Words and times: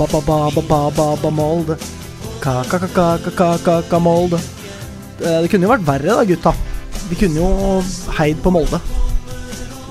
Ba, 0.00 0.06
ba, 0.08 0.20
ba, 0.24 0.36
ba, 0.48 0.62
ba, 0.64 0.78
ba, 0.96 1.06
ba, 1.20 1.30
Molde. 1.30 1.74
Ka-ka-ka-ka-ka-ka-ka, 2.40 3.98
Molde. 4.00 4.38
Eh, 5.20 5.42
Det 5.44 5.50
kunne 5.52 5.66
jo 5.66 5.72
vært 5.74 5.84
verre, 5.84 6.14
da, 6.16 6.24
gutta. 6.24 6.52
Vi 7.10 7.16
kunne 7.20 7.36
jo 7.36 7.48
heid 8.16 8.38
på 8.40 8.48
Molde. 8.54 8.80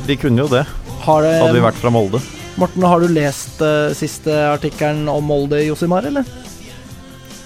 Vi 0.08 0.16
kunne 0.18 0.42
jo 0.42 0.48
det, 0.50 0.64
Har 1.06 1.22
det, 1.22 1.34
hadde 1.44 1.54
vi 1.54 1.62
vært 1.62 1.78
fra 1.78 1.92
Molde. 1.94 2.22
Morten, 2.58 2.82
har 2.90 3.00
du 3.00 3.08
lest 3.14 3.62
uh, 3.62 3.94
siste 3.96 4.34
artikkelen 4.50 5.06
om 5.14 5.24
Molde, 5.30 5.60
i 5.62 5.68
Josimar, 5.70 6.08
eller? 6.10 6.26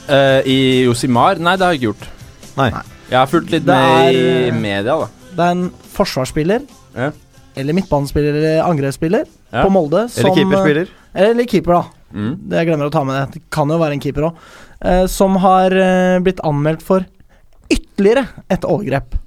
Uh, 0.07 0.39
I 0.47 0.85
Josimar? 0.87 1.41
Nei, 1.43 1.57
det 1.59 1.65
har 1.67 1.75
jeg 1.75 1.81
ikke 1.81 1.89
gjort. 1.91 2.07
Nei. 2.61 2.69
Nei. 2.77 2.83
Jeg 3.09 3.17
har 3.19 3.27
fulgt 3.29 3.51
litt 3.51 3.67
med 3.67 4.15
i 4.15 4.51
media, 4.55 4.95
da. 5.03 5.09
Det 5.35 5.43
er 5.43 5.51
en 5.57 5.67
forsvarsspiller, 5.97 6.63
Ja. 6.95 7.11
eller 7.59 7.73
midtbanespiller 7.75 8.39
eller 8.39 8.63
angrepsspiller, 8.63 9.27
Ja. 9.51 9.65
på 9.67 9.69
Molde 9.75 10.07
som 10.09 10.23
Eller 10.25 10.35
keeperspiller. 10.39 10.87
Eller 11.13 11.45
keeper, 11.45 11.73
da. 11.73 11.83
Mm. 12.13 12.33
Det 12.49 12.61
jeg 12.61 12.69
glemmer 12.69 12.89
å 12.89 12.93
ta 12.93 13.03
med 13.07 13.17
det. 13.17 13.25
Det 13.39 13.43
kan 13.53 13.71
jo 13.73 13.79
være 13.81 13.97
en 13.97 14.03
keeper 14.03 14.29
òg. 14.29 14.47
Eh, 14.83 15.05
som 15.11 15.37
har 15.41 15.73
eh, 15.73 16.21
blitt 16.23 16.41
anmeldt 16.45 16.85
for 16.85 17.05
ytterligere 17.73 18.27
et 18.53 18.65
overgrep. 18.67 19.17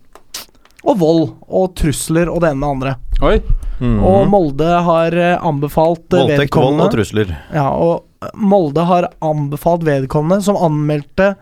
Og 0.86 0.98
vold 1.00 1.24
og 1.48 1.72
trusler 1.78 2.30
og 2.30 2.42
det 2.44 2.52
ene 2.52 2.60
med 2.60 2.66
det 2.66 2.74
andre. 2.76 2.96
Oi. 3.26 3.38
Mhm. 3.76 3.98
Og 4.08 4.28
Molde 4.32 4.68
har 4.86 5.16
eh, 5.20 5.36
anbefalt 5.44 6.14
eh, 6.14 6.22
Voldtekt, 6.22 6.56
vold 6.56 6.80
og 6.80 6.92
trusler. 6.94 7.32
Ja, 7.52 7.68
og 7.74 8.06
eh, 8.24 8.30
Molde 8.40 8.86
har 8.88 9.10
anbefalt 9.24 9.84
vedkommende, 9.86 10.44
som 10.44 10.56
anmeldte 10.56 11.34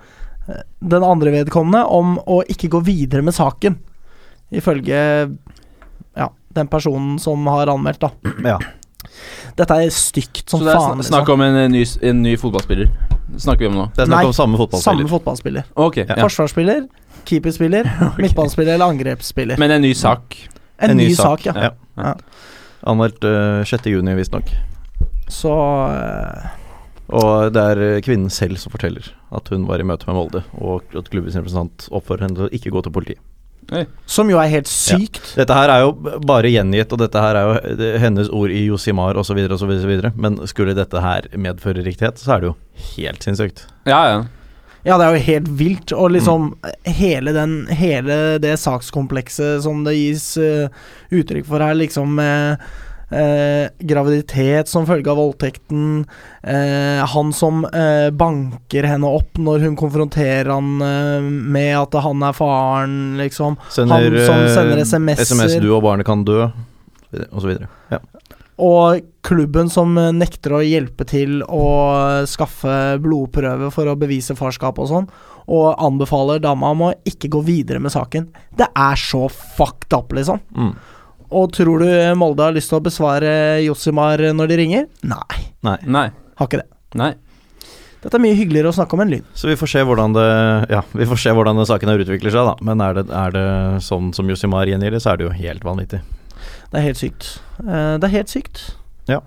den 0.84 1.04
andre 1.06 1.30
vedkommende, 1.32 1.86
om 1.88 2.18
å 2.28 2.42
ikke 2.52 2.68
gå 2.74 2.82
videre 2.84 3.24
med 3.24 3.32
saken. 3.32 3.78
Ifølge 4.52 4.98
ja, 6.18 6.26
den 6.58 6.68
personen 6.68 7.14
som 7.22 7.46
har 7.48 7.70
anmeldt, 7.72 8.04
da. 8.04 8.34
Ja. 8.44 8.58
Dette 9.56 9.76
er 9.84 9.90
stygt 9.94 10.50
som 10.50 10.60
Så 10.60 10.64
det 10.66 10.74
er 10.74 10.80
faen. 10.80 11.02
snakk 11.06 11.28
om 11.34 11.40
en, 11.46 11.56
en, 11.56 11.72
ny, 11.72 11.82
s- 11.86 11.98
en 12.02 12.22
ny 12.22 12.36
fotballspiller. 12.40 12.90
Snakker 13.36 13.64
vi 13.64 13.66
om 13.70 13.74
nå? 13.78 13.86
Det 13.96 14.04
er 14.04 14.10
Nei, 14.10 14.20
snakk 14.22 14.30
om 14.32 14.36
samme 14.36 14.80
Samme 14.82 15.08
fotballspiller. 15.08 15.64
Okay, 15.76 16.04
Ja. 16.08 16.16
Forsvarsspiller, 16.22 16.86
keeperspiller, 17.24 17.88
midtbanespiller 18.22 18.74
eller 18.74 18.86
angrepsspiller. 18.94 19.58
Men 19.58 19.70
en 19.70 19.82
ny 19.82 19.94
sak. 19.94 20.36
en, 20.78 20.96
ny, 20.96 21.12
sak, 21.14 21.46
ja. 21.46 21.54
Ja. 21.56 21.70
Ja. 21.96 22.14
Anmeldt 22.86 23.24
uh, 23.24 23.62
6. 23.64 23.86
juni, 23.88 24.14
visstnok. 24.18 24.50
Så 25.32 25.48
uh, 25.54 26.50
Og 27.14 27.52
det 27.54 27.62
er 27.62 27.80
eh, 27.84 28.00
kvinnen 28.04 28.30
selv 28.32 28.56
som 28.60 28.72
forteller 28.72 29.06
at 29.34 29.48
hun 29.52 29.64
var 29.68 29.80
i 29.80 29.86
møte 29.86 30.06
med 30.08 30.16
Molde, 30.18 30.42
og 30.60 30.82
at 30.96 31.08
klubbens 31.12 31.36
representant 31.36 31.88
oppfordrer 31.92 32.26
henne 32.28 32.36
til 32.38 32.46
å 32.48 32.52
ikke 32.58 32.72
gå 32.74 32.82
til 32.86 32.92
politiet. 32.94 33.20
Som 34.06 34.30
jo 34.30 34.38
er 34.40 34.50
helt 34.52 34.70
sykt. 34.70 35.34
Dette 35.38 35.56
her 35.56 35.72
er 35.72 35.84
jo 35.84 35.92
bare 36.26 36.52
gjengitt, 36.52 36.92
og 36.92 37.00
dette 37.00 37.20
her 37.22 37.38
er 37.40 37.50
jo 37.50 37.90
hennes 38.02 38.30
ord 38.30 38.52
i 38.54 38.64
Josimar 38.66 39.18
osv., 39.20 39.40
osv., 39.56 39.74
men 40.14 40.40
skulle 40.50 40.76
dette 40.76 41.02
her 41.02 41.28
medføre 41.34 41.84
riktighet, 41.86 42.20
så 42.20 42.36
er 42.36 42.44
det 42.44 42.50
jo 42.52 42.56
helt 42.94 43.26
sinnssykt. 43.26 43.66
Ja, 43.88 44.00
ja. 44.12 44.24
Ja, 44.84 44.98
det 45.00 45.04
er 45.04 45.14
jo 45.14 45.26
helt 45.26 45.46
vilt. 45.56 45.92
Og 45.96 46.10
liksom 46.12 46.50
hele, 46.84 47.32
den, 47.32 47.62
hele 47.72 48.36
det 48.42 48.58
sakskomplekset 48.60 49.64
som 49.64 49.80
det 49.86 49.96
gis 49.96 50.34
uh, 50.36 50.68
uttrykk 51.14 51.48
for 51.48 51.64
her, 51.64 51.76
liksom 51.78 52.18
med 52.18 52.60
eh, 53.10 53.68
graviditet 53.78 54.68
som 54.70 54.86
følge 54.88 55.10
av 55.10 55.18
voldtekten, 55.20 56.04
eh, 56.42 57.02
han 57.14 57.32
som 57.36 57.64
eh, 57.68 58.10
banker 58.14 58.88
henne 58.88 59.10
opp 59.10 59.38
når 59.40 59.66
hun 59.66 59.76
konfronterer 59.80 60.50
han 60.52 60.80
eh, 60.84 61.28
med 61.28 61.72
at 61.82 61.98
han 62.04 62.22
er 62.22 62.36
faren, 62.36 62.96
liksom. 63.20 63.58
Sender, 63.70 64.10
Han 64.10 64.26
som 64.26 64.44
eh, 64.44 64.54
sender 64.54 64.84
SMS-er. 64.84 65.24
SMS 65.34 65.60
'du 65.60 65.70
og 65.74 65.82
barnet 65.84 66.06
kan 66.06 66.24
dø', 66.24 66.50
osv. 67.32 67.56
Ja. 67.90 68.00
Og 68.54 69.00
klubben 69.26 69.70
som 69.72 69.96
eh, 69.98 70.12
nekter 70.14 70.54
å 70.54 70.62
hjelpe 70.62 71.06
til 71.10 71.42
å 71.42 72.24
skaffe 72.30 72.98
blodprøve 73.02 73.70
for 73.74 73.90
å 73.90 73.96
bevise 73.98 74.36
farskap 74.38 74.78
og 74.78 74.90
sånn, 74.90 75.08
og 75.44 75.74
anbefaler 75.82 76.38
dama 76.40 76.70
om 76.72 76.86
å 76.86 76.92
ikke 77.04 77.28
gå 77.28 77.42
videre 77.44 77.82
med 77.82 77.92
saken. 77.92 78.30
Det 78.56 78.68
er 78.72 78.96
så 78.96 79.26
fucked 79.28 79.92
up, 79.92 80.14
liksom. 80.16 80.40
Mm. 80.56 80.70
Og 81.34 81.50
tror 81.54 81.82
du 81.82 81.88
Molde 82.18 82.46
har 82.46 82.54
lyst 82.54 82.70
til 82.70 82.78
å 82.78 82.84
besvare 82.84 83.30
Josimar 83.64 84.22
når 84.36 84.50
de 84.52 84.58
ringer? 84.60 84.88
Nei, 85.10 85.40
Nei. 85.66 85.78
Nei. 85.86 86.08
har 86.38 86.48
ikke 86.50 86.60
det. 86.62 86.68
Nei. 87.00 87.12
Dette 88.04 88.18
er 88.18 88.20
mye 88.20 88.36
hyggeligere 88.36 88.68
å 88.68 88.76
snakke 88.76 88.94
om 88.94 89.00
enn 89.00 89.12
lyd. 89.14 89.28
Så 89.32 89.48
vi 89.48 89.56
får 89.56 89.70
se 89.72 89.82
hvordan 89.88 90.12
det 90.12 90.26
Ja, 90.74 90.82
vi 90.92 91.06
får 91.08 91.22
se 91.22 91.32
hvordan 91.32 91.62
saken 91.64 91.88
her 91.88 92.02
utvikler 92.04 92.34
seg, 92.34 92.50
da. 92.50 92.54
Men 92.60 92.82
er 92.84 92.98
det, 92.98 93.06
er 93.08 93.32
det 93.32 93.44
sånn 93.86 94.10
som 94.16 94.28
Josimar 94.28 94.68
gjengir 94.68 94.92
det, 94.92 95.00
så 95.00 95.14
er 95.14 95.20
det 95.20 95.24
jo 95.28 95.32
helt 95.38 95.64
vanvittig. 95.64 96.02
Det 96.70 96.80
er 96.80 96.84
helt 96.84 97.00
sykt. 97.00 97.28
Eh, 97.64 97.94
det 97.96 98.08
er 98.10 98.12
helt 98.18 98.32
sykt. 98.32 98.60
Ja. 99.08 99.22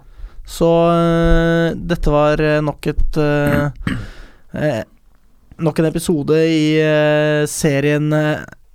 Så 0.47 0.69
eh, 0.93 1.71
dette 1.89 2.13
var 2.13 2.43
eh, 2.43 2.59
nok 2.63 2.91
et 2.93 3.21
Nok 5.57 5.79
en 5.81 5.87
episode 5.89 6.35
i 6.37 7.47
serien 7.49 8.11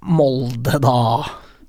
Molde, 0.02 0.80
da. 0.82 0.98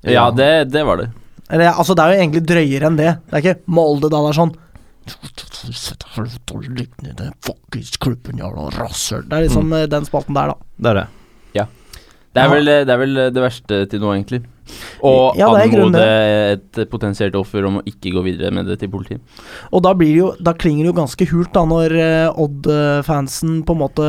Ja, 0.02 0.26
det, 0.34 0.72
det 0.74 0.82
var 0.86 0.98
det. 0.98 1.06
Eller 1.50 1.72
altså, 1.72 1.94
det 1.96 2.04
er 2.04 2.14
jo 2.14 2.22
egentlig 2.22 2.44
drøyere 2.48 2.88
enn 2.88 3.00
det. 3.00 3.10
Det 3.28 3.36
er 3.36 3.42
ikke 3.44 3.60
Molde, 3.76 4.08
da. 4.08 4.22
Det 4.24 4.30
er 4.32 4.40
sånn 4.40 4.54
klubben, 8.00 8.40
jævla. 8.40 8.70
Det 8.72 9.36
er 9.36 9.44
liksom 9.44 9.68
mm. 9.68 9.84
den 9.92 10.08
spalten 10.08 10.36
der, 10.36 10.54
da. 10.54 10.72
Det 10.78 10.90
er 10.92 11.00
det. 11.02 11.06
Det 12.34 12.42
er, 12.42 12.48
Ja. 12.48 12.54
vel, 12.56 12.66
det 12.66 12.90
er 12.90 12.98
vel 12.98 13.14
det 13.30 13.42
verste 13.42 13.76
til 13.86 14.00
nå, 14.02 14.10
egentlig. 14.10 14.40
Å 15.06 15.10
Ja, 15.38 15.52
anmode 15.54 16.00
et 16.02 16.80
potensielt 16.90 17.36
offer 17.38 17.64
om 17.68 17.78
å 17.78 17.84
ikke 17.86 18.10
gå 18.10 18.24
videre 18.24 18.50
med 18.50 18.66
det 18.66 18.80
til 18.80 18.90
politiet. 18.90 19.20
Og 19.70 19.84
da 19.84 19.92
blir 19.94 20.10
det 20.10 20.18
jo 20.18 20.30
Da 20.42 20.52
klinger 20.52 20.82
det 20.82 20.90
jo 20.90 20.98
ganske 20.98 21.28
hult, 21.30 21.52
da, 21.52 21.62
når 21.68 21.94
eh, 21.94 22.42
Odd-fansen 22.42 23.62
på 23.62 23.76
en 23.76 23.82
måte 23.84 24.08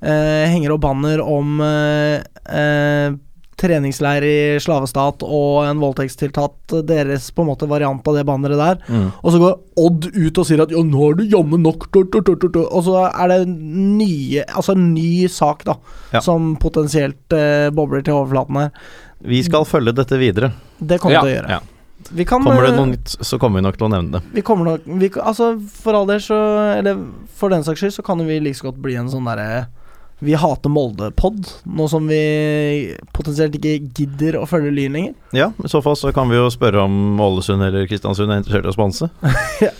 eh, 0.00 0.46
henger 0.48 0.72
opp 0.72 0.86
banner 0.86 1.20
om 1.20 1.60
eh, 1.60 2.22
eh, 2.48 3.12
treningsleir 3.56 4.24
i 4.26 4.36
slavestat 4.60 5.22
og 5.24 5.64
en 5.66 5.80
voldtektstiltatt, 5.80 6.74
deres 6.86 7.30
på 7.32 7.42
en 7.44 7.50
måte 7.50 7.68
variant 7.70 8.06
av 8.08 8.18
det 8.18 8.24
banneret 8.28 8.60
der. 8.60 8.80
Mm. 8.88 9.06
Og 9.22 9.32
så 9.32 9.40
går 9.42 9.56
Odd 9.76 10.06
ut 10.16 10.38
og 10.40 10.46
sier 10.48 10.62
at 10.62 10.70
'ja, 10.72 10.80
nå 10.80 10.96
har 11.04 11.14
du 11.18 11.24
jammen 11.28 11.60
nok', 11.62 11.88
og 11.92 12.84
så 12.84 13.12
er 13.12 13.28
det 13.28 13.48
nye 13.48 14.42
Altså 14.48 14.72
en 14.72 14.94
ny 14.94 15.26
sak, 15.28 15.64
da, 15.64 15.74
Ja. 16.12 16.20
som 16.20 16.56
potensielt 16.56 17.30
eh, 17.32 17.68
bobler 17.70 18.02
til 18.02 18.14
overflaten 18.14 18.56
her. 18.56 18.70
Vi 19.22 19.42
skal 19.42 19.64
følge 19.64 19.92
dette 19.94 20.16
videre. 20.18 20.52
Det 20.80 20.98
kommer 21.00 21.12
Ja, 21.12 21.22
vi 21.22 21.32
til 21.32 21.36
å 21.36 21.42
gjøre. 21.42 21.50
ja. 21.50 21.60
Vi 22.12 22.24
kan, 22.24 22.42
Kommer 22.44 22.62
det 22.62 22.74
eh, 22.74 22.76
noe 22.76 22.86
nytt, 22.92 23.16
så 23.24 23.38
kommer 23.38 23.58
vi 23.60 23.64
nok 23.66 23.78
til 23.78 23.86
å 23.88 23.90
nevne 23.90 24.12
det. 24.12 24.22
Vi 24.32 24.42
kommer 24.42 24.64
nok 24.64 24.80
vi, 24.86 25.08
Altså, 25.20 25.58
for 25.82 25.94
all 25.94 26.06
del 26.06 26.20
så 26.20 26.78
Eller 26.78 26.96
for 27.34 27.48
den 27.50 27.64
saks 27.64 27.80
skyld, 27.80 27.92
så 27.96 28.04
kan 28.04 28.18
vi 28.26 28.38
like 28.40 28.56
så 28.56 28.70
godt 28.70 28.80
bli 28.82 28.94
en 28.94 29.08
sånn 29.08 29.24
derre 29.24 29.66
Vi 30.24 30.32
hater 30.40 30.72
Molde-pod, 30.72 31.44
nå 31.68 31.86
som 31.92 32.06
vi 32.08 32.18
potensielt 33.12 33.56
ikke 33.58 33.74
gidder 33.98 34.38
å 34.40 34.46
følge 34.48 34.70
Lyn 34.72 34.94
lenger. 34.96 35.12
Ja, 35.36 35.50
i 35.60 35.68
så 35.68 35.82
fall 35.84 35.96
så 36.00 36.12
kan 36.16 36.30
vi 36.32 36.38
jo 36.38 36.46
spørre 36.52 36.86
om 36.86 37.20
Ålesund 37.20 37.60
eller 37.66 37.84
Kristiansund 37.90 38.32
er 38.32 38.40
interessert 38.40 38.64
i 38.68 38.72
å 38.72 38.76
sponse. 38.76 39.10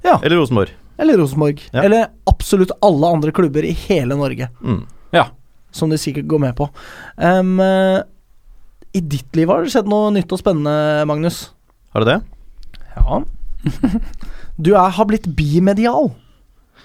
Ja. 0.00 0.14
Eller 0.24 0.38
Rosenborg. 0.40 0.70
Eller 0.96 1.18
Rosenborg. 1.20 1.58
Ja. 1.74 1.82
Eller 1.84 2.06
absolutt 2.30 2.70
alle 2.80 3.10
andre 3.12 3.34
klubber 3.36 3.66
i 3.68 3.74
hele 3.88 4.16
Norge, 4.16 4.46
Mm. 4.64 4.86
som 5.76 5.90
de 5.92 5.98
sikkert 6.00 6.26
går 6.26 6.40
med 6.40 6.54
på. 6.56 6.70
Eh, 7.20 8.00
I 8.96 9.00
ditt 9.00 9.36
liv 9.36 9.48
har 9.52 9.62
det 9.62 9.70
skjedd 9.74 9.90
noe 9.92 10.08
nytt 10.14 10.32
og 10.32 10.40
spennende, 10.40 11.04
Magnus. 11.06 11.50
Har 11.92 12.06
det 12.06 12.14
det? 12.14 12.20
Ja. 12.96 13.20
Du 14.60 14.72
er, 14.76 14.88
har 14.92 15.06
blitt 15.08 15.28
bimedial. 15.36 16.10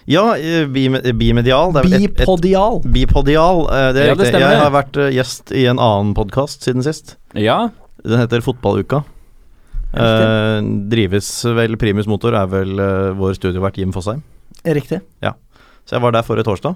Ja, 0.07 0.35
eh, 0.37 0.65
bimedial. 0.69 1.71
Det 1.73 1.79
er 1.81 1.87
vel 1.89 1.93
et- 1.93 2.03
et- 2.11 2.17
Bipodial. 2.17 2.81
Bipodial. 2.83 3.61
eh, 3.71 3.91
Det 3.93 4.01
er 4.03 4.07
Ja, 4.07 4.15
det 4.15 4.25
riktig. 4.27 4.39
Jeg 4.39 4.57
har 4.59 4.71
vært 4.71 4.97
eh, 4.97 5.11
gjest 5.15 5.51
i 5.51 5.65
en 5.65 5.77
annen 5.79 6.13
podkast 6.13 6.61
siden 6.61 6.83
sist. 6.83 7.15
Ja. 7.33 7.69
Den 8.03 8.19
heter 8.19 8.41
Fotballuka. 8.41 9.03
Eh, 9.95 10.61
drives 10.91 11.29
vel 11.55 11.77
Primus 11.77 12.05
Motor, 12.07 12.35
er 12.35 12.47
vel 12.51 12.79
eh, 12.79 13.13
vår 13.17 13.33
studiovert 13.37 13.77
Jim 13.79 13.91
Fosheim. 13.95 14.21
Riktig. 14.65 15.01
Ja. 15.23 15.33
Så 15.85 15.95
jeg 15.97 16.01
var 16.01 16.11
der 16.11 16.21
forrige 16.23 16.45
torsdag. 16.45 16.75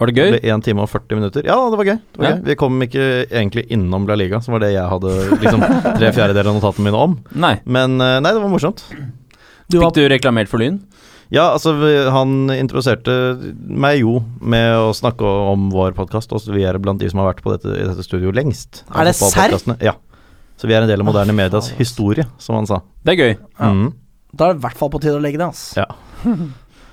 Var 0.00 0.06
det 0.08 0.14
Det 0.14 0.22
gøy? 0.24 0.30
ble 0.40 0.50
1 0.54 0.62
time 0.64 0.80
og 0.80 0.88
40 0.88 1.14
minutter. 1.18 1.42
Ja, 1.44 1.58
det 1.68 1.76
var 1.76 1.84
gøy. 1.84 1.98
Det 2.12 2.18
var 2.18 2.24
Ja. 2.30 2.36
gøy. 2.36 2.44
Vi 2.44 2.54
kom 2.56 2.80
ikke 2.80 3.26
egentlig 3.28 3.66
innom 3.70 4.06
La 4.08 4.14
Liga, 4.14 4.40
som 4.40 4.52
var 4.52 4.60
det 4.60 4.72
jeg 4.72 4.88
hadde 4.88 5.40
liksom 5.40 5.60
tre 5.98 6.12
fjerdedeler 6.12 6.46
av 6.46 6.54
notatene 6.60 6.84
mine 6.84 6.94
om. 6.96 7.18
Nei. 7.34 7.60
Men 7.66 7.98
nei, 7.98 8.22
det 8.32 8.40
var 8.40 8.48
morsomt. 8.48 8.82
Du 9.68 9.78
Fikk 9.78 9.82
var, 9.84 9.90
du 9.92 10.08
reklamert 10.08 10.48
for 10.48 10.58
Lyn? 10.58 10.80
Ja, 11.30 11.52
altså 11.54 11.76
han 12.10 12.50
introduserte 12.50 13.14
meg 13.54 14.00
jo 14.00 14.18
med 14.42 14.74
å 14.74 14.90
snakke 14.96 15.22
om 15.24 15.68
vår 15.70 15.94
podkast. 15.94 16.32
Vi 16.50 16.64
er 16.66 16.78
blant 16.82 17.02
de 17.02 17.10
som 17.10 17.22
har 17.22 17.30
vært 17.30 17.42
på 17.44 17.52
dette, 17.54 17.70
i 17.70 17.86
dette 17.86 18.06
studioet 18.06 18.34
lengst. 18.34 18.82
Er 18.90 19.06
det 19.06 19.14
serr? 19.18 19.54
Ja. 19.78 19.94
Så 20.58 20.68
vi 20.68 20.74
er 20.74 20.82
en 20.84 20.90
del 20.90 21.00
av 21.00 21.06
moderne 21.08 21.32
medias 21.36 21.70
historie, 21.78 22.26
som 22.42 22.58
han 22.58 22.66
sa. 22.68 22.80
Det 23.06 23.14
er 23.14 23.22
gøy. 23.22 23.36
Ja. 23.60 23.70
Mm. 23.70 23.92
da 24.34 24.48
er 24.48 24.56
det 24.56 24.60
i 24.60 24.64
hvert 24.66 24.80
fall 24.82 24.90
på 24.92 25.00
tide 25.02 25.16
å 25.18 25.22
legge 25.22 25.40
det, 25.40 25.46
ass. 25.46 25.70
Ja. 25.78 25.86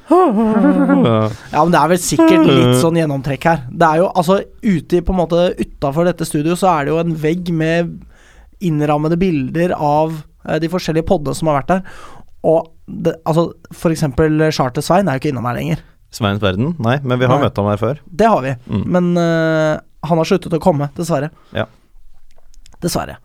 Ja, 0.08 1.64
men 1.66 1.74
det 1.74 1.80
er 1.82 1.90
vel 1.92 2.00
sikkert 2.00 2.46
litt 2.48 2.78
sånn 2.80 2.96
gjennomtrekk 2.96 3.44
her. 3.50 3.66
Det 3.68 3.88
er 3.90 4.00
jo 4.00 4.06
altså 4.08 4.38
ute 4.64 5.02
i 5.02 5.04
på 5.04 5.12
en 5.12 5.20
måte 5.20 5.50
utafor 5.60 6.08
dette 6.08 6.24
studioet 6.24 6.62
så 6.62 6.70
er 6.72 6.88
det 6.88 6.94
jo 6.94 7.02
en 7.02 7.12
vegg 7.20 7.52
med 7.52 7.90
innrammede 8.64 9.18
bilder 9.20 9.74
av 9.76 10.16
eh, 10.48 10.62
de 10.64 10.70
forskjellige 10.72 11.10
poddene 11.10 11.36
som 11.36 11.52
har 11.52 11.60
vært 11.60 11.74
der. 11.74 12.00
Og 12.48 12.72
det, 12.88 13.18
Altså, 13.28 13.50
for 13.76 13.94
eksempel 13.94 14.48
Charter-Svein 14.50 15.08
er 15.08 15.18
jo 15.18 15.24
ikke 15.24 15.34
innom 15.34 15.48
her 15.50 15.60
lenger. 15.60 15.84
Sveins 16.14 16.42
verden? 16.42 16.72
Nei, 16.80 16.96
men 17.04 17.20
vi 17.20 17.28
har 17.28 17.42
møtt 17.42 17.60
ham 17.60 17.68
her 17.68 17.82
før. 17.82 18.00
Det 18.08 18.30
har 18.32 18.42
vi. 18.46 18.56
Mm. 18.72 18.86
Men 18.96 19.12
uh, 19.20 19.76
han 20.08 20.22
har 20.22 20.30
sluttet 20.30 20.56
å 20.56 20.62
komme, 20.64 20.88
dessverre. 20.96 21.30
Ja. 21.56 21.68
Dessverre. 22.84 23.18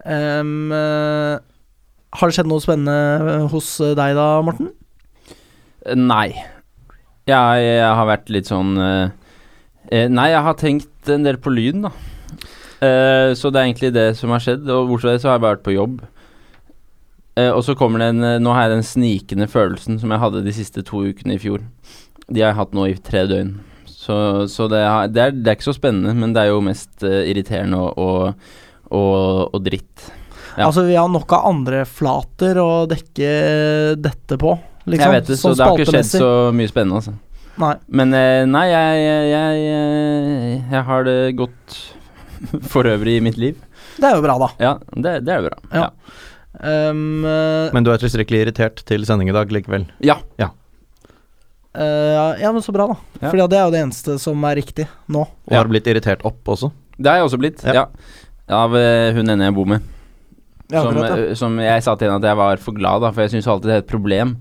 Um, 0.00 0.72
uh, 0.72 1.36
har 2.16 2.30
det 2.30 2.38
skjedd 2.38 2.48
noe 2.50 2.64
spennende 2.64 3.50
hos 3.52 3.74
deg 3.78 4.16
da, 4.16 4.30
Morten? 4.46 4.72
Nei. 5.96 6.32
Jeg, 7.30 7.64
jeg 7.64 7.90
har 7.98 8.08
vært 8.08 8.30
litt 8.32 8.48
sånn 8.50 8.74
eh, 8.80 9.10
eh, 9.92 10.08
Nei, 10.10 10.30
jeg 10.32 10.44
har 10.46 10.56
tenkt 10.58 11.10
en 11.12 11.26
del 11.26 11.38
på 11.42 11.52
lyden, 11.54 11.86
da. 11.86 11.92
Eh, 12.80 13.30
så 13.36 13.52
det 13.52 13.60
er 13.60 13.68
egentlig 13.68 13.92
det 13.94 14.08
som 14.18 14.32
har 14.34 14.42
skjedd. 14.42 14.66
Og 14.66 14.90
bortsett 14.90 15.06
fra 15.06 15.14
det 15.14 15.22
så 15.22 15.30
har 15.30 15.38
jeg 15.38 15.44
bare 15.44 15.58
vært 15.58 15.66
på 15.68 15.76
jobb. 15.76 16.00
Eh, 17.38 17.50
og 17.50 17.62
så 17.64 17.76
kommer 17.78 18.02
det 18.02 18.10
eh, 18.26 18.38
Nå 18.42 18.54
har 18.54 18.66
jeg 18.66 18.78
den 18.78 18.86
snikende 18.86 19.46
følelsen 19.50 20.00
som 20.02 20.10
jeg 20.10 20.22
hadde 20.22 20.44
de 20.46 20.54
siste 20.54 20.84
to 20.86 21.04
ukene 21.06 21.36
i 21.36 21.42
fjor. 21.42 21.62
De 22.26 22.42
har 22.42 22.52
jeg 22.52 22.60
hatt 22.60 22.74
nå 22.76 22.86
i 22.90 22.96
tre 23.04 23.26
døgn. 23.30 23.58
Så, 23.86 24.16
så 24.50 24.66
det, 24.70 24.80
er, 24.80 25.10
det, 25.12 25.22
er, 25.22 25.36
det 25.36 25.50
er 25.50 25.58
ikke 25.58 25.68
så 25.68 25.76
spennende, 25.76 26.14
men 26.16 26.32
det 26.34 26.42
er 26.42 26.54
jo 26.54 26.62
mest 26.64 27.04
uh, 27.04 27.20
irriterende 27.28 27.76
og, 27.76 27.98
og, 28.00 28.54
og, 28.88 29.50
og 29.52 29.60
dritt. 29.66 30.06
Ja. 30.56 30.70
Altså, 30.70 30.86
vi 30.88 30.96
har 30.96 31.10
nok 31.12 31.34
av 31.36 31.44
andre 31.50 31.82
flater 31.86 32.58
å 32.62 32.70
dekke 32.90 33.28
dette 34.00 34.38
på. 34.40 34.54
Liksom, 34.88 35.04
jeg 35.04 35.14
vet 35.18 35.28
det, 35.28 35.36
så 35.38 35.52
det 35.52 35.66
har 35.66 35.82
ikke 35.84 35.92
skjedd 35.92 36.08
så 36.14 36.30
mye 36.56 36.70
spennende, 36.72 37.02
altså. 37.02 37.12
Nei. 37.60 37.74
Men 37.92 38.16
uh, 38.16 38.46
nei, 38.48 38.64
jeg, 38.70 39.04
jeg, 39.04 39.28
jeg, 39.34 40.56
jeg, 40.72 40.82
har 40.88 41.06
det 41.06 41.18
godt 41.38 41.78
for 42.72 42.88
øvrig 42.88 43.18
i 43.20 43.24
mitt 43.28 43.38
liv. 43.42 43.60
Det 44.00 44.08
er 44.08 44.16
jo 44.16 44.24
bra, 44.24 44.40
da. 44.40 44.50
Ja, 44.64 44.74
det, 44.96 45.18
det 45.28 45.36
er 45.36 45.48
bra. 45.50 45.60
Ja. 45.76 45.90
Ja. 45.90 46.26
Um, 46.58 47.22
Men 47.22 47.86
du 47.86 47.92
er 47.92 48.00
tilstrekkelig 48.02 48.40
irritert 48.46 48.82
til 48.88 49.04
sending 49.06 49.30
i 49.30 49.36
dag 49.36 49.52
likevel? 49.54 49.86
ja. 50.40 50.50
eh, 51.78 52.42
ja, 52.42 52.50
men 52.50 52.64
så 52.64 52.74
bra, 52.74 52.88
da. 52.90 52.96
Ja. 53.20 53.28
For 53.28 53.38
det 53.38 53.58
er 53.58 53.68
jo 53.68 53.74
det 53.76 53.84
eneste 53.84 54.18
som 54.22 54.42
er 54.48 54.58
riktig 54.58 54.88
nå. 55.06 55.22
Og 55.28 55.54
har 55.54 55.70
blitt 55.70 55.86
irritert 55.90 56.24
opp 56.26 56.50
også? 56.50 56.72
Det 56.98 57.08
har 57.08 57.20
jeg 57.20 57.28
også 57.30 57.40
blitt. 57.40 57.62
Ja. 57.64 57.84
Ja. 57.84 57.86
Av 58.50 58.74
eh, 58.76 59.12
hun 59.14 59.30
ene 59.30 59.46
jeg 59.46 59.56
bor 59.56 59.68
med. 59.70 59.86
Ja, 60.70 60.82
som, 60.82 60.94
akkurat, 60.94 61.22
ja. 61.22 61.36
som 61.38 61.56
jeg 61.62 61.84
sa 61.86 61.94
til 61.98 62.06
henne 62.10 62.20
at 62.22 62.28
jeg 62.30 62.38
var 62.38 62.60
for 62.62 62.76
glad, 62.76 63.02
da, 63.02 63.12
for 63.14 63.24
jeg 63.24 63.34
syns 63.36 63.48
alltid 63.50 63.70
det 63.70 63.76
er 63.76 63.84
et 63.84 63.90
problem. 63.90 64.34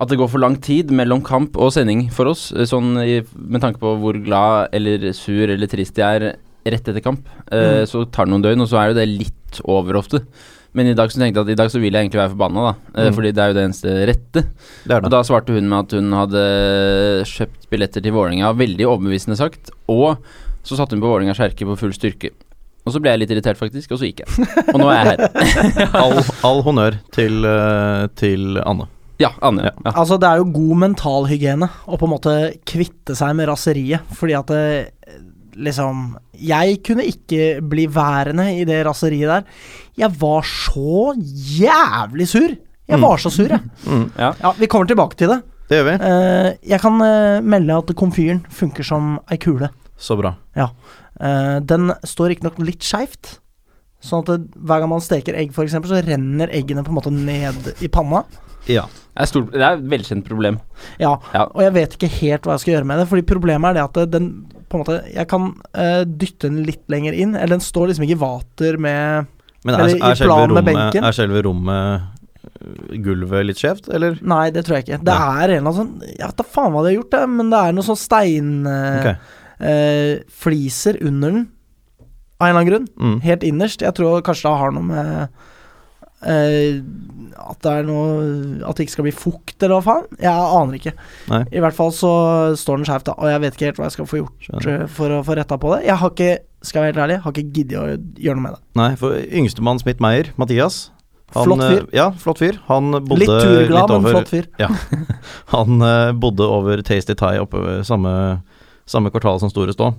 At 0.00 0.10
det 0.10 0.18
går 0.18 0.32
for 0.32 0.42
lang 0.42 0.56
tid 0.64 0.90
mellom 0.90 1.22
kamp 1.24 1.54
og 1.60 1.70
sending 1.76 2.08
for 2.12 2.32
oss, 2.32 2.48
sånn 2.66 2.96
i, 3.04 3.20
med 3.36 3.62
tanke 3.62 3.78
på 3.80 3.94
hvor 4.00 4.16
glad 4.24 4.74
eller 4.74 5.12
sur 5.14 5.44
eller 5.46 5.70
trist 5.70 6.00
jeg 6.00 6.18
er 6.18 6.34
rett 6.64 6.88
etter 6.90 7.04
kamp. 7.04 7.28
Mm. 7.46 7.54
Uh, 7.54 7.84
Så 7.86 8.02
tar 8.10 8.26
det 8.26 8.34
noen 8.34 8.44
døgn, 8.44 8.64
og 8.64 8.70
så 8.72 8.80
er 8.80 8.90
jo 8.90 8.98
det 8.98 9.06
litt 9.12 9.60
over 9.70 10.00
ofte. 10.00 10.24
Men 10.74 10.88
i 10.90 10.94
dag 10.98 11.10
så 11.12 11.20
tenkte 11.20 11.38
jeg 11.40 11.46
at 11.46 11.52
i 11.54 11.58
dag 11.60 11.68
så 11.70 11.78
vil 11.82 11.94
jeg 11.94 12.02
egentlig 12.08 12.18
være 12.18 12.32
forbanna, 12.34 12.62
da. 12.66 12.72
Eh, 12.94 13.08
Mm. 13.10 13.14
Fordi 13.14 13.30
det 13.32 13.42
er 13.44 13.48
jo 13.52 13.54
det 13.58 13.64
eneste 13.68 13.92
rette. 14.10 14.42
Det 14.84 14.96
er 14.96 15.04
Og 15.04 15.10
da 15.14 15.20
svarte 15.22 15.54
hun 15.54 15.68
med 15.70 15.78
at 15.84 15.92
hun 15.98 16.12
hadde 16.12 16.42
kjøpt 17.30 17.68
billetter 17.70 18.02
til 18.02 18.12
Vålerenga, 18.16 18.50
veldig 18.58 18.86
overbevisende 18.88 19.36
sagt. 19.38 19.70
Og 19.88 20.16
så 20.64 20.76
satte 20.78 20.96
hun 20.96 21.02
på 21.04 21.10
Vålerenga 21.12 21.36
kjerke 21.36 21.66
på 21.68 21.76
full 21.78 21.92
styrke. 21.94 22.30
Og 22.84 22.92
så 22.92 23.00
ble 23.00 23.14
jeg 23.14 23.22
litt 23.22 23.30
irritert, 23.32 23.56
faktisk, 23.56 23.92
og 23.94 24.00
så 24.02 24.08
gikk 24.10 24.24
jeg. 24.26 24.48
Og 24.74 24.80
nå 24.82 24.90
er 24.92 24.98
jeg 24.98 25.14
her. 25.14 25.94
All, 26.02 26.18
all 26.44 26.60
honnør 26.66 26.98
til, 27.16 27.38
eh, 27.48 28.06
til 28.20 28.58
Anne. 28.60 28.88
Ja, 29.22 29.30
Anne. 29.46 29.70
Ja. 29.70 29.72
Ja. 29.86 29.92
Altså, 29.94 30.18
det 30.20 30.28
er 30.28 30.42
jo 30.42 30.50
god 30.52 30.80
mentalhygiene 30.82 31.68
å 31.86 31.96
på 31.96 32.04
en 32.08 32.12
måte 32.12 32.34
kvitte 32.68 33.14
seg 33.16 33.36
med 33.38 33.48
raseriet, 33.48 34.02
fordi 34.18 34.34
at 34.36 34.50
det, 34.50 34.64
liksom 35.56 36.16
Jeg 36.40 36.78
kunne 36.86 37.04
ikke 37.06 37.60
bli 37.62 37.86
værende 37.86 38.46
i 38.60 38.64
det 38.64 38.80
raseriet 38.86 39.28
der. 39.30 39.42
Jeg 39.98 40.10
var 40.20 40.42
så 40.42 41.14
jævlig 41.60 42.28
sur! 42.28 42.48
Jeg 42.88 42.98
Mm. 42.98 43.02
var 43.02 43.16
så 43.16 43.30
sur, 43.32 43.48
jeg. 43.48 43.60
Mm, 43.86 44.10
Ja. 44.18 44.32
Ja, 44.42 44.50
vi 44.58 44.66
kommer 44.66 44.86
tilbake 44.86 45.16
til 45.16 45.28
det. 45.28 45.42
det 45.70 45.78
gjør 45.78 45.84
vi. 45.84 45.94
Uh, 46.04 46.68
jeg 46.70 46.80
kan 46.80 46.92
uh, 47.00 47.40
melde 47.42 47.76
at 47.78 47.94
komfyren 47.96 48.44
funker 48.50 48.84
som 48.84 49.20
ei 49.30 49.36
kule. 49.38 49.68
Så 49.96 50.16
bra. 50.20 50.34
Eh, 50.56 51.60
den 51.62 51.92
står 52.04 52.28
riktignok 52.34 52.58
litt 52.58 52.82
skeivt. 52.82 53.38
Sånn 54.02 54.24
at 54.24 54.26
det, 54.26 54.48
hver 54.58 54.80
gang 54.82 54.90
man 54.90 55.00
steker 55.00 55.36
egg, 55.38 55.52
f.eks., 55.54 55.72
så 55.72 56.00
renner 56.04 56.50
eggene 56.52 56.82
på 56.84 56.90
en 56.90 56.96
måte 56.98 57.12
ned 57.14 57.70
i 57.80 57.88
panna. 57.88 58.24
Ja. 58.66 58.82
Det, 59.14 59.22
er 59.22 59.26
stort, 59.30 59.52
det 59.52 59.62
er 59.62 59.78
et 59.78 59.86
velkjent 59.88 60.26
problem. 60.26 60.58
Ja, 60.98 61.14
Ja. 61.32 61.44
og 61.54 61.62
jeg 61.62 61.72
vet 61.72 61.94
ikke 61.96 62.10
helt 62.20 62.42
hva 62.42 62.56
jeg 62.58 62.60
skal 62.64 62.74
gjøre 62.74 62.84
med 62.90 62.98
det. 62.98 63.08
Fordi 63.08 63.22
problemet 63.22 63.70
er 63.70 63.74
det 63.78 63.84
at 64.04 64.10
den 64.10 64.28
på 64.74 64.80
en 64.80 64.84
måte 64.84 64.98
Jeg 65.14 65.30
kan 65.30 65.52
uh, 65.78 66.02
dytte 66.04 66.50
den 66.50 66.64
litt 66.66 66.84
lenger 66.92 67.16
inn. 67.16 67.38
Eller 67.38 67.56
den 67.56 67.64
står 67.64 67.92
liksom 67.92 68.08
ikke 68.08 68.18
i 68.18 68.24
vater 68.24 68.80
med 68.80 69.30
Men 69.64 69.78
er, 69.78 69.94
er, 69.96 70.18
selve 70.18 70.42
rommet, 70.50 71.00
er 71.00 71.16
selve 71.16 71.46
rommet 71.46 72.10
gulvet 73.04 73.44
litt 73.48 73.60
skjevt, 73.60 73.88
eller? 73.92 74.16
Nei, 74.24 74.50
det 74.54 74.62
tror 74.66 74.76
jeg 74.78 74.84
ikke. 74.86 75.00
Det 75.04 75.14
er 75.14 75.42
en 75.42 75.48
eller 75.48 75.62
annen 75.62 75.78
sånn 75.78 75.94
Jeg 76.06 76.26
vet 76.26 76.40
da 76.40 76.44
faen 76.56 76.72
hva 76.74 76.80
de 76.84 76.88
har 76.90 76.98
gjort, 76.98 77.14
det, 77.14 77.22
men 77.32 77.46
det 77.52 77.58
er 77.60 77.70
noe 77.76 77.88
sånn 77.88 78.00
steinfliser 78.00 80.94
eh, 80.94 81.00
Ok. 81.00 81.00
eh, 81.00 81.08
under 81.08 81.28
den. 81.36 81.44
Av 82.34 82.42
en 82.46 82.50
eller 82.50 82.60
annen 82.60 82.70
grunn. 82.70 82.88
Mm. 82.98 83.18
Helt 83.24 83.44
innerst. 83.46 83.80
Jeg 83.84 83.94
tror 83.96 84.24
kanskje 84.26 84.48
det 84.48 84.60
har 84.62 84.70
noe 84.74 84.86
med 84.88 85.08
eh, 86.26 86.80
At 87.44 87.58
det 87.64 87.72
er 87.80 87.86
noe 87.88 88.62
At 88.68 88.76
det 88.78 88.86
ikke 88.86 88.94
skal 88.94 89.06
bli 89.08 89.12
fukt, 89.16 89.56
eller 89.62 89.76
hva 89.80 89.84
faen. 89.84 90.06
Jeg 90.22 90.30
aner 90.60 90.78
ikke. 90.78 90.92
Nei. 91.32 91.42
I 91.52 91.62
hvert 91.64 91.76
fall 91.76 91.92
så 91.92 92.12
står 92.56 92.80
den 92.80 92.88
skjevt, 92.88 93.10
og 93.14 93.28
jeg 93.30 93.42
vet 93.44 93.54
ikke 93.58 93.68
helt 93.70 93.80
hva 93.82 93.88
jeg 93.90 93.96
skal 93.98 94.08
få 94.10 94.20
gjort 94.22 94.48
Skjønner. 94.48 94.82
eh, 94.84 94.86
for 94.98 95.14
å 95.18 95.22
få 95.26 95.36
retta 95.38 95.58
på 95.60 95.74
det. 95.74 95.84
Jeg 95.88 95.96
har 96.00 96.10
ikke, 96.14 96.32
skal 96.64 96.80
jeg 96.80 96.84
være 96.86 96.92
helt 96.94 97.04
ærlig, 97.04 97.20
har 97.24 97.32
ikke 97.36 97.54
giddet 97.58 97.78
å 97.80 97.86
gjøre 98.24 98.38
noe 98.40 98.46
med 98.48 98.56
det. 98.56 98.62
Nei, 98.80 98.90
for 99.00 99.18
yngstemann 99.42 99.82
Smith 99.82 100.00
Meyer, 100.04 100.32
Mathias 100.40 100.90
han, 101.34 101.48
Flott 101.48 101.62
fyr. 101.64 101.82
øh, 101.82 101.86
Ja, 101.96 102.06
flott 102.22 102.38
fyr. 102.38 102.58
Han 102.68 102.92
bodde 102.94 103.18
Litt 103.24 103.32
turglad, 103.32 103.90
men 103.90 103.96
over 103.98 104.12
flott 104.14 104.28
fyr. 104.30 104.46
Han 105.54 105.82
uh, 105.82 106.12
bodde 106.14 106.46
over 106.46 106.82
Tasty 106.86 107.16
Thai 107.18 107.38
oppe 107.42 107.58
ved 107.58 107.82
samme, 107.88 108.12
samme 108.86 109.10
kvartal 109.10 109.40
som 109.42 109.50
Store 109.50 109.74
Stå. 109.74 109.92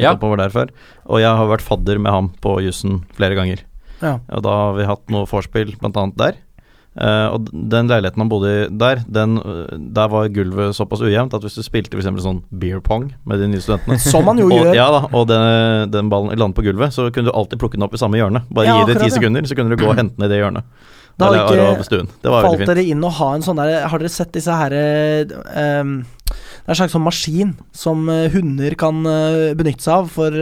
Ja. 0.00 0.14
oppover 0.14 0.38
der 0.40 0.50
før. 0.50 0.70
Og 1.06 1.20
jeg 1.20 1.30
har 1.36 1.46
vært 1.50 1.62
fadder 1.66 1.98
med 2.00 2.10
ham 2.14 2.28
på 2.40 2.54
jussen 2.64 3.02
flere 3.18 3.36
ganger. 3.36 3.62
Ja. 4.00 4.18
Og 4.32 4.44
da 4.46 4.54
har 4.64 4.78
vi 4.78 4.88
hatt 4.88 5.12
noe 5.12 5.28
vorspiel 5.30 5.74
annet 5.86 6.16
der. 6.20 6.38
Uh, 6.90 7.36
og 7.36 7.44
den 7.54 7.86
leiligheten 7.86 8.18
han 8.18 8.30
bodde 8.32 8.48
i 8.50 8.62
der, 8.74 9.04
den, 9.06 9.36
øh, 9.38 9.76
der 9.94 10.08
var 10.10 10.26
gulvet 10.34 10.74
såpass 10.74 10.98
ujevnt 11.06 11.36
at 11.36 11.44
hvis 11.46 11.54
du 11.54 11.62
spilte 11.62 11.94
f.eks. 11.94 12.08
sånn 12.24 12.40
beer 12.50 12.80
pong 12.82 13.12
med 13.30 13.38
de 13.38 13.46
nye 13.46 13.62
studentene 13.62 13.94
Som 14.10 14.26
man 14.26 14.40
jo 14.42 14.48
og, 14.50 14.56
gjør. 14.56 14.74
ja 14.74 14.88
da, 14.90 15.04
og 15.06 15.28
den, 15.30 15.92
den 15.94 16.10
ballen 16.10 16.34
landet 16.34 16.58
på 16.58 16.66
gulvet, 16.66 16.90
så 16.96 17.06
kunne 17.14 17.30
du 17.30 17.36
alltid 17.38 17.62
plukke 17.62 17.78
den 17.78 17.86
opp 17.86 17.94
i 17.94 18.02
samme 18.02 18.18
hjørne. 18.18 18.42
Bare 18.50 18.66
Ja, 18.66 18.80
gi 18.80 18.90
det 18.90 19.04
ti 19.04 19.12
sekunder, 19.14 19.46
så 19.46 19.54
kunne 19.54 19.70
du 19.70 19.78
gå 19.78 19.86
og 19.86 20.00
hente 20.02 20.18
den 20.18 20.26
i 20.26 20.32
det 20.34 20.42
hjørnet. 20.42 20.66
Da 21.20 21.30
har 21.30 21.38
ikke 21.46 22.02
Falt 22.26 22.66
dere 22.66 22.84
inn 22.90 23.06
og 23.06 23.16
ha 23.20 23.32
en 23.36 23.44
sånn 23.44 23.58
der 23.60 23.86
Har 23.92 24.00
dere 24.00 24.12
sett 24.12 24.30
disse 24.32 24.54
her 24.56 24.72
um, 24.72 25.96
Det 26.00 26.64
er 26.64 26.74
en 26.74 26.78
slags 26.78 26.94
sånn 26.94 27.04
maskin 27.04 27.50
som 27.76 28.06
eh, 28.12 28.30
hunder 28.32 28.76
kan 28.78 29.02
eh, 29.10 29.50
benytte 29.58 29.84
seg 29.84 29.96
av 29.96 30.10
for 30.14 30.36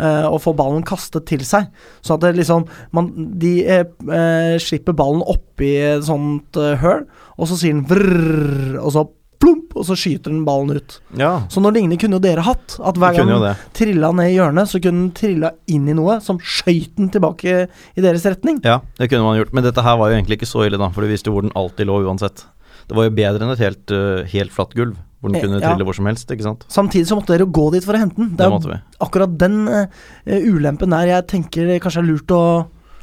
eh, 0.00 0.26
å 0.26 0.40
få 0.40 0.54
ballen 0.56 0.82
kastet 0.86 1.28
til 1.30 1.44
seg. 1.46 1.68
Så 2.00 2.16
at 2.16 2.26
liksom 2.36 2.66
man, 2.96 3.12
De 3.40 3.54
eh, 3.66 3.86
eh, 4.08 4.56
slipper 4.62 4.96
ballen 4.96 5.22
oppi 5.28 5.74
et 5.76 6.04
sånt 6.08 6.56
eh, 6.60 6.76
høl, 6.80 7.06
og 7.36 7.50
så 7.50 7.58
sier 7.60 7.76
den 7.76 7.86
vrrr, 7.88 8.78
og 8.80 8.94
så 8.96 9.06
plump, 9.40 9.72
og 9.72 9.86
så 9.88 9.96
skyter 9.96 10.28
den 10.34 10.42
ballen 10.44 10.76
ut. 10.76 10.98
Ja, 11.16 11.46
Så 11.48 11.62
noe 11.64 11.72
lignende 11.72 11.96
kunne 12.00 12.18
jo 12.18 12.24
dere 12.24 12.44
hatt. 12.44 12.76
At 12.84 12.98
hver 13.00 13.16
gang 13.16 13.30
den 13.30 13.62
trilla 13.76 14.10
ned 14.12 14.34
i 14.34 14.36
hjørnet, 14.36 14.68
så 14.68 14.80
kunne 14.84 15.06
den 15.06 15.14
trilla 15.16 15.54
inn 15.72 15.88
i 15.88 15.96
noe 15.96 16.18
som 16.24 16.40
skøyt 16.44 16.98
den 16.98 17.08
tilbake 17.14 17.62
i 17.64 18.04
deres 18.04 18.26
retning. 18.28 18.60
Ja, 18.66 18.82
det 19.00 19.08
kunne 19.08 19.24
man 19.24 19.38
gjort. 19.40 19.54
Men 19.56 19.64
dette 19.64 19.84
her 19.86 19.96
var 19.96 20.12
jo 20.12 20.18
egentlig 20.18 20.40
ikke 20.40 20.50
så 20.50 20.66
ille, 20.66 20.80
da, 20.80 20.90
for 20.92 21.06
du 21.06 21.08
visste 21.12 21.32
jo 21.32 21.38
hvor 21.38 21.46
den 21.46 21.56
alltid 21.56 21.88
lå 21.88 22.02
uansett. 22.04 22.44
Det 22.90 22.98
var 22.98 23.06
jo 23.08 23.16
bedre 23.16 23.46
enn 23.46 23.54
et 23.54 23.64
helt, 23.64 23.94
helt 24.34 24.52
flatt 24.52 24.76
gulv, 24.76 24.98
hvor 25.20 25.28
den 25.32 25.36
Eh, 25.36 25.42
kunne 25.44 25.60
ja. 25.60 25.68
trille 25.74 25.84
hvor 25.84 25.94
som 25.94 26.06
helst, 26.06 26.30
ikke 26.32 26.42
sant. 26.46 26.64
Samtidig 26.68 27.06
så 27.06 27.16
måtte 27.18 27.34
dere 27.36 27.46
gå 27.46 27.66
dit 27.72 27.84
for 27.84 27.92
å 27.94 27.98
hente 28.00 28.16
den. 28.16 28.34
Det 28.36 28.46
er 28.46 28.50
måtte 28.50 28.70
vi. 28.72 28.78
akkurat 29.00 29.38
den 29.38 29.68
uh, 29.68 29.86
ulempen 30.26 30.90
der 30.90 31.06
jeg 31.06 31.26
tenker 31.28 31.66
det 31.68 31.80
kanskje 31.84 32.00
er 32.02 32.08
lurt 32.08 32.30
å 32.32 32.42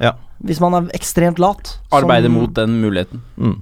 Ja. 0.01 0.13
Hvis 0.43 0.59
man 0.61 0.73
er 0.77 0.89
ekstremt 0.93 1.39
lat. 1.39 1.79
Arbeide 1.91 2.25
som- 2.29 2.33
mot 2.33 2.53
den 2.53 2.81
muligheten. 2.81 3.21
Mm. 3.37 3.61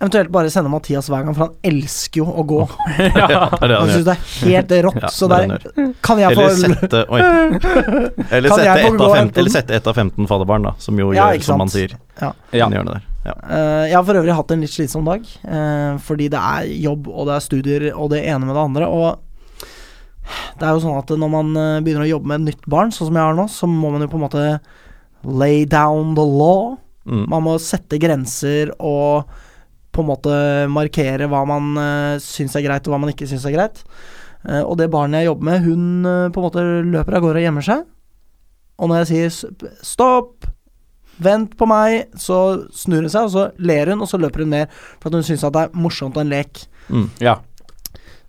Eventuelt 0.00 0.30
bare 0.32 0.48
sende 0.50 0.70
Mathias 0.72 1.08
hver 1.10 1.24
gang, 1.26 1.34
for 1.36 1.44
han 1.44 1.54
elsker 1.62 2.22
jo 2.22 2.24
å 2.24 2.42
gå. 2.48 2.60
ja, 2.98 3.50
det 3.52 3.62
er 3.62 3.68
det 3.68 3.76
Han 3.82 3.90
syns 3.92 4.06
det 4.06 4.14
er 4.14 4.22
helt 4.48 4.70
rått. 4.86 4.96
Ja, 5.02 5.08
så 5.12 5.28
er 5.28 5.46
der 5.46 5.92
kan 6.02 6.18
jeg 6.18 6.34
få 6.38 6.46
Eller 6.46 6.74
sette 6.80 7.02
Oi. 7.10 7.20
Eller 8.32 8.48
Kan 8.48 8.58
sette, 8.58 8.64
jeg 8.64 8.86
få 8.86 8.94
ett 8.94 8.96
gå 8.96 9.04
av 9.04 9.10
og 9.10 9.14
fem, 9.14 9.20
hente 9.20 9.34
den? 9.34 9.40
eller 9.44 9.50
sette 9.50 9.76
ett 9.76 9.86
av 9.86 9.94
15 10.00 10.26
fadderbarn, 10.26 10.62
da, 10.70 10.72
som 10.78 10.98
jo 10.98 11.12
Ja, 11.12 11.28
gjør 11.34 11.42
som 11.44 11.58
man 11.60 11.68
sier. 11.68 11.98
Ja. 12.20 12.32
Ja. 12.52 12.68
Ja. 13.24 13.34
Eh, 13.36 13.88
Jeg 13.90 13.96
har 13.96 14.04
for 14.06 14.16
øvrig 14.16 14.36
hatt 14.36 14.52
en 14.54 14.62
litt 14.64 14.72
slitsom 14.72 15.04
dag, 15.04 15.24
eh, 15.44 15.98
fordi 16.00 16.28
det 16.32 16.40
er 16.40 16.70
jobb, 16.80 17.08
og 17.08 17.26
det 17.28 17.34
er 17.34 17.44
studier, 17.44 17.88
og 17.94 18.10
det 18.10 18.24
ene 18.24 18.46
med 18.46 18.54
det 18.56 18.64
andre. 18.64 18.88
Og 18.88 19.20
det 20.58 20.66
er 20.66 20.72
jo 20.72 20.84
sånn 20.84 20.98
at 21.00 21.10
når 21.10 21.30
man 21.30 21.50
eh, 21.56 21.80
begynner 21.84 22.06
å 22.06 22.12
jobbe 22.14 22.30
med 22.30 22.40
et 22.40 22.54
nytt 22.54 22.70
barn, 22.70 22.92
sånn 22.94 23.10
som 23.10 23.18
jeg 23.18 23.28
har 23.28 23.36
nå, 23.36 23.46
så 23.50 23.68
må 23.68 23.90
man 23.92 24.04
jo 24.04 24.08
på 24.08 24.20
en 24.20 24.24
måte 24.24 24.46
lay 25.24 25.66
down 25.68 26.14
the 26.16 26.24
law. 26.24 26.78
Mm. 27.04 27.26
Man 27.28 27.44
må 27.44 27.58
sette 27.60 28.00
grenser 28.00 28.72
og 28.78 29.28
på 29.90 30.02
en 30.04 30.08
måte 30.08 30.34
markere 30.70 31.26
hva 31.26 31.42
man 31.48 31.72
uh, 31.76 32.20
syns 32.22 32.54
er 32.56 32.64
greit, 32.64 32.86
og 32.86 32.94
hva 32.94 33.00
man 33.02 33.10
ikke 33.12 33.26
syns 33.28 33.44
er 33.48 33.56
greit. 33.56 33.82
Uh, 34.46 34.62
og 34.62 34.76
det 34.78 34.90
barnet 34.92 35.24
jeg 35.24 35.30
jobber 35.32 35.48
med, 35.48 35.64
hun 35.66 36.06
uh, 36.06 36.28
på 36.30 36.40
en 36.40 36.46
måte 36.46 36.64
løper 36.92 37.18
av 37.18 37.24
gårde 37.24 37.42
og 37.42 37.46
gjemmer 37.48 37.66
seg. 37.66 37.82
Og 38.80 38.88
når 38.88 39.02
jeg 39.02 39.10
sier 39.10 39.74
stopp, 39.84 40.46
Vent 41.20 41.54
på 41.58 41.68
meg. 41.70 42.08
Så 42.18 42.40
snur 42.76 43.04
hun 43.04 43.12
seg, 43.12 43.28
og 43.28 43.34
så 43.34 43.46
ler 43.60 43.92
hun, 43.92 44.02
og 44.04 44.10
så 44.10 44.20
løper 44.20 44.44
hun 44.44 44.54
mer. 44.56 44.72
For 44.98 45.10
at 45.10 45.20
hun 45.20 45.26
syns 45.26 45.46
det 45.46 45.62
er 45.66 45.78
morsomt 45.78 46.18
og 46.18 46.24
en 46.24 46.34
lek. 46.34 46.64
Mm. 46.90 47.08
Ja. 47.22 47.38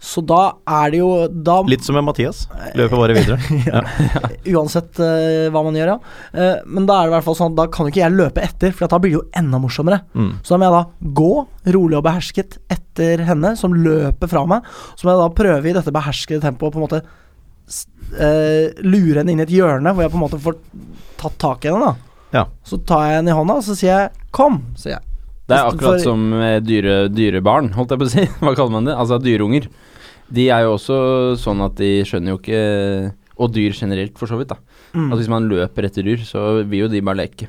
Så 0.02 0.24
da 0.26 0.40
er 0.66 0.90
det 0.90 0.98
jo 0.98 1.10
da, 1.30 1.60
Litt 1.70 1.86
som 1.86 1.94
med 1.94 2.08
Mathias. 2.08 2.48
Løper 2.78 2.98
bare 2.98 3.16
videre. 3.16 3.38
Ja. 3.72 3.84
Uansett 4.58 4.98
uh, 4.98 5.52
hva 5.54 5.62
man 5.62 5.78
gjør, 5.78 5.92
ja. 5.94 5.98
Uh, 6.34 6.64
men 6.66 6.88
da 6.90 6.98
er 6.98 7.06
det 7.06 7.12
i 7.12 7.14
hvert 7.14 7.28
fall 7.28 7.38
sånn 7.38 7.58
da 7.58 7.68
kan 7.72 7.86
jo 7.86 7.94
ikke 7.94 8.02
jeg 8.02 8.16
løpe 8.16 8.42
etter, 8.42 8.74
for 8.74 8.90
da 8.90 8.98
blir 8.98 9.14
det 9.14 9.20
jo 9.20 9.28
enda 9.38 9.60
morsommere. 9.62 10.02
Mm. 10.18 10.32
Så 10.42 10.56
da 10.56 10.58
må 10.58 10.68
jeg 10.68 10.76
da 10.80 11.14
gå 11.22 11.32
rolig 11.78 12.00
og 12.00 12.06
behersket 12.10 12.58
etter 12.74 13.22
henne, 13.30 13.54
som 13.60 13.78
løper 13.78 14.32
fra 14.32 14.44
meg. 14.50 14.66
Så 14.98 15.06
må 15.06 15.14
jeg 15.14 15.22
da 15.22 15.32
prøve 15.38 15.70
i 15.70 15.76
dette 15.78 15.94
beherskede 15.94 16.42
tempoet 16.48 16.74
på 16.74 16.82
en 16.82 16.88
måte 16.88 17.04
eh, 18.18 18.74
lure 18.82 19.22
henne 19.22 19.36
inn 19.36 19.44
i 19.44 19.46
et 19.46 19.54
hjørne, 19.54 19.94
hvor 19.94 20.08
jeg 20.08 20.14
på 20.14 20.20
en 20.20 20.26
måte 20.26 20.42
får 20.42 20.58
tatt 21.22 21.38
tak 21.46 21.68
i 21.68 21.72
henne. 21.72 21.92
da 21.92 22.11
Ja. 22.34 22.46
Så 22.64 22.78
tar 22.86 23.08
jeg 23.08 23.16
henne 23.20 23.32
i 23.34 23.38
hånda, 23.38 23.58
og 23.60 23.64
så 23.64 23.76
sier 23.76 23.92
jeg 23.98 24.10
'kom', 24.32 24.62
sier 24.76 24.94
jeg. 24.98 25.02
Det 25.48 25.58
er 25.58 25.66
akkurat 25.68 26.00
for- 26.00 26.00
som 26.00 26.34
eh, 26.34 26.60
dyre, 26.60 27.10
dyrebarn, 27.10 27.72
holdt 27.74 27.90
jeg 27.92 28.00
på 28.00 28.06
å 28.06 28.10
si. 28.10 28.26
Hva 28.42 28.56
kaller 28.56 28.72
man 28.72 28.86
det? 28.86 28.96
Altså 28.96 29.20
dyreunger. 29.22 29.68
De 30.32 30.48
er 30.50 30.62
jo 30.64 30.76
også 30.78 31.36
sånn 31.38 31.60
at 31.66 31.76
de 31.76 32.04
skjønner 32.04 32.32
jo 32.32 32.38
ikke 32.40 33.14
Og 33.42 33.52
dyr 33.52 33.72
generelt, 33.74 34.18
for 34.18 34.28
så 34.28 34.38
vidt. 34.38 34.50
da 34.50 34.56
Mm. 34.94 35.12
At 35.14 35.20
Hvis 35.20 35.30
man 35.30 35.48
løper 35.50 35.86
etter 35.88 36.04
dyr, 36.04 36.18
så 36.20 36.64
vil 36.68 36.82
jo 36.82 36.88
de 36.90 37.00
bare 37.02 37.16
leke. 37.16 37.48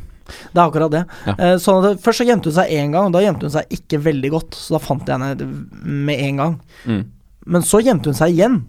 Det 0.54 0.56
er 0.56 0.70
akkurat 0.70 0.90
det. 0.90 1.06
Ja. 1.26 1.34
Eh, 1.38 1.56
sånn 1.58 1.82
det, 1.82 1.98
Først 2.00 2.18
så 2.22 2.24
gjemte 2.26 2.44
hun 2.44 2.52
seg 2.54 2.70
én 2.70 2.92
gang, 2.92 3.06
og 3.06 3.12
da 3.12 3.18
gjemte 3.20 3.42
hun 3.42 3.50
seg 3.50 3.66
ikke 3.68 3.98
veldig 4.00 4.30
godt. 4.30 4.50
Så 4.54 4.70
da 4.74 4.78
fant 4.78 5.04
jeg 5.06 5.18
henne 5.18 5.64
med 5.84 6.18
en 6.20 6.36
gang. 6.36 6.60
Mm. 6.86 7.04
Men 7.46 7.62
så 7.62 7.82
gjemte 7.82 8.04
hun 8.06 8.14
seg 8.14 8.30
igjen. 8.34 8.62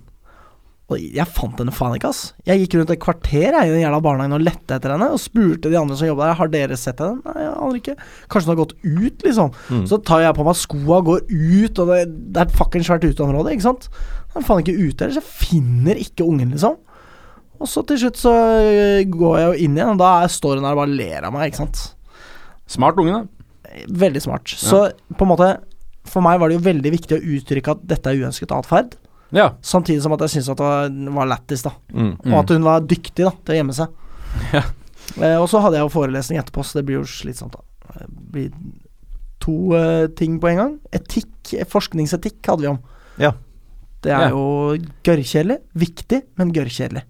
Og 0.91 0.99
jeg 0.99 1.23
fant 1.31 1.61
henne 1.61 1.71
faen 1.73 1.95
ikke, 1.95 2.09
ass. 2.11 2.33
Jeg 2.45 2.59
gikk 2.59 2.75
rundt 2.75 2.91
et 2.91 3.01
kvarter 3.01 3.55
jeg, 3.55 3.67
i 3.69 3.71
den 3.71 3.81
jævla 3.85 4.01
barnehagen 4.03 4.35
og 4.35 4.43
lette 4.43 4.75
etter 4.75 4.91
henne. 4.93 5.07
Og 5.15 5.21
spurte 5.21 5.71
de 5.71 5.77
andre 5.79 5.95
som 5.95 6.09
jobba 6.09 6.27
der 6.27 6.39
Har 6.41 6.51
dere 6.51 6.77
sett 6.79 6.99
henne. 7.01 7.21
Nei, 7.23 7.45
jeg 7.45 7.53
aner 7.53 7.79
ikke. 7.79 7.95
Kanskje 8.33 8.49
hun 8.49 8.53
har 8.53 8.59
gått 8.59 8.75
ut, 8.83 9.23
liksom. 9.23 9.53
Mm. 9.71 9.85
Så 9.89 9.99
tar 10.03 10.25
jeg 10.25 10.37
på 10.37 10.47
meg 10.47 10.59
skoa 10.59 10.97
og 10.99 11.07
går 11.07 11.21
ut, 11.31 11.83
og 11.83 11.93
det, 11.93 11.99
det 12.35 12.41
er 12.41 12.49
et 12.49 12.57
fucking 12.59 12.83
svært 12.85 13.07
uteområde, 13.07 13.55
ikke 13.55 13.67
sant. 13.69 13.87
Jeg 14.33 14.41
er 14.41 14.47
faen 14.49 14.63
ikke 14.65 14.75
ute 14.75 15.05
heller, 15.05 15.15
så 15.15 15.23
jeg 15.23 15.47
finner 15.47 16.03
ikke 16.03 16.27
ungen, 16.27 16.51
liksom. 16.57 16.75
Og 17.63 17.69
så 17.71 17.83
til 17.87 18.01
slutt 18.01 18.19
så 18.19 18.33
øh, 18.33 19.05
går 19.07 19.37
jeg 19.39 19.45
jo 19.47 19.67
inn 19.67 19.77
igjen, 19.77 19.93
og 19.95 20.01
da 20.01 20.11
står 20.27 20.57
hun 20.57 20.67
der 20.67 20.75
og 20.75 20.81
bare 20.83 20.97
ler 20.99 21.29
av 21.29 21.35
meg, 21.35 21.47
ikke 21.47 21.61
sant. 21.63 21.85
Smart 22.75 22.99
unge, 22.99 23.21
da. 23.21 23.85
Veldig 24.03 24.21
smart. 24.25 24.51
Så 24.59 24.83
på 25.17 25.25
en 25.25 25.31
måte 25.31 25.47
For 26.05 26.21
meg 26.21 26.35
var 26.37 26.51
det 26.51 26.59
jo 26.59 26.65
veldig 26.65 26.91
viktig 26.93 27.15
å 27.15 27.23
uttrykke 27.37 27.73
at 27.73 27.85
dette 27.87 28.11
er 28.11 28.19
uønsket 28.19 28.51
atferd. 28.51 28.97
Ja. 29.33 29.47
Samtidig 29.65 30.01
som 30.05 30.13
at 30.13 30.19
jeg 30.27 30.29
syns 30.35 30.49
at 30.53 30.57
det 30.57 30.65
var- 30.65 31.15
var 31.17 31.27
lættis, 31.31 31.63
da. 31.65 31.71
Mm. 31.93 32.13
Og 32.31 32.39
at 32.43 32.49
hun 32.53 32.63
var 32.63 32.81
dyktig 32.81 33.25
da 33.25 33.31
til 33.43 33.55
å 33.55 33.57
gjemme 33.59 33.73
seg. 33.73 33.87
Ja. 34.53 34.63
Eh, 35.21 35.35
og 35.41 35.47
så 35.49 35.59
hadde 35.61 35.75
jeg 35.77 35.83
jo 35.83 35.89
forelesning 35.93 36.39
etterpå, 36.39 36.63
så 36.63 36.79
det 36.79 36.85
blir 36.87 37.01
jo 37.01 37.03
slitsomt, 37.09 37.51
da. 37.57 37.61
Det 37.99 38.07
blir 38.31 38.51
to 39.43 39.73
eh, 39.75 40.07
ting 40.15 40.39
på 40.39 40.47
en 40.53 40.57
gang. 40.57 40.75
Etikk, 40.95 41.51
forskningsetikk 41.69 42.45
hadde 42.45 42.61
vi 42.61 42.67
om. 42.71 42.79
Ja. 43.19 43.33
Det 44.01 44.11
er 44.11 44.27
Ja. 44.27 44.29
jo 44.29 44.77
gørrkjedelig. 45.03 45.57
Viktig, 45.75 46.21
men 46.37 46.51
gørrkjedelig. 46.53 47.03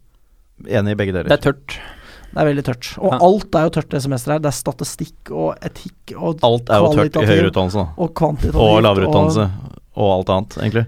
Enig 0.67 0.91
i 0.91 0.95
begge 0.95 1.13
deler. 1.13 1.29
Det 1.29 1.37
er 1.39 1.51
tørt. 1.51 1.77
Det 2.33 2.41
er 2.41 2.45
veldig 2.49 2.63
tørt. 2.65 2.97
Og 2.99 3.11
Ja. 3.13 3.17
alt 3.21 3.55
er 3.55 3.63
jo 3.63 3.69
tørt 3.69 3.89
det 3.89 4.01
semesteret 4.01 4.33
her. 4.33 4.39
Det 4.39 4.49
er 4.49 4.57
statistikk 4.57 5.31
og 5.31 5.55
etikk 5.61 6.15
og, 6.17 6.39
Alt 6.43 6.69
er 6.69 6.79
jo 6.81 6.93
tørt 6.93 7.21
i 7.21 7.25
høyere 7.25 7.51
utdannelse, 7.51 7.73
da. 7.73 7.87
og 7.97 8.13
kvantitativt. 8.15 8.55
Og 8.55 8.81
lavere 8.81 9.07
utdannelse. 9.07 9.51
Og 9.95 10.07
alt 10.17 10.29
annet, 10.29 10.57
egentlig. 10.57 10.87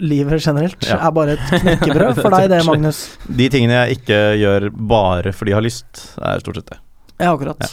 Og 0.00 0.06
livet 0.08 0.40
generelt 0.42 0.82
Ja. 0.88 0.96
er 1.06 1.10
bare 1.14 1.32
et 1.36 1.42
knekkebrød 1.62 2.14
for 2.22 2.30
deg, 2.34 2.48
det, 2.50 2.64
Magnus. 2.66 3.02
De 3.28 3.48
tingene 3.52 3.72
jeg 3.86 3.98
ikke 4.00 4.20
gjør 4.40 4.70
bare 4.74 5.32
fordi 5.32 5.50
jeg 5.52 5.56
har 5.60 5.62
lyst, 5.66 6.06
er 6.20 6.40
stort 6.42 6.56
sett 6.58 6.70
det. 6.72 6.78
Ja, 7.20 7.32
akkurat. 7.36 7.60
Ja. 7.60 7.68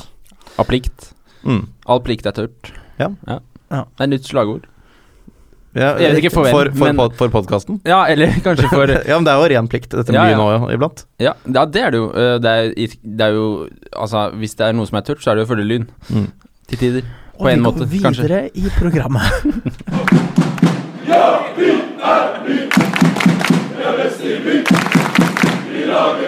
Av 0.59 0.65
plikt. 0.67 1.13
Mm. 1.47 1.63
All 1.87 2.01
plikt 2.05 2.25
er 2.29 2.31
tørt. 2.35 2.71
Ja. 2.99 3.07
Ja. 3.27 3.39
Det 3.71 4.03
er 4.03 4.07
nytt 4.11 4.25
slagord. 4.27 4.67
Ja, 5.77 5.93
Jeg 6.01 6.11
vet 6.15 6.23
ikke 6.23 6.31
for 6.33 6.45
for, 6.49 6.69
for, 6.73 6.85
men- 6.89 6.97
pod- 6.97 7.13
for 7.15 7.29
podkasten? 7.29 7.77
Ja, 7.85 8.03
eller 8.09 8.27
kanskje 8.45 8.67
for 8.71 8.89
ja, 9.09 9.15
men 9.19 9.23
det 9.27 9.33
er 9.33 9.37
jo 9.39 9.49
ren 9.53 9.67
plikt, 9.69 9.89
dette 9.93 10.11
mye 10.11 10.31
Ja, 10.31 10.35
ja. 10.35 10.57
nå 10.59 10.69
iblant. 10.73 11.05
Ja, 11.21 11.33
ja 11.45 11.65
det 11.65 11.81
er 11.85 11.91
det 11.93 11.99
jo. 12.01 12.07
Eh, 12.13 12.37
Det 12.41 12.49
er, 12.49 12.73
det 13.05 13.21
er 13.27 13.33
jo 13.37 13.45
Altså, 13.93 14.29
hvis 14.35 14.55
det 14.59 14.65
er 14.67 14.73
noe 14.77 14.85
som 14.89 14.97
er 14.99 15.05
tørt, 15.07 15.21
så 15.23 15.31
er 15.31 15.35
det 15.39 15.45
jo 15.45 15.49
å 15.49 15.53
følge 15.55 15.67
lyn. 15.69 15.85
Mm. 16.09 16.27
Til 16.69 16.77
tider. 16.83 17.03
Og 17.37 17.45
På 17.45 17.49
en 17.53 17.61
vi 17.61 17.63
går 17.69 17.85
videre 17.93 18.49
kanskje. 18.49 18.69
Videre 22.09 22.59
i 22.59 22.69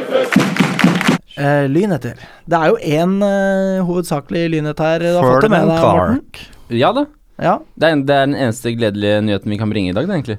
programmet. 0.06 0.48
Eh, 1.42 1.66
lynheter. 1.72 2.20
Det 2.46 2.58
er 2.60 2.68
jo 2.74 2.78
én 3.00 3.14
eh, 3.26 3.80
hovedsakelig 3.88 4.44
lynhet 4.52 4.80
her. 4.84 5.00
Du 5.02 5.10
har 5.16 5.24
fått 5.26 5.46
det 5.48 5.52
med 5.54 5.70
deg, 5.70 5.82
Morten? 5.82 6.22
Ja 6.82 6.92
da. 6.96 7.06
Ja. 7.42 7.56
Det 7.80 7.88
er, 7.88 8.02
det 8.06 8.16
er 8.16 8.26
den 8.28 8.36
eneste 8.38 8.74
gledelige 8.78 9.22
nyheten 9.26 9.50
vi 9.50 9.58
kan 9.58 9.72
bringe 9.72 9.90
i 9.90 9.96
dag, 9.98 10.06
det, 10.10 10.18
egentlig. 10.20 10.38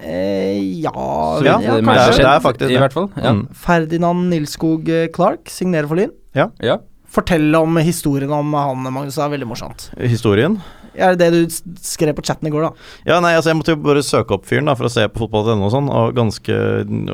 Eh, 0.00 0.56
ja, 0.80 0.90
Så 0.94 1.44
Ja, 1.44 1.58
ja, 1.60 1.76
er- 1.76 1.82
har 1.84 1.94
kanskje. 2.00 2.16
det 2.24 2.30
er 2.32 2.40
faktisk 2.40 2.70
I 2.72 2.78
hvert 2.80 2.92
fall. 2.96 3.10
Ja. 3.20 3.32
Mm. 3.36 3.42
Ferdinand 3.54 4.28
Nilskog 4.32 4.88
eh, 4.88 5.08
Clark 5.14 5.48
signerer 5.52 5.86
for 5.86 5.96
Lyn. 6.00 6.10
ja. 6.34 6.78
Fortell 7.10 7.54
om 7.58 7.74
historien 7.82 8.30
om 8.30 8.52
han, 8.54 8.84
Magnus. 8.94 9.16
Det 9.16 9.24
er 9.24 9.30
veldig 9.32 9.46
morsomt. 9.50 9.88
Historien? 9.98 10.60
Er 10.94 11.14
det 11.14 11.20
det 11.22 11.28
du 11.50 11.74
skrev 11.84 12.14
på 12.18 12.24
chatten 12.26 12.48
i 12.48 12.50
går, 12.50 12.64
da? 12.66 12.70
Ja, 13.06 13.20
nei, 13.22 13.34
altså 13.38 13.50
Jeg 13.52 13.58
måtte 13.60 13.74
jo 13.76 13.82
bare 13.84 14.02
søke 14.02 14.34
opp 14.34 14.46
fyren 14.48 14.66
da 14.66 14.74
for 14.74 14.88
å 14.88 14.92
se 14.92 15.04
på 15.08 15.22
fotball.no 15.22 15.68
og 15.68 15.70
sånn, 15.74 15.90
og 15.92 16.14
ganske, 16.16 16.56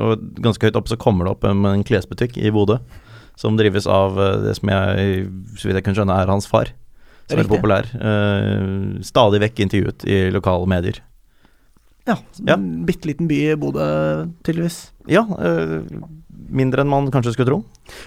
og 0.01 0.23
ganske 0.41 0.65
høyt 0.69 0.79
opp 0.79 0.89
så 0.89 0.97
kommer 0.97 1.27
det 1.27 1.35
opp 1.35 1.45
en, 1.45 1.61
en 1.69 1.83
klesbutikk 1.85 2.37
i 2.41 2.49
Bodø. 2.55 2.79
Som 3.37 3.53
drives 3.59 3.85
av 3.85 4.17
eh, 4.17 4.39
det 4.47 4.55
som 4.57 4.71
jeg, 4.73 5.27
så 5.61 5.67
vidt 5.69 5.77
jeg 5.77 5.85
kan 5.85 5.97
skjønne, 5.99 6.15
er 6.23 6.31
hans 6.33 6.47
far. 6.49 6.71
Som 7.27 7.37
er 7.37 7.43
Riktig. 7.43 7.53
populær. 7.59 7.85
Eh, 7.93 9.03
stadig 9.05 9.43
vekk 9.43 9.59
intervjuet 9.67 10.07
i 10.09 10.17
lokale 10.33 10.65
medier. 10.73 11.03
Ja, 12.07 12.15
Ja. 12.47 12.55
En 12.55 12.85
bitte 12.87 13.09
liten 13.09 13.27
by 13.27 13.37
i 13.51 13.55
Bodø, 13.59 13.85
tydeligvis. 14.47 14.77
Ja, 15.11 15.25
eh, 15.37 15.83
mindre 16.49 16.83
enn 16.83 16.89
man 16.91 17.09
kanskje 17.11 17.33
skulle 17.35 17.49
tro. 17.49 17.59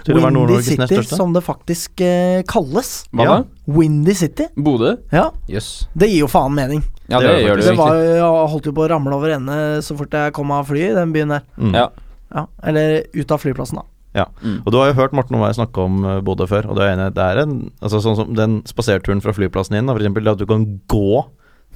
Til 0.05 0.15
å 0.15 0.21
være 0.21 0.31
Windy 0.31 0.39
Nord-Norges 0.39 0.79
nest 0.79 0.93
City, 0.95 1.17
som 1.17 1.33
det 1.37 1.43
faktisk 1.47 2.01
eh, 2.05 2.43
kalles. 2.49 2.91
Hva 3.13 3.25
Ja. 3.27 3.37
da? 3.41 3.45
Windy 3.67 4.15
City. 4.15 4.49
Bodø? 4.57 4.97
Ja, 5.13 5.31
Yes. 5.49 5.87
det 5.97 6.09
gir 6.11 6.21
jo 6.25 6.29
faen 6.29 6.55
mening. 6.55 6.83
Ja, 7.09 7.19
Det 7.21 7.29
det, 7.29 7.47
gjør 7.47 7.57
det 7.57 7.65
det 7.67 7.77
var, 7.79 7.95
jeg 7.97 8.51
holdt 8.55 8.67
jo 8.67 8.73
på 8.73 8.85
å 8.87 8.91
ramle 8.91 9.15
over 9.15 9.31
ende 9.35 9.83
så 9.83 9.97
fort 9.99 10.11
jeg 10.11 10.33
kom 10.33 10.51
av 10.53 10.67
flyet 10.69 10.93
i 10.93 10.95
den 11.01 11.13
byen 11.13 11.29
der. 11.29 11.43
Mm. 11.59 11.75
Ja. 11.75 11.89
Ja, 12.35 12.47
Eller 12.63 13.03
ut 13.13 13.31
av 13.33 13.41
flyplassen, 13.43 13.81
da. 13.81 14.27
Mm. 14.43 14.63
Og 14.67 14.73
du 14.73 14.77
har 14.79 14.89
jo 14.91 14.95
hørt 14.99 15.13
Morten 15.13 15.37
og 15.39 15.43
meg 15.43 15.55
snakke 15.55 15.79
om 15.79 16.05
eh, 16.05 16.21
Bodø 16.21 16.47
før, 16.47 16.67
og 16.71 16.77
det 16.77 16.83
er, 16.87 16.97
enig, 16.97 17.15
det 17.15 17.23
er 17.23 17.43
en 17.45 17.71
altså 17.81 18.01
Sånn 18.03 18.17
som 18.19 18.35
den 18.35 18.63
spaserturen 18.67 19.21
fra 19.23 19.33
flyplassen 19.33 19.77
inn, 19.79 19.87
da, 19.87 19.95
for 19.95 20.03
eksempel, 20.03 20.29
at 20.31 20.39
du 20.39 20.47
kan 20.51 20.81
gå 20.91 21.25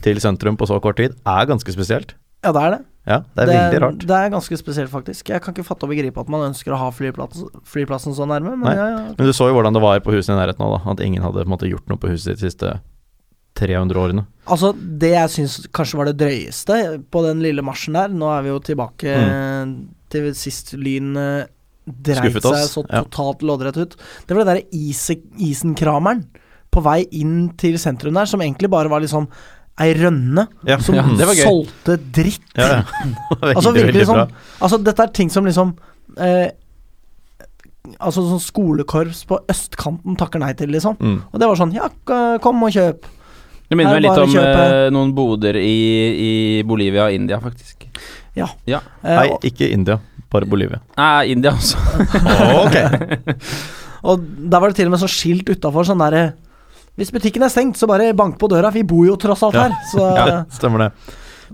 til 0.03 0.19
sentrum 0.21 0.57
på 0.59 0.67
så 0.67 0.81
kort 0.83 0.97
tid, 0.99 1.15
er 1.25 1.47
ganske 1.47 1.71
spesielt. 1.73 2.15
Ja, 2.45 2.53
det 2.55 2.63
er 2.63 2.77
det. 2.77 2.83
Ja, 3.05 3.19
det 3.37 3.45
er 3.45 3.51
veldig 3.51 3.81
rart. 3.83 4.05
Det 4.09 4.17
er 4.17 4.31
ganske 4.33 4.57
spesielt, 4.57 4.89
faktisk. 4.93 5.29
Jeg 5.29 5.43
kan 5.45 5.53
ikke 5.53 5.67
fatte 5.67 5.85
og 5.85 5.93
begripe 5.93 6.23
at 6.23 6.31
man 6.33 6.47
ønsker 6.47 6.73
å 6.73 6.79
ha 6.81 6.89
flyplassen, 6.95 7.51
flyplassen 7.69 8.17
så 8.17 8.25
nærme, 8.29 8.55
men 8.61 8.71
ja, 8.73 8.87
ja. 8.95 9.03
Men 9.13 9.29
du 9.29 9.33
så 9.37 9.51
jo 9.51 9.57
hvordan 9.59 9.77
det 9.77 9.83
var 9.85 10.01
på 10.05 10.15
huset 10.15 10.33
i 10.33 10.39
nærheten 10.39 10.65
òg, 10.65 10.79
da. 10.79 10.95
At 10.95 11.03
ingen 11.05 11.25
hadde 11.25 11.45
måte, 11.51 11.69
gjort 11.69 11.85
noe 11.93 12.01
på 12.01 12.13
huset 12.15 12.39
de 12.39 12.47
siste 12.47 12.71
300 13.61 14.01
årene. 14.01 14.25
Altså, 14.51 14.73
det 14.75 15.13
jeg 15.13 15.33
syns 15.35 15.59
kanskje 15.77 16.01
var 16.01 16.09
det 16.11 16.17
drøyeste 16.23 16.79
på 17.13 17.25
den 17.27 17.43
lille 17.45 17.65
marsjen 17.65 17.97
der 17.97 18.13
Nå 18.13 18.31
er 18.33 18.47
vi 18.47 18.51
jo 18.51 18.63
tilbake 18.67 19.19
mm. 19.21 19.75
til 20.13 20.31
sist 20.39 20.73
Lyn 20.75 21.13
eh, 21.21 21.45
dreit. 21.85 22.25
Seg 22.25 22.41
så 22.41 22.55
så 22.71 22.87
ja. 22.89 23.05
totalt 23.05 23.45
loddrett 23.47 23.79
ut. 23.79 23.99
Det 24.25 24.35
var 24.35 24.43
det 24.43 24.51
derre 24.51 24.81
ise, 24.81 25.19
isenkrameren 25.37 26.25
på 26.75 26.83
vei 26.83 27.05
inn 27.15 27.53
til 27.61 27.77
sentrum 27.79 28.17
der, 28.17 28.27
som 28.27 28.43
egentlig 28.43 28.73
bare 28.73 28.91
var 28.91 29.05
liksom 29.05 29.29
ei 29.83 29.95
rønne 29.99 30.45
Ja, 30.69 30.77
som 30.79 30.95
Ja, 30.95 31.03
det 31.03 31.27
var 31.27 31.35
gøy. 31.35 31.45
solgte 31.49 31.97
dritt. 32.15 32.45
ja, 32.57 32.69
ja. 32.77 32.83
Det 33.41 33.57
Altså 33.57 33.73
virkelig 33.75 34.07
sånn 34.07 34.21
Altså 34.63 34.79
dette 34.87 35.03
er 35.03 35.15
ting 35.17 35.33
som 35.35 35.49
liksom 35.49 35.73
eh, 36.19 36.53
Altså 38.01 38.23
sånn 38.25 38.41
skolekorps 38.41 39.25
på 39.29 39.39
østkanten 39.53 40.17
takker 40.17 40.41
nei 40.41 40.53
til, 40.57 40.71
liksom. 40.73 40.97
Mm. 41.01 41.19
Og 41.31 41.41
det 41.43 41.49
var 41.51 41.59
sånn 41.61 41.75
Ja, 41.75 41.89
kom 42.43 42.63
og 42.65 42.73
kjøp. 42.73 43.05
Det 43.69 43.77
minner 43.77 43.97
meg 43.99 44.05
litt 44.07 44.23
om 44.23 44.31
kjøpe. 44.33 44.63
eh, 44.87 44.91
noen 44.95 45.13
boder 45.17 45.59
i, 45.61 45.75
i 46.29 46.33
Bolivia 46.69 47.09
og 47.11 47.17
India, 47.17 47.39
faktisk. 47.43 47.85
Ja. 48.37 48.49
Nei, 49.05 49.27
ikke 49.47 49.69
India, 49.73 49.99
bare 50.33 50.49
Bolivia. 50.49 50.81
Nei, 50.97 51.35
India 51.35 51.53
også. 51.53 51.77
ok. 52.65 52.79
og 54.09 54.25
der 54.25 54.61
var 54.65 54.73
det 54.73 54.79
til 54.81 54.89
og 54.91 54.97
med 54.97 55.03
så 55.05 55.11
skilt 55.11 55.49
utafor 55.53 55.87
sånn 55.89 56.03
derre 56.03 56.25
Hvis 56.97 57.11
butikken 57.11 57.43
er 57.43 57.51
stengt, 57.51 57.77
så 57.81 57.89
bare 57.91 58.13
bank 58.15 58.37
på 58.39 58.49
døra. 58.49 58.71
Vi 58.73 58.83
bor 58.87 59.05
jo 59.07 59.17
tross 59.21 59.43
alt 59.43 59.55
Ja. 59.59 59.69
her. 59.69 59.77
Så 59.91 60.01
Ja, 60.21 60.45
stemmer 60.55 60.79
det. 60.87 60.91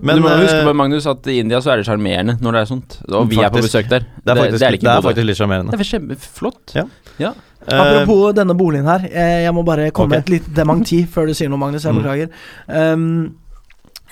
Men 0.01 0.17
du 0.17 0.23
må 0.23 0.29
huske 0.29 0.59
eh, 0.61 0.65
på, 0.65 0.73
Magnus, 0.73 1.05
at 1.05 1.27
i 1.27 1.39
India 1.41 1.59
så 1.61 1.73
er 1.73 1.81
det 1.81 1.85
sjarmerende 1.85 2.37
når 2.41 2.55
det 2.55 2.61
er 2.61 2.69
sånt. 2.69 2.95
Og 3.11 3.27
vi 3.29 3.41
er 3.43 3.49
på 3.53 3.61
besøk 3.61 3.89
der. 3.91 4.05
det 4.23 4.31
er 4.31 4.39
faktisk, 4.39 4.59
det 4.59 4.65
er 4.67 4.71
det 4.71 4.79
ikke 4.79 4.87
det 4.87 4.93
er 4.95 5.01
faktisk 5.07 5.27
litt 5.27 5.37
sjarmerende. 5.41 5.71
Det 5.75 5.83
er 5.83 5.89
kjempeflott. 5.91 6.75
Ja. 7.19 7.33
Apropos 7.67 8.31
denne 8.33 8.55
boligen 8.57 8.87
her. 8.89 9.03
eh, 9.11 9.43
Jeg 9.43 9.53
må 9.53 9.63
bare 9.65 9.91
komme 9.91 10.15
med 10.15 10.23
et 10.23 10.29
litt 10.29 10.47
dementi 10.55 11.03
før 11.13 11.27
du 11.29 11.33
sier 11.37 11.49
noe, 11.51 11.59
Magnus. 11.61 11.83
Jeg 11.85 11.93
Mm. 11.93 12.31
Um, 12.71 13.35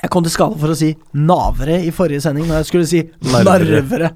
jeg 0.01 0.09
kom 0.13 0.24
til 0.24 0.31
skade 0.31 0.55
for 0.59 0.71
å 0.71 0.75
si 0.79 0.93
navere 1.13 1.79
i 1.83 1.89
forrige 1.91 2.21
sending, 2.24 2.45
når 2.48 2.62
jeg 2.62 2.67
skulle 2.69 2.88
si 2.88 3.01
Narvere. 3.33 3.81
narvere. 3.81 4.12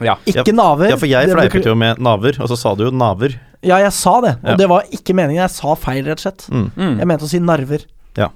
Ja. 0.00 0.14
Ikke 0.26 0.52
naver. 0.52 0.90
ja, 0.92 0.96
for 1.00 1.06
jeg 1.08 1.30
fleipet 1.32 1.64
jo 1.66 1.74
med 1.74 1.98
naver, 1.98 2.36
og 2.42 2.48
så 2.50 2.58
sa 2.60 2.74
du 2.76 2.84
jo 2.84 2.90
naver. 2.94 3.38
Ja, 3.62 3.78
jeg 3.82 3.92
sa 3.92 4.20
det, 4.20 4.36
og 4.42 4.50
Ja. 4.52 4.56
det 4.56 4.68
var 4.68 4.82
ikke 4.94 5.14
meningen. 5.14 5.42
Jeg 5.42 5.50
sa 5.50 5.74
feil, 5.74 6.04
rett 6.06 6.18
og 6.18 6.26
slett. 6.26 6.48
Mm. 6.50 6.70
Mm. 6.76 6.98
Jeg 6.98 7.06
mente 7.06 7.24
å 7.24 7.28
si 7.28 7.38
narver. 7.40 7.84
Ja. 8.16 8.28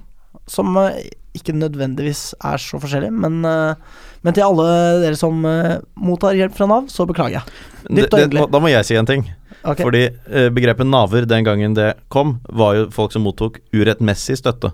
Som 0.47 0.75
eh, 0.77 1.09
ikke 1.33 1.53
nødvendigvis 1.55 2.33
er 2.43 2.57
så 2.57 2.79
forskjellig, 2.81 3.11
men, 3.11 3.43
eh, 3.45 3.75
men 4.23 4.33
til 4.33 4.43
alle 4.43 4.65
dere 5.01 5.15
som 5.15 5.45
eh, 5.45 5.77
mottar 5.95 6.35
hjelp 6.35 6.53
fra 6.53 6.67
Nav, 6.67 6.87
så 6.91 7.07
beklager 7.07 7.39
jeg. 7.39 7.43
Det, 7.87 7.95
Dypt 8.09 8.13
og 8.13 8.29
det, 8.35 8.51
da 8.51 8.59
må 8.59 8.69
jeg 8.69 8.85
si 8.85 8.95
en 8.99 9.05
ting. 9.05 9.23
Okay. 9.63 9.85
Fordi 9.85 10.09
begrepet 10.51 10.85
naver 10.85 11.25
den 11.25 11.45
gangen 11.45 11.73
det 11.73 11.93
kom, 12.11 12.41
var 12.51 12.75
jo 12.75 12.89
folk 12.91 13.13
som 13.13 13.23
mottok 13.23 13.61
urettmessig 13.71 14.35
støtte. 14.41 14.73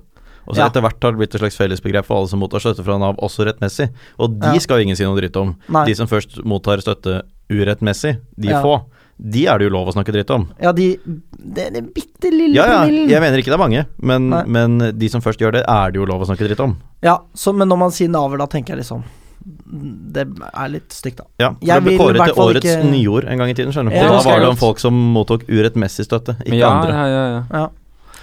Og 0.50 0.56
så 0.56 0.64
Ja. 0.64 0.70
etter 0.70 0.82
hvert 0.82 0.98
har 1.04 1.12
det 1.14 1.20
blitt 1.20 1.36
et 1.36 1.42
slags 1.42 1.58
fellesbegrep 1.58 2.06
for 2.06 2.18
alle 2.18 2.28
som 2.28 2.40
mottar 2.40 2.58
støtte 2.60 2.84
fra 2.84 2.98
Nav, 2.98 3.16
også 3.22 3.46
rettmessig. 3.46 3.92
Og 4.18 4.40
de 4.40 4.48
Ja. 4.56 4.58
skal 4.60 4.80
ingen 4.82 4.96
si 4.96 5.04
noe 5.06 5.16
dritt 5.22 5.36
om. 5.38 5.56
Nei. 5.70 5.86
De 5.86 5.94
som 5.94 6.08
først 6.08 6.44
mottar 6.44 6.82
støtte 6.82 7.22
urettmessig, 7.52 8.18
de 8.40 8.48
Ja. 8.50 8.64
få, 8.64 8.86
de 9.20 9.42
er 9.52 9.60
det 9.60 9.68
jo 9.68 9.72
lov 9.76 9.90
å 9.92 9.94
snakke 9.94 10.14
dritt 10.16 10.30
om. 10.32 10.46
Ja, 10.64 10.72
de 10.72 10.94
Det 11.40 11.66
er 11.76 11.82
bitte 11.84 12.32
lille 12.32 12.56
Ja, 12.56 12.66
ja, 12.66 12.86
jeg 12.88 13.20
mener 13.22 13.38
ikke 13.42 13.52
det 13.52 13.58
er 13.58 13.64
mange, 13.64 13.86
men, 14.00 14.30
men 14.48 14.78
de 14.98 15.10
som 15.12 15.22
først 15.22 15.40
gjør 15.44 15.58
det, 15.60 15.64
er 15.68 15.92
det 15.92 16.00
jo 16.00 16.06
lov 16.08 16.24
å 16.24 16.28
snakke 16.30 16.48
dritt 16.48 16.60
om. 16.64 16.78
Ja, 17.04 17.18
så, 17.36 17.52
men 17.56 17.68
når 17.68 17.78
man 17.84 17.92
sier 17.96 18.10
naver, 18.12 18.40
da 18.40 18.48
tenker 18.48 18.76
jeg 18.76 18.84
liksom 18.86 19.04
Det 20.16 20.24
er 20.50 20.72
litt 20.72 20.92
stygt, 20.96 21.18
da. 21.22 21.28
Ja, 21.40 21.50
for 21.54 21.68
Jeg 21.68 21.84
det 21.84 21.86
ble 21.90 21.98
kåret 22.00 22.24
til 22.32 22.44
årets 22.44 22.72
ikke- 22.74 22.90
nyord 22.92 23.28
en 23.28 23.38
gang 23.44 23.50
i 23.52 23.56
tiden, 23.56 23.72
skjønner 23.76 23.92
du. 23.92 23.98
Ja, 24.00 24.08
da 24.12 24.22
var 24.26 24.40
det 24.44 24.50
om 24.50 24.58
folk 24.60 24.80
som 24.80 24.94
mottok 25.16 25.46
urettmessig 25.48 26.06
støtte, 26.08 26.36
ikke 26.46 26.60
ja, 26.60 26.70
andre. 26.70 26.92
ja, 26.96 27.06
ja, 27.08 27.44
ja. 27.60 27.68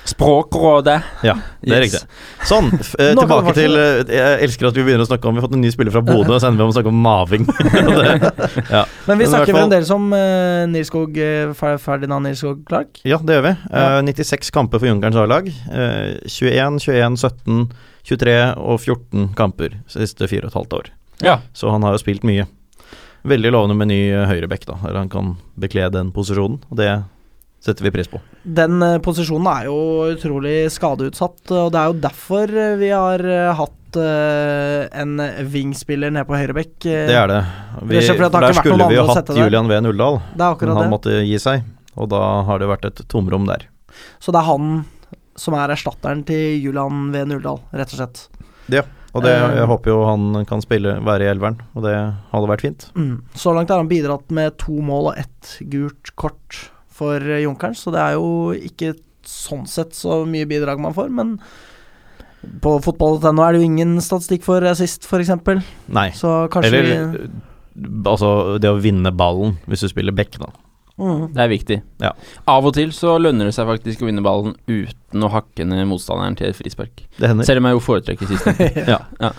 Språkrådet. 0.06 0.96
Ja, 1.26 1.34
det 1.62 1.72
er 1.76 1.82
Yes. 1.82 1.92
riktig. 1.92 2.46
Sånn, 2.48 2.68
f 2.80 2.94
eh, 2.98 3.12
Nå 3.16 3.24
tilbake 3.24 3.54
til 3.56 3.74
eh, 3.80 4.02
Jeg 4.16 4.42
elsker 4.46 4.68
at 4.68 4.76
vi 4.78 4.84
begynner 4.86 5.04
å 5.04 5.08
snakke 5.08 5.28
om 5.28 5.34
Vi 5.36 5.40
har 5.42 5.46
fått 5.48 5.56
en 5.58 5.64
ny 5.64 5.70
spiller 5.74 5.94
fra 5.94 6.02
Bodø, 6.06 6.36
og 6.36 6.40
så 6.42 6.48
ender 6.50 6.62
vi 6.62 6.66
om 6.66 6.72
å 6.72 6.76
snakke 6.76 6.92
om 6.92 7.00
maving. 7.06 7.46
det, 7.98 8.12
ja. 8.70 8.84
Men 9.08 9.18
vi 9.18 9.24
Men 9.24 9.32
snakker 9.32 9.56
fremdeles 9.58 9.90
om 9.96 10.06
uh, 10.14 10.64
Nilskog 10.70 11.18
uh, 11.18 11.76
Ferdinand 11.82 12.26
Nilskog 12.28 12.62
Clark. 12.68 13.00
ja, 13.04 13.18
det 13.18 13.38
gjør 13.38 13.46
vi. 13.48 13.54
Eh, 13.72 13.98
96 14.10 14.50
kamper 14.54 14.78
for 14.82 14.88
Junkerens 14.90 15.18
A-lag. 15.20 15.48
Uh, 15.70 16.16
21, 16.26 16.78
21, 16.86 17.16
17, 17.18 17.64
23 18.06 18.36
og 18.62 18.78
14 18.80 19.32
kamper 19.38 19.80
siste 19.90 20.28
fire 20.30 20.46
og 20.46 20.52
et 20.54 20.60
halvt 20.60 20.78
år. 20.80 20.92
Ja. 21.24 21.38
Så 21.56 21.70
han 21.72 21.82
har 21.86 21.96
jo 21.96 22.02
spilt 22.04 22.22
mye. 22.28 22.46
Veldig 23.26 23.50
lovende 23.50 23.74
med 23.74 23.88
ny 23.90 23.96
eh, 24.14 24.26
høyrebekk, 24.30 24.66
da. 24.68 24.76
Eller 24.86 25.00
han 25.00 25.08
kan 25.10 25.32
bekle 25.58 25.88
den 25.90 26.12
posisjonen, 26.14 26.60
og 26.70 26.76
det 26.78 26.86
setter 27.66 27.86
vi 27.86 27.92
pris 27.94 28.08
på. 28.10 28.20
Den 28.58 28.80
eh, 28.84 28.98
posisjonen 29.04 29.48
er 29.52 29.68
jo 29.68 29.78
utrolig 30.14 30.56
skadeutsatt, 30.74 31.42
og 31.52 31.72
det 31.74 31.82
er 31.82 31.90
jo 31.90 31.98
derfor 32.06 32.52
eh, 32.64 32.76
vi 32.80 32.92
har 32.94 33.26
eh, 33.26 33.52
hatt 33.58 33.72
en 33.96 35.12
wingspiller 35.48 36.10
nede 36.12 36.26
på 36.28 36.36
høyrebekk. 36.36 36.74
Det 36.84 37.14
er 37.16 37.30
det. 37.30 37.38
Vi, 37.80 37.94
det 37.94 38.02
er 38.12 38.18
det 38.26 38.42
der 38.44 38.56
skulle 38.58 38.88
vi 38.90 38.98
jo 38.98 39.06
hatt. 39.08 39.30
Julian 39.38 39.70
V. 39.70 39.78
Nulldal, 39.86 40.18
er 40.34 40.58
men 40.60 40.72
han 40.74 40.82
det. 40.82 40.90
måtte 40.92 41.14
gi 41.24 41.38
seg. 41.40 41.64
Og 41.96 42.10
da 42.12 42.20
har 42.44 42.60
det 42.60 42.68
vært 42.68 42.84
et 42.90 43.00
tomrom 43.08 43.46
der. 43.48 43.64
Så 44.20 44.34
det 44.34 44.42
er 44.42 44.50
han 44.50 44.82
som 45.40 45.56
er 45.56 45.72
erstatteren 45.72 46.26
til 46.28 46.60
Julian 46.60 47.08
V. 47.14 47.24
Nuldal, 47.30 47.62
rett 47.72 47.94
og 47.94 48.02
slett. 48.02 48.26
Ja, 48.72 48.82
Og 49.16 49.24
det, 49.24 49.32
jeg 49.32 49.68
håper 49.70 49.92
jo 49.94 49.98
han 50.10 50.44
kan 50.48 50.60
spille, 50.60 50.98
være 51.06 51.24
i 51.24 51.30
elveren, 51.32 51.60
og 51.72 51.86
det 51.86 51.96
hadde 52.34 52.50
vært 52.50 52.64
fint. 52.66 52.88
Mm. 52.98 53.14
Så 53.32 53.54
langt 53.56 53.72
har 53.72 53.80
han 53.80 53.88
bidratt 53.88 54.32
med 54.34 54.58
to 54.60 54.76
mål 54.84 55.12
og 55.12 55.20
ett 55.22 55.56
gult 55.72 56.12
kort 56.20 56.66
for 56.96 57.20
eh, 57.20 57.42
Junkeren, 57.44 57.76
så 57.76 57.92
det 57.94 58.02
er 58.02 58.16
jo 58.16 58.52
ikke 58.56 58.94
sånn 59.26 59.66
sett 59.70 59.96
så 59.96 60.20
mye 60.28 60.46
bidrag 60.48 60.80
man 60.82 60.94
får, 60.96 61.10
men 61.12 61.36
på 62.62 62.76
fotball.no 62.84 63.42
er 63.42 63.56
det 63.56 63.62
jo 63.62 63.66
ingen 63.66 63.96
statistikk 64.04 64.44
for 64.46 64.64
assist, 64.70 65.06
f.eks., 65.08 65.32
Nei. 65.90 66.10
så 66.14 66.44
kanskje 66.52 66.70
Eller 66.70 66.86
vi 66.86 67.24
eh, 67.24 67.32
altså 68.06 68.30
det 68.62 68.70
å 68.70 68.78
vinne 68.80 69.12
ballen 69.12 69.56
hvis 69.66 69.84
du 69.84 69.90
spiller 69.90 70.14
back, 70.16 70.38
da. 70.40 70.52
mm. 71.00 71.24
Det 71.34 71.42
er 71.42 71.50
viktig. 71.52 71.80
Ja. 72.02 72.12
Av 72.48 72.68
og 72.68 72.76
til 72.76 72.94
så 72.96 73.16
lønner 73.20 73.50
det 73.50 73.56
seg 73.56 73.68
faktisk 73.68 74.04
å 74.04 74.08
vinne 74.08 74.24
ballen 74.24 74.54
uten 74.70 75.26
å 75.26 75.32
hakke 75.32 75.66
ned 75.68 75.84
motstanderen 75.90 76.38
til 76.38 76.52
et 76.52 76.58
frispark. 76.58 77.04
Det 77.18 77.32
hender. 77.32 77.48
Selv 77.48 77.64
om 77.64 77.68
jeg 77.70 77.78
jo 77.78 77.84
foretrekker 77.88 78.30
sist 78.30 78.48
Ja. 78.94 79.02
ja. 79.20 79.34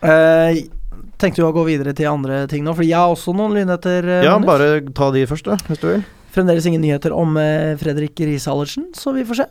Uh, 0.00 0.60
Tenkte 1.20 1.42
du 1.42 1.44
å 1.44 1.52
gå 1.52 1.66
videre 1.66 1.92
til 1.92 2.08
andre 2.08 2.46
ting 2.48 2.64
nå? 2.64 2.72
For 2.72 2.86
jeg 2.86 2.96
har 2.96 3.12
også 3.12 3.34
noen 3.36 3.52
lynheter. 3.58 4.06
ja, 4.24 4.38
Magnus. 4.38 4.48
bare 4.48 4.94
ta 4.96 5.10
de 5.12 5.26
først, 5.28 5.50
da, 5.50 5.58
hvis 5.68 5.82
du 5.82 5.90
vil. 5.90 6.04
Fremdeles 6.30 6.66
ingen 6.70 6.82
nyheter 6.84 7.14
om 7.16 7.36
eh, 7.40 7.74
Fredrik 7.80 8.18
Riis-Hallersen, 8.22 8.90
så 8.94 9.14
vi 9.16 9.24
får 9.26 9.42
se. 9.42 9.48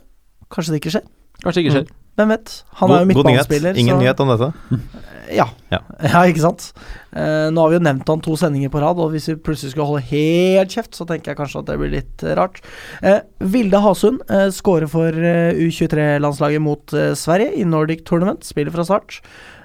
Kanskje 0.50 0.74
det 0.74 0.80
ikke 0.82 0.94
skjer. 0.96 1.08
Kanskje 1.44 1.64
ikke 1.64 1.74
skjer. 1.76 1.90
Hvem 2.20 2.32
vet? 2.34 2.50
Han 2.80 2.90
er 2.90 2.98
jo 3.04 3.06
God- 3.06 3.14
god 3.14 3.28
nyhet. 3.30 3.48
midtbanespiller. 3.48 3.78
Ingen 3.80 3.96
så- 3.96 4.02
nyhet 4.04 4.20
om 4.26 4.34
dette. 4.34 4.52
Ja. 5.30 5.44
Ja. 5.70 5.78
ja, 6.02 6.24
ikke 6.26 6.42
sant. 6.42 6.72
Uh, 7.14 7.52
nå 7.54 7.62
har 7.62 7.70
vi 7.70 7.76
jo 7.76 7.82
nevnt 7.86 8.08
han 8.10 8.18
to 8.24 8.32
sendinger 8.34 8.68
på 8.72 8.80
rad, 8.82 8.98
og 8.98 9.12
hvis 9.12 9.28
vi 9.30 9.36
plutselig 9.38 9.70
skulle 9.76 9.86
holde 9.86 10.02
helt 10.08 10.74
kjeft, 10.74 10.90
så 10.98 11.06
tenker 11.06 11.30
jeg 11.30 11.38
kanskje 11.38 11.60
at 11.60 11.68
det 11.68 11.76
blir 11.78 11.92
litt 11.92 12.24
eh, 12.26 12.34
rart. 12.34 12.58
Uh, 12.98 13.20
Vilde 13.38 13.78
Hasund 13.78 14.24
uh, 14.26 14.48
skårer 14.50 14.90
for 14.90 15.14
eh, 15.14 15.54
U23-landslaget 15.54 16.64
mot 16.64 16.96
Sverige 17.14 17.54
i 17.62 17.62
Nordic 17.62 18.02
Tournament, 18.10 18.42
spiller 18.42 18.74
fra 18.74 18.82
start. 18.88 19.20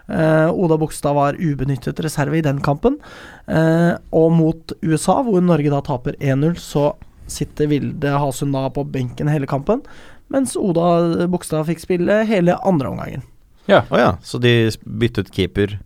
Eh, 0.07 0.49
Oda 0.53 0.77
Bogstad 0.77 1.15
var 1.17 1.37
ubenyttet 1.39 1.99
reserve 2.05 2.37
i 2.37 2.43
den 2.45 2.61
kampen. 2.61 2.99
Eh, 3.47 3.93
og 4.11 4.31
mot 4.31 4.75
USA, 4.81 5.19
hvor 5.25 5.41
Norge 5.41 5.71
da 5.73 5.81
taper 5.85 6.17
1-0, 6.19 6.57
så 6.61 6.91
sitter 7.27 7.69
Vilde 7.71 8.11
Hasund 8.21 8.53
da 8.53 8.67
på 8.69 8.83
benken 8.85 9.29
hele 9.31 9.47
kampen, 9.49 9.81
mens 10.29 10.53
Oda 10.59 11.25
Bogstad 11.31 11.65
fikk 11.69 11.81
spille 11.81 12.21
hele 12.29 12.57
andre 12.65 12.91
omgangen. 12.93 13.25
Å 13.65 13.97
ja, 13.97 14.11
så 14.21 14.37
de 14.37 14.69
byttet 14.85 15.31
keeper 15.33 15.79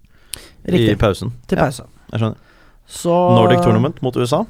i 0.67 0.95
pausen. 0.99 1.31
Til 1.47 1.61
Ja, 1.61 1.69
jeg 1.71 2.19
skjønner. 2.19 2.35
Så 2.89 3.13
Nordic 3.37 3.61
Tournament 3.63 4.01
mot 4.03 4.15
USA? 4.17 4.41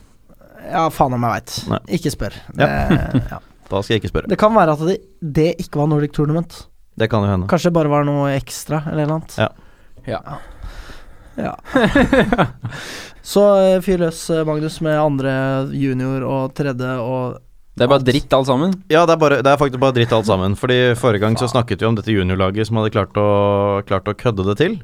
Ja, 0.70 0.88
faen 0.94 1.14
om 1.14 1.26
jeg 1.28 1.36
veit. 1.36 1.56
Ikke 2.00 2.14
spør. 2.14 2.36
Det, 2.56 2.70
ja. 3.30 3.40
Da 3.70 3.84
skal 3.86 3.94
jeg 3.94 4.02
ikke 4.02 4.10
spørre. 4.10 4.30
det 4.32 4.38
kan 4.42 4.56
være 4.56 4.74
at 4.74 4.80
det, 4.88 4.96
det 5.22 5.50
ikke 5.62 5.78
var 5.78 5.90
Nordic 5.92 6.16
Tournament. 6.18 6.56
Det 7.00 7.08
kan 7.12 7.24
jo 7.24 7.32
hende. 7.32 7.48
Kanskje 7.52 7.72
det 7.72 7.78
bare 7.80 7.92
var 7.92 8.08
noe 8.08 8.32
ekstra, 8.36 8.82
eller 8.92 9.08
noe 9.08 9.22
annet. 9.22 9.38
Ja. 9.40 9.50
Ja. 10.10 10.40
Ja. 11.40 11.54
Så 13.30 13.44
eh, 13.62 13.78
fyr 13.86 14.02
løs, 14.02 14.24
eh, 14.34 14.44
Magnus, 14.48 14.80
med 14.84 14.98
andre 15.00 15.32
junior 15.76 16.26
og 16.28 16.54
tredje 16.58 16.96
og 17.04 17.38
Det 17.78 17.86
er 17.86 17.92
bare 17.94 18.04
dritt 18.04 18.34
alt 18.36 18.50
sammen. 18.50 18.74
Ja, 18.92 19.06
det 19.08 19.16
er, 19.16 19.20
bare, 19.22 19.42
det 19.46 19.52
er 19.52 19.60
faktisk 19.62 19.80
bare 19.80 19.96
dritt 19.96 20.14
alt 20.16 20.28
sammen. 20.32 20.56
Fordi 20.60 20.80
Forrige 21.00 21.24
gang 21.24 21.38
så 21.40 21.48
snakket 21.52 21.80
vi 21.84 21.88
om 21.88 21.96
dette 22.00 22.12
juniorlaget 22.16 22.68
som 22.68 22.80
hadde 22.82 22.92
klart 22.96 23.20
å, 23.22 23.28
klart 23.88 24.10
å 24.10 24.16
kødde 24.20 24.48
det 24.50 24.58
til 24.60 24.80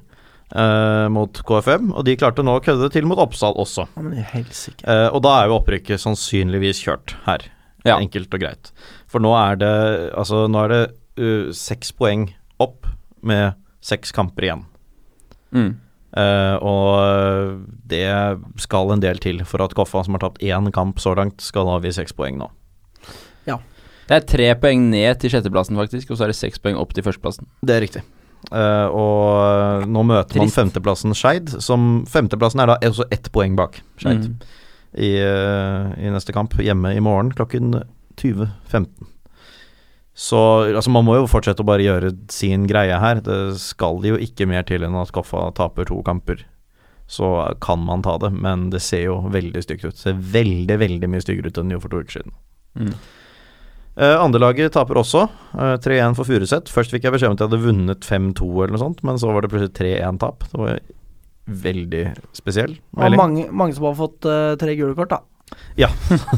eh, 0.56 1.08
mot 1.12 1.42
KFM. 1.50 1.92
Og 1.92 2.06
de 2.08 2.16
klarte 2.22 2.46
nå 2.46 2.56
å 2.60 2.64
kødde 2.64 2.88
det 2.88 2.94
til 2.96 3.10
mot 3.10 3.20
Oppsal 3.20 3.58
også. 3.60 3.90
Eh, 3.98 5.08
og 5.10 5.20
da 5.26 5.40
er 5.42 5.50
jo 5.52 5.58
opprykket 5.60 6.06
sannsynligvis 6.06 6.86
kjørt 6.86 7.18
her. 7.28 7.50
Ja. 7.86 7.98
Enkelt 8.00 8.32
og 8.34 8.42
greit. 8.42 8.72
For 9.12 9.22
nå 9.22 9.36
er 9.38 9.60
det 9.62 9.74
Altså, 10.18 10.46
nå 10.50 10.64
er 10.64 10.72
det 10.72 10.84
uh, 11.20 11.52
seks 11.56 11.92
poeng 11.96 12.30
opp 12.60 12.88
med 13.26 13.54
seks 13.86 14.12
kamper 14.16 14.48
igjen. 14.48 14.64
Mm. 15.56 15.74
Uh, 16.16 16.56
og 16.64 17.64
det 17.92 18.08
skal 18.64 18.94
en 18.94 19.02
del 19.04 19.20
til 19.20 19.42
for 19.48 19.64
at 19.66 19.74
Koffa, 19.76 20.04
som 20.06 20.16
har 20.16 20.24
tapt 20.24 20.44
én 20.46 20.72
kamp 20.72 21.02
så 21.04 21.16
langt, 21.18 21.42
skal 21.44 21.68
avgi 21.74 21.92
seks 21.98 22.16
poeng 22.16 22.40
nå. 22.40 22.52
Det 24.06 24.14
er 24.14 24.26
tre 24.30 24.52
poeng 24.62 24.84
ned 24.92 25.18
til 25.18 25.32
sjetteplassen, 25.34 25.74
faktisk, 25.82 26.12
og 26.14 26.20
så 26.20 26.28
er 26.28 26.30
det 26.30 26.38
seks 26.38 26.60
poeng 26.62 26.76
opp 26.78 26.92
til 26.94 27.02
førsteplassen. 27.02 27.48
Det 27.66 27.74
er 27.74 27.82
riktig. 27.82 28.04
Uh, 28.52 28.86
og 28.94 29.88
nå 29.90 30.04
møter 30.06 30.38
man 30.38 30.46
Trist. 30.46 30.60
femteplassen 30.60 31.16
Skeid, 31.18 31.50
som 31.66 32.04
Femteplassen 32.06 32.62
er 32.62 32.70
da 32.70 32.76
også 32.86 33.08
ett 33.10 33.32
poeng 33.34 33.56
bak 33.58 33.80
Skeid 33.98 34.28
Mm. 34.28 34.36
i, 35.02 35.10
uh, 35.26 35.90
i 35.98 36.12
neste 36.14 36.36
kamp, 36.38 36.54
hjemme 36.62 36.94
i 36.94 37.02
morgen 37.02 37.32
klokken 37.34 37.82
20.15. 38.22 39.10
Så 40.16 40.40
altså, 40.72 40.92
man 40.96 41.04
må 41.04 41.18
jo 41.18 41.28
fortsette 41.28 41.60
å 41.60 41.68
bare 41.68 41.84
gjøre 41.84 42.14
sin 42.32 42.64
greie 42.72 42.96
her. 43.02 43.20
Det 43.24 43.58
skal 43.60 44.00
jo 44.08 44.16
ikke 44.16 44.48
mer 44.48 44.64
til 44.68 44.86
enn 44.88 44.96
at 44.96 45.12
Koffa 45.16 45.50
taper 45.58 45.90
to 45.90 46.00
kamper. 46.08 46.46
Så 47.12 47.28
kan 47.62 47.84
man 47.86 48.02
ta 48.06 48.16
det, 48.24 48.32
men 48.34 48.70
det 48.74 48.82
ser 48.82 49.10
jo 49.10 49.20
veldig 49.34 49.62
stygt 49.62 49.84
ut. 49.84 49.94
Det 49.94 50.02
ser 50.06 50.16
veldig, 50.18 50.80
veldig 50.82 51.12
mye 51.12 51.22
styggere 51.22 51.52
ut 51.52 51.60
enn 51.60 51.70
det 51.70 51.78
gjorde 51.78 51.86
for 51.86 51.94
to 51.94 52.02
uker 52.06 52.18
siden. 52.18 52.38
Mm. 52.80 52.96
Uh, 53.96 54.18
Andrelaget 54.20 54.74
taper 54.76 55.00
også. 55.00 55.28
Uh, 55.54 55.76
3-1 55.84 56.18
for 56.18 56.28
Furuset. 56.28 56.72
Først 56.72 56.96
fikk 56.96 57.06
jeg 57.08 57.16
beskjed 57.16 57.32
om 57.32 57.38
at 57.38 57.44
jeg 57.44 57.52
hadde 57.52 57.64
vunnet 57.68 58.08
5-2 58.08 58.50
eller 58.56 58.76
noe 58.76 58.82
sånt, 58.82 59.04
men 59.08 59.20
så 59.22 59.36
var 59.36 59.46
det 59.46 59.52
plutselig 59.54 59.76
3-1-tap. 59.78 60.48
Det 60.52 60.64
var 60.64 60.82
veldig 61.46 62.04
spesiell 62.34 62.74
Og 62.96 63.04
melding. 63.04 63.20
mange, 63.22 63.46
mange 63.54 63.76
som 63.78 63.86
har 63.86 64.00
fått 64.00 64.26
uh, 64.26 64.56
tre 64.60 64.74
gule 64.80 64.96
kort, 64.98 65.14
da. 65.14 65.22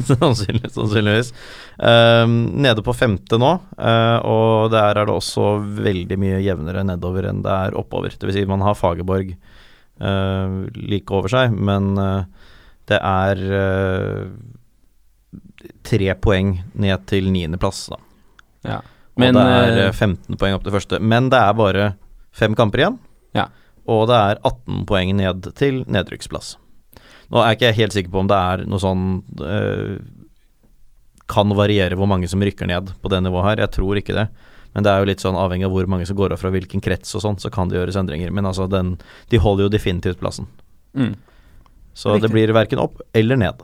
Sannsynlig, 0.08 0.72
sannsynligvis. 0.76 1.32
Um, 1.78 2.40
nede 2.64 2.84
på 2.86 2.96
femte 2.98 3.40
nå, 3.40 3.54
uh, 3.78 4.18
og 4.26 4.72
der 4.74 4.98
er 4.98 5.08
det 5.08 5.14
også 5.14 5.56
veldig 5.78 6.18
mye 6.20 6.42
jevnere 6.44 6.84
nedover 6.88 7.30
enn 7.30 7.44
det 7.46 7.54
er 7.54 7.78
oppover. 7.78 8.14
Det 8.14 8.30
vil 8.30 8.40
si, 8.40 8.46
man 8.50 8.66
har 8.66 8.78
Fagerborg 8.78 9.32
uh, 10.02 10.60
like 10.76 11.14
over 11.14 11.32
seg, 11.32 11.56
men 11.56 11.94
uh, 12.02 12.26
det 12.88 13.00
er 13.04 13.42
tre 15.88 16.14
poeng 16.24 16.54
ned 16.80 17.08
til 17.10 17.28
niendeplass, 17.34 17.88
da. 17.92 18.00
Ja. 18.68 18.78
Og 19.18 19.34
det 19.34 19.44
er 19.44 19.72
eh, 19.72 19.88
eh, 19.88 19.96
15 19.96 20.38
poeng 20.38 20.58
opp 20.58 20.66
til 20.66 20.76
første. 20.76 21.00
Men 21.02 21.32
det 21.34 21.42
er 21.42 21.58
bare 21.58 21.90
fem 22.36 22.56
kamper 22.58 22.84
igjen. 22.84 23.00
Ja. 23.38 23.48
Og 23.90 24.08
det 24.12 24.18
er 24.18 24.42
18 24.44 24.86
poeng 24.90 25.16
ned 25.18 25.50
til 25.58 25.84
nedrykksplass. 25.90 26.56
Nå 27.34 27.42
er 27.44 27.56
ikke 27.56 27.72
jeg 27.72 27.80
helt 27.82 27.96
sikker 27.96 28.14
på 28.14 28.22
om 28.24 28.30
det 28.32 28.38
er 28.38 28.64
noe 28.70 28.80
sånn 28.82 29.08
eh, 29.44 29.98
kan 31.28 31.52
variere 31.58 31.98
hvor 32.00 32.08
mange 32.08 32.30
som 32.32 32.44
rykker 32.44 32.70
ned 32.70 32.94
på 33.02 33.12
det 33.12 33.20
nivået 33.26 33.50
her. 33.50 33.64
Jeg 33.66 33.76
tror 33.76 34.00
ikke 34.00 34.16
det. 34.16 34.28
Men 34.76 34.86
det 34.86 34.92
er 34.94 35.02
jo 35.02 35.10
litt 35.10 35.24
sånn 35.24 35.38
avhengig 35.40 35.68
av 35.68 35.74
hvor 35.74 35.88
mange 35.90 36.08
som 36.08 36.18
går 36.20 36.36
av 36.36 36.42
fra 36.42 36.52
hvilken 36.54 36.84
krets 36.84 37.16
og 37.18 37.24
sånn, 37.24 37.40
så 37.42 37.52
kan 37.54 37.72
det 37.72 37.80
gjøres 37.80 37.98
endringer. 38.00 38.32
Men 38.36 38.48
altså, 38.48 38.68
den, 38.72 38.96
de 39.32 39.42
holder 39.42 39.68
jo 39.68 39.74
definitivt 39.74 40.22
plassen. 40.22 40.48
Mm. 40.94 41.16
Så 41.98 42.14
Riktig. 42.14 42.28
det 42.28 42.34
blir 42.36 42.54
verken 42.56 42.82
opp 42.84 43.02
eller 43.18 43.40
ned. 43.42 43.64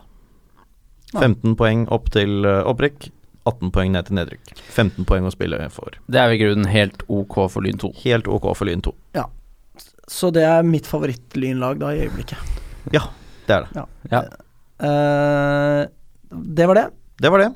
Ja. 1.14 1.22
15 1.22 1.54
poeng 1.56 1.86
opp 1.94 2.10
til 2.12 2.44
eh, 2.50 2.64
opprykk, 2.66 3.08
18 3.46 3.70
poeng 3.72 3.94
ned 3.94 4.08
til 4.08 4.18
nedrykk. 4.18 4.54
15 4.74 5.06
poeng 5.08 5.28
å 5.28 5.32
spille 5.32 5.60
for. 5.72 5.96
Det 6.10 6.20
er 6.20 6.34
i 6.34 6.40
grunnen 6.40 6.68
helt 6.68 7.04
ok 7.06 7.44
for 7.46 7.64
Lyn 7.64 7.78
2. 7.80 7.92
Helt 8.02 8.28
ok 8.28 8.50
for 8.58 8.68
Lyn 8.68 8.82
2. 8.84 8.92
Så 10.10 10.28
det 10.34 10.42
er 10.44 10.66
mitt 10.66 10.88
favorittlynlag 10.88 11.78
da 11.80 11.94
i 11.94 12.02
øyeblikket. 12.04 12.58
Det 13.48 13.58
er 13.58 13.66
det. 13.66 13.84
Ja. 14.12 14.24
Uh, 14.84 15.82
det 16.54 16.66
var 16.70 16.80
det. 16.80 16.88
Det 17.22 17.30
var 17.30 17.44
det. 17.44 17.52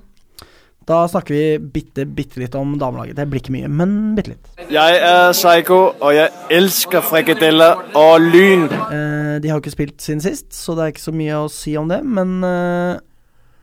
Da 0.89 1.03
snakker 1.09 1.35
vi 1.35 1.59
bitte, 1.59 2.07
bitte 2.07 2.41
litt 2.41 2.55
om 2.57 2.71
damelaget. 2.81 3.17
Det 3.19 3.27
blir 3.29 3.43
ikke 3.43 3.53
mye, 3.53 3.69
men 3.69 3.91
bitte 4.17 4.33
litt. 4.33 4.47
Jeg 4.73 5.01
er 5.05 5.35
Psycho, 5.37 5.81
og 6.01 6.15
jeg 6.17 6.33
elsker 6.57 7.05
frikadeller 7.05 7.83
og 7.99 8.25
lyn. 8.25 8.65
Eh, 8.73 9.35
de 9.43 9.51
har 9.51 9.59
jo 9.59 9.65
ikke 9.67 9.75
spilt 9.75 10.01
siden 10.01 10.25
sist, 10.25 10.49
så 10.57 10.73
det 10.79 10.87
er 10.87 10.95
ikke 10.95 11.05
så 11.05 11.15
mye 11.19 11.43
å 11.43 11.51
si 11.53 11.75
om 11.77 11.93
det. 11.93 12.01
Men 12.09 12.39
eh, 12.47 13.03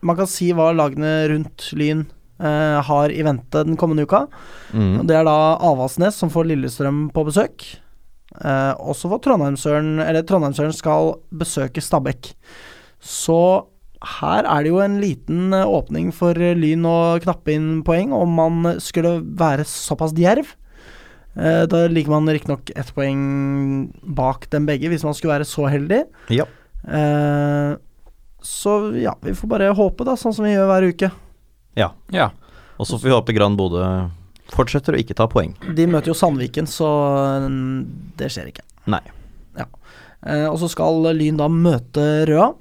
man 0.05 0.19
kan 0.19 0.29
si 0.29 0.51
hva 0.53 0.69
lagene 0.77 1.15
rundt 1.31 1.71
Lyn 1.73 2.05
eh, 2.37 2.77
har 2.91 3.09
i 3.09 3.25
vente 3.25 3.65
den 3.65 3.79
kommende 3.79 4.05
uka. 4.05 4.27
Mm. 4.69 5.07
Det 5.09 5.17
er 5.17 5.25
da 5.25 5.39
Avaldsnes 5.65 6.21
som 6.21 6.29
får 6.29 6.51
Lillestrøm 6.51 7.07
på 7.15 7.25
besøk. 7.25 7.65
Eh, 8.41 8.73
også 8.83 9.07
for 9.07 9.21
Trondheimsøren 9.23 10.01
Eller 10.03 10.25
Trondheimsøren 10.27 10.73
skal 10.75 11.13
besøke 11.31 11.83
Stabæk. 11.83 12.33
Så 12.99 13.39
her 14.05 14.45
er 14.45 14.65
det 14.65 14.73
jo 14.73 14.81
en 14.83 14.99
liten 15.01 15.53
eh, 15.55 15.65
åpning 15.65 16.11
for 16.15 16.37
eh, 16.37 16.57
Lyn 16.57 16.85
å 16.89 17.15
knappe 17.23 17.55
inn 17.55 17.79
poeng, 17.87 18.13
om 18.15 18.35
man 18.37 18.75
skulle 18.83 19.17
være 19.39 19.65
såpass 19.69 20.13
djerv. 20.17 20.51
Eh, 21.35 21.63
da 21.71 21.85
ligger 21.91 22.15
man 22.15 22.29
riktignok 22.31 22.71
ett 22.75 22.91
poeng 22.95 23.23
bak 24.17 24.49
dem 24.53 24.67
begge, 24.69 24.91
hvis 24.91 25.05
man 25.07 25.15
skulle 25.17 25.37
være 25.37 25.49
så 25.49 25.69
heldig. 25.71 26.03
Ja. 26.33 26.47
Eh, 26.85 27.75
så 28.45 28.75
ja, 28.99 29.15
vi 29.23 29.33
får 29.37 29.49
bare 29.55 29.73
håpe, 29.75 30.05
da, 30.05 30.17
sånn 30.19 30.35
som 30.35 30.45
vi 30.45 30.53
gjør 30.53 30.69
hver 30.69 30.89
uke. 30.91 31.11
Ja. 31.75 31.89
Og 32.75 32.87
så 32.87 32.99
får 32.99 33.07
vi 33.07 33.15
håpe 33.15 33.35
Grand 33.35 33.57
Bodø 33.57 33.81
fortsetter 34.55 34.95
å 34.95 35.01
ikke 35.01 35.17
ta 35.17 35.29
poeng. 35.31 35.53
De 35.77 35.87
møter 35.89 36.11
jo 36.13 36.17
Sandviken, 36.17 36.67
så 36.69 36.89
mm, 37.45 38.13
det 38.19 38.31
skjer 38.33 38.51
ikke. 38.51 38.65
Nei. 38.91 39.03
Ja. 39.55 39.65
og 40.49 40.59
så 40.61 40.67
skal 40.69 41.05
Lyn 41.15 41.37
da 41.39 41.47
møte 41.51 42.03
Røa. 42.29 42.51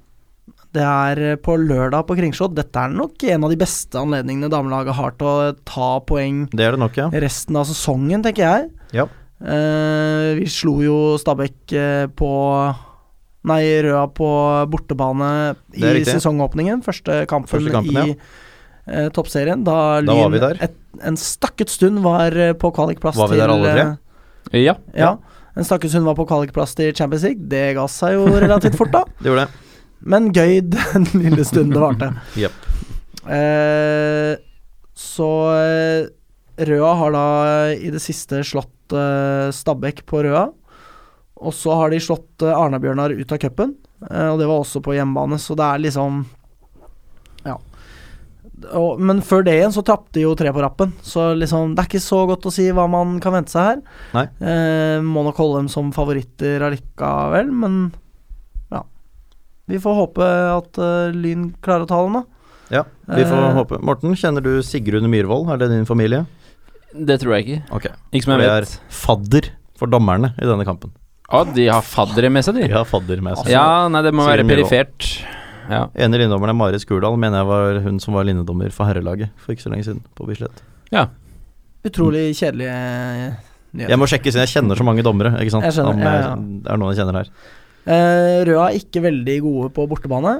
Det 0.75 0.83
er 0.83 1.21
eh, 1.23 1.37
på 1.41 1.57
lørdag 1.61 2.07
på 2.09 2.17
Kringsjå. 2.19 2.49
Dette 2.55 2.83
er 2.83 2.95
nok 2.95 3.23
en 3.31 3.47
av 3.47 3.53
de 3.53 3.59
beste 3.61 4.01
anledningene 4.01 4.51
damelaget 4.53 4.99
har 4.99 5.15
til 5.19 5.29
å 5.31 5.53
ta 5.67 5.91
poeng 6.07 6.47
Det 6.51 6.67
er 6.67 6.75
det 6.75 6.83
nok, 6.83 6.99
ja. 6.99 7.11
resten 7.25 7.59
av 7.61 7.69
sesongen, 7.69 8.25
tenker 8.25 8.45
jeg. 8.47 8.73
Ja. 8.97 9.07
Eh, 9.45 10.33
vi 10.41 10.49
slo 10.51 10.79
jo 10.83 10.99
Stabæk 11.21 11.77
eh, 11.79 12.07
på 12.11 12.33
Nei, 13.45 13.61
Røa 13.85 14.07
på 14.09 14.29
bortebane 14.73 15.31
i 15.77 16.05
sesongåpningen. 16.09 16.81
Første 16.87 17.23
kampen, 17.29 17.51
Første 17.53 17.75
kampen, 17.75 18.15
i 18.15 18.17
eh, 18.87 19.09
toppserien. 19.15 19.65
Da 19.67 20.01
Lyn 20.01 20.07
Da 20.11 20.17
var 20.23 20.31
vi 20.35 20.41
der. 20.43 20.59
Et, 20.69 20.75
en 21.03 21.17
stakket 21.21 21.69
stund 21.73 22.03
var 22.05 22.35
eh, 22.37 22.53
på 22.55 22.71
kvalikplass 22.75 23.17
Var 23.19 23.29
vi 23.33 23.39
der 23.41 23.53
alle 23.55 23.73
tre? 23.75 23.87
eh, 24.53 24.65
Ja. 24.65 24.77
ja. 24.95 25.17
En 25.57 25.65
stakket 25.65 25.91
stund 25.93 26.05
var 26.09 26.17
på 26.19 26.27
kvalikplass 26.27 26.75
til 26.75 26.93
Champions 26.95 27.23
League. 27.27 27.45
Det 27.49 27.75
ga 27.77 27.87
seg 27.91 28.17
jo 28.17 28.25
relativt 28.45 28.77
fort, 28.79 28.91
da. 28.95 29.05
Det 29.21 29.31
gjorde 29.31 29.47
det. 29.47 29.61
Men 30.05 30.33
gøy 30.35 30.61
den 30.75 31.07
lille 31.15 31.45
stunden 31.47 31.73
det 31.77 31.81
varte. 31.85 32.11
yep. 32.43 32.53
Eh, 33.25 34.35
så 34.95 35.31
eh, 35.55 36.07
Røa 36.69 36.91
har 37.01 37.15
da 37.15 37.25
i 37.75 37.89
det 37.91 38.03
siste 38.03 38.43
slått 38.47 38.93
eh, 38.95 39.49
Stabæk 39.55 40.05
på 40.07 40.21
Røa. 40.27 40.45
Og 41.45 41.55
så 41.57 41.75
har 41.75 41.91
de 41.91 41.99
slått 42.03 42.45
eh, 42.47 42.53
Arna-Bjørnar 42.55 43.15
ut 43.17 43.33
av 43.35 43.41
cupen, 43.43 43.73
eh, 44.11 44.29
og 44.31 44.39
det 44.43 44.47
var 44.51 44.61
også 44.63 44.83
på 44.85 44.95
hjemmebane, 44.95 45.39
så 45.43 45.57
det 45.59 45.67
er 45.67 45.83
liksom. 45.89 46.25
Og, 48.73 49.01
men 49.01 49.21
før 49.25 49.45
det 49.45 49.55
igjen 49.59 49.73
så 49.75 49.83
tapte 49.85 50.23
jo 50.23 50.33
tre 50.39 50.51
på 50.55 50.63
rappen, 50.65 50.93
så 51.05 51.33
liksom 51.37 51.75
det 51.77 51.83
er 51.85 51.89
ikke 51.91 52.01
så 52.05 52.23
godt 52.31 52.47
å 52.49 52.53
si 52.55 52.65
hva 52.73 52.87
man 52.91 53.19
kan 53.21 53.35
vente 53.37 53.53
seg 53.53 53.67
her. 53.69 53.83
Nei. 54.17 54.25
Eh, 54.41 55.01
må 55.05 55.25
nok 55.27 55.37
holde 55.43 55.61
dem 55.63 55.69
som 55.73 55.91
favoritter 55.95 56.65
allikevel, 56.65 57.51
men 57.53 57.77
ja. 58.73 58.81
Vi 59.69 59.81
får 59.83 59.99
håpe 60.01 60.31
at 60.55 60.81
uh, 60.81 61.13
Lyn 61.15 61.51
klarer 61.65 61.85
å 61.87 61.91
ta 61.91 62.01
dem, 62.05 62.19
da. 62.21 62.25
Ja, 62.73 62.83
vi 63.11 63.23
får 63.29 63.43
Eh. 63.45 63.55
håpe. 63.59 63.79
Morten, 63.85 64.15
kjenner 64.17 64.41
du 64.45 64.63
Sigrun 64.65 65.07
Myhrvold? 65.13 65.51
Er 65.53 65.61
det 65.61 65.69
din 65.75 65.85
familie? 65.89 66.25
Det 66.95 67.19
tror 67.21 67.37
jeg 67.37 67.45
ikke. 67.47 67.63
Okay. 67.77 67.93
Ikke 68.13 68.25
som 68.29 68.33
jeg 68.37 68.41
jeg 68.41 68.49
det 68.49 68.55
vet. 68.55 68.75
er 68.79 68.99
fadder 69.05 69.49
for 69.77 69.91
dommerne 69.91 70.33
i 70.41 70.47
denne 70.49 70.65
kampen. 70.65 70.93
Å, 71.35 71.43
de 71.55 71.65
har 71.73 71.83
faddere 71.83 72.29
med 72.31 72.45
seg, 72.47 72.55
de. 72.61 72.69
De 72.69 72.77
har 72.77 72.85
fadder 72.89 73.21
med 73.25 73.37
seg. 73.41 73.49
Ja, 73.53 73.89
nei, 73.91 74.03
det 74.07 74.13
må 74.15 74.25
Sigrun 74.27 74.47
være 74.47 74.47
Myhrvold. 74.49 75.09
Ja. 75.71 75.87
Ene 75.97 76.21
linjedommeren 76.21 76.53
er 76.55 76.59
Marit 76.59 76.85
Skurdal, 76.85 77.17
mener 77.21 77.43
jeg 77.43 77.49
var 77.51 77.81
hun 77.87 78.01
som 78.03 78.17
var 78.17 78.27
linjedommer 78.29 78.73
for 78.75 78.91
herrelaget 78.91 79.33
for 79.41 79.55
ikke 79.55 79.65
så 79.67 79.73
lenge 79.73 79.87
siden, 79.89 80.03
på 80.17 80.27
Bislett. 80.29 80.65
Utrolig 81.85 82.31
kjedelige 82.39 82.75
nyheter. 83.75 83.91
Jeg 83.93 84.01
må 84.01 84.09
sjekke 84.09 84.31
siden 84.33 84.47
jeg 84.47 84.55
kjenner 84.55 84.79
så 84.79 84.87
mange 84.87 85.05
dommere, 85.05 85.35
ikke 85.43 85.53
sant. 85.53 85.67
Jeg 85.69 85.77
skjønner, 85.77 85.93
Om 85.93 86.03
ja, 86.05 86.15
ja. 86.23 86.33
Det 86.65 86.73
er 86.73 86.81
noen 86.81 86.95
jeg 86.95 87.01
kjenner 87.03 87.19
her. 87.21 87.31
Eh, 87.85 88.39
Røa 88.49 88.69
er 88.71 88.79
ikke 88.79 89.03
veldig 89.05 89.39
gode 89.45 89.73
på 89.77 89.87
bortebane. 89.91 90.35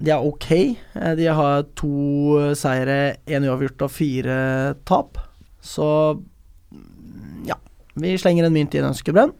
De 0.00 0.12
er 0.12 0.24
ok. 0.24 0.48
Eh, 0.54 1.12
de 1.18 1.28
har 1.40 1.66
to 1.76 2.54
seire, 2.56 3.16
én 3.28 3.44
uavgjort 3.48 3.84
og 3.88 3.92
fire 3.92 4.38
tap. 4.88 5.20
Så 5.60 5.88
ja. 7.48 7.58
Vi 7.96 8.16
slenger 8.20 8.48
en 8.48 8.56
mynt 8.56 8.76
i 8.76 8.80
en 8.80 8.90
ønskebrønn. 8.92 9.34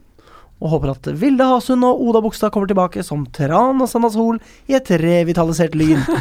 Og 0.57 0.73
håper 0.73 0.95
at 0.95 1.09
Vilde 1.21 1.45
Hasund 1.51 1.85
og 1.85 2.01
Oda 2.01 2.23
Bogstad 2.25 2.53
kommer 2.55 2.71
tilbake 2.71 3.05
som 3.05 3.27
Tran 3.37 3.83
og 3.83 3.91
Sanna 3.91 4.09
Sol 4.13 4.39
i 4.71 4.77
et 4.79 4.89
revitalisert 5.03 5.77
Lyn. 5.77 6.01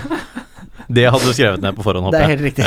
Det 0.87 1.07
hadde 1.07 1.25
du 1.25 1.33
skrevet 1.33 1.63
ned 1.63 1.73
på 1.77 1.85
forhånd, 1.85 2.05
håper 2.05 2.19
jeg. 2.19 2.27
Det 2.27 2.27
er 2.27 2.29
jeg. 2.29 2.35
helt 2.35 2.45
riktig. 2.45 2.65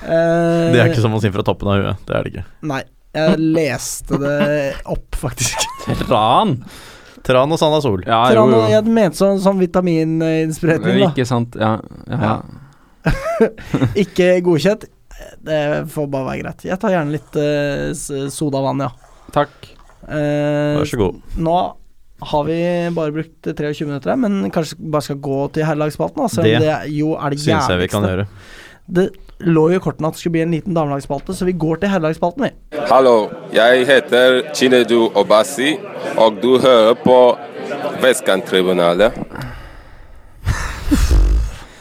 Eh, 0.00 0.70
Det 0.72 0.80
er 0.80 0.88
ikke 0.90 1.04
som 1.04 1.14
å 1.14 1.20
si 1.22 1.30
fra 1.30 1.44
toppen 1.46 1.70
av 1.70 1.76
huet. 1.78 2.00
Det 2.08 2.16
er 2.16 2.24
det 2.24 2.32
ikke. 2.32 2.46
Nei. 2.72 2.80
Jeg 3.10 3.38
leste 3.42 4.18
det 4.22 4.38
opp, 4.90 5.18
faktisk. 5.18 5.66
Tran! 6.04 6.56
Tran 7.26 7.52
og 7.52 7.58
Sanna 7.60 7.80
Sol. 7.84 8.04
Ja, 8.06 8.22
jo, 8.30 8.38
Tran, 8.38 8.54
jo. 8.54 8.60
jeg 8.70 8.94
mente 8.96 9.18
sånn, 9.18 9.40
sånn 9.42 9.60
vitamininnsprøytning, 9.60 11.02
da. 11.02 11.10
Ikke 11.10 11.26
sant. 11.28 11.58
Ja. 11.60 11.76
ja. 12.08 12.34
Ikke 13.98 14.32
godkjent. 14.46 14.86
Det 15.44 15.60
får 15.92 16.10
bare 16.10 16.28
være 16.30 16.42
greit. 16.44 16.66
Jeg 16.70 16.80
tar 16.80 16.94
gjerne 16.94 17.18
litt 17.18 17.36
uh, 17.36 18.30
sodavann, 18.32 18.86
ja. 18.86 19.09
Takk. 19.34 19.68
Eh, 20.08 20.78
Vær 20.80 20.88
så 20.88 20.96
god. 21.00 21.20
nå 21.36 21.58
har 22.30 22.42
vi 22.44 22.56
bare 22.92 23.12
brukt 23.14 23.46
23 23.48 23.86
minutter 23.88 24.10
her, 24.12 24.18
men 24.20 24.50
kanskje 24.52 24.76
bare 24.92 25.06
skal 25.06 25.16
gå 25.24 25.38
til 25.54 25.64
herrelagsspalten? 25.64 26.20
Altså, 26.26 26.42
Det 26.44 26.58
det 26.60 26.74
jo 26.98 27.14
er 27.16 27.30
det 27.32 27.38
Syns 27.40 27.68
jeg 27.70 27.80
vi 27.80 27.86
kan 27.88 28.04
gjøre. 28.04 28.26
Det 28.90 29.06
lå 29.46 29.62
jo 29.72 29.78
i 29.78 29.80
kortene 29.80 30.10
at 30.10 30.16
det 30.16 30.20
skulle 30.20 30.34
bli 30.34 30.42
en 30.42 30.52
liten 30.52 30.74
damelagsspalte, 30.76 31.32
så 31.32 31.46
vi 31.48 31.54
går 31.56 31.80
til 31.80 31.88
herrelagsspalten, 31.88 32.44
vi. 32.44 32.50
Hallo, 32.90 33.30
jeg 33.54 33.86
heter 33.88 34.42
Chinedu 34.52 35.06
Obasi, 35.16 35.78
og 36.18 36.42
du 36.42 36.58
hører 36.58 36.92
på 37.00 37.16
Vestkanttribunalet. 38.02 39.16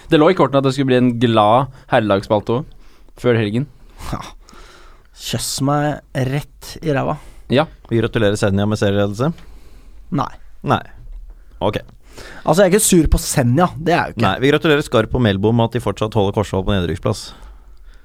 Det 0.10 0.18
lå 0.18 0.32
i 0.32 0.36
kortene 0.38 0.58
at 0.58 0.66
det 0.66 0.72
skulle 0.74 0.90
bli 0.90 0.98
en 0.98 1.12
glad 1.22 1.68
herrelagsspalte 1.92 2.56
òg, 2.56 2.64
før 3.22 3.38
helgen. 3.38 3.68
Kjøss 5.20 5.60
meg 5.68 6.00
rett 6.32 6.72
i 6.82 6.90
ræva. 6.96 7.14
Ja. 7.50 7.66
Vi 7.90 7.98
gratulerer 7.98 8.38
Senja 8.40 8.66
med 8.70 8.80
serieledelse. 8.80 9.32
Nei. 10.16 10.32
Nei. 10.70 10.82
Ok. 11.60 11.80
Altså, 12.44 12.64
jeg 12.64 12.68
er 12.68 12.74
ikke 12.74 12.84
sur 12.84 13.08
på 13.14 13.20
Senja, 13.22 13.70
det 13.78 13.94
er 13.94 14.00
jeg 14.00 14.12
jo 14.12 14.18
ikke. 14.18 14.26
Nei, 14.26 14.34
Vi 14.44 14.52
gratulerer 14.52 14.86
Skarp 14.86 15.16
og 15.16 15.24
Melbo 15.24 15.52
med 15.56 15.70
at 15.70 15.78
de 15.78 15.84
fortsatt 15.84 16.16
holder 16.18 16.36
Korsvoll 16.36 16.66
på 16.68 16.76
nedrykksplass. 16.76 17.30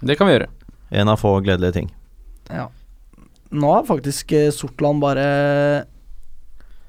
Det 0.05 0.17
kan 0.19 0.29
vi 0.29 0.37
gjøre. 0.37 0.49
En 0.95 1.11
av 1.11 1.19
få 1.21 1.33
gledelige 1.45 1.75
ting. 1.81 1.91
Ja. 2.53 2.69
Nå 3.55 3.73
har 3.73 3.87
faktisk 3.89 4.33
eh, 4.35 4.51
Sortland 4.53 5.01
bare 5.03 5.25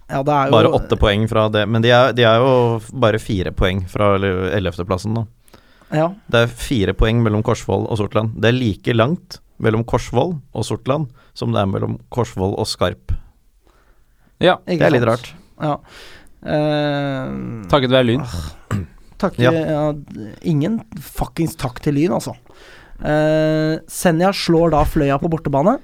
Ja, 0.10 0.22
det 0.26 0.34
er 0.34 0.50
jo 0.50 0.56
Bare 0.56 0.72
åtte 0.76 0.98
poeng 1.00 1.28
fra 1.30 1.48
det, 1.54 1.64
men 1.70 1.84
de 1.86 1.92
er, 1.94 2.14
de 2.18 2.26
er 2.28 2.42
jo 2.42 2.80
bare 2.94 3.22
fire 3.22 3.54
poeng 3.56 3.84
fra 3.90 4.16
ellevteplassen 4.20 5.16
nå. 5.16 5.26
Ja. 5.94 6.10
Det 6.28 6.44
er 6.44 6.52
fire 6.60 6.96
poeng 6.98 7.22
mellom 7.24 7.44
Korsvoll 7.46 7.86
og 7.88 8.00
Sortland. 8.02 8.36
Det 8.42 8.50
er 8.52 8.58
like 8.58 8.96
langt 8.96 9.40
mellom 9.62 9.86
Korsvoll 9.88 10.36
og 10.54 10.66
Sortland 10.68 11.10
som 11.38 11.54
det 11.56 11.62
er 11.62 11.70
mellom 11.72 11.98
Korsvoll 12.14 12.56
og 12.60 12.68
Skarp. 12.70 13.14
Ja. 14.44 14.58
Ikke 14.68 14.82
Det 14.84 14.88
er 14.90 14.96
litt 14.98 15.08
rart. 15.08 15.32
Ja. 15.62 15.78
Uh, 16.46 17.64
Takket 17.72 17.94
være 17.94 18.06
Lyn. 18.12 18.26
takk 19.22 19.40
Ja. 19.42 19.52
ja. 19.56 19.84
Ingen 20.46 20.82
fuckings 21.02 21.56
takk 21.60 21.80
til 21.84 21.96
Lyn, 21.98 22.14
altså. 22.18 22.36
Uh, 23.00 23.80
Senja 23.92 24.32
slår 24.36 24.76
da 24.76 24.84
Fløya 24.88 25.18
på 25.20 25.32
bortebane, 25.32 25.78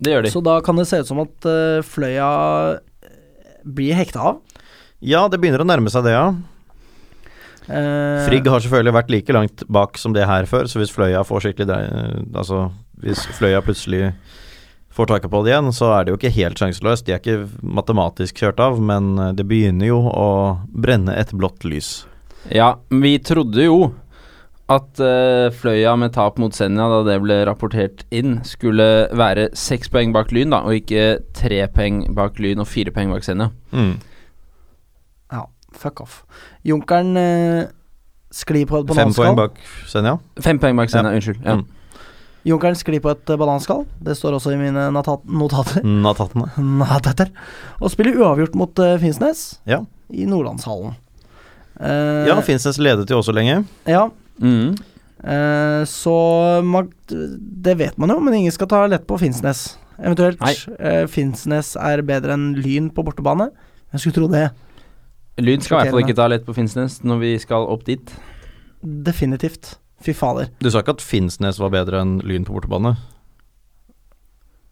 Det 0.00 0.12
gjør 0.12 0.26
de. 0.26 0.30
så 0.32 0.42
da 0.44 0.58
kan 0.64 0.76
det 0.76 0.86
se 0.88 1.00
ut 1.00 1.08
som 1.08 1.20
at 1.24 1.48
eh, 1.48 1.80
Fløya 1.84 2.28
blir 3.64 3.96
hekta 3.96 4.20
av. 4.30 4.60
Ja, 5.00 5.26
det 5.28 5.40
begynner 5.40 5.64
å 5.64 5.68
nærme 5.68 5.90
seg 5.92 6.04
det, 6.06 6.12
ja. 6.12 6.30
Eh, 7.66 8.24
Frigg 8.28 8.46
har 8.46 8.62
selvfølgelig 8.62 8.94
vært 8.94 9.10
like 9.10 9.34
langt 9.34 9.64
bak 9.72 9.98
som 9.98 10.14
det 10.14 10.26
her 10.28 10.46
før, 10.46 10.68
så 10.70 10.78
hvis 10.80 10.92
Fløya 10.94 11.24
får 11.26 11.46
skikkelig 11.48 11.66
drei- 11.66 12.26
Altså, 12.36 12.70
hvis 13.02 13.26
Fløya 13.38 13.62
plutselig 13.64 14.12
får 14.96 15.10
taket 15.10 15.30
på 15.30 15.42
det 15.44 15.52
igjen, 15.52 15.72
så 15.76 15.90
er 15.92 16.04
det 16.04 16.14
jo 16.14 16.18
ikke 16.20 16.34
helt 16.38 16.58
sjanseløst. 16.62 17.04
De 17.06 17.12
er 17.12 17.20
ikke 17.20 17.48
matematisk 17.62 18.38
kjørt 18.40 18.62
av, 18.62 18.80
men 18.80 19.18
eh, 19.18 19.32
det 19.36 19.46
begynner 19.48 19.90
jo 19.90 20.00
å 20.08 20.28
brenne 20.72 21.16
et 21.16 21.34
blått 21.36 21.66
lys. 21.68 22.06
Ja, 22.52 22.76
vi 22.88 23.18
trodde 23.18 23.64
jo 23.66 23.78
at 24.70 24.98
uh, 24.98 25.46
Fløya 25.54 25.92
med 25.98 26.12
tap 26.16 26.40
mot 26.42 26.54
Senja, 26.54 26.88
da 26.90 27.02
det 27.06 27.20
ble 27.22 27.36
rapportert 27.46 28.02
inn, 28.10 28.40
skulle 28.46 29.06
være 29.14 29.48
seks 29.54 29.90
poeng 29.94 30.10
bak 30.14 30.32
Lyn, 30.34 30.50
da, 30.50 30.64
og 30.66 30.74
ikke 30.80 31.20
tre 31.38 31.60
poeng 31.70 32.00
bak 32.16 32.40
Lyn 32.42 32.62
og 32.64 32.66
fire 32.66 32.90
poeng 32.94 33.12
bak 33.14 33.22
Senja. 33.26 33.52
Mm. 33.70 33.92
Fuck 35.76 36.00
off. 36.00 36.22
Junkeren 36.64 37.16
eh, 37.20 37.66
sklir 38.32 38.66
på 38.68 38.80
et 38.82 38.88
Fem 38.96 39.12
poeng 39.12 39.36
bananskall. 39.36 39.36
bak 39.36 39.58
Senja. 39.90 40.16
Fem 40.40 40.58
poeng 40.62 40.76
bak 40.80 40.90
Senja, 40.92 41.12
unnskyld. 41.12 41.42
Ja. 41.44 41.58
Mm. 41.60 41.66
Junkeren 42.46 42.76
sklir 42.78 43.00
på 43.02 43.10
et 43.12 43.30
eh, 43.32 43.36
bananskall. 43.40 43.84
Det 44.00 44.14
står 44.16 44.36
også 44.38 44.52
i 44.54 44.58
mine 44.60 44.88
nata- 44.94 45.20
notater. 45.26 45.82
Natattene. 46.06 46.48
Notater. 46.80 47.32
Og 47.80 47.90
spiller 47.92 48.16
uavgjort 48.22 48.54
mot 48.58 48.78
eh, 48.84 48.96
Finnsnes 49.02 49.46
Ja. 49.68 49.82
i 50.10 50.26
Nordlandshallen. 50.30 50.94
Eh, 51.80 52.26
Ja, 52.30 52.36
Finnsnes 52.46 52.78
ledet 52.80 53.10
jo 53.12 53.18
også 53.22 53.34
lenge. 53.36 53.64
ja, 53.86 54.08
Mm. 54.40 54.76
eh, 55.24 55.82
så 55.88 56.62
man, 56.62 56.90
Det 57.08 57.74
vet 57.78 57.96
man 57.98 58.10
jo, 58.10 58.18
men 58.20 58.34
ingen 58.34 58.52
skal 58.52 58.66
ta 58.68 58.86
lett 58.86 59.06
på 59.08 59.16
Finnsnes. 59.18 59.76
Eventuelt 59.98 60.38
Nei. 60.40 60.52
eh, 60.78 61.06
Finnsnes 61.08 61.74
er 61.80 62.02
bedre 62.02 62.34
enn 62.36 62.54
Lyn 62.54 62.90
på 62.92 63.02
bortebane. 63.04 63.50
Jeg 63.92 64.00
skulle 64.00 64.14
tro 64.14 64.28
det. 64.28 64.50
Lyn 65.36 65.60
skal 65.60 65.76
i 65.76 65.80
hvert 65.82 65.92
fall 65.94 66.04
ikke 66.04 66.16
ta 66.16 66.28
lett 66.32 66.46
på 66.46 66.54
Finnsnes 66.56 67.02
når 67.04 67.20
vi 67.20 67.32
skal 67.42 67.66
opp 67.68 67.84
dit. 67.88 68.14
Definitivt. 68.80 69.76
Fy 70.04 70.14
fader. 70.16 70.48
Du 70.60 70.70
sa 70.72 70.82
ikke 70.82 70.96
at 70.96 71.04
Finnsnes 71.04 71.60
var 71.60 71.72
bedre 71.74 72.00
enn 72.04 72.18
Lyn 72.24 72.44
på 72.46 72.56
bortebane? 72.56 72.94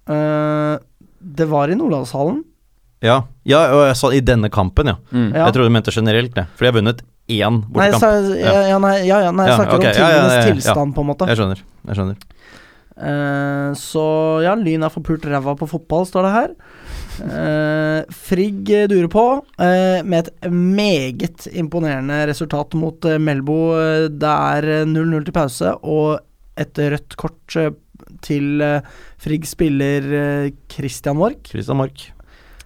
Uh, 0.09 0.77
det 1.21 1.49
var 1.49 1.73
i 1.73 1.77
Nordlandshallen. 1.79 2.43
Ja, 3.05 3.23
ja 3.49 3.61
og 3.75 3.83
jeg 3.89 3.97
sa 4.01 4.11
i 4.17 4.23
denne 4.25 4.51
kampen, 4.53 4.93
ja. 4.93 4.97
Mm. 5.13 5.33
Ja. 5.33 5.47
Jeg 5.47 5.57
trodde 5.57 5.69
du 5.69 5.77
mente 5.77 5.95
generelt, 5.95 6.33
det. 6.37 6.47
For 6.57 6.65
de 6.65 6.73
har 6.73 6.79
vunnet 6.79 7.05
én 7.25 7.63
Nei, 7.73 7.89
jeg 7.89 8.01
sa, 8.03 8.11
ja, 8.37 8.53
ja, 8.69 8.79
nei, 8.81 8.95
ja, 9.09 9.23
ja, 9.25 9.31
nei, 9.33 9.47
jeg 9.49 9.55
Ja, 9.55 9.57
snakker 9.57 9.79
okay, 9.79 9.81
om 9.81 9.85
ja, 9.87 9.93
ja, 9.93 9.97
tingenes 9.97 10.33
ja, 10.33 10.37
ja, 10.37 10.45
ja. 10.45 10.53
tilstand, 10.53 10.95
på 10.97 11.05
en 11.05 11.09
måte. 11.09 11.29
Jeg 11.31 11.41
skjønner. 11.41 11.63
Jeg 11.89 11.99
skjønner. 11.99 12.19
Uh, 12.95 13.71
så 13.81 14.05
ja, 14.45 14.55
Lyn 14.61 14.85
er 14.87 14.93
forpult 14.93 15.25
ræva 15.27 15.57
på 15.59 15.69
fotball, 15.69 16.05
står 16.09 16.29
det 16.29 16.35
her. 16.37 16.53
Eh, 17.21 18.03
Frigg 18.11 18.71
durer 18.89 19.09
på, 19.09 19.45
eh, 19.59 20.05
med 20.05 20.29
et 20.29 20.51
meget 20.51 21.47
imponerende 21.53 22.27
resultat 22.27 22.75
mot 22.75 23.05
eh, 23.05 23.19
Melbo. 23.19 23.59
Det 24.11 24.33
er 24.33 24.69
eh, 24.81 24.89
0-0 24.89 25.25
til 25.27 25.37
pause, 25.37 25.75
og 25.83 26.19
et 26.61 26.79
rødt 26.79 27.17
kort 27.19 27.57
til 28.25 28.63
Frigg 29.19 29.47
spiller 29.49 30.05
Christian 30.71 31.19
Mork. 31.19 31.49
Christian 31.51 31.81
Mork. 31.81 32.11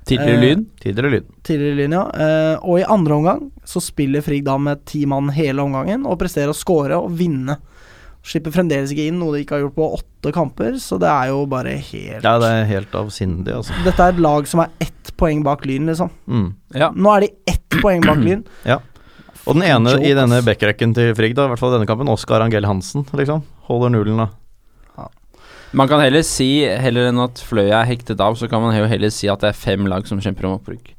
Tidligere 0.09 0.41
Lyn. 0.43 0.67
Tidligere 0.81 1.13
Lyn. 1.13 1.31
Tidligere 1.45 1.79
lyn 1.79 1.97
ja. 1.97 2.03
Og 2.61 2.81
i 2.81 2.85
andre 2.89 3.17
omgang 3.17 3.41
så 3.69 3.81
spiller 3.81 4.25
Frigg 4.25 4.45
da 4.45 4.59
med 4.61 4.85
ti 4.89 5.07
mann 5.09 5.33
hele 5.33 5.65
omgangen, 5.65 6.05
og 6.05 6.21
presterer 6.21 6.53
å 6.53 6.57
score 6.57 7.01
og 7.01 7.17
vinne. 7.17 7.57
Slipper 8.29 8.53
fremdeles 8.53 8.93
ikke 8.93 9.07
inn, 9.09 9.17
noe 9.23 9.37
de 9.37 9.45
ikke 9.45 9.57
har 9.57 9.63
gjort 9.65 9.77
på 9.79 9.89
åtte 9.97 10.33
kamper, 10.37 10.75
så 10.83 10.99
det 11.01 11.09
er 11.09 11.31
jo 11.31 11.45
bare 11.49 11.79
helt 11.81 12.27
Ja, 12.27 12.35
det 12.43 12.51
er 12.53 12.67
helt 12.69 12.97
avsindig, 12.99 13.55
altså. 13.57 13.77
Dette 13.87 14.05
er 14.05 14.13
et 14.13 14.21
lag 14.21 14.49
som 14.51 14.65
er 14.67 14.75
ett 14.85 15.13
poeng 15.19 15.41
bak 15.47 15.65
Lyn, 15.69 15.89
liksom. 15.89 16.13
Mm. 16.29 16.51
Ja. 16.77 16.91
Nå 16.93 17.15
er 17.15 17.25
de 17.25 17.31
ett 17.49 17.79
poeng 17.81 18.05
bak 18.05 18.21
Lyn. 18.25 18.45
Ja. 18.69 18.83
Og 19.49 19.57
den 19.57 19.65
ene 19.65 19.95
i 20.05 20.11
denne 20.13 20.43
backrekken 20.45 20.93
til 20.93 21.15
Frigg, 21.17 21.33
da, 21.39 21.47
i 21.47 21.53
hvert 21.55 21.63
fall 21.63 21.73
denne 21.73 21.89
kampen, 21.89 22.11
Oskar 22.13 22.45
Angell 22.45 22.69
Hansen, 22.69 23.07
liksom. 23.17 23.41
Holder 23.71 23.95
nullen, 23.95 24.21
da. 24.21 24.29
Man 25.77 25.89
kan 25.89 26.01
heller 26.01 26.25
si, 26.25 26.65
heller 26.65 27.11
enn 27.11 27.21
at 27.21 27.41
Fløya 27.45 27.83
er 27.83 27.89
hektet 27.91 28.23
av, 28.25 28.39
så 28.41 28.49
kan 28.49 28.63
man 28.65 28.77
jo 28.77 28.87
heller 28.89 29.13
si 29.13 29.29
at 29.29 29.43
det 29.45 29.51
er 29.51 29.59
fem 29.59 29.85
lag 29.89 30.07
som 30.09 30.21
kjemper 30.25 30.49
om 30.49 30.55
opprykk. 30.57 30.95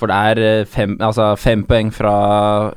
For 0.00 0.10
det 0.10 0.16
er 0.32 0.40
eh, 0.42 0.66
fem, 0.66 0.96
altså 1.04 1.28
fem 1.38 1.62
poeng 1.68 1.92
fra 1.94 2.14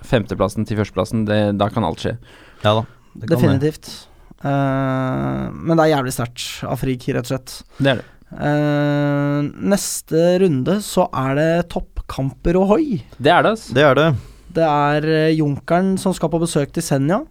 femteplassen 0.06 0.68
til 0.70 0.78
førsteplassen. 0.78 1.24
Det, 1.30 1.40
da 1.58 1.70
kan 1.74 1.88
alt 1.88 2.04
skje. 2.04 2.18
Ja 2.62 2.76
da. 2.78 2.84
Det. 3.14 3.30
Definitivt. 3.34 3.92
Uh, 4.44 5.48
men 5.54 5.78
det 5.78 5.86
er 5.86 5.94
jævlig 5.94 6.14
sterkt 6.16 6.66
av 6.68 6.82
Frigg, 6.82 7.06
rett 7.16 7.30
og 7.30 7.32
slett. 7.32 7.56
Det 7.80 7.94
er 7.94 8.02
det. 8.02 8.10
Uh, 8.34 9.46
neste 9.70 10.22
runde 10.42 10.80
så 10.82 11.06
er 11.14 11.38
det 11.38 11.50
toppkamper 11.74 12.58
og 12.60 12.72
hoi. 12.74 12.86
Det 13.18 13.32
er 13.32 13.46
det, 13.46 13.54
altså. 13.56 13.76
Det 13.78 13.86
er 13.88 14.00
det. 14.00 14.08
Det 14.54 14.66
er 14.66 15.08
eh, 15.10 15.36
Junkeren 15.38 15.96
som 16.02 16.14
skal 16.14 16.30
på 16.30 16.42
besøk 16.44 16.74
til 16.76 16.86
Senja. 16.86 17.24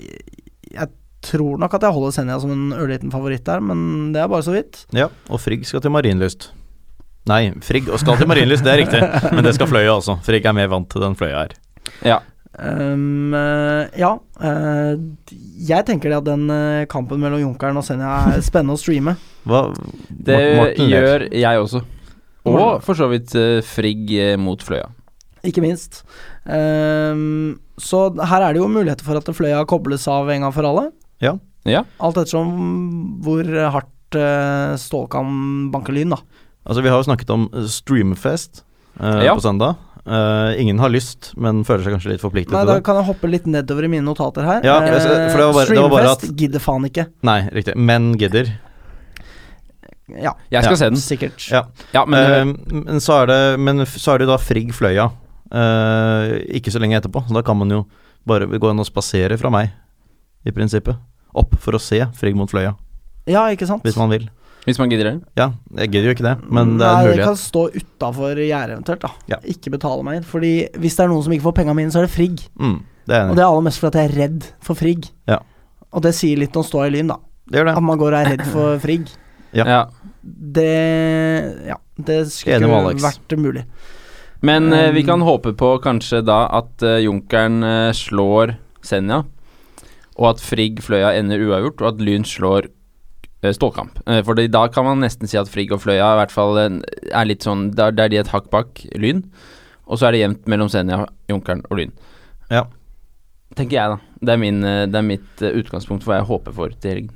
Jeg 0.00 0.88
tror 1.22 1.60
nok 1.60 1.76
at 1.76 1.84
jeg 1.86 1.94
holder 1.94 2.14
Senja 2.16 2.38
som 2.42 2.50
en 2.54 2.72
ørliten 2.74 3.12
favoritt 3.12 3.44
der, 3.46 3.62
men 3.62 4.10
det 4.14 4.22
er 4.22 4.30
bare 4.30 4.46
så 4.46 4.54
vidt. 4.54 4.84
Ja. 4.96 5.10
Og 5.30 5.42
Frigg 5.42 5.66
skal 5.68 5.84
til 5.84 5.94
Marienlyst. 5.94 6.48
Nei, 7.30 7.52
Frigg 7.62 7.90
skal 8.00 8.18
til 8.18 8.30
Marienlyst, 8.30 8.64
det 8.66 8.72
er 8.72 8.80
riktig. 8.80 9.02
Men 9.36 9.46
det 9.46 9.54
skal 9.54 9.70
Fløya 9.70 9.92
også. 9.98 10.18
Frigg 10.26 10.48
er 10.48 10.56
mer 10.56 10.70
vant 10.72 10.88
til 10.90 11.04
den 11.04 11.14
Fløya 11.18 11.44
her. 11.44 11.54
Ja. 12.06 12.18
Um, 12.58 13.30
ja. 13.96 14.10
eh, 14.42 14.94
jeg 15.70 15.86
tenker 15.86 16.10
det 16.10 16.18
at 16.18 16.26
den 16.26 16.50
eh, 16.50 16.86
kampen 16.90 17.20
mellom 17.22 17.40
Junkeren 17.44 17.78
og 17.78 17.86
Senja 17.86 18.16
er 18.34 18.42
spennende 18.44 18.74
å 18.74 18.80
streame. 18.80 19.14
Hva 19.48 19.68
Det 20.10 20.38
Martin 20.58 20.90
gjør 20.90 21.28
jeg 21.30 21.62
også. 21.62 21.84
Og 22.50 22.80
for 22.82 22.96
så 22.98 23.06
vidt 23.12 23.36
Frigg 23.68 24.10
mot 24.40 24.62
Fløya. 24.64 24.88
Ikke 25.46 25.62
minst. 25.64 26.02
Um, 26.44 27.60
så 27.80 28.08
her 28.18 28.44
er 28.44 28.56
det 28.56 28.60
jo 28.60 28.68
muligheter 28.68 29.06
for 29.06 29.20
at 29.20 29.28
Fløya 29.36 29.62
kobles 29.68 30.06
av 30.10 30.28
en 30.32 30.44
gang 30.46 30.54
for 30.56 30.68
alle. 30.68 30.88
Ja. 31.22 31.36
Ja. 31.68 31.84
Alt 32.00 32.18
ettersom 32.20 32.50
hvor 33.24 33.44
hardt 33.76 34.16
uh, 34.16 35.06
kan 35.12 35.70
banke 35.72 35.94
Lyn, 35.94 36.16
da. 36.16 36.20
Altså, 36.64 36.82
vi 36.84 36.92
har 36.92 37.00
jo 37.00 37.08
snakket 37.08 37.32
om 37.32 37.48
Streamfest 37.68 38.64
uh, 39.00 39.22
Ja. 39.24 39.34
på 39.36 39.44
søndag. 39.44 39.76
Eh, 40.10 40.60
ingen 40.60 40.80
har 40.82 40.90
lyst, 40.90 41.28
men 41.38 41.60
føler 41.62 41.84
seg 41.86 41.92
kanskje 41.94 42.10
litt 42.10 42.22
forpliktet 42.22 42.50
Nei, 42.50 42.64
til 42.64 42.72
da 42.72 42.80
kan 42.82 42.96
jeg 42.98 43.06
hoppe 43.06 43.28
litt 43.30 43.44
nedover 43.46 43.84
i 43.86 43.90
mine 43.92 44.02
notater 44.02 44.42
her. 44.42 44.64
Ja, 44.66 44.78
uh, 44.80 45.30
for 45.30 45.38
det 45.38 45.44
var 45.46 45.52
bare- 45.54 45.68
det 45.68 45.78
var 45.84 45.88
bare 45.92 46.10
at- 46.10 46.18
Streamfest 46.24 46.36
gidder 46.40 46.58
faen 46.64 46.84
ikke. 46.88 47.04
Nei, 47.22 47.36
riktig. 47.54 47.76
Men 47.76 48.08
gidder. 48.18 48.50
Ja, 50.10 50.32
Jeg 50.50 50.64
skal 50.64 50.72
Ja. 50.72 50.76
se 50.76 50.88
den. 50.90 50.96
sikkert. 50.96 51.50
Ja. 51.50 51.62
Ja, 51.94 52.04
men 52.04 52.32
eh, 52.32 52.44
men 52.72 52.98
så 53.00 53.22
er 53.22 53.26
det 53.26 53.60
Men 53.60 53.84
så 53.86 54.14
er 54.14 54.18
det 54.18 54.26
da 54.26 54.36
Frigg 54.38 54.72
Fløya. 54.74 55.12
eh, 55.52 56.56
ikke 56.58 56.70
så 56.72 56.80
lenge 56.80 56.98
etterpå. 57.00 57.22
Så 57.28 57.32
da 57.34 57.42
kan 57.42 57.56
man 57.56 57.70
jo 57.70 57.86
bare 58.26 58.46
gå 58.46 58.70
inn 58.70 58.80
og 58.80 58.86
spasere 58.86 59.38
fra 59.38 59.50
meg, 59.50 59.70
i 60.44 60.50
prinsippet. 60.50 60.96
Opp 61.34 61.54
for 61.60 61.72
å 61.72 61.80
se 61.80 62.00
Frigg 62.14 62.34
mot 62.34 62.50
Fløya, 62.50 62.74
Ja, 63.26 63.46
ikke 63.50 63.66
sant? 63.66 63.82
hvis 63.84 63.96
man 63.96 64.10
vil. 64.10 64.28
Hvis 64.66 64.78
man 64.78 64.90
gidder 64.92 65.08
det. 65.08 65.14
Ja, 65.40 65.46
jeg 65.78 65.90
gidder 65.92 66.10
jo 66.10 66.14
ikke 66.16 66.26
det, 66.26 66.34
men 66.52 66.74
det 66.78 66.84
er 66.84 66.90
en 66.90 66.96
Nei, 66.96 67.04
jeg 67.04 67.14
mulighet. 67.14 67.28
kan 67.30 67.38
stå 67.40 67.62
utafor 67.74 68.40
gjerdet 68.44 68.74
eventuelt, 68.76 69.00
da. 69.06 69.10
Ja. 69.32 69.38
Ikke 69.48 69.72
betale 69.72 70.04
meg 70.04 70.18
inn. 70.20 70.26
Fordi 70.28 70.52
hvis 70.82 70.98
det 70.98 71.04
er 71.06 71.12
noen 71.12 71.24
som 71.24 71.32
ikke 71.36 71.46
får 71.48 71.56
penga 71.62 71.74
mine, 71.78 71.92
så 71.94 72.02
er 72.02 72.08
det 72.08 72.12
Frigg. 72.12 72.42
Mm, 72.60 72.76
det 73.08 73.16
er 73.16 73.22
jeg 73.24 73.30
Og 73.30 73.38
det 73.38 73.44
er 73.44 73.48
aller 73.48 73.66
mest 73.66 73.80
fordi 73.80 74.02
jeg 74.04 74.10
er 74.10 74.16
redd 74.20 74.50
for 74.68 74.78
Frigg. 74.78 75.08
Ja. 75.30 75.40
Og 75.90 76.04
det 76.04 76.12
sier 76.18 76.38
litt 76.38 76.56
om 76.60 76.66
ståa 76.66 76.90
i 76.90 76.94
Lyn, 76.94 77.08
da. 77.10 77.16
Det 77.50 77.58
gjør 77.58 77.70
det. 77.70 77.76
At 77.80 77.86
man 77.88 77.98
går 77.98 78.14
og 78.14 78.20
er 78.20 78.30
redd 78.36 78.44
for 78.52 78.82
Frigg. 78.84 79.08
Ja. 79.56 79.64
Ja. 79.66 79.80
Det 80.22 80.68
Ja, 81.66 81.76
det 81.96 82.20
skulle 82.30 82.60
ikke 82.60 83.02
vært 83.02 83.36
mulig. 83.40 83.64
Men 84.46 84.72
um, 84.72 84.94
vi 84.94 85.02
kan 85.04 85.20
håpe 85.20 85.52
på 85.58 85.74
kanskje 85.84 86.22
da 86.24 86.44
at 86.60 86.84
uh, 86.86 86.96
Junkeren 87.02 87.60
uh, 87.64 87.90
slår 87.96 88.54
Senja, 88.84 89.24
og 90.16 90.28
at 90.30 90.40
Frigg 90.44 90.80
Fløya 90.84 91.10
ender 91.18 91.42
uavgjort, 91.48 91.82
og 91.82 91.88
at 91.94 92.04
Lyn 92.04 92.24
slår 92.24 92.70
eh, 93.42 93.52
For 93.52 94.18
i 94.18 94.22
for 94.22 94.34
da 94.48 94.66
kan 94.68 94.84
man 94.84 95.00
nesten 95.00 95.28
si 95.28 95.38
at 95.40 95.48
Frigg 95.48 95.72
og 95.72 95.80
Fløya 95.82 96.12
i 96.14 96.18
hvert 96.20 96.34
fall 96.34 96.58
eh, 96.58 96.80
er 97.12 97.24
litt 97.28 97.42
sånn 97.46 97.70
Der, 97.74 97.90
der 97.92 98.08
de 98.08 98.16
er 98.20 98.26
et 98.26 98.32
hakk 98.34 98.50
bak 98.50 98.82
Lyn, 98.96 99.24
og 99.86 99.98
så 99.98 100.06
er 100.08 100.12
det 100.12 100.20
jevnt 100.24 100.46
mellom 100.50 100.68
Senja, 100.70 101.06
Junkeren 101.28 101.64
og 101.70 101.78
Lyn. 101.80 101.92
Ja. 102.50 102.66
Tenker 103.56 103.76
jeg, 103.76 103.90
da. 103.90 103.98
Det 104.20 104.34
er, 104.34 104.38
min, 104.38 104.60
eh, 104.64 104.84
det 104.86 104.98
er 105.00 105.06
mitt 105.06 105.42
eh, 105.42 105.56
utgangspunkt 105.58 106.04
for 106.04 106.12
hva 106.12 106.20
jeg 106.20 106.28
håper 106.28 106.52
for 106.54 106.68
til 106.80 106.90
helgen. 106.92 107.10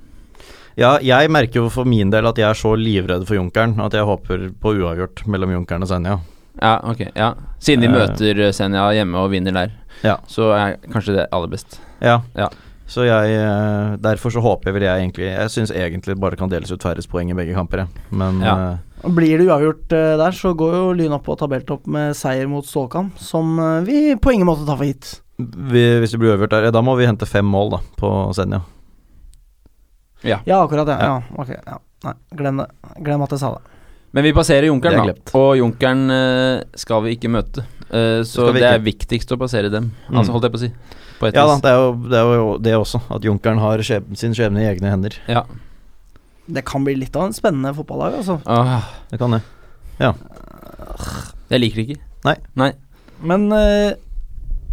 Ja, 0.74 0.96
jeg 0.98 1.30
merker 1.30 1.60
jo 1.62 1.68
for 1.70 1.86
min 1.86 2.10
del 2.10 2.26
at 2.26 2.38
jeg 2.40 2.48
er 2.48 2.58
så 2.58 2.72
livredd 2.74 3.28
for 3.28 3.36
Junkeren 3.38 3.76
at 3.84 3.94
jeg 3.94 4.02
håper 4.08 4.48
på 4.58 4.72
uavgjort 4.80 5.22
mellom 5.30 5.52
Junkeren 5.54 5.86
og 5.86 5.90
Senja. 5.92 6.16
Ja, 6.58 6.78
ok. 6.86 7.04
ja 7.14 7.34
Siden 7.62 7.82
de 7.84 7.88
Eh. 7.88 7.94
møter 7.94 8.40
eh, 8.48 8.52
Senja 8.52 8.88
hjemme 8.94 9.18
og 9.22 9.30
vinner 9.30 9.52
der, 9.54 9.70
Ja. 10.02 10.16
så 10.26 10.50
er 10.56 10.76
kanskje 10.90 11.14
det 11.20 11.28
aller 11.30 11.48
best. 11.48 11.78
Ja. 12.02 12.22
Ja. 12.34 12.48
Så 12.86 13.06
jeg 13.06 13.36
eh, 13.40 13.94
Derfor 14.04 14.28
så 14.34 14.42
håper 14.44 14.68
jeg 14.68 14.74
vel 14.76 14.84
jeg 14.84 15.00
egentlig 15.06 15.28
Jeg 15.30 15.52
syns 15.54 15.70
egentlig 15.72 16.18
bare 16.20 16.36
kan 16.36 16.50
deles 16.52 16.68
ut 16.74 16.82
færrest 16.84 17.08
poeng 17.08 17.30
i 17.32 17.36
begge 17.38 17.54
kamper, 17.56 17.84
jeg. 17.84 18.02
Men 18.12 18.40
Ja. 18.44 18.54
eh, 18.74 19.08
Blir 19.08 19.38
det 19.40 19.46
uavgjort 19.48 19.92
eh, 19.96 20.16
der, 20.20 20.32
så 20.36 20.52
går 20.56 20.74
jo 20.76 20.92
Lyn 20.96 21.12
opp 21.16 21.24
på 21.24 21.36
tabelltopp 21.40 21.86
med 21.86 22.14
seier 22.16 22.46
mot 22.48 22.64
Stålkamp, 22.64 23.18
som 23.20 23.56
vi 23.84 24.14
på 24.16 24.32
ingen 24.32 24.46
måte 24.48 24.64
tar 24.66 24.76
for 24.80 24.84
gitt. 24.88 25.20
hvis 25.38 26.12
det 26.12 26.20
blir 26.20 26.32
uavgjort 26.32 26.50
der, 26.50 26.70
da 26.70 26.80
må 26.80 26.94
vi 26.96 27.04
hente 27.08 27.26
fem 27.26 27.44
mål 27.44 27.70
da 27.70 27.80
på 28.00 28.12
Senja. 28.36 28.62
Ja. 30.22 30.38
Ja, 30.46 30.62
akkurat, 30.64 30.88
ja. 30.88 30.96
Ja. 31.00 31.22
ja. 31.28 31.42
Ok, 31.42 31.50
ja. 31.66 31.78
Nei, 32.04 32.14
glem 32.36 32.62
det. 32.62 32.66
Glem 33.04 33.22
at 33.26 33.30
jeg 33.36 33.40
sa 33.40 33.50
det. 33.58 33.62
Men 34.14 34.24
vi 34.24 34.32
passerer 34.32 34.62
er 34.64 34.70
Junkeren, 34.70 35.08
da. 35.10 35.14
Og 35.36 35.56
Junkeren 35.58 36.04
skal 36.78 37.02
vi 37.04 37.16
ikke 37.16 37.28
møte. 37.34 37.64
Eh, 37.90 38.22
så 38.26 38.48
det 38.54 38.62
er 38.66 38.80
viktigst 38.82 39.32
å 39.34 39.38
passere 39.40 39.70
dem, 39.70 39.92
Mm. 40.08 40.16
altså 40.18 40.32
holdt 40.32 40.44
jeg 40.48 40.52
på 40.54 40.58
å 40.60 40.64
si. 40.64 40.72
På 41.18 41.28
et 41.28 41.36
Ja 41.36 41.44
da, 41.48 41.58
det 41.62 41.70
er, 41.70 41.78
jo, 41.78 41.92
det 42.10 42.18
er 42.18 42.32
jo 42.38 42.48
det 42.62 42.76
også, 42.78 43.00
at 43.14 43.26
Junkeren 43.26 43.60
har 43.62 43.82
skjeb, 43.86 44.08
sin 44.18 44.34
skjebne 44.36 44.64
i 44.64 44.68
egne 44.70 44.90
hender. 44.92 45.16
Ja. 45.30 45.44
Det 46.46 46.64
kan 46.68 46.84
bli 46.84 46.96
litt 46.98 47.14
av 47.16 47.28
en 47.28 47.36
spennende 47.36 47.72
fotballag, 47.76 48.18
altså. 48.20 48.40
Ah. 48.44 48.90
Det 49.10 49.20
kan 49.20 49.36
det. 49.36 49.40
Ja. 50.00 50.12
jeg 51.48 51.62
liker 51.62 51.80
det 51.80 51.86
ikke. 51.88 52.00
Men 53.24 53.46
uh, 53.52 53.94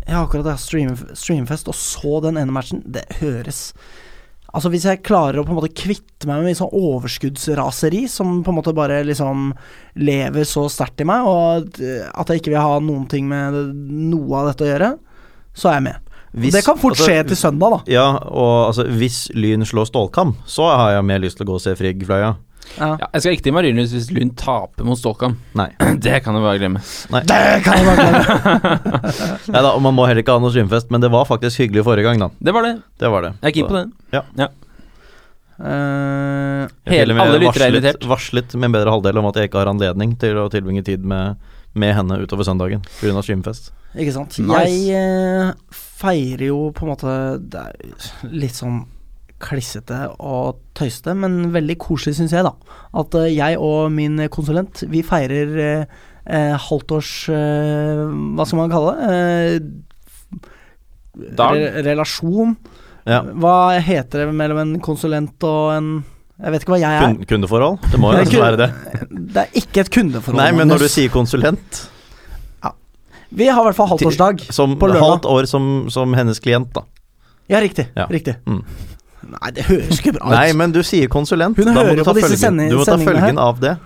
jeg 0.06 0.16
har 0.18 0.26
akkurat 0.26 0.60
stream, 0.60 0.96
Streamfest 1.14 1.70
og 1.72 1.78
så 1.78 2.20
den 2.26 2.40
ene 2.42 2.54
matchen, 2.54 2.82
det 2.86 3.06
høres 3.22 3.70
Altså 4.52 4.68
Hvis 4.74 4.84
jeg 4.84 5.04
klarer 5.08 5.40
å 5.40 5.46
på 5.48 5.54
en 5.54 5.60
måte 5.62 5.72
kvitte 5.72 6.28
meg 6.28 6.42
med 6.42 6.50
mye 6.50 6.58
sånn 6.60 6.74
overskuddsraseri 6.76 8.02
som 8.12 8.42
på 8.44 8.52
en 8.52 8.58
måte 8.58 8.74
bare 8.76 8.98
liksom 9.08 9.54
lever 10.04 10.48
så 10.48 10.66
sterkt 10.68 11.00
i 11.00 11.08
meg, 11.08 11.24
og 11.24 11.70
at 11.70 11.80
at 12.12 12.34
jeg 12.34 12.42
ikke 12.42 12.52
vil 12.52 12.66
ha 12.66 12.82
noen 12.84 13.06
ting 13.12 13.30
med 13.32 13.56
noe 14.12 14.42
av 14.42 14.50
dette 14.52 14.66
å 14.66 14.70
gjøre, 14.74 14.90
så 15.56 15.72
er 15.72 15.78
jeg 15.78 15.86
med. 15.88 16.11
Hvis- 16.34 16.54
det 16.56 16.64
kan 16.66 16.78
fort 16.80 16.94
altså, 16.96 17.10
skje 17.10 17.28
til 17.28 17.38
søndag, 17.38 17.72
da. 17.72 17.80
Ja, 17.92 18.06
og 18.32 18.68
altså, 18.70 18.86
hvis 18.88 19.30
Lyn 19.36 19.66
slår 19.68 19.90
Stålkam, 19.90 20.36
så 20.48 20.70
har 20.72 20.92
jeg 20.96 21.04
mer 21.06 21.20
lyst 21.20 21.38
til 21.38 21.46
å 21.46 21.52
gå 21.52 21.58
og 21.60 21.62
se 21.62 21.76
Frigg-fløya. 21.76 22.36
Ja. 22.78 22.88
Ja, 23.02 23.08
jeg 23.12 23.22
skal 23.22 23.34
ikke 23.36 23.44
til 23.50 23.54
Marienlyst 23.58 23.92
hvis 23.98 24.12
Lund 24.16 24.32
taper 24.40 24.86
mot 24.88 24.96
Stålkam. 24.96 25.34
Nei. 25.60 25.68
Det 26.00 26.22
kan 26.24 26.38
du 26.38 26.40
bare 26.40 26.60
glemme. 26.62 26.80
Det 27.28 27.64
kan 27.66 27.82
jeg 27.82 27.86
bare 27.90 27.98
glemme. 28.00 28.72
Nei 29.58 29.62
da, 29.66 29.74
og 29.74 29.82
man 29.84 29.98
må 29.98 30.06
heller 30.08 30.24
ikke 30.24 30.38
ha 30.38 30.40
noe 30.40 30.54
streamfest, 30.54 30.88
men 30.94 31.04
det 31.04 31.10
var 31.12 31.28
faktisk 31.28 31.60
hyggelig 31.66 31.84
forrige 31.84 32.08
gang, 32.08 32.22
da. 32.24 32.30
Det 32.40 32.54
var 32.56 32.64
det. 32.70 32.78
Det 33.02 33.12
var 33.12 33.28
det. 33.28 33.34
Jeg 33.42 33.50
er 33.52 33.58
keen 33.58 33.68
på 33.68 33.76
det. 33.82 33.86
Ja. 34.16 34.24
ja. 34.40 34.48
Uh, 35.62 36.66
Hele- 36.90 37.12
og 37.14 37.18
med 37.20 37.26
alle 37.28 37.42
lyttere 37.44 37.68
er 37.68 37.76
invitert. 37.76 38.08
varslet 38.10 38.56
min 38.58 38.72
bedre 38.74 38.90
halvdel 38.94 39.20
om 39.22 39.28
at 39.30 39.38
jeg 39.38 39.50
ikke 39.50 39.60
har 39.62 39.70
anledning 39.70 40.16
til 40.22 40.40
å 40.42 40.48
tilbringe 40.50 40.82
tid 40.88 41.04
med, 41.06 41.38
med 41.74 41.94
henne 41.96 42.20
utover 42.22 42.48
søndagen 42.48 42.82
pga. 43.00 43.22
streamfest. 43.24 43.72
Ikke 43.96 44.16
sant. 44.16 44.38
Nice. 44.40 44.72
Jeg 44.88 44.96
eh, 44.96 45.54
feirer 45.76 46.48
jo 46.50 46.60
på 46.76 46.86
en 46.86 46.92
måte 46.94 47.14
Det 47.44 47.62
er 47.62 48.32
litt 48.32 48.56
sånn 48.58 48.84
klissete 49.42 50.04
og 50.22 50.60
tøysete, 50.78 51.16
men 51.18 51.50
veldig 51.54 51.76
koselig, 51.82 52.14
syns 52.20 52.36
jeg, 52.36 52.46
da. 52.46 52.54
At 53.02 53.16
eh, 53.18 53.32
jeg 53.34 53.58
og 53.60 53.90
min 53.94 54.20
konsulent, 54.34 54.84
vi 54.92 55.02
feirer 55.06 55.56
eh, 55.66 55.96
eh, 56.30 56.54
halvtårs 56.70 57.14
eh, 57.34 58.04
Hva 58.38 58.46
skal 58.48 58.62
man 58.62 58.74
kalle 58.74 58.94
det? 58.96 59.16
Eh, 59.16 59.80
Dag? 61.36 61.58
Re 61.58 61.82
relasjon. 61.84 62.54
Ja. 63.10 63.20
Hva 63.26 63.82
heter 63.84 64.28
det 64.30 64.36
mellom 64.38 64.62
en 64.62 64.78
konsulent 64.84 65.44
og 65.44 65.74
en 65.74 65.90
Jeg 66.42 66.52
vet 66.56 66.64
ikke 66.64 66.74
hva 66.74 66.80
jeg 66.82 66.98
er. 66.98 67.02
Kun, 67.06 67.26
kundeforhold? 67.30 67.76
Det 67.92 68.00
må 68.02 68.12
jo 68.14 68.22
nesten 68.24 68.42
være 68.42 68.58
det. 68.58 68.70
Det 69.36 69.42
er 69.44 69.58
ikke 69.62 69.84
et 69.86 69.92
kundeforhold. 69.94 70.40
Nei, 70.42 70.52
men 70.58 70.68
når 70.72 70.80
du 70.86 70.88
sier 70.90 71.10
konsulent, 71.14 71.82
Vi 73.32 73.46
har 73.48 73.62
i 73.62 73.64
hvert 73.70 73.76
fall 73.78 73.88
halvtårsdag. 73.88 74.42
som 74.52 74.74
På 74.80 74.88
lørdag. 74.90 75.06
halvt 75.06 75.26
år 75.32 75.46
som, 75.48 75.68
som 75.90 76.14
hennes 76.18 76.40
klient, 76.44 76.74
da. 76.76 76.82
Ja, 77.48 77.62
riktig. 77.64 77.86
Ja. 77.96 78.08
Riktig. 78.12 78.34
Mm. 78.46 78.64
Nei, 79.32 79.52
det 79.56 79.64
høres 79.70 80.00
ikke 80.02 80.12
bra 80.18 80.26
ut. 80.28 80.34
Nei, 80.34 80.50
men 80.58 80.74
du 80.76 80.82
sier 80.84 81.08
konsulent. 81.08 81.56
Hun 81.56 81.70
da 81.70 81.72
må 81.78 81.84
hører 81.86 81.96
du 82.02 82.04
ta 82.04 82.12
på 82.12 82.20
disse 82.20 82.36
følgen, 82.42 82.60
her 82.66 82.74
du 82.74 82.78
må 82.82 82.86
ta 82.90 82.98
følgen 83.00 83.24
her. 83.24 83.40
av 83.40 83.62
det. 83.64 83.78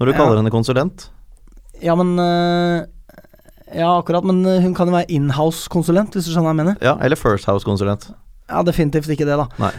Når 0.00 0.04
du 0.06 0.12
Ja. 0.12 0.18
kaller 0.18 0.36
henne 0.42 0.50
konsulent. 0.52 1.06
Ja, 1.80 1.94
men 1.94 2.18
øh, 2.18 2.84
Ja, 3.74 3.88
akkurat, 3.98 4.24
men 4.24 4.44
øh, 4.46 4.60
hun 4.62 4.74
kan 4.74 4.86
jo 4.90 4.92
være 4.94 5.08
inhouse-konsulent, 5.10 6.12
hvis 6.14 6.26
du 6.28 6.32
skjønner 6.34 6.50
hva 6.50 6.52
jeg 6.52 6.60
mener. 6.60 6.76
Ja, 6.84 6.96
eller 7.00 7.16
First 7.16 7.46
House-konsulent. 7.48 8.10
Ja, 8.50 8.60
definitivt 8.62 9.08
ikke 9.08 9.24
det, 9.26 9.38
da. 9.40 9.46
Nei. 9.58 9.72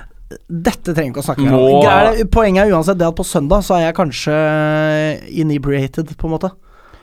Dette 0.49 0.93
trenger 0.95 1.11
vi 1.11 1.13
ikke 1.13 1.21
å 1.21 1.27
snakke 1.27 1.43
mer 1.45 1.51
Må- 1.53 1.81
om. 1.85 2.27
Poenget 2.33 2.65
er 2.65 2.71
uansett 2.73 2.97
det 2.97 3.05
at 3.07 3.15
på 3.15 3.23
søndag 3.27 3.61
så 3.63 3.75
er 3.77 3.83
jeg 3.85 3.95
kanskje 3.99 4.37
inebriated, 5.43 6.15
på 6.17 6.27
en 6.29 6.33
måte. 6.37 6.51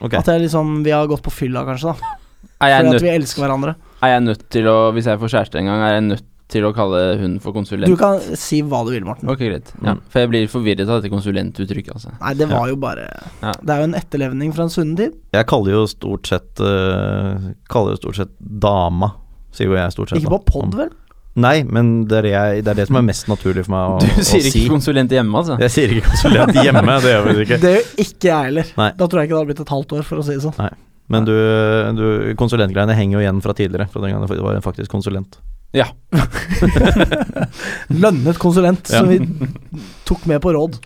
Okay. 0.03 0.19
At 0.19 0.27
jeg 0.27 0.43
liksom 0.49 0.83
Vi 0.85 0.91
har 0.91 1.07
gått 1.07 1.23
på 1.23 1.31
fylla, 1.31 1.63
kanskje, 1.69 1.93
da. 1.95 2.17
Er 2.63 2.69
jeg, 2.73 2.85
Fordi 2.87 2.97
at 2.97 3.03
vi 3.03 3.13
elsker 3.17 3.43
hverandre. 3.45 3.75
er 4.03 4.09
jeg 4.17 4.23
nødt 4.27 4.43
til 4.51 4.65
å 4.71 4.77
Hvis 4.95 5.07
jeg 5.07 5.19
får 5.19 5.31
kjæreste 5.35 5.59
en 5.61 5.67
gang, 5.67 5.81
er 5.83 5.95
jeg 6.01 6.03
nødt 6.09 6.25
til 6.53 6.63
å 6.69 6.73
kalle 6.75 7.17
hun 7.19 7.39
for 7.41 7.53
konsulent? 7.55 7.87
Du 7.89 7.97
kan 7.97 8.19
si 8.37 8.61
hva 8.63 8.83
du 8.85 8.91
vil, 8.93 9.05
Morten. 9.05 9.27
Ok, 9.31 9.39
greit. 9.39 9.71
Ja, 9.83 9.95
Mm. 9.95 10.01
for 10.11 10.19
jeg 10.21 10.29
blir 10.29 10.49
forvirret 10.49 10.89
av 10.91 11.01
dette 11.01 11.11
konsulentuttrykket, 11.11 11.95
altså. 11.95 12.11
Nei, 12.21 12.35
det 12.35 12.49
var 12.51 12.69
jo 12.69 12.77
bare 12.77 13.07
Ja. 13.43 13.53
Det 13.53 13.71
er 13.71 13.79
jo 13.79 13.85
en 13.85 13.95
etterlevning 13.95 14.53
fra 14.55 14.65
en 14.65 14.69
svunnen 14.69 14.97
tid. 14.97 15.15
Jeg 15.33 15.47
kaller 15.47 15.71
jo 15.73 15.87
stort 15.87 16.27
sett 16.27 16.61
uh, 16.61 17.55
Kaller 17.71 17.95
jo 17.97 18.03
stort 18.03 18.17
sett 18.17 18.29
dama, 18.41 19.15
sier 19.53 19.69
jo 19.69 19.75
jeg 19.79 19.93
stort 19.93 20.11
sett. 20.11 20.19
Ikke 20.21 20.39
på 20.43 20.45
pod, 20.47 20.75
vel? 20.75 20.91
Nei, 21.41 21.63
men 21.65 22.05
det 22.11 22.19
er, 22.19 22.27
jeg, 22.29 22.65
det 22.67 22.73
er 22.75 22.77
det 22.83 22.85
som 22.91 22.99
er 23.01 23.05
mest 23.07 23.29
naturlig 23.31 23.63
for 23.65 23.73
meg 23.73 23.93
å, 23.95 24.01
Du 24.03 24.25
sier 24.27 24.43
ikke 24.45 24.53
si. 24.53 24.65
konsulent 24.69 25.15
hjemme, 25.17 25.33
altså? 25.41 25.55
Jeg 25.63 25.73
sier 25.73 25.95
ikke 25.95 26.11
konsulent 26.11 26.59
hjemme, 26.61 26.97
det 27.01 27.15
gjør 27.15 27.29
vi 27.31 27.37
ikke. 27.47 27.59
Det 27.65 27.71
gjør 27.73 27.87
ikke 28.05 28.29
jeg 28.29 28.49
heller. 28.51 28.73
Nei. 28.83 28.91
Da 28.99 29.09
tror 29.09 29.23
jeg 29.23 29.31
ikke 29.31 29.35
det 29.35 29.41
hadde 29.41 29.51
blitt 29.53 29.63
et 29.65 29.73
halvt 29.73 29.95
år, 29.97 30.03
for 30.11 30.21
å 30.21 30.27
si 30.27 30.37
det 30.37 30.43
sånn. 30.45 30.75
Men 31.13 31.25
du, 31.29 31.33
du 31.97 32.05
konsulentgreiene 32.41 32.95
henger 32.97 33.17
jo 33.19 33.25
igjen 33.25 33.41
fra 33.45 33.57
tidligere, 33.57 33.89
fra 33.93 34.05
den 34.05 34.13
gangen 34.15 34.29
det 34.29 34.45
var 34.45 34.61
faktisk 34.65 34.93
konsulent. 34.93 35.41
Ja. 35.73 35.87
Lønnet 37.89 38.39
konsulent, 38.41 38.91
Ja. 38.93 39.01
som 39.01 39.09
vi 39.09 39.19
tok 40.09 40.27
med 40.29 40.43
på 40.45 40.53
råd. 40.53 40.77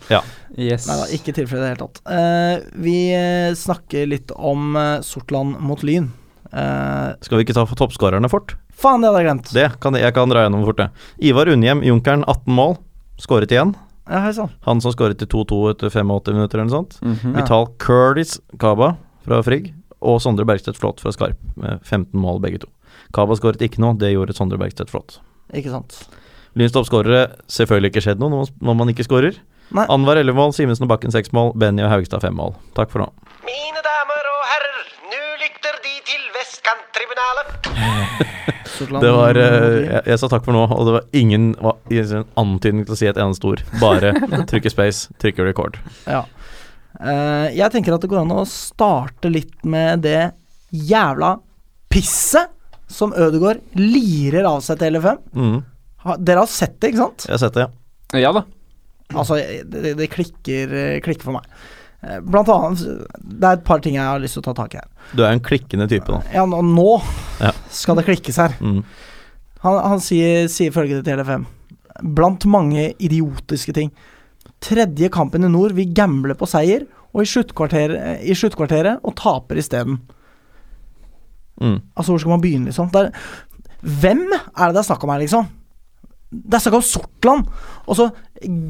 Yes. 0.57 0.87
Nei 0.87 0.95
da, 1.01 1.07
ikke 1.13 1.33
tilfellet 1.35 1.59
i 1.59 1.65
det 1.65 1.73
hele 1.73 1.81
tatt. 1.83 1.99
Uh, 2.07 2.63
vi 2.81 2.95
eh, 3.13 3.51
snakker 3.53 4.07
litt 4.09 4.31
om 4.33 4.71
eh, 4.79 5.01
Sortland 5.05 5.59
mot 5.61 5.83
Lyn. 5.85 6.07
Uh, 6.49 7.13
Skal 7.21 7.37
vi 7.41 7.45
ikke 7.45 7.57
ta 7.57 7.65
for 7.67 7.77
toppskårerne 7.77 8.29
fort? 8.31 8.55
Faen, 8.77 9.01
det 9.01 9.09
hadde 9.09 9.21
jeg 9.23 9.27
glemt. 9.29 9.51
Det 9.53 9.67
kan 9.83 9.97
jeg 9.99 10.13
kan 10.15 10.31
dra 10.31 10.45
gjennom 10.45 10.65
fort, 10.67 10.77
det. 10.77 10.89
Ivar 11.29 11.49
Unnhjem, 11.53 11.83
Junkeren, 11.87 12.23
18 12.27 12.53
mål. 12.53 12.77
Skåret 13.17 13.51
igjen. 13.51 13.73
Ja, 14.07 14.21
hei 14.23 14.31
sånn. 14.37 14.53
Han 14.63 14.79
som 14.83 14.93
skåret 14.93 15.19
til 15.19 15.27
2-2 15.27 15.59
etter 15.73 15.91
85 15.91 16.37
minutter 16.37 16.59
eller 16.61 16.69
noe 16.69 16.77
sånt. 16.77 17.01
Mm 17.01 17.15
-hmm. 17.15 17.35
Vital 17.35 17.67
Curtis 17.77 18.39
Kaba 18.59 18.95
fra 19.25 19.41
Frigg. 19.43 19.73
Og 19.99 20.21
Sondre 20.21 20.45
Bergstedt 20.45 20.77
Flått 20.77 21.01
fra 21.01 21.11
Skarp, 21.11 21.37
med 21.55 21.79
15 21.83 22.19
mål 22.21 22.39
begge 22.39 22.59
to. 22.59 22.67
Kaba 23.13 23.33
skåret 23.35 23.61
ikke 23.61 23.79
noe, 23.79 23.97
det 23.97 24.13
gjorde 24.13 24.35
Sondre 24.35 24.57
Bergstedt 24.57 24.89
Flått. 24.89 25.19
Ikke 25.53 25.71
sant. 25.71 26.07
Lyns 26.55 26.71
toppskårere 26.71 27.35
selvfølgelig 27.47 27.91
ikke 27.91 28.01
skjedd 28.01 28.19
noe 28.19 28.29
når 28.29 28.75
man- 28.75 28.89
ikke 28.89 29.03
skårer. 29.07 29.35
Anwar 29.75 30.15
11 30.15 30.33
mål, 30.33 30.53
Simensen 30.53 30.83
og 30.83 30.89
Bakken 30.89 31.11
6 31.11 31.33
mål, 31.33 31.53
Benny 31.57 31.83
og 31.83 31.89
Haugstad 31.91 32.21
5 32.21 32.35
mål. 32.35 32.55
Takk 32.73 32.89
for 32.89 32.99
nå. 32.99 33.09
Mine 33.43 33.81
damer 33.83 34.23
og 34.31 34.41
herrer, 34.47 34.85
nå 35.11 35.23
lytter 35.41 35.75
De 35.83 35.96
til 36.07 36.23
Vestkanttribunalet. 36.35 38.27
Det 38.77 39.09
var 39.09 39.37
eh, 39.41 39.77
jeg, 39.87 40.01
jeg 40.11 40.19
sa 40.21 40.27
takk 40.29 40.43
for 40.45 40.53
nå, 40.53 40.59
og 40.69 40.83
det 40.85 40.91
var 40.93 41.05
ingen 41.17 41.47
var, 41.57 41.79
en 41.89 42.27
antydning 42.37 42.83
til 42.85 42.93
å 42.93 42.97
si 42.99 43.07
et 43.09 43.17
eneste 43.17 43.47
ord. 43.49 43.63
Bare 43.81 44.11
trykke 44.51 44.69
space, 44.69 45.15
trykke 45.17 45.47
record. 45.47 45.79
Ja. 46.05 46.19
Eh, 47.01 47.47
jeg 47.57 47.73
tenker 47.73 47.95
at 47.95 48.03
det 48.05 48.11
går 48.11 48.21
an 48.21 48.35
å 48.35 48.43
starte 48.49 49.31
litt 49.33 49.65
med 49.65 50.03
det 50.05 50.29
jævla 50.69 51.31
pisset 51.89 52.53
som 52.91 53.15
Ødegaard 53.17 53.63
lirer 53.79 54.45
av 54.45 54.61
seg 54.65 54.77
til 54.83 54.99
LFM. 54.99 55.23
Mm, 55.33 55.57
dere 56.27 56.43
har 56.43 56.51
sett 56.51 56.77
det, 56.77 56.93
ikke 56.93 57.07
sant? 57.07 57.25
jeg 57.25 57.33
har 57.33 57.43
sett 57.47 57.57
det, 57.57 57.65
ja. 57.65 58.21
Ja 58.27 58.35
da. 58.35 58.45
Altså, 59.17 59.39
det, 59.41 59.97
det 59.97 60.11
klikker, 60.13 60.77
klikker 61.01 61.31
for 61.31 61.39
meg. 61.39 61.49
Eh, 62.05 62.19
Blant 62.21 62.49
annet 62.53 62.83
Det 63.17 63.47
er 63.47 63.55
et 63.57 63.63
par 63.65 63.79
ting 63.81 63.95
jeg 63.97 64.05
har 64.05 64.19
lyst 64.21 64.37
til 64.37 64.43
å 64.43 64.47
ta 64.49 64.53
tak 64.63 64.75
i 64.75 64.81
her. 64.81 64.87
Du 65.17 65.23
er 65.25 65.31
en 65.33 65.41
klikkende 65.43 65.87
type, 65.89 66.05
da. 66.11 66.19
Ja, 66.33 66.45
nå, 66.49 66.59
nå 66.61 67.01
Ja. 67.41 67.51
skal 67.73 67.95
det 67.97 68.05
klikkes 68.05 68.37
her. 68.37 68.53
Mm. 68.61 68.83
Han, 69.63 69.79
han 69.95 69.99
sier, 70.03 70.45
sier 70.51 70.71
følgende 70.75 71.03
til 71.07 71.17
LFM. 71.17 71.47
Blant 72.13 72.45
mange 72.45 72.91
idiotiske 73.01 73.73
ting. 73.73 73.89
Tredje 74.61 75.09
kampen 75.13 75.43
i 75.45 75.49
nord, 75.49 75.73
vi 75.77 75.85
gambler 75.85 76.37
på 76.37 76.45
seier, 76.49 76.85
og 77.13 77.23
i 77.23 77.29
sluttkvarteret, 77.29 78.21
i 78.25 78.35
sluttkvarteret 78.37 79.01
og 79.05 79.15
taper 79.17 79.57
isteden. 79.57 79.97
Mm. 81.61 81.79
Altså, 81.97 82.11
hvor 82.13 82.21
skal 82.21 82.35
man 82.35 82.41
begynne, 82.43 82.69
liksom? 82.69 82.91
Det 82.93 83.07
er, 83.07 83.11
hvem 83.81 84.21
er 84.33 84.67
det 84.67 84.75
det 84.77 84.81
er 84.83 84.87
snakk 84.91 85.05
om 85.07 85.13
her, 85.13 85.23
liksom? 85.23 85.47
Det 86.31 86.57
er 86.57 86.63
snakk 86.65 86.79
om 86.81 86.83
Sortland! 86.83 87.45
Og 87.87 87.95
så 87.95 88.09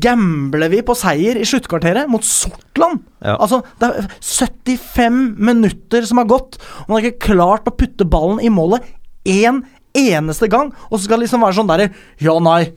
gambler 0.04 0.70
vi 0.70 0.84
på 0.86 0.94
seier 0.96 1.40
i 1.42 1.46
sluttkvarteret 1.48 2.10
mot 2.12 2.26
Sortland! 2.26 3.02
Ja. 3.26 3.34
Altså, 3.42 3.64
det 3.82 3.90
er 3.90 4.12
75 4.22 5.18
minutter 5.42 6.06
som 6.06 6.22
har 6.22 6.30
gått, 6.30 6.60
og 6.86 6.92
man 6.94 7.00
har 7.02 7.10
ikke 7.10 7.32
klart 7.34 7.68
å 7.70 7.74
putte 7.74 8.06
ballen 8.08 8.44
i 8.46 8.52
målet 8.54 8.86
én 9.28 9.64
eneste 9.98 10.50
gang. 10.54 10.70
Og 10.92 11.00
så 11.00 11.08
skal 11.08 11.18
det 11.20 11.26
liksom 11.28 11.44
være 11.48 11.58
sånn 11.58 11.72
derre 11.72 11.90
Ja, 12.22 12.38
nei. 12.44 12.68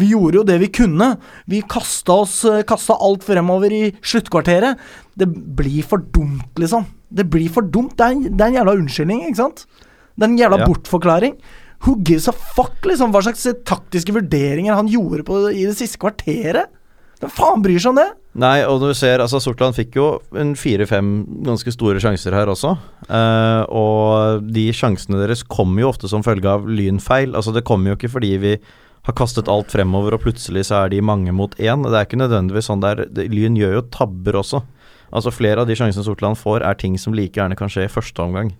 Vi 0.00 0.10
gjorde 0.12 0.38
jo 0.40 0.44
det 0.48 0.58
vi 0.62 0.68
kunne. 0.72 1.08
Vi 1.48 1.62
kasta 1.68 2.14
oss 2.22 2.38
Kasta 2.68 2.94
alt 3.00 3.24
fremover 3.26 3.72
i 3.72 3.82
sluttkvarteret. 4.00 4.80
Det 5.16 5.28
blir 5.28 5.82
for 5.88 6.04
dumt, 6.12 6.52
liksom. 6.60 6.86
Det 7.12 7.26
blir 7.28 7.48
for 7.52 7.64
dumt. 7.64 7.96
Det 8.00 8.06
er, 8.06 8.20
det 8.28 8.40
er 8.40 8.52
en 8.52 8.60
jævla 8.60 8.76
unnskyldning, 8.80 9.24
ikke 9.28 9.40
sant? 9.42 9.66
Det 10.16 10.24
er 10.26 10.30
en 10.30 10.38
jævla 10.40 10.60
Ja. 10.62 10.68
bortforklaring. 10.68 11.36
Who 11.82 11.96
gives 12.06 12.28
a 12.30 12.32
fuck, 12.32 12.78
liksom? 12.86 13.10
Hva 13.14 13.24
slags 13.26 13.46
taktiske 13.66 14.14
vurderinger 14.14 14.78
han 14.78 14.90
gjorde 14.90 15.26
på, 15.26 15.40
i 15.50 15.66
det 15.66 15.74
siste 15.78 15.98
kvarteret? 16.02 16.70
Hvem 17.22 17.30
faen 17.30 17.62
bryr 17.62 17.78
seg 17.78 17.92
om 17.92 17.98
det? 18.00 18.08
Nei, 18.42 18.64
og 18.66 18.80
når 18.80 18.94
du 18.94 18.98
ser, 18.98 19.22
altså 19.22 19.38
Sortland 19.42 19.76
fikk 19.76 19.94
jo 19.94 20.06
en 20.38 20.56
fire-fem 20.58 21.10
ganske 21.46 21.74
store 21.74 22.00
sjanser 22.02 22.34
her 22.34 22.50
også. 22.50 22.72
Eh, 23.06 23.62
og 23.70 24.46
de 24.50 24.64
sjansene 24.74 25.20
deres 25.20 25.44
kommer 25.46 25.84
jo 25.84 25.90
ofte 25.92 26.10
som 26.10 26.24
følge 26.26 26.50
av 26.50 26.66
lynfeil. 26.66 27.36
Altså 27.38 27.54
Det 27.54 27.62
kommer 27.68 27.92
jo 27.92 27.98
ikke 27.98 28.10
fordi 28.16 28.32
vi 28.42 28.56
har 29.06 29.16
kastet 29.18 29.50
alt 29.50 29.70
fremover, 29.74 30.16
og 30.16 30.24
plutselig 30.24 30.64
så 30.68 30.84
er 30.84 30.94
de 30.94 31.02
mange 31.02 31.34
mot 31.34 31.54
én. 31.58 31.86
Det 31.86 31.94
er 31.94 32.08
ikke 32.08 32.22
nødvendigvis 32.22 32.70
sånn 32.70 32.82
der. 32.82 33.04
Lyn 33.30 33.58
gjør 33.58 33.78
jo 33.78 33.86
tabber 33.94 34.38
også. 34.42 34.62
Altså 35.12 35.34
Flere 35.34 35.62
av 35.62 35.70
de 35.70 35.78
sjansene 35.78 36.06
Sortland 36.06 36.38
får, 36.40 36.62
er 36.66 36.78
ting 36.78 36.98
som 36.98 37.14
like 37.14 37.38
gjerne 37.38 37.58
kan 37.58 37.70
skje 37.70 37.86
i 37.86 37.92
første 37.92 38.22
omgang. 38.24 38.54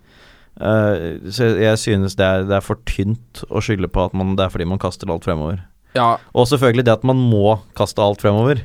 Eh, 0.61 1.31
så 1.33 1.49
jeg, 1.49 1.61
jeg 1.65 1.81
synes 1.81 2.17
det 2.19 2.27
er, 2.27 2.49
det 2.49 2.59
er 2.59 2.65
for 2.65 2.81
tynt 2.89 3.45
å 3.49 3.63
skylde 3.65 3.91
på 3.93 4.05
at 4.05 4.17
man, 4.17 4.35
det 4.39 4.47
er 4.47 4.53
fordi 4.53 4.69
man 4.69 4.83
kaster 4.83 5.11
alt 5.13 5.27
fremover. 5.29 5.63
Ja, 5.97 6.17
Og 6.33 6.49
selvfølgelig 6.49 6.87
det 6.89 6.95
at 6.95 7.03
man 7.05 7.21
må 7.21 7.59
kaste 7.77 8.03
alt 8.05 8.23
fremover. 8.25 8.63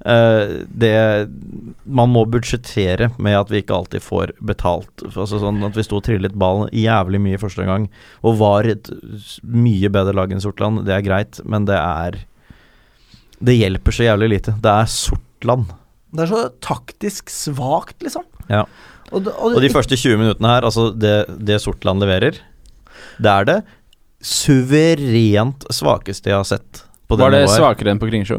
Uh, 0.00 0.64
det 0.72 1.28
Man 1.84 2.08
må 2.08 2.22
budsjettere 2.24 3.10
med 3.20 3.34
at 3.36 3.50
vi 3.52 3.60
ikke 3.60 3.76
alltid 3.76 4.00
får 4.00 4.32
betalt. 4.40 5.02
Altså 5.04 5.36
sånn 5.42 5.58
At 5.66 5.76
vi 5.76 5.84
sto 5.84 5.98
og 5.98 6.06
trillet 6.06 6.38
ballen 6.40 6.70
jævlig 6.72 7.20
mye 7.20 7.40
første 7.42 7.66
gang 7.68 7.84
og 8.24 8.38
var 8.40 8.64
et 8.70 8.88
mye 9.44 9.90
bedre 9.92 10.16
lag 10.16 10.32
enn 10.32 10.40
Sortland, 10.40 10.86
det 10.86 10.94
er 10.96 11.04
greit, 11.04 11.42
men 11.44 11.68
det 11.68 11.76
er 11.76 12.16
Det 13.44 13.58
hjelper 13.58 13.92
så 13.92 14.08
jævlig 14.08 14.30
lite. 14.38 14.56
Det 14.64 14.72
er 14.72 14.88
Sortland. 14.88 15.68
Det 16.16 16.24
er 16.24 16.32
så 16.32 16.40
taktisk 16.64 17.28
svakt, 17.30 18.00
liksom. 18.02 18.24
Ja. 18.48 18.64
Og, 19.12 19.24
det- 19.26 19.34
og, 19.34 19.54
Og 19.56 19.60
de 19.64 19.68
første 19.74 19.96
20 19.98 20.16
minuttene 20.20 20.48
her, 20.54 20.62
altså 20.68 20.88
det, 20.94 21.14
det 21.44 21.60
Sortland 21.62 22.00
leverer, 22.02 22.38
det 23.20 23.30
er 23.32 23.44
det 23.48 23.58
suverent 24.22 25.64
svakeste 25.72 26.30
jeg 26.30 26.36
har 26.40 26.46
sett 26.48 26.84
på 27.08 27.16
det 27.18 27.24
Var 27.24 27.30
det 27.34 27.44
nivået. 27.44 27.56
svakere 27.58 27.90
enn 27.94 28.00
på 28.02 28.08
Kringsjå? 28.10 28.38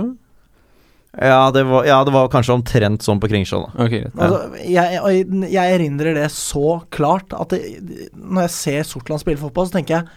Ja 1.19 1.49
det, 1.51 1.65
var, 1.67 1.83
ja, 1.89 1.97
det 2.07 2.13
var 2.15 2.29
kanskje 2.31 2.53
omtrent 2.55 3.03
sånn 3.03 3.19
på 3.19 3.27
Kringsjå, 3.27 3.57
da. 3.65 3.83
Ok, 3.83 3.95
greit. 3.97 4.13
Altså, 4.15 4.61
jeg, 4.63 5.25
jeg 5.51 5.73
erindrer 5.75 6.15
det 6.15 6.29
så 6.31 6.77
klart 6.95 7.33
at 7.35 7.51
det, 7.51 7.59
når 8.15 8.45
jeg 8.47 8.53
ser 8.55 8.87
Sortland 8.87 9.19
spille 9.25 9.41
fotball, 9.41 9.67
så 9.67 9.75
tenker 9.75 9.97
jeg 9.97 10.07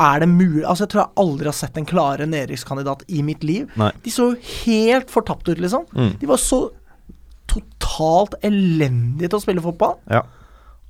Er 0.00 0.24
det 0.24 0.28
mulig 0.32 0.64
Altså, 0.66 0.86
jeg 0.88 0.92
tror 0.96 1.02
jeg 1.04 1.14
aldri 1.22 1.50
har 1.52 1.58
sett 1.60 1.78
en 1.78 1.86
klarere 1.86 2.26
nedrykkskandidat 2.26 3.04
i 3.12 3.22
mitt 3.22 3.44
liv. 3.46 3.70
Nei. 3.78 3.92
De 4.02 4.10
så 4.10 4.30
jo 4.32 4.36
helt 4.64 5.10
fortapt 5.12 5.46
ut, 5.52 5.60
liksom. 5.62 5.86
Mm. 5.94 6.14
De 6.18 6.26
var 6.30 6.40
så 6.42 6.60
totalt 7.50 8.36
elendig 8.46 9.28
til 9.28 9.38
å 9.38 9.42
spille 9.42 9.64
fotball. 9.64 9.98
Ja. 10.10 10.24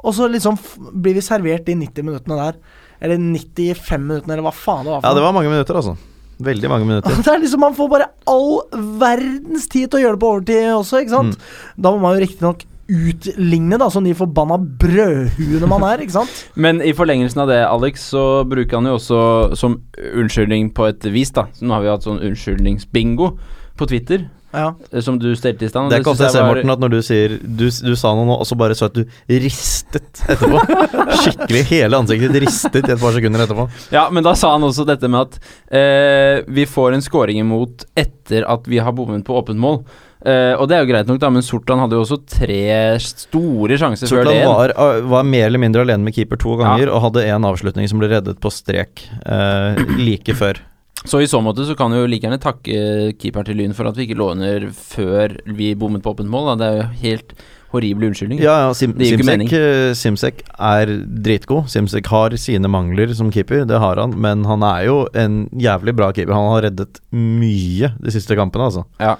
Og 0.00 0.14
så 0.16 0.28
liksom 0.32 0.56
f 0.56 0.76
blir 0.78 1.18
vi 1.18 1.24
servert 1.24 1.66
de 1.66 1.76
90 1.76 2.06
minuttene 2.06 2.38
der. 2.38 2.60
Eller 3.00 3.20
95 3.20 4.00
minuttene, 4.06 4.36
eller 4.36 4.46
hva 4.46 4.54
faen 4.54 4.86
det 4.86 4.94
var. 4.94 5.04
Ja, 5.04 5.14
det 5.16 5.24
var 5.24 5.36
mange 5.36 5.52
minutter, 5.52 5.76
altså. 5.80 5.96
Veldig 6.40 6.72
mange 6.72 6.86
minutter. 6.90 7.20
Det 7.20 7.32
er 7.32 7.42
liksom 7.42 7.60
Man 7.64 7.76
får 7.76 7.92
bare 7.92 8.10
all 8.28 8.60
verdens 9.00 9.68
tid 9.72 9.90
til 9.90 10.00
å 10.00 10.02
gjøre 10.04 10.16
det 10.18 10.22
på 10.24 10.34
overtid 10.34 10.72
også, 10.74 11.02
ikke 11.04 11.16
sant? 11.16 11.36
Mm. 11.36 11.80
Da 11.84 11.92
må 11.94 12.02
man 12.04 12.16
jo 12.16 12.24
riktignok 12.24 12.66
utligne, 12.90 13.78
da, 13.78 13.86
som 13.92 14.02
de 14.02 14.16
forbanna 14.18 14.56
brødhuene 14.58 15.68
man 15.70 15.84
er, 15.86 16.02
ikke 16.02 16.16
sant? 16.16 16.40
Men 16.64 16.80
i 16.82 16.92
forlengelsen 16.96 17.44
av 17.44 17.52
det, 17.52 17.60
Alex, 17.68 18.08
så 18.10 18.24
bruker 18.50 18.80
han 18.80 18.88
jo 18.90 18.96
også 18.98 19.20
som 19.58 19.78
unnskyldning 20.00 20.72
på 20.76 20.88
et 20.90 21.06
vis, 21.14 21.30
da. 21.36 21.46
Så 21.54 21.68
nå 21.68 21.76
har 21.76 21.84
vi 21.84 21.92
hatt 21.92 22.08
sånn 22.08 22.22
unnskyldningsbingo 22.30 23.30
på 23.78 23.88
Twitter, 23.88 24.26
Ja. 24.52 24.74
eh, 24.92 25.00
som 25.04 25.18
du 25.22 25.28
stelte 25.38 25.64
i 25.64 25.70
stand. 25.70 25.90
Det 25.90 25.98
er 26.00 26.04
ikke 26.04 26.12
ofte 26.14 26.26
jeg 26.26 26.34
ser, 26.34 26.42
var- 26.42 26.56
Morten, 26.56 26.72
at 26.74 26.82
når 26.82 26.90
du 26.96 26.98
sier 27.06 27.36
Du, 27.42 27.66
du 27.70 27.94
sa 27.98 28.14
noe 28.18 28.26
nå, 28.26 28.36
og 28.42 28.46
så 28.48 28.58
bare 28.58 28.74
så 28.78 28.88
at 28.90 28.98
du 28.98 29.04
ristet 29.30 30.22
etterpå. 30.26 30.60
Skikkelig. 31.22 31.64
Hele 31.70 32.00
ansiktet 32.02 32.34
ditt 32.34 32.44
ristet 32.48 32.82
i 32.88 32.92
et 32.96 33.00
par 33.00 33.14
sekunder 33.16 33.44
etterpå. 33.46 33.68
Ja, 33.94 34.08
men 34.10 34.26
da 34.26 34.34
sa 34.38 34.52
han 34.56 34.66
også 34.66 34.86
dette 34.88 35.08
med 35.10 35.20
at 35.28 35.40
eh, 35.70 36.44
vi 36.50 36.66
får 36.66 36.96
en 36.98 37.02
scoring 37.06 37.40
imot 37.42 37.86
etter 37.98 38.46
at 38.50 38.66
vi 38.70 38.78
har 38.82 38.92
bommet 38.96 39.24
på 39.26 39.36
åpent 39.38 39.60
mål. 39.60 39.82
Eh, 40.20 40.52
og 40.60 40.66
det 40.68 40.76
er 40.76 40.82
jo 40.84 40.90
greit 40.90 41.08
nok, 41.08 41.20
da, 41.22 41.30
men 41.32 41.44
Sortland 41.44 41.80
hadde 41.80 41.96
jo 41.96 42.02
også 42.04 42.18
tre 42.28 42.58
store 43.00 43.78
sjanser 43.80 44.10
før 44.10 44.26
det. 44.28 44.34
Sortland 44.42 44.50
var, 44.50 44.74
uh, 44.76 45.06
var 45.14 45.24
mer 45.24 45.46
eller 45.46 45.62
mindre 45.62 45.86
alene 45.86 46.04
med 46.04 46.12
keeper 46.16 46.36
to 46.42 46.58
ganger, 46.60 46.90
og 46.92 47.06
hadde 47.06 47.24
en 47.30 47.46
avslutning 47.48 47.88
som 47.88 48.02
ble 48.02 48.10
reddet 48.12 48.36
på 48.42 48.52
strek 48.52 49.06
eh, 49.24 49.80
like 49.96 50.36
før. 50.36 50.60
Så 51.08 51.22
i 51.22 51.28
så 51.30 51.40
måte 51.40 51.64
så 51.64 51.76
kan 51.78 51.92
vi 51.94 52.02
jo 52.02 52.08
like 52.10 52.26
gjerne 52.26 52.40
takke 52.42 53.14
keeperen 53.20 53.46
til 53.48 53.56
Lyn 53.56 53.72
for 53.76 53.88
at 53.88 53.96
vi 53.96 54.04
ikke 54.04 54.18
låner 54.20 54.68
før 54.74 55.38
vi 55.48 55.72
bommet 55.78 56.04
på 56.04 56.12
åpent 56.12 56.28
mål. 56.28 56.50
Da. 56.50 56.56
Det 56.60 56.68
er 56.68 56.76
jo 56.76 56.88
helt 57.04 57.34
horrible 57.70 58.10
unnskyldninger. 58.10 58.44
Ja, 58.44 58.56
ja, 58.66 58.70
Sim, 58.74 58.92
Det 58.98 59.06
gir 59.06 59.20
ikke 59.20 59.24
Simsek, 59.24 59.52
eh, 59.56 59.94
Simsek 59.96 60.42
er 60.58 60.92
dritgod. 61.24 61.70
Simsek 61.70 62.10
har 62.10 62.34
sine 62.36 62.68
mangler 62.68 63.14
som 63.14 63.30
keeper, 63.32 63.64
det 63.64 63.78
har 63.78 64.00
han, 64.02 64.16
men 64.20 64.44
han 64.44 64.64
er 64.66 64.86
jo 64.88 64.96
en 65.14 65.44
jævlig 65.54 65.94
bra 65.96 66.10
keeper. 66.12 66.34
Han 66.34 66.50
har 66.56 66.66
reddet 66.68 67.00
mye 67.14 67.92
de 68.00 68.14
siste 68.14 68.36
kampene, 68.38 68.68
altså. 68.68 68.84
Ja. 68.98 69.16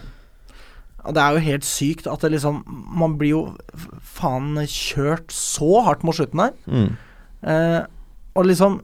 Det 1.00 1.22
er 1.22 1.32
jo 1.32 1.46
helt 1.46 1.64
sykt 1.64 2.04
at 2.12 2.20
det 2.20 2.34
liksom 2.34 2.58
Man 2.68 3.14
blir 3.16 3.30
jo 3.30 3.56
faen 4.04 4.58
kjørt 4.68 5.32
så 5.32 5.80
hardt 5.86 6.04
mot 6.04 6.14
slutten 6.14 6.42
her. 6.42 6.52
Mm. 6.68 6.90
Eh, 7.40 7.80
og 8.36 8.44
liksom 8.50 8.82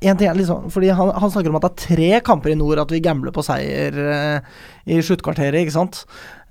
en 0.00 0.18
ting 0.18 0.28
er 0.30 0.38
liksom 0.38 0.68
Fordi 0.70 0.92
han, 0.94 1.10
han 1.10 1.30
snakker 1.32 1.50
om 1.50 1.58
at 1.58 1.64
det 1.66 1.70
er 1.70 1.86
tre 1.86 2.10
kamper 2.26 2.52
i 2.52 2.58
nord 2.58 2.82
at 2.82 2.92
vi 2.94 3.02
gambler 3.02 3.34
på 3.34 3.42
seier 3.46 3.96
eh, 3.98 4.50
i 4.88 5.00
sluttkvarteret, 5.04 5.58
ikke 5.64 5.74
sant. 5.74 6.04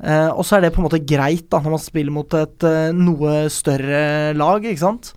Eh, 0.03 0.29
og 0.29 0.43
så 0.45 0.57
er 0.57 0.65
det 0.65 0.73
på 0.75 0.81
en 0.81 0.87
måte 0.89 1.01
greit 1.07 1.47
da 1.49 1.61
når 1.63 1.77
man 1.77 1.81
spiller 1.81 2.13
mot 2.13 2.35
et 2.37 2.65
eh, 2.67 2.89
noe 2.95 3.45
større 3.53 4.33
lag, 4.37 4.67
ikke 4.67 4.83
sant. 4.83 5.13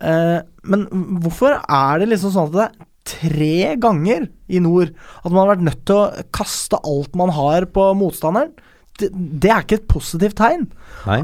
Eh, 0.00 0.38
men 0.72 0.86
hvorfor 1.20 1.58
er 1.60 2.00
det 2.00 2.10
liksom 2.14 2.32
sånn 2.34 2.48
at 2.50 2.56
det 2.56 2.64
er 2.66 2.88
tre 3.10 3.54
ganger 3.80 4.26
i 4.52 4.60
nord 4.62 4.92
at 4.92 5.30
man 5.30 5.42
har 5.42 5.52
vært 5.54 5.68
nødt 5.68 5.84
til 5.88 6.00
å 6.00 6.26
kaste 6.36 6.80
alt 6.80 7.16
man 7.18 7.32
har 7.36 7.68
på 7.74 7.90
motstanderen? 7.98 8.56
Det, 9.00 9.10
det 9.12 9.50
er 9.52 9.64
ikke 9.64 9.78
et 9.80 9.88
positivt 9.90 10.38
tegn. 10.40 10.66
Nei. 11.06 11.20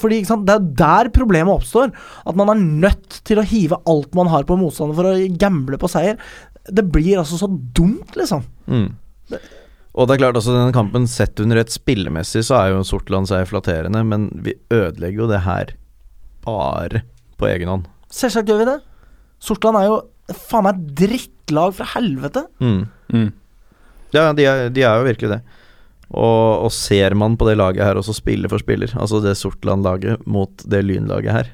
Fordi 0.00 0.20
ikke 0.20 0.30
sant, 0.32 0.46
Det 0.48 0.56
er 0.56 0.70
der 0.80 1.10
problemet 1.14 1.52
oppstår. 1.54 1.92
At 2.24 2.38
man 2.38 2.52
er 2.52 2.62
nødt 2.86 3.20
til 3.28 3.40
å 3.40 3.46
hive 3.48 3.80
alt 3.90 4.14
man 4.16 4.30
har 4.32 4.46
på 4.48 4.58
motstander 4.60 4.98
for 4.98 5.10
å 5.10 5.18
gamble 5.40 5.80
på 5.80 5.90
seier. 5.92 6.18
Det 6.64 6.86
blir 6.94 7.20
altså 7.20 7.38
så 7.40 7.50
dumt, 7.76 8.16
liksom. 8.16 8.46
Mm. 8.70 8.88
Og 9.94 10.08
det 10.08 10.16
er 10.16 10.22
klart, 10.24 10.38
altså 10.38 10.54
denne 10.56 10.74
kampen 10.74 11.06
sett 11.10 11.38
under 11.42 11.60
et 11.60 11.72
spillemessig 11.72 12.42
så 12.48 12.56
er 12.58 12.72
jo 12.72 12.86
Sortland 12.86 13.30
seier 13.30 13.46
flatterende, 13.46 14.00
men 14.06 14.26
vi 14.42 14.56
ødelegger 14.74 15.22
jo 15.22 15.30
det 15.30 15.44
her 15.44 15.76
bare 16.44 17.04
på 17.38 17.46
egen 17.50 17.70
hånd. 17.70 17.86
Selvsagt 18.14 18.50
gjør 18.50 18.62
vi 18.62 18.70
det. 18.72 18.80
Sortland 19.44 19.78
er 19.78 19.86
jo 19.90 20.00
faen 20.48 20.66
meg 20.66 20.82
drittlag 20.98 21.76
fra 21.76 21.86
helvete. 21.94 22.46
Mm. 22.62 22.82
Mm. 23.14 23.30
Ja, 24.14 24.28
de 24.34 24.46
er, 24.48 24.68
de 24.74 24.84
er 24.86 24.98
jo 24.98 25.06
virkelig 25.08 25.30
det. 25.36 25.40
Og, 26.14 26.66
og 26.66 26.72
ser 26.74 27.16
man 27.18 27.34
på 27.38 27.48
det 27.48 27.58
laget 27.58 27.84
her 27.84 27.98
også 27.98 28.14
spiller 28.16 28.52
for 28.52 28.62
spiller, 28.62 28.92
altså 28.94 29.20
det 29.24 29.36
Sortland-laget 29.40 30.22
mot 30.30 30.62
det 30.70 30.84
Lyn-laget 30.86 31.34
her 31.34 31.50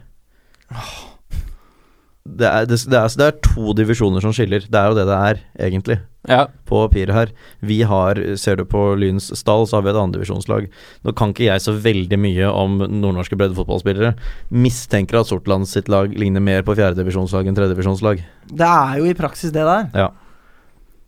det 2.31 2.47
er, 2.47 2.67
det, 2.69 2.79
det, 2.91 2.99
er, 2.99 3.13
det 3.19 3.27
er 3.27 3.39
to 3.43 3.73
divisjoner 3.77 4.23
som 4.23 4.33
skiller. 4.37 4.65
Det 4.69 4.79
er 4.79 4.91
jo 4.91 4.97
det 4.99 5.07
det 5.09 5.17
er, 5.17 5.41
egentlig, 5.67 5.97
ja. 6.29 6.45
på 6.69 6.83
papiret 6.85 7.15
her. 7.17 7.33
Vi 7.65 7.81
har, 7.89 8.21
ser 8.41 8.61
du 8.61 8.65
på 8.69 8.83
Lyns 9.01 9.31
stall, 9.39 9.67
så 9.67 9.79
har 9.79 9.87
vi 9.87 9.93
et 9.93 10.01
andredivisjonslag. 10.01 10.69
Nå 11.07 11.15
kan 11.17 11.35
ikke 11.35 11.49
jeg 11.49 11.65
så 11.65 11.75
veldig 11.75 12.21
mye 12.21 12.53
om 12.53 12.79
nordnorske 12.85 13.39
breddefotballspillere. 13.41 14.13
Mistenker 14.53 15.23
at 15.23 15.31
Sortland 15.31 15.69
sitt 15.71 15.91
lag 15.93 16.13
ligner 16.13 16.45
mer 16.45 16.65
på 16.67 16.77
fjerdedivisjonslag 16.79 17.49
enn 17.49 17.59
tredjedivisjonslag. 17.59 18.23
Det 18.53 18.71
er 18.71 19.01
jo 19.01 19.11
i 19.11 19.17
praksis 19.19 19.55
det 19.57 19.67
der. 19.67 19.91
Ja. 19.97 20.11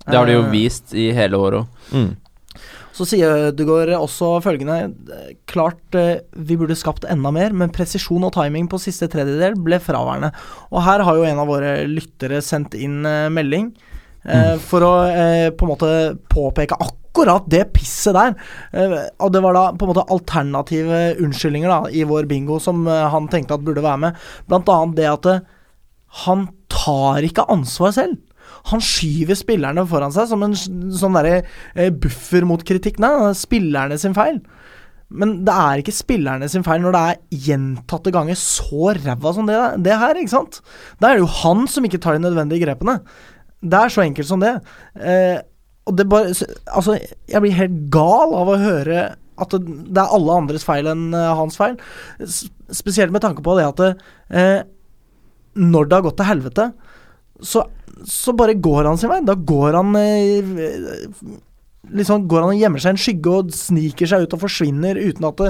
Det 0.09 0.19
har 0.19 0.27
de 0.27 0.35
jo 0.35 0.47
Eh, 0.49 0.51
vist 0.51 0.97
i 0.99 1.11
hele 1.15 1.39
året 1.39 1.63
òg. 1.63 1.91
Mm. 1.95 2.13
Så 2.93 3.07
sier 3.09 3.49
Ødegaard 3.49 3.95
også 3.97 4.37
følgende 4.45 4.93
Klart 5.51 5.97
eh, 5.99 6.21
vi 6.37 6.59
burde 6.61 6.77
skapt 6.79 7.07
enda 7.09 7.33
mer, 7.35 7.55
men 7.57 7.73
presisjon 7.73 8.25
og 8.29 8.35
timing 8.37 8.69
på 8.71 8.81
siste 8.83 9.09
tredjedel 9.13 9.57
ble 9.61 9.81
fraværende. 9.83 10.33
Og 10.71 10.85
her 10.85 11.05
har 11.07 11.19
jo 11.19 11.27
en 11.29 11.41
av 11.43 11.49
våre 11.51 11.77
lyttere 11.89 12.43
sendt 12.45 12.77
inn 12.79 13.01
eh, 13.09 13.31
melding 13.33 13.71
eh, 14.25 14.59
for 14.63 14.85
å 14.85 14.93
på 15.57 15.67
en 15.67 15.73
måte 15.73 15.95
påpeke 16.33 16.79
akkurat 16.81 17.49
det 17.53 17.67
pisset 17.75 18.17
der. 18.17 18.37
Og 19.21 19.33
det 19.35 19.43
var 19.45 19.57
da 19.57 19.65
på 19.77 19.85
en 19.85 19.93
måte 19.93 20.07
alternative 20.15 21.01
unnskyldninger 21.21 21.69
da 21.69 21.93
i 21.93 22.07
vår 22.09 22.29
bingo 22.31 22.57
som 22.63 22.87
han 22.89 23.29
tenkte 23.33 23.59
at 23.59 23.67
burde 23.67 23.85
være 23.85 24.01
med. 24.07 24.23
Blant 24.49 24.71
annet 24.73 24.97
det 24.97 25.11
at 25.11 25.29
han 26.25 26.47
tar 26.73 27.25
ikke 27.29 27.45
ansvar 27.53 27.93
selv. 27.97 28.17
Han 28.71 28.83
skyver 28.85 29.39
spillerne 29.39 29.85
foran 29.91 30.15
seg 30.15 30.29
som 30.31 30.45
en 30.47 30.55
sånn 30.55 31.17
derre 31.19 31.41
eh, 31.75 31.91
buffer 31.91 32.47
mot 32.49 32.63
kritikk. 32.67 33.01
Nei, 33.03 33.11
det 33.19 33.31
er 33.33 33.41
spillerne 33.41 33.99
sin 34.01 34.17
feil. 34.17 34.39
Men 35.13 35.35
det 35.47 35.53
er 35.53 35.83
ikke 35.83 35.95
spillerne 35.95 36.49
sin 36.49 36.65
feil 36.65 36.81
når 36.85 36.95
det 36.95 37.03
er 37.05 37.41
gjentatte 37.49 38.13
ganger 38.15 38.39
så 38.39 38.95
ræva 38.97 39.33
som 39.37 39.49
det, 39.49 39.59
det 39.85 39.99
her, 40.01 40.19
ikke 40.19 40.35
sant? 40.35 40.61
Da 41.01 41.11
er 41.11 41.19
det 41.19 41.27
jo 41.27 41.33
han 41.43 41.67
som 41.71 41.85
ikke 41.89 42.01
tar 42.03 42.17
de 42.17 42.25
nødvendige 42.25 42.65
grepene. 42.65 43.01
Det 43.63 43.79
er 43.79 43.93
så 43.93 44.05
enkelt 44.07 44.29
som 44.29 44.41
det. 44.43 44.55
Eh, 44.97 45.39
og 45.87 45.99
det 45.99 46.07
bare 46.11 46.31
Altså, 46.71 46.97
jeg 47.29 47.43
blir 47.43 47.59
helt 47.59 47.83
gal 47.93 48.35
av 48.39 48.51
å 48.51 48.61
høre 48.61 49.11
at 49.43 49.55
det, 49.57 49.99
er 49.99 50.13
alle 50.15 50.39
andres 50.39 50.65
feil 50.67 50.89
enn 50.91 51.11
eh, 51.17 51.33
hans 51.39 51.59
feil. 51.59 51.77
Spesielt 52.73 53.15
med 53.15 53.25
tanke 53.25 53.45
på 53.45 53.57
det 53.59 53.69
at 53.69 53.83
det, 53.83 53.93
eh, 54.31 54.61
når 55.59 55.89
det 55.89 55.99
har 55.99 56.05
gått 56.07 56.19
til 56.21 56.31
helvete, 56.31 56.69
så, 57.43 57.65
så 58.09 58.35
bare 58.37 58.55
går 58.59 58.89
han 58.91 59.01
sin 59.01 59.11
vei. 59.13 59.21
Da 59.27 59.35
går 59.35 59.79
han 59.79 59.97
eh, 59.99 60.53
liksom 61.93 62.29
går 62.31 62.45
han 62.45 62.53
og 62.55 62.61
gjemmer 62.61 62.83
seg 62.83 62.93
i 62.93 62.95
en 62.95 63.01
skygge 63.03 63.35
og 63.41 63.51
sniker 63.57 64.09
seg 64.09 64.25
ut 64.25 64.37
og 64.37 64.43
forsvinner 64.45 65.01
uten 65.01 65.27
at 65.29 65.43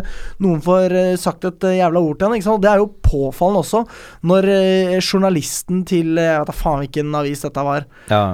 noen 0.42 0.62
får 0.64 0.96
eh, 0.98 1.12
sagt 1.20 1.46
et 1.48 1.68
eh, 1.68 1.78
jævla 1.82 2.02
ord 2.02 2.18
til 2.20 2.32
han. 2.32 2.60
Det 2.64 2.72
er 2.72 2.82
jo 2.82 2.88
påfallende 3.04 3.62
også, 3.62 3.84
når 4.32 4.48
journalisten 5.02 5.84
til 5.88 6.16
Jeg 6.16 6.40
vet 6.40 6.48
da 6.48 6.56
faen 6.56 6.82
hvilken 6.84 7.14
avis 7.18 7.44
dette 7.44 7.64
var, 7.66 7.86
Ja, 8.10 8.24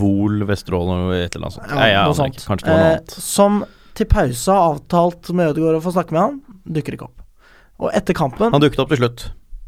Vol, 0.00 0.44
Vesterålen 0.48 1.06
eller 1.08 1.26
et 1.26 1.36
eller 1.36 1.50
annet 1.50 1.58
sånt. 1.58 1.74
Ja, 1.76 1.90
ja, 1.90 2.04
noe 2.08 2.18
sånt. 2.18 2.42
Kanskje 2.46 2.68
det 2.68 2.76
var 2.76 2.84
noe 2.86 2.98
eh, 3.00 3.22
som 3.22 3.62
til 3.98 4.08
pause 4.08 4.54
har 4.54 4.72
avtalt 4.72 5.28
med 5.36 5.52
Ødegaard 5.52 5.82
å 5.82 5.84
få 5.84 5.92
snakke 5.92 6.14
med 6.16 6.22
han, 6.22 6.40
dukker 6.78 6.96
ikke 6.96 7.10
opp. 7.10 7.18
Og 7.82 7.90
etter 7.96 8.16
kampen 8.16 8.52
Han 8.54 8.62
dukket 8.62 8.80
opp 8.84 8.92
til 8.94 9.02
slutt. 9.02 9.26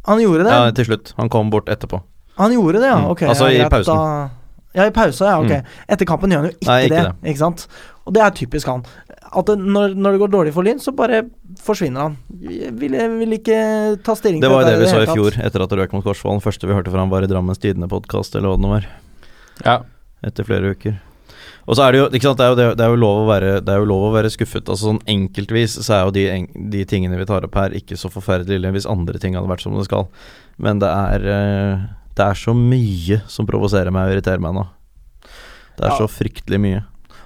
Han 0.08 0.20
gjorde 0.20 0.46
det? 0.46 0.52
Ja, 0.54 0.72
til 0.76 0.86
slutt. 0.88 1.12
Han 1.18 1.30
kom 1.32 1.50
bort 1.52 1.68
etterpå. 1.72 2.00
Han 2.40 2.54
gjorde 2.54 2.80
det, 2.82 2.90
ja. 2.90 2.98
Mm. 2.98 3.28
Altså, 3.30 3.48
i 3.54 3.64
pausen. 3.70 3.94
Da, 3.94 4.54
ja, 4.74 4.86
i 4.88 4.94
pausa, 4.94 5.30
ja. 5.30 5.38
Ok. 5.38 5.52
Mm. 5.52 5.74
Etter 5.94 6.08
kampen 6.08 6.34
gjør 6.34 6.42
han 6.42 6.50
jo 6.50 6.56
ikke, 6.56 6.68
Nei, 6.70 6.78
ikke 6.86 6.94
det, 6.94 7.04
det. 7.06 7.30
Ikke 7.30 7.42
sant? 7.44 7.66
Og 8.04 8.16
det 8.16 8.24
er 8.24 8.34
typisk 8.36 8.68
han. 8.68 8.84
At 9.34 9.48
det, 9.48 9.56
når, 9.62 9.94
når 9.98 10.16
det 10.16 10.22
går 10.24 10.32
dårlig 10.34 10.52
for 10.54 10.66
Lyn, 10.66 10.82
så 10.82 10.92
bare 10.94 11.22
forsvinner 11.64 12.08
han. 12.08 12.18
Vil, 12.80 12.98
vil 13.20 13.38
ikke 13.38 13.58
ta 14.06 14.16
stilling 14.18 14.42
Det 14.42 14.50
var 14.50 14.64
jo 14.64 14.72
det 14.72 14.82
vi 14.82 14.90
så 14.90 15.00
i 15.00 15.08
tatt. 15.08 15.16
fjor, 15.16 15.38
etter 15.46 15.64
at 15.64 15.72
det 15.72 15.80
røk 15.80 15.96
mot 15.96 16.04
Korsvollen. 16.06 16.42
Første 16.44 16.68
vi 16.68 16.76
hørte 16.76 16.92
fra 16.92 17.02
ham, 17.02 17.12
var 17.14 17.26
i 17.26 17.30
Drammens 17.30 17.62
Tidende-podkast, 17.62 18.36
eller 18.38 18.52
hva 18.52 18.58
det 18.58 18.66
nå 18.66 18.74
var. 18.74 18.88
Ja. 19.64 19.80
Etter 20.26 20.46
flere 20.46 20.74
uker. 20.74 21.00
Og 21.64 21.78
så 21.78 21.86
er 21.86 21.94
det 21.94 22.00
jo 22.02 22.06
ikke 22.10 22.26
sant, 22.26 22.40
det 22.40 22.44
er 22.44 22.52
jo, 22.52 22.56
det, 22.58 22.66
det 22.76 22.84
er 22.84 22.92
jo, 22.92 23.00
lov, 23.00 23.22
å 23.22 23.28
være, 23.30 23.52
det 23.64 23.72
er 23.72 23.80
jo 23.80 23.88
lov 23.88 24.08
å 24.10 24.14
være 24.14 24.30
skuffet. 24.32 24.66
Altså 24.68 24.90
sånn 24.90 25.00
Enkeltvis 25.08 25.78
så 25.80 25.96
er 25.96 26.02
jo 26.04 26.12
de, 26.12 26.24
de 26.74 26.82
tingene 26.88 27.16
vi 27.16 27.26
tar 27.30 27.46
opp 27.46 27.56
her, 27.56 27.76
ikke 27.78 27.96
så 27.96 28.10
forferdelig 28.12 28.58
ille 28.60 28.72
hvis 28.74 28.88
andre 28.90 29.20
ting 29.22 29.38
hadde 29.38 29.48
vært 29.48 29.64
som 29.64 29.76
det 29.78 29.86
skal. 29.88 30.10
Men 30.60 30.82
det 30.82 30.90
er 30.90 31.24
eh, 31.32 31.86
Det 32.14 32.24
er 32.24 32.38
så 32.38 32.54
mye 32.54 33.20
som 33.30 33.46
provoserer 33.48 33.90
meg 33.94 34.06
og 34.08 34.14
irriterer 34.16 34.42
meg 34.42 34.54
nå. 34.54 34.66
Det 35.74 35.84
er 35.88 35.90
Ja. 35.90 35.98
så 35.98 36.06
fryktelig 36.10 36.60
mye. 36.62 36.82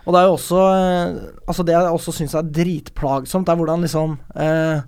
Og 0.07 0.15
det 0.15 0.21
er 0.23 0.27
jo 0.31 0.37
også 0.39 0.61
eh, 0.73 1.17
Altså 1.49 1.65
Det 1.69 1.75
jeg 1.75 1.93
også 1.93 2.13
syns 2.17 2.35
er 2.39 2.47
dritplagsomt, 2.57 3.49
er 3.53 3.57
hvordan 3.61 3.83
liksom 3.85 4.15
eh, 4.41 4.81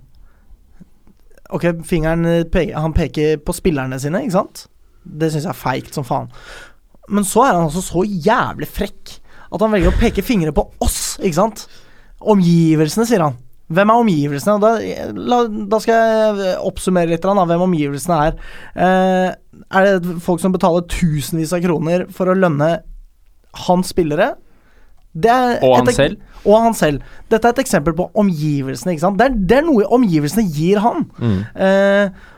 Ok, 1.53 1.67
fingeren 1.85 2.25
peker, 2.49 2.77
Han 2.79 2.93
peker 2.97 3.37
på 3.45 3.53
spillerne 3.53 3.99
sine, 4.01 4.23
ikke 4.23 4.31
sant? 4.39 4.63
Det 5.05 5.29
syns 5.33 5.45
jeg 5.45 5.51
er 5.53 5.59
feigt 5.61 5.93
som 5.93 6.05
faen. 6.07 6.29
Men 7.09 7.23
så 7.27 7.43
er 7.45 7.53
han 7.57 7.67
altså 7.67 7.81
så 7.85 8.01
jævlig 8.05 8.67
frekk 8.69 9.17
at 9.51 9.61
han 9.65 9.71
velger 9.73 9.91
å 9.91 9.99
peke 9.99 10.23
fingre 10.23 10.53
på 10.55 10.63
oss, 10.81 11.17
ikke 11.19 11.35
sant? 11.35 11.65
Omgivelsene, 12.21 13.03
sier 13.09 13.19
han. 13.25 13.35
Hvem 13.71 13.91
er 13.93 14.03
omgivelsene? 14.03 14.57
Da, 14.61 14.71
la, 15.15 15.41
da 15.71 15.79
skal 15.83 15.97
jeg 15.97 16.55
oppsummere 16.67 17.13
litt 17.13 17.25
av 17.27 17.41
hvem 17.49 17.65
omgivelsene 17.67 18.19
er. 18.27 18.39
Eh, 18.75 19.27
er 19.71 19.89
det 19.89 20.17
folk 20.23 20.43
som 20.43 20.53
betaler 20.55 20.87
tusenvis 20.91 21.53
av 21.55 21.63
kroner 21.63 22.07
for 22.13 22.31
å 22.31 22.37
lønne 22.37 22.73
hans 23.67 23.91
spillere? 23.91 24.33
Det 25.11 25.31
er 25.31 25.57
Og 25.67 25.75
han 25.75 25.91
selv? 25.91 26.19
Og 26.47 26.55
han 26.63 26.75
selv. 26.77 27.07
Dette 27.31 27.47
er 27.47 27.55
et 27.55 27.63
eksempel 27.65 27.95
på 27.97 28.07
omgivelsene. 28.17 28.95
Det 28.95 29.25
er, 29.27 29.33
det 29.35 29.57
er 29.59 29.65
noe 29.67 29.87
omgivelsene 29.91 30.45
gir 30.47 30.79
han. 30.83 31.03
Mm. 31.19 31.41
Eh, 31.67 32.29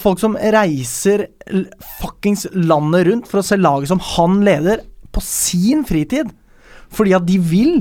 folk 0.00 0.20
som 0.20 0.36
reiser 0.36 1.26
fuckings 2.00 2.46
landet 2.56 3.08
rundt 3.10 3.28
for 3.30 3.40
å 3.40 3.46
se 3.46 3.58
laget 3.60 3.92
som 3.92 4.02
han 4.14 4.40
leder, 4.46 4.84
på 5.12 5.22
sin 5.24 5.84
fritid. 5.88 6.32
Fordi 6.92 7.14
at 7.16 7.24
de 7.28 7.38
vil. 7.40 7.76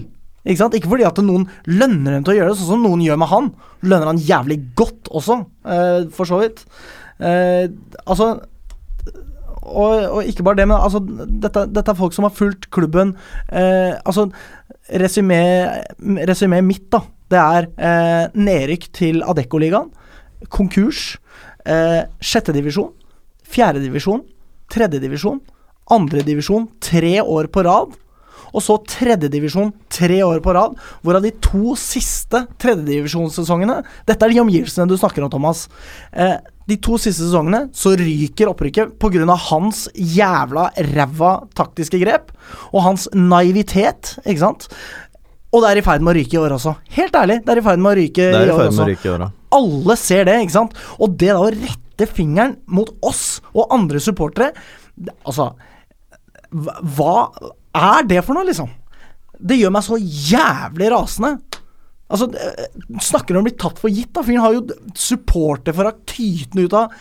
Ikke 0.46 0.62
sant? 0.62 0.76
Ikke 0.78 0.92
fordi 0.92 1.08
at 1.08 1.22
noen 1.26 1.48
lønner 1.66 2.18
dem 2.18 2.26
til 2.26 2.36
å 2.36 2.38
gjøre 2.40 2.54
det, 2.54 2.60
sånn 2.62 2.76
som 2.76 2.86
noen 2.86 3.04
gjør 3.06 3.22
med 3.22 3.32
han. 3.32 3.54
Lønner 3.86 4.12
han 4.14 4.22
jævlig 4.22 4.60
godt 4.78 5.10
også, 5.10 5.40
eh, 5.66 6.04
for 6.14 6.30
så 6.30 6.42
vidt. 6.44 6.66
Eh, 7.20 7.66
altså 8.06 8.36
og, 9.66 9.94
og 10.18 10.30
ikke 10.30 10.44
bare 10.46 10.60
det, 10.60 10.68
men 10.70 10.78
altså, 10.78 11.02
dette, 11.02 11.66
dette 11.74 11.92
er 11.92 11.98
folk 11.98 12.14
som 12.14 12.28
har 12.28 12.34
fulgt 12.36 12.68
klubben 12.74 13.16
eh, 13.50 13.96
Altså, 14.06 14.28
resymé 14.94 16.62
mitt, 16.62 16.86
da, 16.94 17.02
det 17.34 17.42
er 17.42 17.70
eh, 17.74 18.38
nedrykk 18.38 18.88
til 18.94 19.24
Adeccoligaen, 19.26 19.90
konkurs, 20.54 21.16
eh, 21.66 22.06
sjettedivisjon, 22.22 22.92
fjerdedivisjon, 23.50 24.22
tredjedivisjon, 24.74 25.42
andredivisjon 25.96 26.70
tre 26.84 27.18
år 27.22 27.50
på 27.54 27.66
rad. 27.66 27.98
Og 28.56 28.64
så 28.64 28.78
tredjedivisjon 28.88 29.74
tre 29.92 30.22
år 30.24 30.42
på 30.44 30.56
rad, 30.56 30.76
hvorav 31.04 31.26
de 31.26 31.34
to 31.44 31.76
siste 31.80 32.46
tredjedivisjonssesongene 32.64 33.82
Dette 34.08 34.26
er 34.26 34.34
de 34.34 34.44
omgivelsene 34.44 34.88
du 34.90 34.96
snakker 35.00 35.26
om, 35.26 35.32
Thomas. 35.34 35.66
Eh, 36.16 36.38
de 36.66 36.78
to 36.82 36.98
siste 36.98 37.28
sesongene 37.28 37.68
så 37.76 37.94
ryker 38.00 38.50
opprykket 38.50 38.96
pga. 39.02 39.36
hans 39.52 39.88
jævla 39.94 40.72
ræva 40.96 41.34
taktiske 41.54 42.00
grep 42.02 42.32
og 42.72 42.82
hans 42.82 43.10
naivitet, 43.14 44.18
ikke 44.26 44.42
sant? 44.42 44.70
Og 45.54 45.62
det 45.64 45.70
er 45.70 45.80
i 45.80 45.86
ferd 45.86 46.02
med 46.04 46.16
å 46.16 46.18
ryke 46.18 46.36
i 46.36 46.42
år 46.42 46.58
også. 46.58 46.76
Helt 46.98 47.16
ærlig, 47.16 47.44
det 47.46 47.54
er 47.54 47.62
i 47.62 47.66
ferd 47.66 47.80
med 47.80 47.92
å 47.92 48.00
ryke 48.00 48.24
i 48.24 48.34
år 48.34 48.56
også 48.56 48.90
i 48.90 49.12
år, 49.14 49.30
alle 49.56 49.98
ser 50.00 50.26
det, 50.28 50.40
ikke 50.44 50.58
sant? 50.58 50.76
Og 51.00 51.16
det 51.20 51.32
da 51.32 51.40
å 51.40 51.52
rette 51.54 52.10
fingeren 52.12 52.58
mot 52.68 52.90
oss 53.06 53.40
og 53.54 53.72
andre 53.72 54.02
supportere 54.04 54.52
Altså 55.28 55.54
Hva 56.52 57.14
er 57.76 58.08
det 58.08 58.24
for 58.26 58.38
noe, 58.38 58.48
liksom? 58.48 58.72
Det 59.36 59.58
gjør 59.60 59.74
meg 59.76 59.86
så 59.86 60.00
jævlig 60.00 60.90
rasende. 60.94 61.36
Altså, 62.06 62.28
det- 62.32 62.70
snakker 63.02 63.36
om 63.36 63.44
å 63.44 63.50
bli 63.50 63.58
tatt 63.58 63.80
for 63.82 63.90
gitt, 63.90 64.14
da. 64.14 64.22
Fyren 64.22 64.44
har 64.44 64.54
jo 64.54 64.68
supporterforakt 64.94 66.06
tytende 66.06 66.66
ut 66.66 66.74
av 66.74 66.94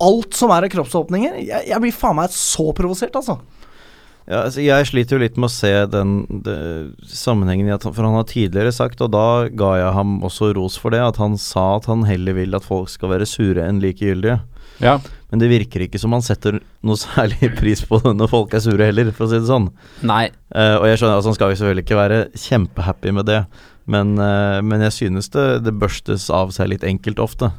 alt 0.00 0.34
som 0.34 0.50
er 0.50 0.64
av 0.64 0.72
kroppsåpninger. 0.72 1.38
Jeg, 1.44 1.68
jeg 1.68 1.80
blir 1.80 1.92
faen 1.94 2.16
meg 2.16 2.30
så 2.30 2.72
provosert, 2.74 3.14
altså. 3.18 3.38
Ja, 4.28 4.42
altså 4.44 4.60
jeg 4.60 4.84
sliter 4.84 5.16
jo 5.16 5.22
litt 5.22 5.38
med 5.40 5.48
å 5.48 5.54
se 5.54 5.72
den 5.88 6.42
det, 6.44 6.56
sammenhengen 7.08 7.70
For 7.80 8.04
han 8.04 8.12
har 8.18 8.26
tidligere 8.28 8.74
sagt, 8.76 9.00
og 9.00 9.12
da 9.14 9.48
ga 9.48 9.70
jeg 9.80 9.94
ham 9.96 10.18
også 10.26 10.50
ros 10.58 10.76
for 10.76 10.92
det, 10.92 11.00
at 11.00 11.16
han 11.16 11.38
sa 11.40 11.76
at 11.78 11.88
han 11.88 12.04
heller 12.04 12.36
vil 12.36 12.54
at 12.58 12.66
folk 12.66 12.90
skal 12.92 13.08
være 13.14 13.28
sure 13.28 13.64
enn 13.64 13.80
likegyldige. 13.80 14.42
Ja. 14.82 14.98
Men 15.28 15.42
det 15.42 15.50
virker 15.50 15.84
ikke 15.84 16.00
som 16.00 16.14
han 16.16 16.24
setter 16.24 16.60
noe 16.86 16.98
særlig 17.00 17.50
pris 17.60 17.82
på 17.84 18.00
det 18.04 18.14
når 18.16 18.30
folk 18.32 18.54
er 18.56 18.62
sure 18.64 18.88
heller, 18.88 19.10
for 19.14 19.26
å 19.26 19.32
si 19.32 19.40
det 19.40 19.50
sånn. 19.50 19.68
Nei. 20.08 20.28
Uh, 20.54 20.78
og 20.80 20.86
jeg 20.88 21.00
skjønner 21.00 21.18
altså 21.18 21.32
Han 21.32 21.36
skal 21.38 21.52
jo 21.52 21.58
selvfølgelig 21.60 21.84
ikke 21.84 21.98
være 21.98 22.22
kjempehappy 22.46 23.12
med 23.18 23.28
det, 23.28 23.42
men, 23.88 24.14
uh, 24.20 24.60
men 24.64 24.86
jeg 24.88 24.96
synes 25.02 25.28
det, 25.34 25.46
det 25.66 25.76
børstes 25.80 26.30
av 26.32 26.54
seg 26.56 26.72
litt 26.72 26.86
enkelt 26.88 27.20
ofte. 27.22 27.52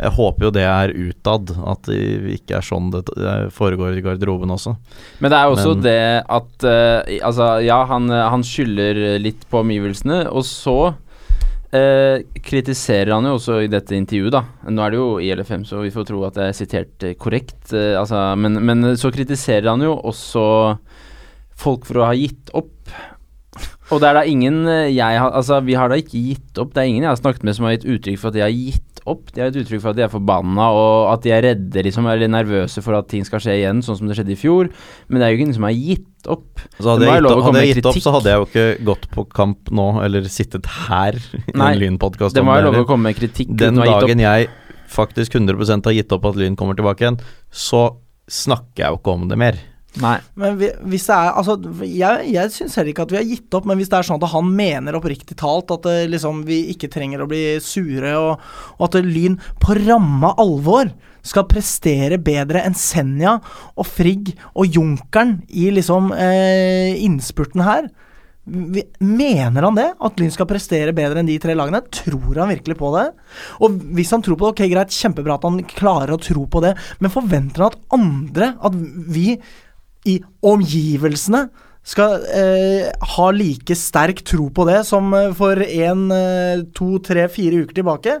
Jeg 0.00 0.14
håper 0.16 0.46
jo 0.46 0.50
det 0.56 0.64
er 0.64 0.94
utad, 0.96 1.50
at 1.68 1.84
det 1.90 1.98
ikke 2.38 2.56
er 2.56 2.64
sånn 2.64 2.86
det 2.94 3.02
foregår 3.52 3.98
i 3.98 4.04
garderoben 4.06 4.54
også. 4.54 4.72
Men 5.20 5.34
det 5.34 5.40
er 5.42 5.52
også 5.52 5.74
Men- 5.74 5.84
det 5.84 6.00
at 6.24 6.64
uh, 6.64 7.18
Altså, 7.20 7.50
ja, 7.66 7.82
han, 7.90 8.08
han 8.08 8.46
skylder 8.46 9.20
litt 9.20 9.44
på 9.52 9.60
omgivelsene, 9.60 10.22
og 10.32 10.46
så 10.48 10.94
eh, 11.76 12.22
kritiserer 12.44 13.12
han 13.14 13.28
jo 13.28 13.36
også 13.38 13.60
i 13.64 13.70
dette 13.70 13.96
intervjuet, 13.96 14.34
da. 14.34 14.42
Nå 14.70 14.84
er 14.84 14.92
det 14.92 15.00
jo 15.00 15.08
IL5, 15.22 15.66
så 15.68 15.84
vi 15.84 15.92
får 15.94 16.08
tro 16.10 16.24
at 16.26 16.38
det 16.38 16.48
er 16.48 16.58
sitert 16.58 17.06
eh, 17.06 17.16
korrekt, 17.20 17.72
eh, 17.72 17.94
altså, 18.00 18.22
men, 18.40 18.60
men 18.66 18.92
så 19.00 19.12
kritiserer 19.14 19.70
han 19.72 19.84
jo 19.86 19.94
også 19.96 20.44
folk 21.60 21.86
for 21.88 22.00
å 22.00 22.10
ha 22.10 22.16
gitt 22.16 22.52
opp. 22.56 22.74
Og 23.90 23.98
det 24.02 24.10
er 24.10 24.20
da 24.20 24.22
ingen 24.28 24.62
eh, 24.70 24.92
jeg 24.94 25.18
har 25.18 25.34
Altså, 25.34 25.58
vi 25.66 25.74
har 25.78 25.90
da 25.90 25.98
ikke 25.98 26.20
gitt 26.20 26.60
opp. 26.62 26.72
Det 26.74 26.82
er 26.82 26.92
ingen 26.92 27.06
jeg 27.06 27.12
har 27.12 27.20
snakket 27.20 27.46
med 27.46 27.56
som 27.56 27.66
har 27.66 27.76
gitt 27.76 27.88
uttrykk 27.90 28.20
for 28.22 28.30
at 28.30 28.38
de 28.38 28.44
har 28.44 28.54
gitt 28.54 29.02
opp. 29.08 29.30
De 29.32 29.42
har 29.42 29.50
gitt 29.50 29.64
uttrykk 29.64 29.82
for 29.82 29.92
at 29.92 29.98
de 29.98 30.04
er 30.04 30.12
forbanna, 30.12 30.68
og 30.76 31.10
at 31.14 31.24
de 31.24 31.32
er 31.34 31.44
redde, 31.46 31.84
liksom, 31.86 32.06
eller 32.10 32.30
nervøse 32.30 32.82
for 32.84 32.98
at 32.98 33.08
ting 33.10 33.24
skal 33.26 33.42
skje 33.42 33.56
igjen, 33.62 33.80
sånn 33.84 33.98
som 33.98 34.10
det 34.10 34.18
skjedde 34.18 34.34
i 34.34 34.38
fjor. 34.38 34.70
Men 35.08 35.22
det 35.22 35.26
er 35.26 35.34
jo 35.34 35.44
ingen 35.44 35.56
som 35.56 35.66
har 35.66 35.74
gitt 35.76 36.30
opp. 36.30 36.62
Altså, 36.76 36.92
hadde 36.92 37.08
jeg, 37.08 37.24
gitt 37.24 37.46
hadde 37.46 37.64
jeg 37.64 37.72
gitt 37.74 37.90
opp, 37.90 38.02
så 38.04 38.14
hadde 38.16 38.32
jeg 38.34 38.42
jo 38.42 38.48
ikke 38.50 38.66
gått 38.90 39.08
på 39.16 39.26
kamp 39.40 39.72
nå, 39.80 39.88
eller 40.04 40.28
sittet 40.30 40.68
her 40.88 41.16
i 41.40 41.56
Nei, 41.56 41.72
en 41.72 41.82
Lynpodkast 41.84 42.36
Det 42.36 42.44
må 42.46 42.58
jo 42.60 42.68
lov 42.68 42.82
å 42.84 42.86
komme 42.92 43.10
med 43.10 43.18
kritikk. 43.18 43.54
Den 43.58 43.80
dagen 43.80 44.22
jeg 44.22 44.50
faktisk 44.90 45.38
100% 45.38 45.86
har 45.86 45.96
gitt 45.96 46.12
opp 46.14 46.30
at 46.30 46.38
Lyn 46.38 46.58
kommer 46.58 46.78
tilbake 46.78 47.06
igjen, 47.06 47.20
så 47.50 47.88
snakker 48.30 48.84
jeg 48.84 48.94
jo 48.94 49.00
ikke 49.00 49.16
om 49.16 49.28
det 49.30 49.38
mer. 49.40 49.58
Nei. 49.98 50.20
Men 50.38 50.58
vi, 50.60 50.68
hvis 50.92 51.08
det 51.08 51.16
er 51.16 51.32
Altså, 51.40 51.56
jeg, 51.82 52.26
jeg 52.30 52.52
syns 52.54 52.76
heller 52.78 52.92
ikke 52.92 53.06
at 53.08 53.14
vi 53.14 53.18
har 53.18 53.26
gitt 53.26 53.56
opp, 53.58 53.66
men 53.66 53.80
hvis 53.80 53.90
det 53.90 53.98
er 53.98 54.06
sånn 54.06 54.20
at 54.20 54.30
han 54.30 54.50
mener 54.54 54.98
oppriktig 54.98 55.34
talt 55.40 55.72
at 55.74 55.86
det, 55.88 55.96
liksom, 56.12 56.44
vi 56.46 56.62
ikke 56.74 56.90
trenger 56.92 57.24
å 57.24 57.30
bli 57.30 57.42
sure, 57.64 58.12
og, 58.18 58.44
og 58.78 58.84
at 58.86 59.00
Lyn 59.02 59.40
på 59.62 59.74
ramme 59.80 60.30
alvor 60.40 60.92
skal 61.26 61.48
prestere 61.50 62.20
bedre 62.22 62.62
enn 62.64 62.76
Senja 62.78 63.34
og 63.74 63.88
Frigg 63.88 64.30
og 64.54 64.70
Junkeren 64.78 65.40
i 65.50 65.68
liksom 65.74 66.14
eh, 66.16 66.94
innspurten 67.02 67.66
her 67.66 67.90
vi, 68.50 68.82
Mener 69.04 69.66
han 69.66 69.76
det? 69.76 69.88
At 70.00 70.20
Lyn 70.20 70.32
skal 70.32 70.48
prestere 70.48 70.94
bedre 70.96 71.20
enn 71.20 71.28
de 71.28 71.36
tre 71.42 71.54
lagene? 71.54 71.82
Tror 71.92 72.40
han 72.40 72.50
virkelig 72.50 72.78
på 72.80 72.92
det? 72.96 73.06
Og 73.62 73.76
hvis 73.98 74.12
han 74.14 74.24
tror 74.24 74.38
på 74.38 74.48
det, 74.48 74.54
ok, 74.54 74.70
greit, 74.72 74.96
kjempebra 74.96 75.36
at 75.36 75.46
han 75.46 75.60
klarer 75.70 76.14
å 76.16 76.22
tro 76.22 76.46
på 76.50 76.62
det, 76.64 76.72
men 77.02 77.12
forventer 77.12 77.66
han 77.66 77.74
at 77.74 77.98
andre, 77.98 78.54
at 78.56 78.78
vi 79.12 79.36
i 80.08 80.20
omgivelsene 80.46 81.48
skal 81.86 82.20
eh, 82.28 82.88
ha 83.14 83.26
like 83.32 83.74
sterk 83.78 84.22
tro 84.28 84.48
på 84.54 84.66
det 84.68 84.82
som 84.88 85.12
eh, 85.16 85.32
for 85.36 85.60
en, 85.64 86.06
eh, 86.14 86.64
to, 86.76 86.98
tre, 87.04 87.26
fire 87.32 87.64
uker 87.64 87.80
tilbake. 87.80 88.18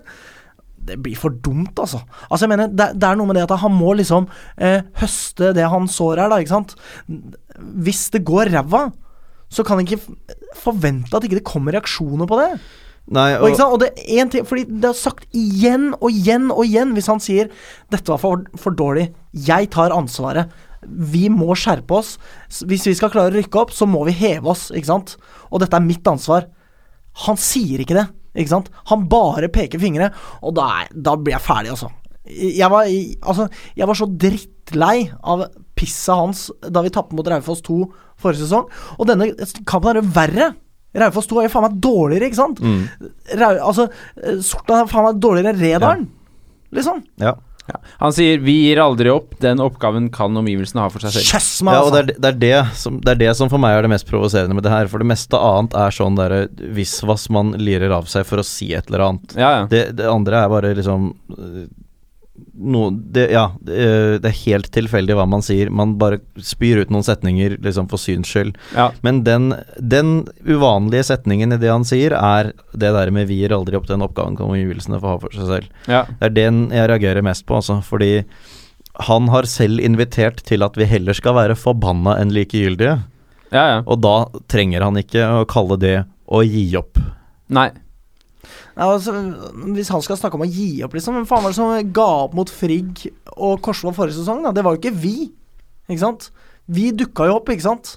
Det 0.80 0.96
blir 1.04 1.18
for 1.20 1.34
dumt, 1.44 1.76
altså. 1.76 2.00
Altså, 2.30 2.46
jeg 2.46 2.52
mener, 2.54 2.72
det, 2.72 2.90
det 2.96 3.08
er 3.08 3.18
noe 3.20 3.28
med 3.28 3.36
det 3.36 3.44
at 3.44 3.60
han 3.62 3.74
må 3.76 3.92
liksom 3.98 4.28
eh, 4.56 4.80
høste 5.02 5.52
det 5.56 5.68
han 5.68 5.88
sår 5.92 6.22
her, 6.24 6.32
da, 6.32 6.40
ikke 6.40 6.56
sant. 6.56 6.76
Hvis 7.84 8.08
det 8.14 8.24
går 8.28 8.52
ræva, 8.54 8.86
så 9.52 9.66
kan 9.66 9.82
jeg 9.82 9.90
ikke 9.90 10.38
forvente 10.56 11.12
at 11.16 11.26
ikke 11.26 11.40
det 11.42 11.48
kommer 11.48 11.76
reaksjoner 11.76 12.28
på 12.30 12.38
det. 12.40 12.54
Nei, 13.10 13.34
Og, 13.40 13.50
ikke 13.50 13.58
sant? 13.58 13.74
og 13.74 13.80
det 13.82 13.88
en 14.14 14.28
ting 14.30 14.44
Fordi 14.46 14.62
det 14.68 14.86
er 14.86 14.94
sagt 14.94 15.24
igjen 15.34 15.88
og 15.96 16.12
igjen 16.14 16.50
og 16.52 16.60
igjen 16.62 16.92
hvis 16.94 17.08
han 17.10 17.18
sier 17.18 17.48
'Dette 17.90 18.12
var 18.12 18.20
for, 18.22 18.44
for 18.54 18.76
dårlig. 18.76 19.08
Jeg 19.34 19.70
tar 19.74 19.90
ansvaret. 19.90 20.52
Vi 20.86 21.28
må 21.32 21.52
skjerpe 21.58 21.98
oss. 21.98 22.14
Hvis 22.68 22.86
vi 22.88 22.96
skal 22.96 23.12
klare 23.12 23.32
å 23.32 23.36
rykke 23.36 23.60
opp, 23.60 23.74
så 23.76 23.88
må 23.88 24.04
vi 24.08 24.16
heve 24.16 24.52
oss, 24.52 24.68
ikke 24.72 24.90
sant? 24.90 25.16
Og 25.50 25.62
dette 25.62 25.76
er 25.76 25.84
mitt 25.84 26.06
ansvar. 26.08 26.48
Han 27.26 27.38
sier 27.40 27.82
ikke 27.82 27.98
det, 27.98 28.06
ikke 28.38 28.54
sant? 28.54 28.70
Han 28.92 29.08
bare 29.10 29.50
peker 29.52 29.82
fingre, 29.82 30.12
og 30.40 30.54
da, 30.56 30.68
er, 30.80 30.92
da 30.94 31.16
blir 31.18 31.36
jeg 31.36 31.44
ferdig, 31.44 31.74
altså. 31.74 31.90
Jeg 32.30 32.68
var, 32.70 32.86
altså, 32.86 33.48
jeg 33.74 33.88
var 33.90 33.98
så 33.98 34.06
drittlei 34.22 34.96
av 35.26 35.46
pisset 35.74 36.14
hans 36.14 36.42
da 36.62 36.82
vi 36.84 36.92
tapte 36.94 37.16
mot 37.16 37.26
Raufoss 37.26 37.62
2 37.66 37.78
forrige 38.20 38.44
sesong. 38.44 38.68
Og 39.00 39.08
denne 39.08 39.32
kampen 39.68 39.90
er 39.90 40.00
jo 40.02 40.12
verre. 40.14 40.50
Raufoss 41.00 41.28
2 41.30 41.40
er 41.40 41.48
jo 41.48 41.52
faen 41.52 41.66
meg 41.68 41.78
dårligere, 41.82 42.28
ikke 42.28 42.40
sant? 42.40 42.60
Mm. 42.62 43.10
Rau, 43.40 43.52
altså, 43.70 43.88
eh, 44.20 44.40
Sortland 44.44 44.84
er 44.84 44.90
faen 44.92 45.08
meg 45.08 45.22
dårligere 45.22 45.54
enn 45.54 45.62
Redalen. 45.62 46.08
Liksom. 46.76 47.02
Ja. 47.22 47.34
Ja. 47.70 47.80
Han 48.02 48.14
sier 48.16 48.38
'vi 48.42 48.56
gir 48.68 48.80
aldri 48.82 49.10
opp'. 49.12 49.38
Den 49.40 49.60
oppgaven 49.62 50.10
kan 50.12 50.36
omgivelsene 50.36 50.82
ha 50.82 50.88
for 50.90 51.00
seg 51.04 51.14
selv. 51.16 51.34
Yes, 51.38 51.50
Ja, 51.62 51.80
og 51.80 51.90
altså. 51.90 52.06
det 52.06 52.16
er, 52.16 52.20
det, 52.20 52.28
er 52.28 52.38
det, 52.40 52.76
som, 52.76 53.00
det 53.00 53.12
er 53.14 53.20
det 53.26 53.36
som 53.38 53.50
for 53.52 53.62
meg 53.62 53.78
er 53.78 53.82
det 53.86 53.92
mest 53.94 54.08
provoserende 54.10 54.54
med 54.54 54.64
det 54.66 54.72
her. 54.74 54.88
For 54.90 54.98
det 55.02 55.06
meste 55.10 55.38
annet 55.38 55.74
er 55.74 55.90
sånn 55.94 56.16
derre 56.18 56.48
visvas 56.74 57.28
man 57.30 57.52
lirer 57.58 57.90
av 57.94 58.08
seg 58.10 58.26
for 58.26 58.42
å 58.42 58.46
si 58.46 58.72
et 58.74 58.90
eller 58.90 59.06
annet. 59.08 59.36
Ja, 59.36 59.50
ja. 59.60 59.66
Det, 59.70 59.96
det 59.96 60.08
andre 60.10 60.44
er 60.44 60.48
bare 60.52 60.74
liksom 60.74 61.12
noe 62.54 62.90
det, 62.92 63.28
Ja, 63.32 63.50
det, 63.60 63.76
øh, 63.76 64.14
er 64.20 64.36
helt 64.44 64.70
tilfeldig 64.74 65.16
hva 65.18 65.26
man 65.28 65.42
sier. 65.42 65.70
Man 65.70 65.96
bare 66.00 66.20
spyr 66.36 66.82
ut 66.82 66.90
noen 66.90 67.06
setninger 67.06 67.58
liksom 67.62 67.88
for 67.90 68.00
syns 68.00 68.28
skyld. 68.30 68.54
ja. 68.74 68.90
Men 69.02 69.22
den, 69.24 69.54
den 69.76 70.28
uvanlige 70.46 71.04
setningen 71.10 71.52
i 71.52 71.60
det 71.60 71.70
han 71.70 71.84
sier, 71.84 72.12
er 72.16 72.52
det 72.72 72.92
der 72.94 73.10
med 73.10 73.28
'vi 73.28 73.40
gir 73.42 73.52
aldri 73.56 73.76
opp 73.76 73.86
den 73.86 74.02
oppgaven 74.02 74.36
kan 74.36 74.50
omgivelsene 74.50 75.00
få 75.00 75.14
ha 75.14 75.18
for 75.18 75.30
seg 75.34 75.46
selv'. 75.48 75.68
ja. 75.88 76.04
Det 76.20 76.30
er 76.30 76.34
den 76.34 76.70
jeg 76.70 76.88
reagerer 76.88 77.22
mest 77.22 77.46
på, 77.46 77.56
altså. 77.56 77.82
Fordi 77.82 78.24
han 79.06 79.28
har 79.28 79.42
selv 79.44 79.80
invitert 79.80 80.42
til 80.44 80.62
at 80.62 80.76
vi 80.76 80.84
heller 80.84 81.12
skal 81.14 81.34
være 81.34 81.56
forbanna 81.56 82.18
enn 82.20 82.32
likegyldige. 82.34 83.02
ja, 83.52 83.64
ja. 83.66 83.82
Og 83.86 84.00
da 84.00 84.26
trenger 84.48 84.82
han 84.82 84.96
ikke 84.96 85.24
å 85.40 85.46
kalle 85.46 85.78
det 85.78 86.04
å 86.28 86.42
gi 86.44 86.76
opp. 86.76 86.98
Nei. 87.48 87.70
Altså, 88.80 89.12
hvis 89.76 89.90
han 89.92 90.02
skal 90.04 90.16
snakke 90.16 90.38
om 90.38 90.46
å 90.46 90.48
gi 90.48 90.80
opp, 90.86 90.94
liksom 90.96 91.18
Hvem 91.18 91.26
faen 91.28 91.42
var 91.44 91.52
det 91.52 91.58
som 91.58 91.90
ga 91.96 92.06
opp 92.24 92.36
mot 92.38 92.48
Frigg 92.48 93.02
og 93.36 93.58
Korsvoll 93.64 93.96
forrige 93.96 94.16
sesong? 94.22 94.40
da? 94.46 94.54
Det 94.56 94.64
var 94.64 94.76
jo 94.76 94.80
ikke 94.80 94.96
vi. 95.02 95.16
Ikke 95.90 96.00
sant? 96.00 96.30
Vi 96.70 96.90
dukka 96.96 97.26
jo 97.28 97.40
opp, 97.40 97.50
ikke 97.52 97.66
sant? 97.66 97.96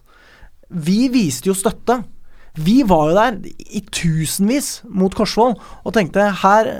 Vi 0.74 1.06
viste 1.14 1.48
jo 1.48 1.56
støtte. 1.56 2.02
Vi 2.60 2.82
var 2.86 3.10
jo 3.10 3.16
der 3.18 3.38
i 3.74 3.82
tusenvis 3.94 4.82
mot 4.90 5.14
Korsvoll 5.16 5.56
og 5.56 5.96
tenkte 5.96 6.28
her 6.44 6.74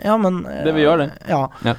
Ja, 0.00 0.14
men 0.16 0.44
Det 0.46 0.72
vi 0.76 0.86
gjør, 0.86 1.02
det. 1.02 1.10
Ja. 1.28 1.42
Ja. 1.66 1.74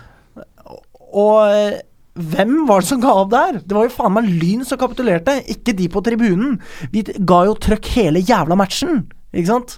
Og 1.11 1.37
eh, 1.49 1.79
hvem 2.19 2.65
var 2.67 2.83
det 2.83 2.89
som 2.91 3.01
ga 3.01 3.13
opp 3.23 3.31
der? 3.31 3.61
Det 3.63 3.75
var 3.75 3.87
jo 3.87 3.93
faen 3.95 4.13
meg 4.17 4.27
Lyn 4.27 4.65
som 4.67 4.79
kapitulerte, 4.81 5.39
ikke 5.49 5.73
de 5.77 5.87
på 5.91 6.03
tribunen. 6.05 6.59
Vi 6.91 7.05
ga 7.07 7.45
jo 7.47 7.55
trøkk 7.55 7.87
hele 7.95 8.21
jævla 8.21 8.57
matchen, 8.59 9.05
ikke 9.31 9.49
sant? 9.49 9.77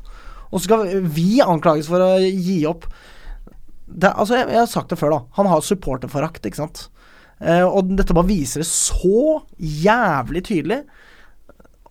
Og 0.54 0.62
så 0.62 0.68
skal 0.68 1.01
vi 1.01 1.41
anklages 1.41 1.89
for 1.89 2.04
å 2.06 2.12
gi 2.22 2.60
opp. 2.70 2.86
Det, 3.88 4.12
altså, 4.12 4.38
jeg, 4.38 4.51
jeg 4.54 4.62
har 4.62 4.70
sagt 4.70 4.93
det 4.93 4.99
før, 5.01 5.16
da. 5.16 5.22
Han 5.39 5.49
har 5.49 5.66
supporterforakt, 5.66 6.45
ikke 6.45 6.62
sant. 6.62 6.86
Eh, 7.41 7.66
og 7.66 7.89
dette 7.97 8.16
bare 8.16 8.30
viser 8.30 8.62
det 8.62 8.70
så 8.70 9.41
jævlig 9.58 10.45
tydelig. 10.47 10.84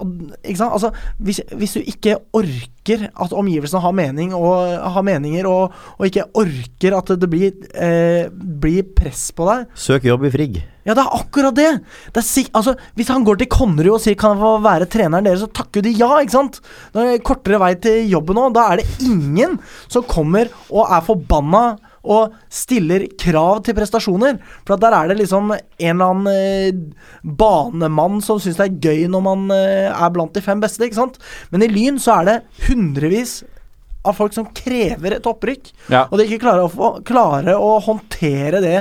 Altså, 0.02 0.92
hvis, 1.22 1.40
hvis 1.56 1.76
du 1.76 1.80
ikke 1.80 2.18
orker 2.36 3.06
at 3.10 3.32
omgivelsene 3.36 3.82
har 3.84 3.94
mening 3.94 4.34
og 4.34 4.72
har 4.94 5.06
meninger, 5.06 5.46
og, 5.48 5.74
og 5.98 6.08
ikke 6.08 6.26
orker 6.38 6.98
at 6.98 7.14
det 7.22 7.30
blir, 7.30 7.52
eh, 7.74 8.28
blir 8.32 8.88
press 8.96 9.30
på 9.36 9.46
deg 9.48 9.66
Søk 9.78 10.08
jobb 10.08 10.26
i 10.26 10.32
Frigg. 10.34 10.58
Ja, 10.82 10.96
det 10.98 11.04
er 11.04 11.14
akkurat 11.14 11.54
det! 11.54 11.70
det 12.10 12.22
er 12.24 12.48
altså, 12.58 12.74
hvis 12.98 13.12
han 13.14 13.22
går 13.26 13.38
til 13.38 13.50
Konnerud 13.52 13.96
og 13.96 14.02
sier 14.02 14.18
'kan 14.18 14.34
jeg 14.34 14.42
få 14.42 14.52
være 14.64 14.90
treneren 14.90 15.26
deres', 15.26 15.44
så 15.44 15.46
takker 15.46 15.82
de 15.82 15.94
ja, 15.94 16.18
ikke 16.18 16.34
sant? 16.34 16.58
Det 16.92 17.06
er 17.06 17.22
kortere 17.22 17.60
vei 17.62 17.74
til 17.78 18.10
jobben 18.10 18.34
nå. 18.34 18.48
Da 18.52 18.72
er 18.72 18.82
det 18.82 19.06
ingen 19.06 19.60
som 19.88 20.02
kommer 20.02 20.50
og 20.70 20.90
er 20.90 21.06
forbanna 21.06 21.78
og 22.02 22.32
stiller 22.50 23.04
krav 23.20 23.60
til 23.66 23.76
prestasjoner. 23.78 24.40
For 24.66 24.74
at 24.74 24.82
der 24.82 24.96
er 24.96 25.12
det 25.12 25.20
liksom 25.20 25.52
en 25.54 25.60
eller 25.86 26.08
annen 26.10 26.32
eh, 26.32 26.80
banemann 27.22 28.20
som 28.24 28.40
syns 28.42 28.58
det 28.58 28.66
er 28.68 28.80
gøy 28.88 29.06
når 29.12 29.24
man 29.26 29.44
eh, 29.54 29.88
er 29.92 30.12
blant 30.14 30.34
de 30.34 30.42
fem 30.44 30.60
beste, 30.62 30.82
ikke 30.86 30.98
sant? 30.98 31.20
Men 31.54 31.62
i 31.66 31.70
Lyn 31.70 32.00
så 32.02 32.18
er 32.20 32.28
det 32.28 32.36
hundrevis 32.68 33.40
av 34.02 34.16
folk 34.18 34.34
som 34.34 34.48
krever 34.50 35.14
et 35.14 35.26
opprykk, 35.30 35.70
Ja. 35.92 36.08
og 36.10 36.18
de 36.18 36.26
ikke 36.26 36.42
klarer 36.42 36.66
å, 36.66 36.72
få, 36.72 36.88
klarer 37.06 37.54
å 37.54 37.76
håndtere 37.86 38.58
det. 38.64 38.78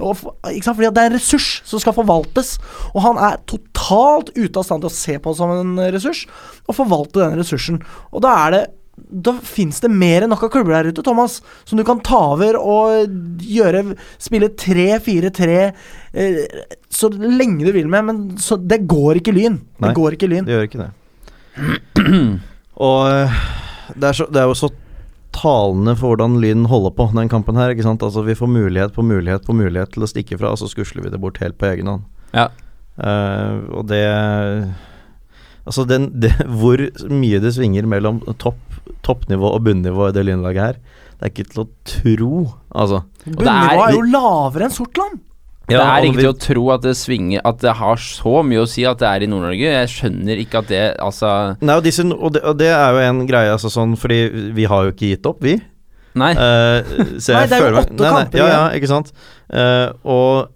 Og, 0.00 0.16
ikke 0.46 0.64
sant? 0.64 0.78
Fordi 0.78 0.92
det 0.94 1.02
er 1.02 1.10
en 1.10 1.16
ressurs 1.18 1.48
som 1.66 1.82
skal 1.82 1.96
forvaltes, 1.96 2.54
og 2.94 3.02
han 3.04 3.18
er 3.20 3.40
totalt 3.50 4.30
ute 4.38 4.54
av 4.62 4.64
stand 4.68 4.86
til 4.86 4.88
å 4.92 4.94
se 4.94 5.18
på 5.18 5.32
det 5.34 5.40
som 5.42 5.50
en 5.58 5.74
ressurs, 5.92 6.22
og 6.70 6.78
forvalte 6.78 7.18
den 7.20 7.34
ressursen. 7.42 7.82
Og 8.14 8.22
da 8.24 8.36
er 8.46 8.54
det 8.54 8.62
da 9.10 9.34
fins 9.44 9.80
det 9.82 9.90
mer 9.92 10.24
enn 10.24 10.30
nok 10.32 10.44
av 10.46 10.52
klubber 10.54 10.76
der 10.76 10.90
ute, 10.90 11.04
Thomas, 11.06 11.40
som 11.68 11.78
du 11.78 11.84
kan 11.86 12.02
ta 12.04 12.20
over 12.34 12.58
og 12.60 13.14
gjøre 13.42 13.82
Spille 14.20 14.50
3-4-3 14.60 15.48
eh, 15.58 16.44
så 16.90 17.10
lenge 17.14 17.66
du 17.66 17.72
vil 17.74 17.90
med, 17.90 18.06
men 18.06 18.20
så, 18.40 18.58
det 18.58 18.82
går 18.90 19.20
ikke 19.20 19.34
Lyn. 19.34 19.60
Det 19.80 19.94
går 19.96 20.16
ikke 20.16 20.30
Lyn. 20.30 20.46
Det 20.46 20.56
gjør 20.56 20.68
ikke 20.68 20.84
det. 20.84 20.92
Og 22.80 23.10
øh, 23.10 23.40
det 23.96 24.08
er, 24.08 24.16
så, 24.16 24.26
det 24.30 24.40
er 24.42 24.48
jo 24.50 24.58
så 24.58 24.70
talende 25.34 25.94
for 25.98 26.14
hvordan 26.14 26.38
Lyn 26.42 26.66
holder 26.70 26.94
på 26.96 27.10
den 27.14 27.30
kampen 27.30 27.58
her. 27.58 27.74
ikke 27.74 27.86
sant? 27.86 28.02
Altså 28.02 28.22
Vi 28.26 28.38
får 28.38 28.50
mulighet 28.50 28.94
på 28.94 29.02
mulighet 29.06 29.46
på 29.46 29.56
mulighet 29.56 29.94
til 29.94 30.06
å 30.06 30.10
stikke 30.10 30.38
fra, 30.40 30.54
og 30.54 30.60
så 30.60 30.70
skusler 30.70 31.04
vi 31.04 31.12
det 31.12 31.20
bort 31.22 31.40
helt 31.42 31.58
på 31.58 31.70
egen 31.70 31.90
hånd. 31.90 32.06
Ja. 32.34 32.50
Uh, 33.00 33.64
og 33.80 33.86
det 33.88 34.04
Altså 35.70 35.84
den, 35.84 36.08
det, 36.22 36.32
hvor 36.60 36.80
mye 37.12 37.40
det 37.42 37.52
svinger 37.54 37.86
mellom 37.86 38.20
topp, 38.40 38.58
toppnivå 39.06 39.54
og 39.56 39.64
bunnivå 39.66 40.10
i 40.10 40.14
det 40.16 40.26
lynlaget 40.28 40.62
her, 40.64 40.78
det 41.20 41.26
er 41.26 41.32
ikke 41.34 41.50
til 41.50 41.62
å 41.62 41.66
tro, 41.86 42.36
altså. 42.72 43.02
Bunnivået 43.26 43.82
er 43.84 43.96
jo 43.96 44.04
lavere 44.08 44.68
enn 44.68 44.74
Sortland. 44.74 45.18
det 45.68 45.80
er 45.80 46.06
ikke 46.06 46.22
til 46.22 46.30
å 46.30 46.38
tro 46.42 46.62
at 46.74 46.82
det 46.82 46.96
svinger 46.98 47.44
At 47.46 47.60
det 47.62 47.76
har 47.78 48.00
så 48.02 48.40
mye 48.42 48.64
å 48.64 48.70
si 48.70 48.82
at 48.88 48.98
det 48.98 49.06
er 49.06 49.22
i 49.22 49.28
Nord-Norge. 49.30 49.74
Jeg 49.76 49.90
skjønner 49.92 50.40
ikke 50.42 50.64
at 50.64 50.70
det 50.72 50.80
Altså 50.98 51.28
Nei, 51.60 51.76
og, 51.76 51.84
disse, 51.84 52.02
og, 52.10 52.32
det, 52.34 52.42
og 52.42 52.56
det 52.58 52.72
er 52.74 52.96
jo 52.96 53.04
en 53.04 53.20
greie, 53.28 53.52
altså 53.52 53.70
sånn 53.70 53.92
Fordi 54.00 54.50
vi 54.56 54.66
har 54.66 54.88
jo 54.88 54.94
ikke 54.96 55.12
gitt 55.12 55.28
opp, 55.30 55.44
vi. 55.46 55.60
Nei. 56.18 56.32
Uh, 56.34 57.20
så 57.22 57.34
Nei, 57.36 57.44
det 57.46 57.60
er 57.60 57.68
jo 57.68 57.84
åtte 57.84 58.14
kamper 58.16 58.42
Ja, 58.42 58.48
ja, 58.50 58.64
ikke 58.80 58.90
sant. 58.90 59.12
Uh, 59.46 59.92
og 60.02 60.50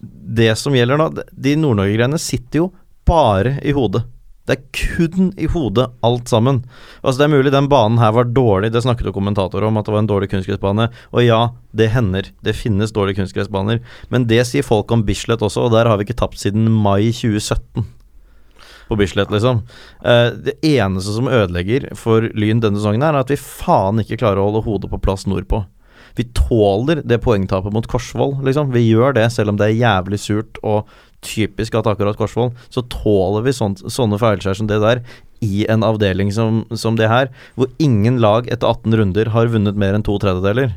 det 0.00 0.52
som 0.58 0.74
gjelder 0.76 1.00
nå, 1.00 1.08
de 1.30 1.56
Nord-Norge-greiene 1.60 2.20
sitter 2.20 2.64
jo 2.64 2.68
bare 3.08 3.56
i 3.66 3.72
hodet. 3.76 4.04
Det 4.50 4.56
er 4.56 4.64
kun 4.74 5.28
i 5.38 5.46
hodet, 5.46 5.84
alt 6.02 6.26
sammen. 6.26 6.64
Altså 7.04 7.20
Det 7.20 7.26
er 7.28 7.36
mulig 7.36 7.52
den 7.54 7.68
banen 7.70 8.00
her 8.02 8.10
var 8.16 8.26
dårlig, 8.34 8.72
det 8.74 8.82
snakket 8.82 9.06
jo 9.06 9.14
kommentatorer 9.14 9.68
om, 9.68 9.78
at 9.78 9.86
det 9.86 9.94
var 9.94 10.02
en 10.02 10.10
dårlig 10.10 10.30
kunstgressbane. 10.32 10.88
Og 11.14 11.22
ja, 11.22 11.40
det 11.70 11.92
hender. 11.94 12.32
Det 12.42 12.56
finnes 12.58 12.90
dårlige 12.90 13.20
kunstgressbaner. 13.20 13.78
Men 14.10 14.26
det 14.26 14.42
sier 14.50 14.66
folk 14.66 14.90
om 14.90 15.06
Bislett 15.06 15.44
også, 15.46 15.68
og 15.68 15.76
der 15.76 15.86
har 15.86 16.00
vi 16.00 16.08
ikke 16.08 16.18
tapt 16.18 16.42
siden 16.42 16.66
mai 16.66 17.12
2017 17.14 17.86
på 18.90 18.98
Bislett, 18.98 19.30
liksom. 19.30 19.62
Eh, 20.02 20.34
det 20.34 20.58
eneste 20.66 21.14
som 21.14 21.30
ødelegger 21.30 21.92
for 21.94 22.26
Lyn 22.34 22.58
denne 22.58 22.80
sesongen, 22.80 23.06
er 23.06 23.20
at 23.20 23.30
vi 23.30 23.38
faen 23.38 24.02
ikke 24.02 24.18
klarer 24.18 24.42
å 24.42 24.48
holde 24.48 24.64
hodet 24.66 24.90
på 24.90 24.98
plass 25.04 25.28
nordpå. 25.30 25.62
Vi 26.18 26.26
tåler 26.34 27.04
det 27.06 27.20
poengtapet 27.22 27.70
mot 27.70 27.86
Korsvoll, 27.86 28.40
liksom. 28.42 28.74
Vi 28.74 28.82
gjør 28.88 29.14
det, 29.14 29.28
selv 29.30 29.54
om 29.54 29.60
det 29.60 29.68
er 29.68 29.78
jævlig 29.78 30.18
surt 30.18 30.58
og 30.66 30.90
typisk 31.24 31.76
at 31.78 31.88
akkurat 31.90 32.18
Korsvoll, 32.18 32.52
så 32.72 32.84
tåler 32.92 33.44
vi 33.46 33.54
sånt, 33.56 33.82
sånne 33.92 34.18
feilskjær 34.20 34.56
som 34.60 34.70
det 34.70 34.80
der 34.82 35.02
i 35.44 35.64
en 35.72 35.84
avdeling 35.86 36.32
som, 36.32 36.64
som 36.76 36.96
det 37.00 37.08
her, 37.10 37.30
hvor 37.56 37.70
ingen 37.80 38.20
lag 38.20 38.48
etter 38.52 38.68
18 38.68 38.96
runder 39.00 39.32
har 39.34 39.52
vunnet 39.52 39.78
mer 39.80 39.96
enn 39.96 40.04
to 40.06 40.18
tredjedeler. 40.20 40.74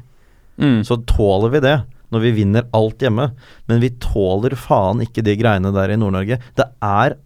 Mm. 0.61 0.83
Så 0.87 1.01
tåler 1.09 1.55
vi 1.55 1.63
det 1.63 1.77
når 2.13 2.23
vi 2.27 2.35
vinner 2.37 2.67
alt 2.77 3.01
hjemme, 3.01 3.31
men 3.69 3.81
vi 3.81 3.91
tåler 4.03 4.55
faen 4.59 5.01
ikke 5.03 5.23
de 5.25 5.35
greiene 5.39 5.73
der 5.75 5.93
i 5.93 5.97
Nord-Norge. 5.99 6.39
Det 6.59 6.67
er 6.85 7.17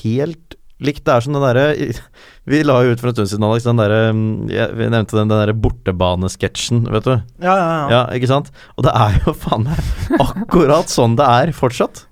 helt 0.00 0.58
likt. 0.78 1.04
Det 1.04 1.14
er 1.14 1.24
som 1.24 1.34
den 1.34 1.44
derre 1.44 1.66
Vi 2.48 2.62
la 2.64 2.78
jo 2.80 2.94
ut 2.94 3.00
for 3.02 3.10
en 3.10 3.16
stund 3.16 3.28
siden, 3.32 3.44
Alex, 3.44 3.66
den 3.66 3.80
derre 3.80 4.12
Vi 4.78 4.86
nevnte 4.88 5.18
den, 5.18 5.28
den 5.28 5.34
derre 5.34 5.56
bortebanesketsjen, 5.58 6.86
vet 6.94 7.08
du. 7.08 7.16
Ja, 7.42 7.54
ja, 7.54 7.66
ja. 7.66 7.88
Ja, 7.92 8.02
ikke 8.16 8.30
sant? 8.30 8.52
Og 8.78 8.86
det 8.86 8.94
er 8.94 9.18
jo 9.26 9.34
faen 9.36 9.66
meg 9.66 10.22
akkurat 10.22 10.92
sånn 10.92 11.18
det 11.18 11.26
er 11.26 11.52
fortsatt. 11.56 12.06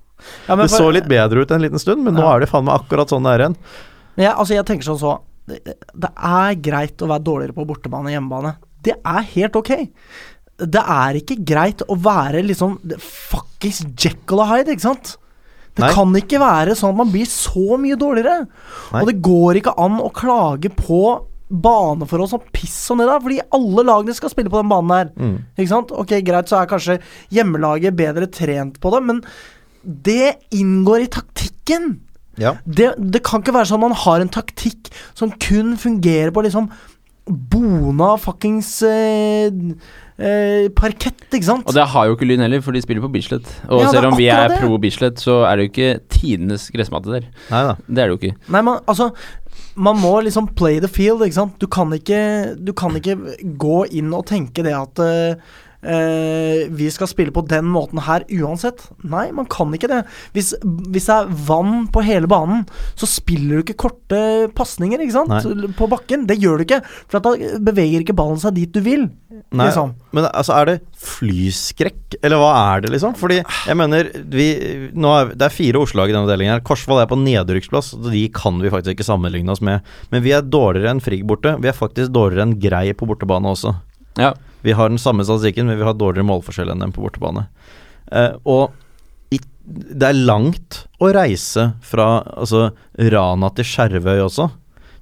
Ja, 0.49 0.57
men 0.57 0.67
Det 0.67 0.75
så 0.77 0.91
litt 0.93 1.09
bedre 1.11 1.43
ut 1.43 1.51
en 1.51 1.63
liten 1.63 1.79
stund, 1.83 2.03
men 2.05 2.15
nå 2.15 2.23
Ja. 2.25 2.37
er 2.37 2.41
det 2.41 2.49
faen 2.51 2.65
meg 2.65 2.81
akkurat 2.81 3.09
sånn 3.09 3.23
det 3.27 3.33
er 3.35 3.45
igjen. 3.45 3.57
Ja, 4.17 4.35
altså, 4.35 4.55
jeg 4.55 4.65
tenker 4.67 4.85
sånn 4.85 4.99
så 5.01 5.19
det, 5.47 5.61
det 5.95 6.11
er 6.17 6.55
greit 6.59 6.99
å 7.05 7.07
være 7.11 7.23
dårligere 7.23 7.55
på 7.55 7.67
bortebane 7.67 8.11
og 8.11 8.15
hjemmebane. 8.17 8.57
Det 8.83 8.95
er 9.05 9.23
helt 9.35 9.55
ok. 9.57 9.71
Det 10.59 10.83
er 10.83 11.15
ikke 11.21 11.37
greit 11.45 11.83
å 11.87 11.95
være 12.01 12.43
liksom 12.43 12.79
fuckings 12.99 13.85
Jekyll 13.95 14.41
og 14.41 14.49
Hyde, 14.51 14.73
ikke 14.75 14.87
sant? 14.89 15.17
Det 15.77 15.85
Nei. 15.85 15.93
kan 15.93 16.15
ikke 16.17 16.41
være 16.41 16.75
sånn 16.75 16.95
at 16.95 16.97
man 17.03 17.11
blir 17.13 17.27
så 17.29 17.77
mye 17.79 17.99
dårligere. 18.01 18.47
Nei. 18.93 19.01
Og 19.03 19.07
det 19.11 19.21
går 19.23 19.59
ikke 19.61 19.75
an 19.79 19.99
å 20.01 20.11
klage 20.11 20.71
på 20.75 21.01
baneforhold 21.53 22.31
som 22.33 22.41
piss 22.51 22.75
som 22.89 22.99
det 22.99 23.07
der, 23.07 23.21
fordi 23.23 23.37
alle 23.55 23.85
lagene 23.87 24.15
skal 24.17 24.33
spille 24.33 24.51
på 24.51 24.59
den 24.63 24.71
banen 24.73 24.89
der. 24.91 25.11
Mm. 25.15 25.37
Ikke 25.59 25.69
sant? 25.71 25.93
Ok, 25.95 26.17
greit, 26.27 26.49
så 26.51 26.59
er 26.63 26.71
kanskje 26.73 26.97
hjemmelaget 27.31 27.95
bedre 27.95 28.27
trent 28.27 28.81
på 28.83 28.91
det, 28.97 29.03
men 29.07 29.21
det 29.87 30.35
inngår 30.57 31.05
i 31.07 31.11
taktikken. 31.15 32.01
Ja. 32.41 32.57
Det, 32.67 32.91
det 32.99 33.23
kan 33.25 33.41
ikke 33.41 33.55
være 33.57 33.71
sånn 33.71 33.81
at 33.81 33.87
man 33.89 33.97
har 34.03 34.21
en 34.25 34.33
taktikk 34.35 34.91
som 35.17 35.31
kun 35.41 35.77
fungerer 35.81 36.35
på 36.37 36.43
liksom 36.45 36.67
bona 37.27 38.13
fuckings 38.23 38.69
eh, 38.87 39.49
eh, 40.21 40.69
parkett, 40.77 41.25
ikke 41.33 41.49
sant? 41.49 41.65
Og 41.67 41.75
det 41.75 41.87
har 41.91 42.07
jo 42.07 42.15
ikke 42.15 42.29
Lyn 42.29 42.45
heller, 42.45 42.63
for 42.63 42.77
de 42.77 42.83
spiller 42.85 43.03
på 43.03 43.11
Bislett. 43.17 43.49
Og 43.67 43.83
Ja, 43.83 43.89
selv 43.97 44.13
om 44.13 44.19
vi 44.21 44.29
er 44.31 44.53
det. 44.53 44.61
pro 44.61 44.79
Bislett, 44.79 45.19
så 45.23 45.41
er 45.49 45.57
det 45.59 45.67
jo 45.67 45.73
ikke 45.73 45.91
tidenes 46.13 46.69
gressmatte 46.75 47.11
der. 47.17 47.27
Neida. 47.51 47.75
Det 47.89 47.99
er 47.99 48.07
det 48.07 48.15
jo 48.15 48.21
ikke. 48.21 48.37
Nei, 48.55 48.63
man, 48.63 48.79
altså 48.87 49.11
Man 49.77 49.99
må 50.01 50.15
liksom 50.25 50.47
play 50.57 50.79
the 50.81 50.89
field, 50.89 51.21
ikke 51.25 51.37
sant. 51.37 51.59
Du 51.61 51.67
kan 51.67 51.91
ikke, 51.93 52.55
du 52.57 52.73
kan 52.73 52.95
ikke 52.97 53.17
gå 53.61 53.83
inn 53.93 54.13
og 54.17 54.23
tenke 54.29 54.63
det 54.65 54.73
at 54.77 55.01
eh, 55.05 55.37
eh, 55.87 56.67
vi 56.77 56.89
skal 56.93 57.09
spille 57.11 57.33
på 57.35 57.45
den 57.49 57.69
måten 57.71 58.03
her 58.07 58.25
uansett. 58.41 58.83
Nei, 59.07 59.29
man 59.37 59.47
kan 59.51 59.73
ikke 59.77 59.91
det. 59.93 60.03
Hvis, 60.35 60.53
hvis 60.91 61.07
det 61.09 61.15
er 61.17 61.31
vann 61.47 61.87
på 61.95 62.03
hele 62.07 62.29
banen, 62.31 62.65
så 62.99 63.09
spiller 63.11 63.61
du 63.61 63.65
ikke 63.65 63.79
korte 63.87 64.21
pasninger, 64.57 65.03
ikke 65.05 65.17
sant? 65.17 65.77
På 65.79 65.89
bakken. 65.93 66.27
Det 66.29 66.39
gjør 66.43 66.59
du 66.61 66.67
ikke. 66.67 66.83
For 67.07 67.21
at 67.21 67.29
da 67.29 67.63
beveger 67.71 68.03
ikke 68.05 68.17
ballen 68.19 68.43
seg 68.43 68.57
dit 68.59 68.75
du 68.75 68.83
vil. 68.85 69.07
Nei, 69.53 69.67
Liksom. 69.69 69.91
men 70.17 70.25
altså 70.31 70.55
er 70.57 70.69
det 70.71 70.77
flyskrekk, 71.03 72.17
eller 72.25 72.41
hva 72.41 72.51
er 72.75 72.85
det, 72.85 72.93
liksom? 72.95 73.15
Fordi 73.19 73.41
jeg 73.43 73.77
mener 73.79 74.09
vi, 74.33 74.47
nå 74.97 75.11
er, 75.13 75.33
Det 75.37 75.49
er 75.49 75.53
fire 75.55 75.83
Oslo-lag 75.83 76.11
i 76.11 76.17
denne 76.17 76.31
delingen 76.31 76.55
her. 76.57 76.65
Korsvoll 76.67 77.03
er 77.03 77.11
på 77.11 77.19
nedrykksplass, 77.21 77.93
og 77.99 78.09
de 78.15 78.25
kan 78.35 78.61
vi 78.63 78.73
faktisk 78.73 78.97
ikke 78.97 79.09
sammenligne 79.09 79.53
oss 79.53 79.63
med. 79.65 79.85
Men 80.13 80.25
vi 80.25 80.33
er 80.37 80.47
dårligere 80.47 80.95
enn 80.95 81.03
Frigg 81.05 81.27
borte. 81.29 81.57
Vi 81.61 81.69
er 81.71 81.77
faktisk 81.77 82.15
dårligere 82.17 82.47
enn 82.49 82.57
Grei 82.63 82.87
på 82.97 83.09
bortebane 83.11 83.53
også. 83.53 83.75
Ja. 84.21 84.33
Vi 84.67 84.75
har 84.75 84.91
den 84.91 85.01
samme 85.01 85.25
statistikken, 85.27 85.71
men 85.71 85.79
vi 85.79 85.87
har 85.87 85.95
dårligere 85.95 86.27
målforskjell 86.27 86.73
enn 86.75 86.83
dem 86.83 86.95
på 86.95 87.05
bortebane. 87.05 87.47
Eh, 88.11 88.35
og 88.45 88.75
det 89.67 90.07
er 90.07 90.27
langt 90.29 90.85
å 91.03 91.11
reise 91.15 91.73
fra 91.85 92.21
altså, 92.39 92.71
Rana 93.13 93.51
til 93.57 93.67
Skjervøy 93.67 94.21
også. 94.23 94.49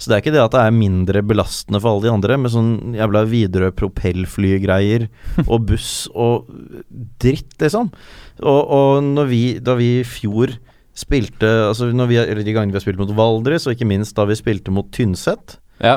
Så 0.00 0.10
det 0.10 0.16
er 0.16 0.22
ikke 0.22 0.34
det 0.34 0.42
at 0.42 0.54
det 0.54 0.62
er 0.64 0.74
mindre 0.74 1.22
belastende 1.24 1.78
for 1.80 1.94
alle 1.94 2.06
de 2.06 2.12
andre, 2.12 2.38
med 2.40 2.52
sånn 2.52 2.96
jævla 2.96 3.24
Widerøe 3.30 3.74
propellflygreier 3.78 5.06
og 5.52 5.68
buss 5.70 5.92
og 6.10 6.48
dritt, 7.22 7.52
liksom. 7.62 7.92
Og, 8.42 8.62
og 8.62 9.04
når 9.06 9.28
vi, 9.30 9.42
da 9.64 9.76
vi 9.78 9.98
i 10.00 10.06
fjor 10.06 10.56
spilte 10.94 11.48
Altså 11.66 11.88
når 11.90 12.06
vi, 12.06 12.16
eller 12.22 12.44
de 12.46 12.52
gangene 12.54 12.70
vi 12.70 12.78
har 12.78 12.84
spilt 12.84 13.00
mot 13.00 13.10
Valdres, 13.18 13.64
og 13.66 13.74
ikke 13.74 13.88
minst 13.90 14.14
da 14.14 14.26
vi 14.30 14.36
spilte 14.38 14.70
mot 14.74 14.86
Tynset 14.94 15.56
ja. 15.82 15.96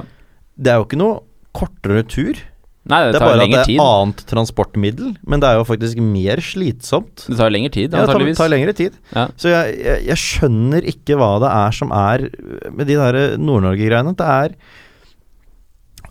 Det 0.58 0.72
er 0.74 0.80
jo 0.80 0.88
ikke 0.88 0.98
noe 0.98 1.20
kortere 1.58 2.02
tur. 2.10 2.40
Nei, 2.88 3.00
det, 3.04 3.14
Det 3.14 3.20
er 3.20 3.20
tar 3.20 3.28
bare 3.28 3.44
at 3.44 3.52
det 3.52 3.60
er 3.60 3.68
tid. 3.68 3.80
annet 3.84 4.22
transportmiddel, 4.30 5.10
men 5.28 5.42
det 5.44 5.50
er 5.50 5.58
jo 5.60 5.66
faktisk 5.68 6.00
mer 6.00 6.40
slitsomt. 6.44 7.26
Det 7.28 7.38
tar 7.40 7.52
lengre 7.52 7.72
tid, 7.76 7.92
Ja, 7.92 8.06
det 8.06 8.16
tar, 8.16 8.26
tar 8.40 8.52
lengre 8.54 8.74
tid. 8.78 8.96
Ja. 9.12 9.26
Så 9.36 9.52
jeg, 9.52 9.76
jeg, 9.84 10.06
jeg 10.08 10.22
skjønner 10.24 10.88
ikke 10.94 11.18
hva 11.20 11.32
det 11.44 11.52
er 11.52 11.78
som 11.82 11.92
er 11.92 12.28
med 12.72 12.88
de 12.88 12.96
der 13.00 13.20
Nord-Norge-greiene. 13.42 14.16
Det 14.18 14.30
er 14.38 14.56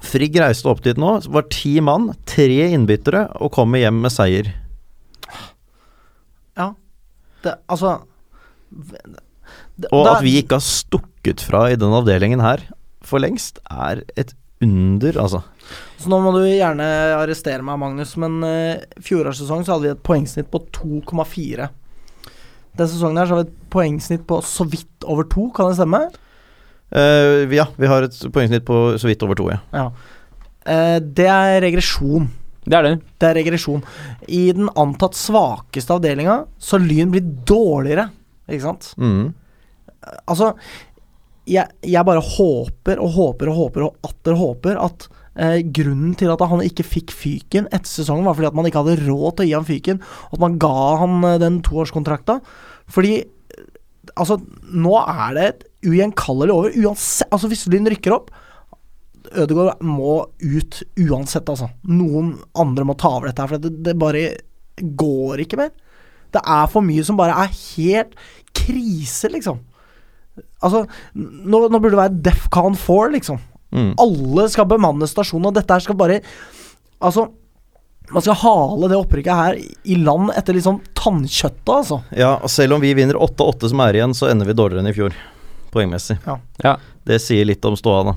Frigg 0.07 0.37
reiste 0.39 0.69
opp 0.71 0.83
dit 0.85 0.99
nå, 1.01 1.17
var 1.33 1.47
ti 1.51 1.79
mann, 1.83 2.11
tre 2.29 2.69
innbyttere, 2.77 3.25
og 3.43 3.51
kommer 3.57 3.81
hjem 3.81 4.05
med 4.05 4.13
seier. 4.15 4.53
Det, 7.47 7.53
altså 7.71 8.01
det, 9.77 9.91
Og 9.93 10.09
at 10.09 10.23
vi 10.25 10.33
ikke 10.41 10.57
har 10.59 10.65
stukket 10.65 11.43
fra 11.45 11.67
i 11.71 11.77
den 11.79 11.93
avdelingen 11.95 12.41
her 12.43 12.65
for 13.07 13.23
lengst, 13.23 13.61
er 13.71 14.01
et 14.19 14.33
under, 14.65 15.19
altså. 15.21 15.43
Så 15.97 16.11
nå 16.13 16.19
må 16.21 16.33
du 16.35 16.43
gjerne 16.45 16.87
arrestere 17.17 17.65
meg, 17.65 17.79
Magnus, 17.81 18.15
men 18.21 18.39
uh, 18.45 19.01
fjorårets 19.03 19.41
sesong 19.43 19.65
så 19.65 19.75
hadde 19.77 19.89
vi 19.89 19.95
et 19.95 20.07
poengsnitt 20.07 20.51
på 20.53 20.61
2,4. 20.77 21.69
Denne 22.77 22.91
sesongen 22.93 23.21
her 23.21 23.29
så 23.29 23.37
har 23.37 23.45
vi 23.45 23.49
et 23.49 23.61
poengsnitt 23.73 24.27
på 24.29 24.41
så 24.45 24.67
vidt 24.69 25.07
over 25.09 25.29
to, 25.33 25.49
kan 25.57 25.71
det 25.71 25.79
stemme? 25.79 26.03
Uh, 26.93 27.49
ja, 27.57 27.67
vi 27.81 27.89
har 27.91 28.07
et 28.07 28.19
poengsnitt 28.33 28.67
på 28.69 28.81
så 29.01 29.09
vidt 29.09 29.25
over 29.27 29.39
to, 29.39 29.49
ja. 29.55 29.63
Ja. 29.73 29.87
Uh, 30.67 30.99
det 31.01 31.31
er 31.33 31.61
regresjon. 31.65 32.29
Det 32.67 32.75
er 32.75 32.83
det. 32.83 32.95
Det 33.23 33.29
er 33.31 33.39
regresjon. 33.39 33.83
I 34.29 34.43
den 34.57 34.69
antatt 34.77 35.17
svakeste 35.17 35.95
avdelinga 35.95 36.41
så 36.59 36.81
Lyn 36.83 37.13
blitt 37.15 37.29
dårligere, 37.47 38.09
ikke 38.51 38.65
sant? 38.65 38.91
Mm. 38.99 39.31
Altså, 40.27 40.53
jeg, 41.47 41.71
jeg 41.87 42.07
bare 42.07 42.23
håper 42.23 43.01
og 43.03 43.15
håper 43.15 43.53
og 43.53 43.61
håper 43.61 43.87
og 43.87 44.09
atter 44.11 44.39
håper 44.39 44.81
at 44.83 45.07
eh, 45.37 45.61
grunnen 45.79 46.17
til 46.19 46.33
at 46.33 46.43
han 46.51 46.65
ikke 46.65 46.87
fikk 46.87 47.15
fyken 47.15 47.69
etter 47.71 47.91
sesongen, 47.91 48.27
var 48.27 48.37
fordi 48.39 48.51
at 48.51 48.59
man 48.59 48.69
ikke 48.69 48.83
hadde 48.85 49.07
råd 49.07 49.37
til 49.37 49.47
å 49.47 49.49
gi 49.49 49.57
han 49.57 49.69
fyken, 49.69 50.03
og 50.29 50.39
at 50.39 50.45
man 50.47 50.59
ga 50.63 50.75
han 51.03 51.19
eh, 51.29 51.39
den 51.43 51.61
toårskontrakta. 51.67 52.41
Fordi 52.93 53.15
eh, 53.21 53.69
altså, 54.15 54.41
nå 54.73 54.97
er 55.03 55.39
det 55.39 55.47
et 55.51 55.65
ugjenkallelig 55.87 56.57
over. 56.57 56.77
Uansett, 56.83 57.31
altså 57.31 57.51
hvis 57.53 57.67
Lyn 57.73 57.89
rykker 57.93 58.17
opp 58.17 58.35
Ødegaard 59.35 59.81
må 59.83 60.21
ut 60.39 60.77
uansett, 61.03 61.49
altså. 61.51 61.67
Noen 61.91 62.37
andre 62.59 62.85
må 62.87 62.95
ta 62.95 63.11
over 63.17 63.27
dette 63.27 63.43
her, 63.43 63.51
for 63.51 63.63
det, 63.65 63.73
det 63.83 63.97
bare 63.99 64.29
går 64.77 65.43
ikke 65.43 65.59
mer. 65.59 65.73
Det 66.35 66.43
er 66.43 66.69
for 66.71 66.85
mye 66.85 67.05
som 67.07 67.19
bare 67.19 67.35
er 67.47 67.55
helt 67.57 68.15
krise, 68.57 69.31
liksom. 69.33 69.59
Altså, 70.65 70.85
nå, 71.17 71.61
nå 71.67 71.79
burde 71.79 71.95
det 71.95 72.03
være 72.03 72.23
Defcon 72.29 72.79
4, 72.79 73.11
liksom. 73.17 73.41
Mm. 73.77 73.91
Alle 74.01 74.47
skal 74.53 74.69
bemanne 74.71 75.09
stasjonen, 75.11 75.51
og 75.51 75.59
dette 75.59 75.77
her 75.77 75.85
skal 75.85 75.99
bare 75.99 76.21
Altså, 76.97 77.27
man 78.09 78.23
skal 78.25 78.39
hale 78.41 78.89
det 78.89 78.97
opprykket 78.97 79.37
her 79.37 79.59
i 79.85 79.97
land 80.01 80.31
etter 80.33 80.57
liksom 80.57 80.79
tannkjøttet, 80.97 81.73
altså. 81.75 81.99
Ja, 82.17 82.39
og 82.41 82.49
selv 82.49 82.79
om 82.79 82.81
vi 82.81 82.95
vinner 82.97 83.19
8-8 83.21 83.69
som 83.69 83.83
er 83.85 83.99
igjen, 83.99 84.15
så 84.17 84.31
ender 84.31 84.49
vi 84.49 84.55
dårligere 84.57 84.81
enn 84.81 84.89
i 84.89 84.95
fjor, 84.97 85.19
poengmessig. 85.75 86.17
Ja. 86.25 86.39
Ja. 86.65 86.73
Det 87.05 87.19
sier 87.21 87.45
litt 87.45 87.69
om 87.69 87.77
ståa, 87.77 88.01
da. 88.09 88.17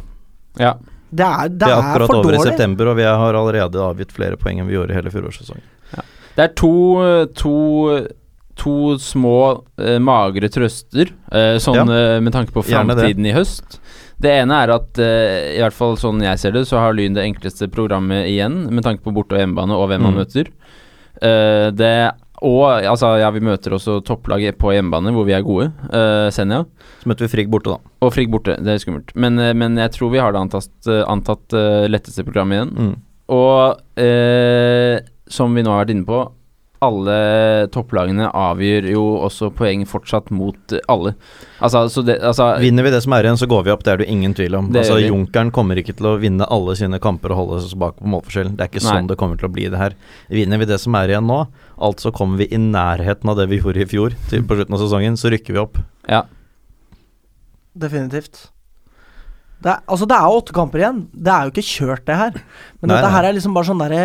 Ja. 0.64 0.72
Det 1.10 1.26
er, 1.26 1.50
det 1.50 1.68
Vi 1.68 1.74
er 1.74 1.82
akkurat 1.82 2.12
for 2.14 2.22
over 2.22 2.38
i 2.38 2.42
september, 2.46 2.92
og 2.92 3.00
vi 3.02 3.10
har 3.10 3.36
allerede 3.42 3.84
avgitt 3.84 4.16
flere 4.16 4.40
poeng 4.40 4.62
enn 4.62 4.70
vi 4.70 4.78
gjorde 4.78 4.94
i 4.94 5.00
hele 5.00 5.12
fjorårssesongen. 5.14 5.66
Det 6.40 6.46
er 6.46 6.52
to, 6.56 6.74
to, 7.36 7.54
to 8.56 8.74
små 9.02 9.40
eh, 9.82 9.98
magre 10.00 10.48
trøster, 10.54 11.10
eh, 11.36 11.58
sånn 11.60 11.90
eh, 11.92 12.20
med 12.24 12.32
tanke 12.32 12.54
på 12.56 12.64
framtiden 12.64 13.28
i 13.28 13.34
høst. 13.36 13.82
Det 14.20 14.32
ene 14.42 14.52
er 14.66 14.74
at, 14.76 15.00
eh, 15.00 15.56
i 15.56 15.60
hvert 15.64 15.74
fall 15.76 15.96
sånn 15.96 16.20
jeg 16.22 16.40
ser 16.42 16.52
det, 16.52 16.66
så 16.68 16.80
har 16.82 16.94
Lyn 16.94 17.14
det 17.16 17.24
enkleste 17.24 17.70
programmet 17.72 18.28
igjen, 18.28 18.66
med 18.70 18.84
tanke 18.84 19.02
på 19.06 19.14
borte- 19.16 19.38
og 19.38 19.40
hjemmebane 19.40 19.72
og 19.78 19.88
hvem 19.90 20.02
man 20.04 20.14
Mm. 20.14 20.20
møter. 20.26 20.50
Eh, 21.22 21.72
det 21.72 22.12
og 22.42 22.64
altså, 22.88 23.20
ja, 23.20 23.30
vi 23.36 23.42
møter 23.44 23.74
også 23.76 23.98
topplaget 24.02 24.56
på 24.58 24.72
hjemmebane, 24.72 25.12
hvor 25.12 25.26
vi 25.28 25.34
er 25.36 25.42
gode. 25.44 25.74
Uh, 25.92 26.30
Senja. 26.32 26.62
Så 27.02 27.06
møter 27.12 27.28
vi 27.28 27.32
Frigg 27.34 27.50
borte, 27.52 27.74
da. 27.74 27.78
Og 28.02 28.14
Frigg 28.16 28.32
borte. 28.32 28.56
Det 28.64 28.68
er 28.68 28.80
skummelt. 28.80 29.12
Men, 29.14 29.38
eh, 29.38 29.52
men 29.52 29.76
jeg 29.76 29.92
tror 29.92 30.10
vi 30.14 30.20
har 30.20 30.32
det 30.32 30.40
antatt, 30.40 30.70
eh, 30.88 31.04
antatt 31.04 31.52
eh, 31.52 31.90
letteste 31.92 32.24
programmet 32.24 32.56
igjen. 32.56 32.72
Mm. 32.78 32.96
Og 33.36 33.82
eh, 34.00 35.02
som 35.28 35.54
vi 35.54 35.62
nå 35.64 35.68
har 35.74 35.84
vært 35.84 35.92
inne 35.98 36.06
på, 36.08 36.22
alle 36.86 37.16
topplagene 37.74 38.30
avgjør 38.32 38.86
jo 38.94 39.04
også 39.26 39.50
poeng 39.56 39.82
fortsatt 39.90 40.30
mot 40.32 40.76
alle. 40.92 41.12
Altså, 41.60 41.82
så 41.92 42.04
det, 42.08 42.16
altså 42.24 42.54
Vinner 42.62 42.88
vi 42.88 42.94
det 42.94 43.02
som 43.04 43.16
er 43.18 43.28
igjen, 43.28 43.40
så 43.42 43.50
går 43.52 43.66
vi 43.68 43.74
opp. 43.74 43.84
Det 43.84 43.92
er 43.94 44.02
det 44.04 44.08
ingen 44.12 44.36
tvil 44.38 44.56
om. 44.56 44.70
Altså. 44.72 44.96
Junkeren 45.04 45.52
kommer 45.56 45.82
ikke 45.82 45.98
til 46.00 46.08
å 46.08 46.16
vinne 46.22 46.48
alle 46.48 46.78
sine 46.80 47.02
kamper 47.04 47.36
og 47.36 47.42
holde 47.42 47.58
oss 47.60 47.76
bak 47.80 47.98
på 48.00 48.08
målforskjell. 48.14 48.54
Det 48.56 48.64
er 48.64 48.72
ikke 48.72 48.84
Nei. 48.86 48.94
sånn 48.94 49.10
det 49.12 49.18
kommer 49.20 49.42
til 49.42 49.50
å 49.50 49.54
bli, 49.58 49.68
det 49.74 49.82
her. 49.82 49.98
Vinner 50.32 50.62
vi 50.62 50.70
det 50.70 50.80
som 50.80 50.96
er 51.00 51.12
igjen 51.12 51.28
nå, 51.28 51.42
altså 51.90 52.14
kommer 52.16 52.40
vi 52.44 52.48
i 52.56 52.62
nærheten 52.62 53.34
av 53.34 53.42
det 53.42 53.50
vi 53.52 53.60
gjorde 53.60 53.84
i 53.84 53.90
fjor, 53.90 54.16
til 54.32 54.48
på 54.48 54.60
slutten 54.60 54.80
av 54.80 54.86
sesongen, 54.86 55.20
så 55.20 55.34
rykker 55.36 55.58
vi 55.58 55.64
opp. 55.66 55.82
Ja. 56.08 56.24
Definitivt. 57.80 58.48
Det 59.60 59.74
er, 59.74 59.84
altså, 59.92 60.08
det 60.08 60.16
er 60.16 60.32
jo 60.32 60.40
åtte 60.40 60.56
kamper 60.56 60.80
igjen. 60.86 61.04
Det 61.12 61.36
er 61.36 61.44
jo 61.44 61.52
ikke 61.52 61.68
kjørt, 61.68 62.06
det 62.08 62.16
her. 62.16 62.40
Men 62.80 62.88
Nei, 62.88 62.96
dette 62.96 63.08
nei. 63.10 63.16
her 63.18 63.28
er 63.28 63.36
liksom 63.36 63.58
bare 63.58 63.68
sånn 63.68 63.84
derre 63.84 64.04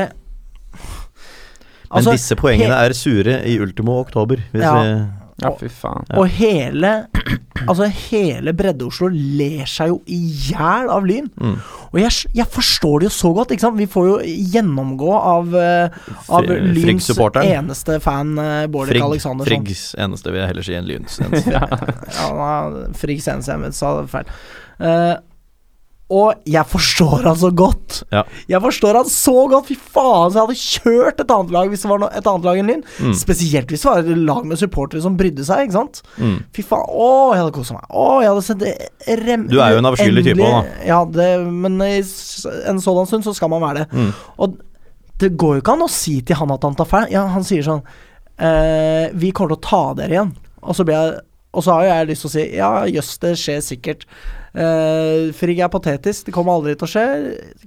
Men 1.94 2.00
Altså, 2.02 2.16
disse 2.18 2.36
poengene 2.38 2.74
er 2.74 2.92
sure 2.98 3.40
i 3.46 3.58
ultimo 3.62 4.00
oktober. 4.02 4.40
Hvis 4.52 4.62
Ja. 4.66 4.74
vi, 4.82 4.94
ja, 5.42 5.50
fy 5.58 5.68
faen. 5.70 6.04
Ja. 6.10 6.18
Og 6.18 6.28
hele 6.28 7.06
Altså 7.70 7.86
hele 7.86 8.52
Bredde-Oslo 8.52 9.08
ler 9.14 9.64
seg 9.70 9.88
jo 9.92 10.00
i 10.10 10.18
hjel 10.50 10.88
av 10.90 11.06
Lyn. 11.06 11.28
mm. 11.38 11.54
Og 11.94 12.00
jeg, 12.02 12.10
jeg 12.34 12.46
forstår 12.50 13.00
det 13.00 13.06
jo 13.06 13.12
så 13.14 13.30
godt. 13.36 13.52
Ikke 13.54 13.62
sant? 13.62 13.78
Vi 13.78 13.86
får 13.86 14.08
jo 14.08 14.16
gjennomgå 14.52 15.12
av, 15.14 15.54
eh, 15.54 15.94
av 16.34 16.48
Lyns 16.50 17.06
eneste 17.14 18.00
fan, 18.02 18.32
uh, 18.38 18.66
Bårdek 18.66 18.98
Aleksandersson. 19.00 19.46
Friggs 19.46 19.84
eneste, 19.94 20.32
vil 20.34 20.42
jeg 20.42 20.50
heller 20.50 20.66
si, 20.66 20.74
enn 20.74 20.88
Lyns 20.90 21.20
eneste. 21.22 21.54
Ja, 22.18 22.90
Friggs 22.98 23.30
eneste, 23.30 23.54
jeg 23.54 23.62
vet, 23.62 23.78
sa 23.78 23.94
det 24.00 24.10
feil. 24.10 24.34
Eh, 24.82 25.14
Og 26.12 26.42
jeg 26.44 26.68
forstår 26.68 27.22
han 27.24 27.36
så 27.40 27.48
godt. 27.56 28.02
Ja. 28.12 28.22
Jeg 28.50 28.60
forstår 28.60 28.98
han 28.98 29.08
så 29.08 29.34
godt. 29.48 29.70
Fy 29.70 29.76
faen, 29.78 30.28
så 30.30 30.36
jeg 30.36 30.44
hadde 30.44 30.58
kjørt 30.60 31.22
et 31.22 31.32
annet 31.32 31.54
lag 31.54 31.70
hvis 31.72 31.84
det 31.86 31.90
var 31.90 32.02
no 32.02 32.10
et 32.10 32.28
annet 32.28 32.48
lag 32.48 32.60
enn 32.60 32.68
Lyn. 32.68 32.82
Mm. 33.00 33.14
Spesielt 33.16 33.72
hvis 33.72 33.86
det 33.86 33.88
var 33.88 34.02
et 34.02 34.20
lag 34.28 34.44
med 34.50 34.60
supportere 34.60 35.00
som 35.04 35.16
brydde 35.16 35.46
seg, 35.48 35.64
ikke 35.64 35.78
sant. 35.78 36.02
Mm. 36.20 36.36
Fy 36.54 36.66
faen, 36.68 36.84
å, 36.84 37.08
jeg 37.32 37.40
hadde 37.40 37.56
kosa 37.56 37.78
meg. 37.78 37.88
Å, 37.88 38.06
jeg 38.20 38.32
hadde 38.34 38.44
sett 38.50 39.16
rem... 39.24 39.48
Du 39.48 39.56
er 39.56 39.74
jo 39.74 39.80
en 39.80 39.90
avskyelig 39.94 40.26
type 40.28 40.44
òg, 40.44 40.54
da. 40.58 40.76
Ja, 40.90 41.00
det, 41.16 41.30
men 41.64 41.80
i 41.88 41.96
en 41.96 42.84
sådan 42.84 43.10
stund 43.10 43.26
så 43.26 43.36
skal 43.40 43.52
man 43.54 43.64
være 43.64 43.84
det. 43.84 44.04
Mm. 44.04 44.12
Og 44.44 44.60
det 45.24 45.34
går 45.40 45.56
jo 45.56 45.64
ikke 45.64 45.76
an 45.78 45.86
å 45.86 45.92
si 45.92 46.18
til 46.26 46.36
han 46.36 46.52
at 46.52 46.68
han 46.68 46.76
tar 46.76 46.90
feil. 46.90 47.10
Ja, 47.14 47.24
han 47.32 47.46
sier 47.46 47.64
sånn 47.64 47.84
eh, 48.42 49.12
Vi 49.14 49.30
kommer 49.32 49.54
til 49.54 49.60
å 49.60 49.66
ta 49.68 49.84
dere 50.00 50.18
igjen. 50.18 50.32
Og 50.64 50.76
så 50.76 50.86
blir 50.86 50.98
jeg 50.98 51.20
Og 51.54 51.64
så 51.64 51.76
har 51.76 51.84
jo 51.84 51.92
jeg 51.92 52.08
lyst 52.10 52.24
til 52.24 52.30
å 52.30 52.34
si 52.34 52.46
ja, 52.58 52.72
jøss, 52.90 53.12
det 53.22 53.36
skjer 53.40 53.62
sikkert. 53.62 54.08
Uh, 54.54 55.32
Frigg 55.34 55.58
er 55.64 55.70
patetisk, 55.72 56.28
det 56.28 56.34
kommer 56.36 56.54
aldri 56.54 56.76
til 56.78 56.86
å 56.86 56.90
skje. 56.92 57.04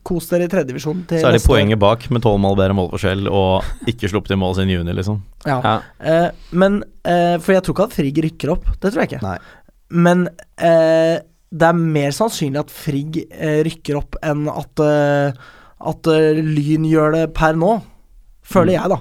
Kos 0.08 0.30
dere 0.32 0.48
i 0.48 0.52
tredjevisjon 0.52 1.02
til 1.10 1.20
Så 1.20 1.28
er 1.28 1.36
det 1.36 1.42
år. 1.44 1.50
poenget 1.52 1.82
bak 1.84 2.06
med 2.16 2.24
tolv 2.24 2.40
mål 2.40 2.56
bedre 2.60 2.78
målforskjell 2.78 3.28
og 3.28 3.90
ikke 3.92 4.08
sluppet 4.12 4.32
inn 4.36 4.42
mål 4.42 4.56
siden 4.56 4.72
juni, 4.72 4.96
liksom. 4.96 5.20
Ja. 5.46 5.60
Ja. 5.66 5.78
Uh, 6.00 6.52
men 6.56 6.82
uh, 7.04 7.36
For 7.44 7.58
jeg 7.58 7.66
tror 7.68 7.76
ikke 7.76 7.90
at 7.90 7.98
Frigg 7.98 8.22
rykker 8.28 8.54
opp. 8.56 8.70
Det 8.80 8.94
tror 8.94 9.04
jeg 9.04 9.12
ikke. 9.12 9.24
Nei. 9.26 9.38
Men 9.88 10.26
eh, 10.60 11.18
det 11.48 11.68
er 11.70 11.78
mer 11.80 12.12
sannsynlig 12.12 12.60
at 12.60 12.72
Frigg 12.76 13.22
eh, 13.24 13.62
rykker 13.64 13.96
opp 14.02 14.18
enn 14.20 14.50
at, 14.52 14.82
eh, 14.84 15.38
at 15.92 16.10
eh, 16.12 16.42
Lyn 16.44 16.84
gjør 16.90 17.14
det 17.16 17.22
per 17.38 17.56
nå. 17.56 17.70
Føler 18.48 18.76
jeg, 18.76 18.92
da. 18.92 18.98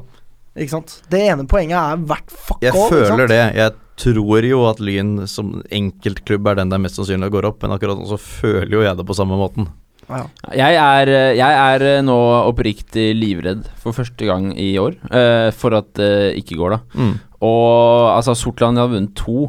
Ikke 0.57 0.73
sant? 0.73 1.01
Det 1.13 1.21
ene 1.29 1.45
poenget 1.51 1.77
er 1.77 2.05
hvert 2.09 2.31
fuck 2.33 2.63
Jeg 2.65 2.73
all, 2.73 2.87
ikke 2.89 3.01
sant? 3.07 3.11
føler 3.13 3.29
det. 3.33 3.41
Jeg 3.61 3.73
tror 3.97 4.45
jo 4.49 4.61
at 4.71 4.81
Lyn 4.81 5.11
som 5.29 5.63
enkeltklubb 5.73 6.49
er 6.49 6.59
den 6.61 6.71
det 6.73 6.77
er 6.79 6.83
mest 6.85 6.97
sannsynlig 7.01 7.31
går 7.33 7.49
opp, 7.49 7.63
men 7.65 7.75
akkurat 7.77 7.99
nå 8.01 8.07
så 8.09 8.19
føler 8.21 8.73
jo 8.79 8.85
jeg 8.85 8.97
det 8.99 9.07
på 9.09 9.17
samme 9.17 9.37
måten. 9.41 9.69
Ja. 10.07 10.23
Jeg 10.55 10.77
er, 10.79 11.11
jeg 11.35 11.61
er 11.75 12.03
nå 12.07 12.15
oppriktig 12.47 13.09
livredd 13.19 13.65
for 13.83 13.97
første 13.97 14.29
gang 14.29 14.53
i 14.55 14.77
år 14.79 14.95
uh, 15.11 15.51
for 15.57 15.75
at 15.75 15.89
det 15.99 16.37
ikke 16.39 16.57
går, 16.61 16.77
da. 16.77 16.81
Mm. 16.95 17.15
Og 17.43 18.13
altså, 18.15 18.37
Sortland 18.39 18.79
har 18.79 18.89
vunnet 18.93 19.17
to 19.19 19.49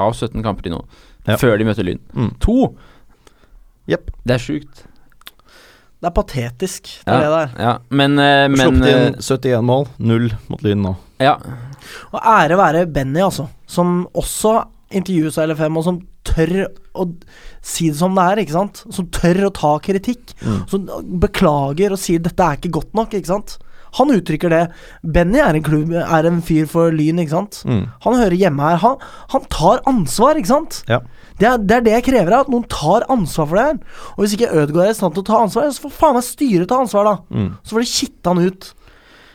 av 0.00 0.12
17 0.16 0.42
kamper 0.42 0.66
til 0.66 0.74
nå, 0.74 0.80
Ja. 1.28 1.36
før 1.38 1.54
de 1.60 1.68
møtte 1.68 1.84
Lyn. 1.86 2.00
Mm. 2.18 2.32
To! 2.42 2.72
Yep. 3.92 4.10
Det 4.26 4.34
er 4.34 4.42
sjukt. 4.42 4.82
Det 6.02 6.08
er 6.08 6.14
patetisk, 6.16 6.88
det 7.06 7.14
er 7.14 7.20
det 7.22 7.30
der. 7.30 7.50
Ja, 7.62 7.72
men, 7.94 8.16
uh, 8.18 8.48
men 8.50 8.58
Sluppet 8.58 8.88
eh, 8.90 9.02
inn 9.06 9.18
71 9.22 9.66
mål, 9.68 9.84
null 10.02 10.24
mot 10.50 10.64
Lyn 10.66 10.80
nå. 10.82 10.96
Ja. 11.22 11.36
Og 12.10 12.18
ære 12.18 12.58
være 12.58 12.88
Benny, 12.90 13.20
altså, 13.22 13.46
som 13.70 14.00
også 14.18 14.56
intervjues 14.98 15.38
av 15.38 15.52
LFM, 15.52 15.78
og 15.78 15.86
som 15.86 16.00
tør 16.26 16.56
å 16.98 17.06
si 17.62 17.92
det 17.92 18.00
som 18.00 18.18
det 18.18 18.24
er, 18.32 18.42
ikke 18.42 18.56
sant? 18.56 18.82
Som 18.90 19.06
tør 19.14 19.46
å 19.46 19.52
ta 19.54 19.76
kritikk. 19.84 20.34
Mm. 20.42 20.58
Som 20.70 20.90
beklager 21.22 21.94
og 21.94 22.02
sier 22.02 22.18
'dette 22.22 22.48
er 22.48 22.58
ikke 22.58 22.74
godt 22.80 22.98
nok', 22.98 23.14
ikke 23.14 23.30
sant? 23.30 23.56
Han 23.98 24.12
uttrykker 24.14 24.52
det. 24.52 24.62
Benny 25.04 25.40
er 25.42 25.58
en, 25.58 25.64
klubb, 25.66 25.92
er 25.92 26.28
en 26.28 26.42
fyr 26.44 26.68
for 26.70 26.94
Lyn, 26.94 27.18
ikke 27.22 27.34
sant? 27.34 27.62
Mm. 27.68 27.82
Han 28.06 28.18
hører 28.20 28.38
hjemme 28.40 28.68
her. 28.70 28.78
Han, 28.84 28.96
han 29.34 29.48
tar 29.52 29.82
ansvar, 29.90 30.38
ikke 30.40 30.52
sant? 30.52 30.82
Ja. 30.88 31.00
Det 31.40 31.48
er, 31.48 31.58
det 31.58 31.76
er 31.76 31.86
det 31.88 31.96
jeg 31.98 32.06
krever 32.10 32.36
av, 32.36 32.46
at 32.46 32.52
noen 32.52 32.68
tar 32.70 33.04
ansvar 33.12 33.48
for 33.50 33.58
det 33.58 33.66
her. 33.70 33.80
Og 34.14 34.22
hvis 34.24 34.36
ikke 34.38 34.52
Ødegaard 34.52 34.86
er 34.90 34.94
i 34.94 35.00
stand 35.00 35.16
til 35.16 35.24
å 35.24 35.30
ta 35.32 35.40
ansvar, 35.44 35.68
så 35.74 35.86
får 35.88 35.96
faen 35.98 36.16
meg 36.18 36.24
styret 36.28 36.70
ta 36.70 36.78
ansvar, 36.84 37.08
da. 37.08 37.18
Mm. 37.34 37.50
Så 37.64 37.76
får 37.76 37.84
de 37.84 37.90
kitte 37.96 38.32
han 38.32 38.46
ut. 38.46 38.70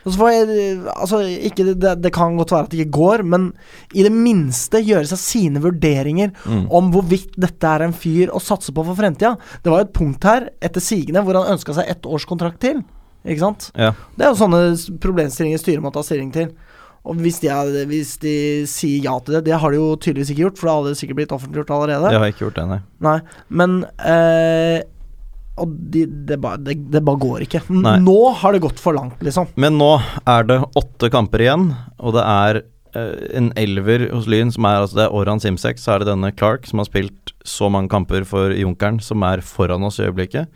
Og 0.06 0.12
så 0.14 0.20
får 0.22 0.30
jeg 0.32 0.68
Altså, 0.94 1.18
ikke 1.50 1.64
det, 1.68 1.94
det, 2.00 2.12
kan 2.14 2.36
godt 2.38 2.52
være 2.54 2.64
at 2.68 2.72
det 2.72 2.78
ikke 2.80 2.96
går, 2.96 3.24
men 3.28 3.48
i 3.92 4.04
det 4.06 4.12
minste 4.14 4.80
gjøre 4.80 5.08
seg 5.10 5.20
sine 5.20 5.60
vurderinger 5.62 6.30
Mm. 6.48 6.66
om 6.72 6.88
hvorvidt 6.94 7.34
dette 7.36 7.66
er 7.68 7.84
en 7.84 7.92
fyr 7.92 8.30
å 8.32 8.40
satse 8.40 8.72
på 8.72 8.84
for 8.86 8.96
fremtida. 8.96 9.34
Det 9.62 9.70
var 9.70 9.82
jo 9.82 9.88
et 9.88 9.96
punkt 9.98 10.24
her, 10.24 10.48
etter 10.64 10.80
sigende, 10.80 11.20
hvor 11.26 11.36
han 11.36 11.52
ønska 11.58 11.74
seg 11.76 11.90
ett 11.92 12.06
års 12.08 12.24
kontrakt 12.30 12.62
til. 12.64 12.80
Ikke 13.28 13.44
sant? 13.44 13.68
Ja. 13.76 13.92
Det 14.16 14.26
er 14.26 14.32
jo 14.32 14.40
sånne 14.40 14.62
problemstillinger 15.02 15.60
styret 15.60 15.84
må 15.84 15.92
ta 15.94 16.02
stilling 16.06 16.32
til. 16.34 16.50
Og 17.08 17.16
hvis 17.22 17.38
de, 17.40 17.48
er, 17.52 17.86
hvis 17.88 18.16
de 18.20 18.34
sier 18.68 19.04
ja 19.06 19.14
til 19.24 19.38
det 19.38 19.44
Det 19.46 19.56
har 19.62 19.72
de 19.72 19.78
jo 19.78 19.92
tydeligvis 19.96 20.32
ikke 20.34 20.42
gjort, 20.42 20.58
for 20.58 20.68
det 20.68 20.74
hadde 20.74 20.98
sikkert 20.98 21.18
blitt 21.20 21.34
offentliggjort 21.36 21.70
allerede. 21.76 22.10
Det 22.12 22.20
har 22.20 22.32
ikke 22.32 22.44
gjort 22.48 22.58
det, 22.58 22.64
nei. 22.68 22.78
Nei, 23.06 23.18
men 23.60 23.76
eh, 24.02 24.80
Og 25.62 25.76
de, 25.94 26.02
det, 26.28 26.40
bare, 26.42 26.60
det, 26.66 26.74
det 26.92 27.02
bare 27.06 27.22
går 27.22 27.46
ikke. 27.46 27.62
Nei. 27.70 27.94
Nå 28.02 28.18
har 28.42 28.52
det 28.54 28.60
gått 28.66 28.82
for 28.82 28.98
langt, 28.98 29.22
liksom. 29.24 29.48
Men 29.56 29.78
nå 29.80 29.92
er 30.28 30.48
det 30.50 30.58
åtte 30.78 31.08
kamper 31.14 31.46
igjen, 31.46 31.70
og 31.98 32.18
det 32.18 32.26
er 32.26 32.60
eh, 32.60 33.14
en 33.40 33.52
elver 33.58 34.08
hos 34.12 34.28
Lyn 34.30 34.52
som 34.54 34.68
er 34.68 34.82
altså 34.82 35.00
Det 35.00 35.06
er 35.06 35.16
Oran 35.22 35.42
Simsek, 35.42 35.80
så 35.80 35.94
er 35.94 36.02
det 36.04 36.10
denne 36.12 36.34
Clark 36.34 36.68
som 36.68 36.82
har 36.82 36.90
spilt 36.90 37.32
så 37.48 37.70
mange 37.72 37.88
kamper 37.94 38.26
for 38.28 38.52
Junkeren, 38.54 39.00
som 39.00 39.24
er 39.26 39.40
foran 39.46 39.86
oss 39.88 40.02
i 40.02 40.06
øyeblikket. 40.10 40.50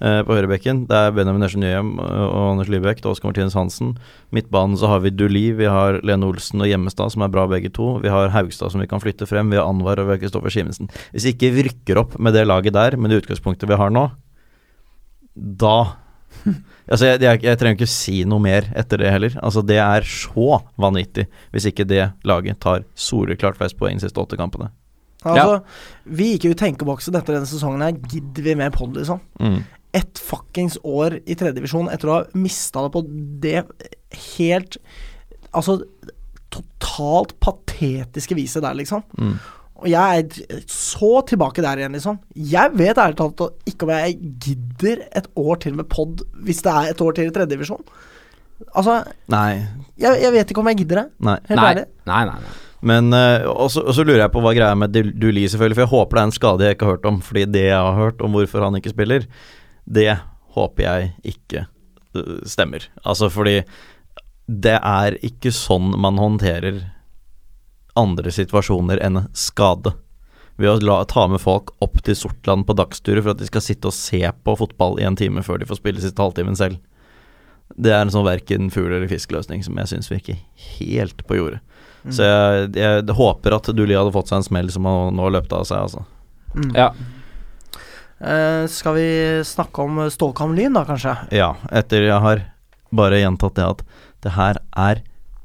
Eh, 0.00 0.20
på 0.26 0.36
høyrebekken. 0.36 0.84
Det 0.90 0.98
er 0.98 1.14
Benjamin 1.14 1.44
Nesje 1.44 1.60
Nyhem 1.60 1.94
eh, 2.02 2.24
og 2.24 2.52
Anders 2.54 2.70
Lybekk, 2.72 3.02
det 3.02 3.08
er 3.08 3.12
Oskar 3.12 3.30
Martinus 3.30 3.56
Hansen. 3.58 3.94
Midtbanen 4.34 4.78
så 4.80 4.90
har 4.90 5.02
vi 5.04 5.12
Duli, 5.14 5.46
vi 5.58 5.68
har 5.70 6.00
Lene 6.06 6.30
Olsen 6.30 6.64
og 6.64 6.70
Gjemmestad, 6.70 7.14
som 7.14 7.26
er 7.26 7.32
bra 7.34 7.46
begge 7.50 7.72
to. 7.74 7.94
Vi 8.04 8.12
har 8.12 8.32
Haugstad 8.34 8.74
som 8.74 8.82
vi 8.82 8.90
kan 8.90 9.02
flytte 9.02 9.28
frem, 9.30 9.52
vi 9.52 9.60
har 9.60 9.68
Anwar 9.70 10.02
og 10.02 10.08
vi 10.10 10.16
har 10.16 10.22
Kristoffer 10.22 10.54
Simensen. 10.54 10.90
Hvis 11.14 11.28
vi 11.28 11.34
ikke 11.36 11.52
rykker 11.68 12.00
opp 12.04 12.18
med 12.18 12.36
det 12.36 12.46
laget 12.48 12.76
der, 12.76 12.98
med 12.98 13.12
det 13.12 13.24
utgangspunktet 13.24 13.70
vi 13.70 13.80
har 13.80 13.92
nå, 13.94 14.08
da 15.34 15.76
Altså, 16.90 17.06
jeg, 17.06 17.22
jeg, 17.22 17.40
jeg 17.46 17.58
trenger 17.60 17.78
ikke 17.78 17.88
si 17.88 18.16
noe 18.28 18.42
mer 18.44 18.66
etter 18.76 19.00
det 19.00 19.12
heller. 19.12 19.36
Altså, 19.40 19.62
det 19.64 19.78
er 19.80 20.04
så 20.04 20.58
vanvittig 20.80 21.24
hvis 21.54 21.68
ikke 21.70 21.86
det 21.88 22.10
laget 22.28 22.60
tar 22.60 22.84
soleklart 22.98 23.56
flest 23.56 23.78
poeng 23.80 23.96
de 23.96 24.04
siste 24.04 24.20
åtte 24.20 24.36
kampene. 24.36 24.68
Altså, 25.24 25.62
Vi 26.04 26.34
gikk 26.34 26.48
jo 26.48 26.52
i 26.52 26.58
tenkeboksen 26.60 27.16
etter 27.16 27.38
denne 27.38 27.48
sesongen 27.48 27.84
her. 27.84 27.96
Gidder 28.12 28.44
vi 28.44 28.56
mer 28.60 28.74
pod, 28.74 28.92
liksom? 28.98 29.22
Mm. 29.40 29.62
Ett 29.94 30.18
fuckings 30.18 30.76
år 30.82 31.20
i 31.22 31.36
tredjedivisjon 31.38 31.90
etter 31.94 32.10
å 32.10 32.16
ha 32.16 32.22
mista 32.38 32.82
det 32.82 32.92
på 32.96 33.02
det 33.44 33.60
helt 34.36 34.78
Altså 35.54 35.76
totalt 36.54 37.34
patetiske 37.42 38.34
viset 38.38 38.62
der, 38.64 38.74
liksom. 38.78 39.02
Mm. 39.18 39.36
Og 39.84 39.86
jeg 39.90 40.24
er 40.24 40.64
så 40.70 41.20
tilbake 41.26 41.62
der 41.64 41.80
igjen, 41.82 41.94
liksom. 41.96 42.18
Jeg 42.34 42.74
vet 42.78 42.98
ærlig 43.02 43.18
talt 43.18 43.42
ikke 43.70 43.86
om 43.88 43.92
jeg 43.94 44.18
gidder 44.46 45.02
et 45.18 45.26
år 45.38 45.58
til 45.64 45.74
med 45.78 45.88
pod 45.90 46.22
hvis 46.46 46.62
det 46.64 46.74
er 46.74 46.90
et 46.92 47.02
år 47.02 47.16
til 47.16 47.30
i 47.30 47.34
tredjedivisjon. 47.34 47.82
Altså, 48.70 49.00
Nei. 49.34 49.64
jeg, 49.98 50.20
jeg 50.22 50.32
vet 50.36 50.52
ikke 50.54 50.62
om 50.62 50.70
jeg 50.70 50.78
gidder 50.84 51.02
det. 51.02 51.06
Nei. 51.26 51.36
Helt 51.50 51.58
Nei. 51.60 51.70
ærlig. 51.72 51.84
Nei, 52.10 52.20
nei, 52.30 52.38
nei. 52.44 52.54
Men 52.84 53.14
uh, 53.16 53.46
og 53.48 53.70
så 53.72 54.02
lurer 54.04 54.26
jeg 54.26 54.32
på 54.34 54.42
hva 54.44 54.52
greia 54.54 54.74
med 54.78 54.92
Dul- 54.94 55.14
Duli, 55.16 55.46
selvfølgelig. 55.48 55.78
For 55.78 55.86
jeg 55.86 55.92
håper 55.94 56.18
det 56.18 56.22
er 56.22 56.28
en 56.28 56.34
skade 56.38 56.66
jeg 56.68 56.76
ikke 56.76 56.86
har 56.88 56.96
hørt 56.98 57.06
om. 57.10 57.20
Fordi 57.24 57.44
det 57.48 57.62
jeg 57.70 57.78
har 57.80 57.96
hørt 57.98 58.22
om 58.24 58.34
hvorfor 58.36 58.66
han 58.66 58.76
ikke 58.78 58.92
spiller, 58.92 59.26
det 59.84 60.12
håper 60.54 60.86
jeg 60.86 61.10
ikke 61.34 61.66
øh, 62.16 62.40
stemmer. 62.48 62.86
Altså 63.04 63.30
fordi 63.32 63.62
det 64.46 64.76
er 64.76 65.16
ikke 65.24 65.52
sånn 65.54 65.94
man 66.00 66.20
håndterer 66.20 66.82
andre 67.98 68.32
situasjoner 68.34 69.00
enn 69.04 69.24
skade. 69.36 69.94
Ved 70.60 70.70
å 70.70 70.74
la, 70.84 71.00
ta 71.10 71.26
med 71.30 71.42
folk 71.42 71.72
opp 71.82 72.00
til 72.06 72.16
Sortland 72.18 72.66
på 72.68 72.76
dagsturer 72.78 73.24
for 73.24 73.34
at 73.34 73.40
de 73.40 73.48
skal 73.48 73.64
sitte 73.64 73.90
og 73.90 73.96
se 73.96 74.20
på 74.22 74.56
fotball 74.58 75.00
i 75.00 75.06
en 75.08 75.18
time 75.18 75.42
før 75.42 75.58
de 75.62 75.68
får 75.70 75.80
spille 75.80 76.02
siste 76.02 76.22
halvtimen 76.22 76.58
selv. 76.58 76.78
Det 77.74 77.90
er 77.90 78.04
en 78.04 78.12
sånn 78.12 78.26
verken 78.26 78.68
fugl 78.70 78.92
eller 78.92 79.10
fisk-løsning 79.10 79.64
som 79.66 79.78
jeg 79.80 79.90
syns 79.90 80.12
virker 80.12 80.38
helt 80.76 81.24
på 81.26 81.40
jordet. 81.40 81.62
Så 82.12 82.26
jeg, 82.26 82.74
jeg 82.76 83.16
håper 83.16 83.56
at 83.56 83.70
Duli 83.72 83.96
hadde 83.96 84.12
fått 84.12 84.28
seg 84.28 84.42
en 84.42 84.46
smell 84.46 84.70
som 84.72 84.84
han 84.88 85.16
nå 85.16 85.24
har 85.24 85.38
løpt 85.38 85.54
av 85.56 85.64
seg, 85.68 85.86
altså. 85.86 86.04
Mm. 86.54 86.74
Ja. 86.76 86.90
Eh, 88.24 88.66
skal 88.66 88.94
vi 88.94 89.42
snakke 89.44 89.82
om 89.82 90.10
Stålkam 90.10 90.54
Lyn, 90.56 90.72
da, 90.72 90.84
kanskje? 90.88 91.16
Ja, 91.34 91.54
etter 91.72 92.06
jeg 92.06 92.20
har 92.24 92.44
bare 92.94 93.18
gjentatt 93.20 93.58
det 93.58 93.66
at 93.66 93.82
det 94.24 94.32
her 94.38 94.60
er 94.72 95.02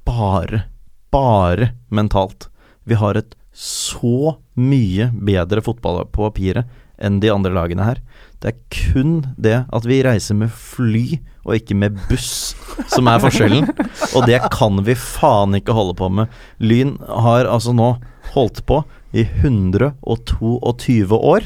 bare, 0.08 0.64
bare 1.12 1.74
mentalt. 1.92 2.48
Vi 2.88 2.96
har 2.96 3.20
et 3.20 3.36
så 3.52 4.38
mye 4.56 5.10
bedre 5.12 5.62
fotball 5.66 6.06
på 6.08 6.24
papiret 6.30 6.70
enn 7.00 7.20
de 7.24 7.32
andre 7.32 7.52
lagene 7.56 7.84
her. 7.84 8.00
Det 8.40 8.54
er 8.54 8.60
kun 8.72 9.36
det 9.36 9.66
at 9.68 9.88
vi 9.88 10.00
reiser 10.06 10.36
med 10.40 10.52
fly 10.56 11.20
og 11.44 11.56
ikke 11.58 11.76
med 11.76 12.00
buss 12.08 12.56
som 12.92 13.08
er 13.12 13.20
forskjellen. 13.24 13.68
Og 14.16 14.28
det 14.30 14.40
kan 14.54 14.80
vi 14.88 14.96
faen 14.96 15.56
ikke 15.60 15.76
holde 15.76 15.98
på 16.00 16.08
med. 16.22 16.32
Lyn 16.64 16.96
har 17.04 17.50
altså 17.50 17.76
nå 17.76 17.98
holdt 18.36 18.64
på 18.70 18.84
i 19.12 19.26
122 19.44 21.20
år. 21.20 21.44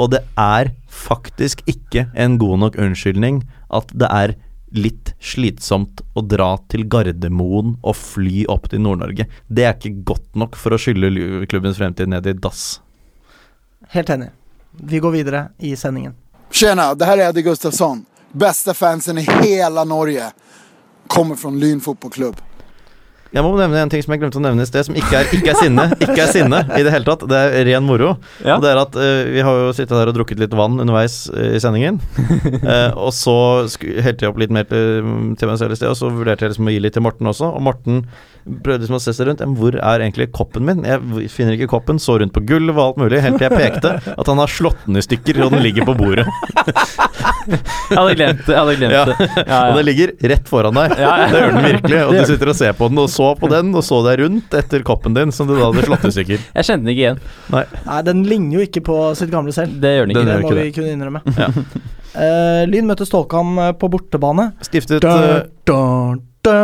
Og 0.00 0.12
det 0.14 0.22
er 0.38 0.72
faktisk 0.88 1.62
ikke 1.68 2.06
en 2.14 2.38
god 2.40 2.64
nok 2.64 2.78
unnskyldning 2.80 3.42
at 3.72 3.92
det 3.96 4.08
er 4.08 4.34
litt 4.72 5.12
slitsomt 5.20 6.00
å 6.16 6.22
dra 6.24 6.54
til 6.72 6.86
Gardermoen 6.88 7.74
og 7.82 7.96
fly 7.98 8.46
opp 8.52 8.70
til 8.72 8.80
Nord-Norge. 8.84 9.26
Det 9.48 9.66
er 9.68 9.76
ikke 9.76 10.04
godt 10.14 10.38
nok 10.38 10.56
for 10.56 10.72
å 10.72 10.80
skylle 10.80 11.44
klubbens 11.50 11.76
fremtid 11.80 12.08
ned 12.08 12.28
i 12.28 12.36
dass. 12.38 12.80
Helt 13.92 14.12
enig. 14.14 14.30
Vi 14.72 15.02
går 15.04 15.12
videre 15.12 15.42
i 15.60 15.74
sendingen. 15.76 16.16
Tjena, 16.52 16.94
det 16.96 17.08
her 17.08 17.18
er 17.18 17.28
Eddie 17.28 17.44
Gustafsson. 17.44 18.04
Beste 18.32 18.72
fansen 18.74 19.20
i 19.20 19.26
hele 19.28 19.84
Norge. 19.84 20.30
Kommer 21.12 21.36
fra 21.36 21.52
Lyn 21.52 21.80
fotbollklubb. 21.84 22.40
Jeg 23.32 23.44
må 23.46 23.52
nevne 23.56 23.80
en 23.80 23.92
ting 23.92 24.02
som 24.04 24.12
jeg 24.12 24.20
glemte 24.20 24.36
å 24.36 24.42
nevne 24.44 24.64
i 24.64 24.68
sted, 24.68 24.84
som 24.84 24.96
ikke 24.98 25.22
er, 25.22 25.30
ikke 25.32 25.52
er 25.54 25.56
sinne. 25.56 25.86
Ikke 26.04 26.18
er 26.20 26.32
sinne 26.34 26.58
i 26.76 26.82
det 26.84 26.92
hele 26.92 27.06
tatt. 27.06 27.24
Det 27.30 27.38
er 27.38 27.64
ren 27.70 27.86
moro. 27.86 28.10
Ja. 28.44 28.58
Og 28.58 28.64
det 28.64 28.72
er 28.74 28.80
at 28.82 28.98
uh, 28.98 29.22
vi 29.32 29.44
har 29.46 29.60
jo 29.62 29.70
sittet 29.76 29.96
her 29.96 30.10
og 30.12 30.16
drukket 30.18 30.42
litt 30.42 30.52
vann 30.58 30.76
underveis 30.82 31.22
uh, 31.32 31.54
i 31.56 31.60
sendingen. 31.62 32.00
Uh, 32.60 32.92
og 33.06 33.08
så 33.16 33.36
helte 34.04 34.26
jeg 34.26 34.32
opp 34.34 34.42
litt 34.42 34.52
mer 34.52 34.68
til, 34.68 35.08
til 35.40 35.48
meg 35.48 35.62
selv 35.62 35.72
i 35.72 35.80
sted, 35.80 35.88
og 35.94 35.96
så 35.96 36.12
vurderte 36.12 36.44
jeg 36.44 36.54
liksom 36.54 36.68
å 36.68 36.76
gi 36.76 36.82
litt 36.84 36.96
til 36.98 37.06
Morten 37.06 37.32
også. 37.32 37.48
Og 37.56 37.64
Morten 37.64 38.04
prøvde 38.42 38.82
liksom 38.82 38.98
å 38.98 39.02
se 39.02 39.14
seg 39.16 39.28
rundt. 39.30 39.40
Men 39.46 39.56
Hvor 39.56 39.76
er 39.80 40.02
egentlig 40.04 40.28
koppen 40.34 40.66
min? 40.68 40.84
Jeg 40.84 41.30
finner 41.32 41.56
ikke 41.56 41.70
koppen. 41.72 42.00
Så 42.02 42.18
rundt 42.20 42.34
på 42.36 42.42
gulvet 42.44 42.76
og 42.76 42.84
alt 42.84 43.00
mulig, 43.00 43.22
helt 43.24 43.38
til 43.40 43.48
jeg 43.48 43.56
pekte 43.56 43.94
at 44.12 44.28
han 44.28 44.40
har 44.42 44.50
slått 44.50 44.84
den 44.84 44.98
i 45.00 45.04
stykker, 45.04 45.40
og 45.46 45.54
den 45.54 45.62
ligger 45.64 45.86
på 45.88 45.96
bordet. 45.96 46.26
Jeg 47.48 47.96
hadde 47.98 48.16
glemt 48.18 48.44
det. 48.44 48.52
Jeg 48.52 48.60
hadde 48.60 48.76
glemt 48.80 48.92
Ja. 48.92 49.04
det. 49.08 49.28
Ja, 49.46 49.60
Og 49.70 49.76
det 49.78 49.82
den 49.82 49.88
ligger 49.88 50.14
rett 50.34 50.50
foran 50.50 50.76
deg. 50.76 50.96
Ja, 50.98 51.12
ja. 51.22 51.28
Det 51.32 51.42
gjør 51.42 51.54
den 51.56 51.68
virkelig. 51.70 52.00
Og 52.02 52.12
du 52.18 52.24
sitter 52.32 52.52
og 52.52 52.58
ser 52.58 52.76
på 52.76 52.90
den, 52.92 53.00
og 53.02 53.10
så 53.12 53.21
på 53.40 53.48
den, 53.52 53.70
og 53.78 53.84
så 53.86 54.00
deg 54.06 54.20
rundt 54.22 54.54
etter 54.58 54.84
koppen 54.86 55.14
din, 55.16 55.32
som 55.34 55.48
du 55.48 55.54
da 55.56 55.68
hadde 55.68 55.84
slått 55.86 56.06
i 56.08 56.12
stykker. 56.16 56.42
Jeg 56.58 56.68
kjente 56.68 56.84
den 56.84 56.92
ikke 56.92 57.04
igjen. 57.04 57.22
Nei, 57.54 57.64
den 58.08 58.24
ligner 58.28 58.58
jo 58.58 58.66
ikke 58.66 58.82
på 58.86 58.98
sitt 59.18 59.32
gamle 59.32 59.54
selv. 59.56 59.78
Det 59.82 59.94
gjør 59.96 60.08
den 60.08 60.14
ikke. 60.14 60.24
Den 60.26 60.32
Det 60.32 60.42
må 60.44 60.52
ikke 60.52 60.66
vi 60.66 60.74
kunne 60.76 60.94
innrømme. 60.96 61.22
Ja. 61.38 61.48
Uh, 62.12 62.62
Lyn 62.72 62.88
møtte 62.90 63.06
Stålkam 63.08 63.54
eh, 63.62 63.72
på 63.78 63.88
bortebane. 63.92 64.50
Stiftet 64.66 65.04
Da, 65.04 65.14
eh, 65.38 65.46
da, 65.68 65.80
da. 66.46 66.58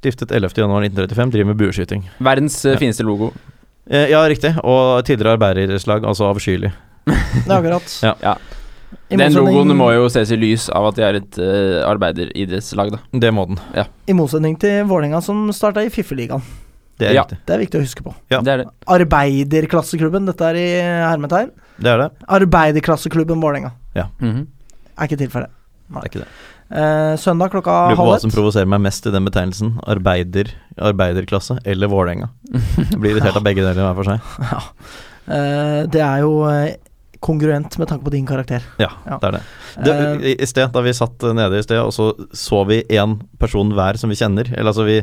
Stiftet 0.00 0.32
11.11.1935, 0.32 1.32
driver 1.34 1.50
med 1.52 1.58
bueskyting. 1.60 2.06
Verdens 2.24 2.60
Ja. 2.64 2.76
fineste 2.80 3.04
logo. 3.06 3.32
Eh, 3.90 4.10
ja, 4.12 4.22
riktig. 4.28 4.54
Og 4.62 5.04
tidligere 5.04 5.36
arbeiderslag, 5.36 6.04
altså 6.06 6.28
avskyelig. 6.30 6.72
Det 7.10 7.48
er 7.48 7.56
akkurat. 7.58 7.94
Ja. 8.04 8.14
Ja. 8.22 8.34
Den 9.10 9.34
logoen 9.34 9.74
må 9.78 9.90
jo 9.94 10.08
ses 10.10 10.30
i 10.34 10.38
lys 10.38 10.68
av 10.74 10.88
at 10.90 10.98
de 10.98 11.04
er 11.06 11.18
et 11.20 11.38
uh, 11.38 11.80
arbeideridrettslag, 11.90 12.92
da. 12.96 13.00
Det 13.22 13.30
må 13.34 13.46
den. 13.50 13.60
Ja. 13.76 13.86
I 14.10 14.16
motsetning 14.18 14.56
til 14.62 14.84
Vålerenga, 14.90 15.20
som 15.22 15.48
starta 15.54 15.84
i 15.86 15.90
Fiffeligaen. 15.94 16.42
Det 17.00 17.08
er 17.10 17.16
Ja. 17.16 17.24
Det 17.24 17.54
er 17.54 17.62
viktig 17.62 17.80
å 17.80 17.84
huske 17.84 18.04
på. 18.04 18.14
Ja. 18.32 18.42
Det 18.44 18.52
er 18.52 18.62
det. 18.64 18.68
Arbeiderklasseklubben, 18.90 20.26
dette 20.28 20.50
er 20.50 20.58
i 20.58 20.68
hermetegn. 21.06 21.50
Det 21.80 21.90
er 21.94 22.04
det. 22.04 22.08
Arbeiderklasseklubben 22.28 23.40
Vålerenga. 23.40 23.72
Mhm. 24.20 24.46
Er 24.98 25.08
ikke 25.08 25.20
tilfellet. 25.22 25.50
Det 25.90 26.02
er 26.02 26.10
ikke 26.10 26.24
det. 26.24 26.28
Eh, 26.70 27.16
søndag 27.18 27.50
klokka 27.50 27.72
Lurer 27.90 27.98
på 27.98 28.04
hva 28.06 28.18
som 28.22 28.30
provoserer 28.30 28.68
meg 28.70 28.82
mest 28.84 29.06
i 29.06 29.10
den 29.10 29.24
betegnelsen. 29.26 29.72
Arbeider, 29.90 30.52
arbeiderklasse 30.78 31.58
eller 31.66 31.90
Vålerenga. 31.90 32.28
Blir 32.94 33.16
irritert 33.16 33.36
av 33.40 33.42
begge 33.42 33.64
deler 33.64 33.80
hver 33.82 33.96
for 33.98 34.12
seg. 34.12 34.20
Eh, 35.30 35.84
det 35.86 36.00
er 36.02 36.24
jo 36.24 36.40
eh, 36.48 36.72
kongruent 37.20 37.76
med 37.78 37.88
tanke 37.90 38.04
på 38.04 38.10
din 38.14 38.26
karakter. 38.26 38.62
Ja, 38.80 38.88
Ja. 39.06 39.18
det 39.20 39.28
er 39.28 39.32
det. 39.32 39.42
det 39.84 39.94
Eh, 39.96 40.30
i, 40.30 40.36
I 40.42 40.46
sted, 40.46 40.70
da 40.72 40.80
vi 40.80 40.92
satt 40.96 41.20
nede 41.36 41.58
i 41.58 41.62
sted, 41.62 41.78
og 41.78 41.92
så 41.92 42.12
så 42.32 42.62
vi 42.66 42.82
én 42.88 43.18
person 43.38 43.70
hver 43.76 43.96
som 44.00 44.08
vi 44.10 44.16
kjenner. 44.16 44.48
Eller 44.56 44.72
altså, 44.72 44.84
vi, 44.88 45.02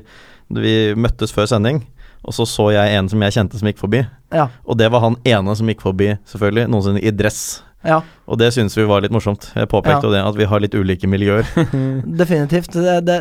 vi 0.50 0.94
møttes 0.96 1.32
før 1.34 1.46
sending, 1.48 1.84
og 2.26 2.34
så 2.34 2.46
så 2.50 2.72
jeg 2.74 2.98
en 2.98 3.08
som 3.10 3.22
jeg 3.22 3.32
kjente 3.38 3.60
som 3.60 3.68
gikk 3.70 3.78
forbi. 3.80 4.02
ja, 4.34 4.48
Og 4.66 4.78
det 4.78 4.90
var 4.92 5.00
han 5.06 5.16
ene 5.26 5.56
som 5.56 5.68
gikk 5.68 5.82
forbi, 5.86 6.18
selvfølgelig, 6.26 6.68
noensinne 6.70 7.04
i 7.04 7.12
dress. 7.12 7.62
ja, 7.86 8.02
Og 8.28 8.38
det 8.40 8.50
syns 8.54 8.76
vi 8.76 8.84
var 8.84 9.02
litt 9.02 9.12
morsomt. 9.14 9.52
Jeg 9.56 9.70
påpekte 9.70 10.08
jo 10.10 10.12
det, 10.12 10.20
at 10.26 10.36
vi 10.36 10.44
har 10.50 10.60
litt 10.60 10.74
ulike 10.76 11.08
miljøer. 11.08 11.46
definitivt. 12.22 12.74
Det, 12.74 13.06
det, 13.06 13.20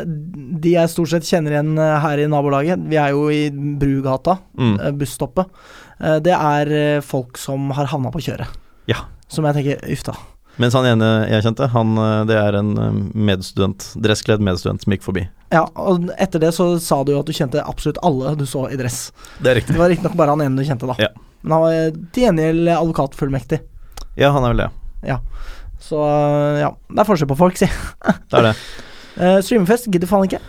de 0.61 0.73
jeg 0.73 0.89
stort 0.89 1.09
sett 1.13 1.23
kjenner 1.29 1.51
igjen 1.53 1.77
eh, 1.77 1.99
her 2.03 2.17
i 2.17 2.27
nabolaget, 2.27 2.79
vi 2.89 2.97
er 2.97 3.11
jo 3.13 3.29
i 3.29 3.49
Brugata, 3.53 4.39
Mm. 4.57 4.79
eh, 4.81 4.91
busstoppet. 4.91 5.45
Eh, 6.01 6.17
det 6.19 6.33
er 6.33 7.01
folk 7.01 7.37
som 7.37 7.69
har 7.77 7.85
havna 7.93 8.09
på 8.11 8.19
kjøret. 8.25 8.47
Ja. 8.89 9.05
Som 9.31 9.47
jeg 9.47 9.59
tenker 9.59 9.93
uff 9.93 10.03
da. 10.07 10.15
Mens 10.57 10.73
han 10.73 10.87
ene 10.89 11.07
jeg 11.29 11.43
kjente, 11.45 11.67
han, 11.69 11.91
eh, 12.01 12.21
det 12.29 12.37
er 12.39 12.57
en 12.57 12.71
eh, 12.81 12.95
medstudent, 13.29 13.91
dresskledd 14.01 14.41
medstudent 14.41 14.81
som 14.81 14.95
gikk 14.95 15.05
forbi. 15.05 15.27
Ja, 15.53 15.67
og 15.77 16.09
etter 16.17 16.41
det 16.41 16.49
så 16.57 16.71
sa 16.81 17.03
du 17.05 17.13
jo 17.13 17.19
at 17.21 17.29
du 17.29 17.35
kjente 17.35 17.61
absolutt 17.61 18.01
alle 18.05 18.33
du 18.39 18.47
så 18.49 18.65
i 18.71 18.79
dress. 18.79 19.11
Det 19.37 19.51
er 19.51 19.61
riktig. 19.61 19.75
Det 19.75 19.83
var 19.83 19.93
riktignok 19.93 20.17
bare 20.17 20.33
han 20.33 20.43
ene 20.47 20.57
du 20.57 20.65
kjente, 20.65 20.89
da. 20.89 20.97
Ja. 21.01 21.11
Men 21.45 21.55
han 21.55 21.65
var 21.67 21.77
eh, 21.77 22.01
til 22.15 22.25
gjengjeld 22.25 22.73
advokatfullmektig. 22.73 23.61
Ja, 24.17 24.33
han 24.33 24.47
er 24.47 24.55
vel 24.55 24.65
det. 24.65 24.71
Så 25.79 26.01
eh, 26.09 26.61
ja, 26.63 26.71
det 26.89 27.01
er 27.01 27.07
forskjell 27.07 27.29
på 27.29 27.39
folk, 27.39 27.59
si. 27.59 27.69
Det 28.29 28.39
er 28.39 28.49
det. 28.49 28.55
Uh, 29.17 29.37
streamerfest 29.41 29.87
gidder 29.89 30.09
faen 30.09 30.27
ikke. 30.27 30.39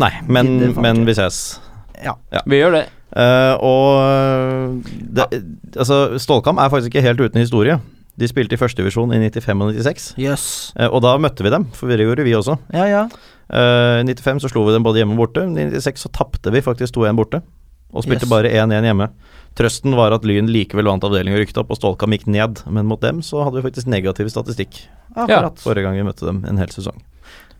Nei, 0.00 0.10
men, 0.24 0.54
men 0.80 1.02
ikke. 1.02 1.08
vi 1.10 1.14
ses. 1.18 1.40
Ja. 2.00 2.14
Vi 2.48 2.56
gjør 2.56 2.78
det. 2.78 2.84
Eh, 3.14 3.54
og 3.62 4.80
det, 5.14 5.26
altså, 5.78 6.18
Stålkam 6.18 6.58
er 6.58 6.70
faktisk 6.72 6.90
ikke 6.92 7.04
helt 7.06 7.20
uten 7.22 7.40
historie. 7.42 7.76
De 8.18 8.28
spilte 8.30 8.54
i 8.54 8.58
førstedivisjon 8.60 9.10
i 9.14 9.18
95 9.30 9.62
og 9.64 9.74
96, 9.74 10.08
Yes. 10.22 10.44
Uh, 10.78 10.86
og 10.94 11.00
da 11.02 11.16
møtte 11.18 11.42
vi 11.42 11.50
dem, 11.50 11.64
for 11.74 11.90
det 11.90 11.98
gjorde 12.04 12.22
vi 12.26 12.34
også. 12.38 12.54
Ja, 12.74 12.84
ja. 12.86 13.00
Uh, 13.50 14.02
I 14.06 14.14
95 14.14 14.44
så 14.44 14.50
slo 14.52 14.62
vi 14.68 14.74
dem 14.76 14.86
både 14.86 15.00
hjemme 15.02 15.16
og 15.16 15.24
borte. 15.24 15.42
I 15.50 15.66
96 15.74 16.04
så 16.06 16.10
tapte 16.14 16.52
vi 16.54 16.62
faktisk 16.62 16.94
2-1 16.94 17.18
borte, 17.18 17.40
og 17.94 18.06
spilte 18.06 18.26
Yes. 18.28 18.30
bare 18.30 18.52
1-1 18.54 18.86
hjemme. 18.86 19.08
Trøsten 19.58 19.94
var 19.98 20.14
at 20.14 20.24
Lyn 20.26 20.46
likevel 20.50 20.86
vant 20.90 21.02
avdelingen 21.06 21.38
og 21.38 21.42
rykket 21.42 21.58
opp, 21.62 21.70
og 21.74 21.78
Stålkam 21.78 22.14
gikk 22.14 22.26
ned. 22.30 22.62
Men 22.70 22.86
mot 22.90 23.02
dem 23.02 23.18
så 23.22 23.42
hadde 23.46 23.58
vi 23.60 23.66
faktisk 23.68 23.90
negativ 23.90 24.30
statistikk 24.30 24.80
Akkurat. 25.14 25.58
forrige 25.62 25.82
gang 25.86 25.98
vi 25.98 26.06
møtte 26.06 26.26
dem 26.26 26.40
en 26.50 26.58
hel 26.58 26.70
sesong. 26.74 26.98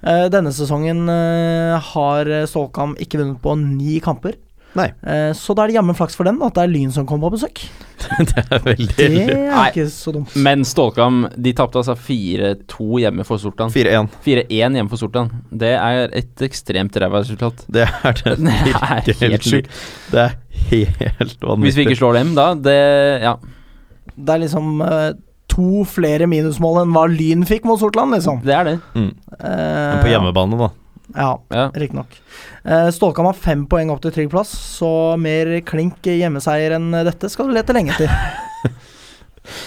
Denne 0.05 0.51
sesongen 0.53 1.07
har 1.09 2.31
Stålkam 2.51 2.95
ikke 3.01 3.23
vunnet 3.23 3.39
på 3.43 3.55
ni 3.59 4.01
kamper. 4.03 4.35
Nei. 4.75 4.89
Eh, 5.07 5.31
så 5.39 5.55
da 5.55 5.65
er 5.65 5.71
det 5.71 5.77
jammen 5.77 5.95
flaks 5.95 6.17
for 6.19 6.27
dem 6.27 6.41
at 6.43 6.55
det 6.57 6.65
er 6.65 6.71
Lyn 6.73 6.91
som 6.95 7.07
kommer 7.07 7.31
på 7.31 7.37
besøk. 7.37 7.61
det 8.31 8.43
er 8.43 8.63
veldig 8.65 8.97
Det 8.97 9.07
er 9.07 9.53
Nei. 9.55 9.67
ikke 9.71 9.87
så 9.95 10.13
dumt. 10.17 10.33
Men 10.45 10.65
Stålkam 10.67 11.21
de 11.39 11.53
tapte 11.57 11.79
altså 11.81 11.95
4-2 11.95 12.89
hjemme 13.05 13.27
for 13.29 13.39
Sortland. 13.43 13.73
4-1. 13.75 14.11
4-1 14.27 14.51
hjemme 14.81 14.91
for 14.91 15.01
Sortland. 15.01 15.37
Det 15.55 15.75
er 15.79 16.11
et 16.23 16.43
ekstremt 16.49 16.99
ræva 17.01 17.23
resultat. 17.23 17.63
Det 17.71 17.87
er 17.87 18.19
det 18.25 18.37
Det 18.45 18.55
er 18.75 18.97
virkelig 18.99 19.19
helt 19.21 19.37
helt 19.39 19.51
sjukt. 19.51 19.85
Det 20.11 20.25
er 20.27 20.35
helt 20.73 21.39
vanvittig. 21.39 21.69
Hvis 21.69 21.79
vi 21.79 21.87
ikke 21.89 22.01
slår 22.03 22.19
dem, 22.21 22.35
da 22.39 22.51
det, 22.59 22.79
Ja. 23.25 23.37
Det 24.15 24.31
er 24.37 24.43
liksom 24.45 24.83
eh, 24.85 25.13
to 25.51 25.85
flere 25.89 26.27
minusmål 26.31 26.83
enn 26.83 26.93
hva 26.95 27.07
Lyn 27.11 27.43
fikk 27.47 27.65
mot 27.69 27.79
Sortland, 27.81 28.15
liksom. 28.15 28.43
Det 28.45 28.55
er 28.55 28.65
det. 28.73 28.79
mm. 28.95 29.11
Uh, 29.35 29.45
Men 29.45 30.03
på 30.03 30.11
hjemmebane, 30.13 30.59
da. 30.61 30.69
Ja, 31.15 31.39
Ja. 31.55 31.69
riktignok. 31.79 32.17
Uh, 32.67 32.89
Stålkam 32.91 33.29
har 33.29 33.37
fem 33.39 33.67
poeng 33.71 33.91
opp 33.95 34.01
til 34.03 34.11
trygg 34.17 34.31
plass, 34.33 34.51
så 34.81 35.15
mer 35.21 35.61
klink 35.67 36.03
hjemmeseier 36.03 36.75
enn 36.79 36.91
dette 37.07 37.31
skal 37.31 37.47
du 37.49 37.55
lete 37.55 37.73
lenge 37.77 37.95
etter. 37.95 38.11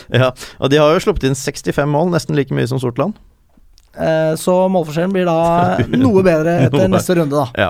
Ja, 0.10 0.32
og 0.58 0.72
de 0.74 0.80
har 0.82 0.90
jo 0.96 1.02
sluppet 1.04 1.28
inn 1.30 1.36
65 1.38 1.86
mål, 1.92 2.08
nesten 2.10 2.34
like 2.38 2.50
mye 2.56 2.66
som 2.66 2.80
Sortland. 2.82 3.14
Eh, 3.94 4.34
så 4.40 4.56
målforskjellen 4.74 5.14
blir 5.14 5.28
da 5.30 5.78
noe 6.02 6.24
bedre 6.26 6.56
etter 6.66 6.88
Noe. 6.88 6.96
neste 6.96 7.14
runde, 7.20 7.44
da. 7.44 7.68
Ja. 7.68 7.70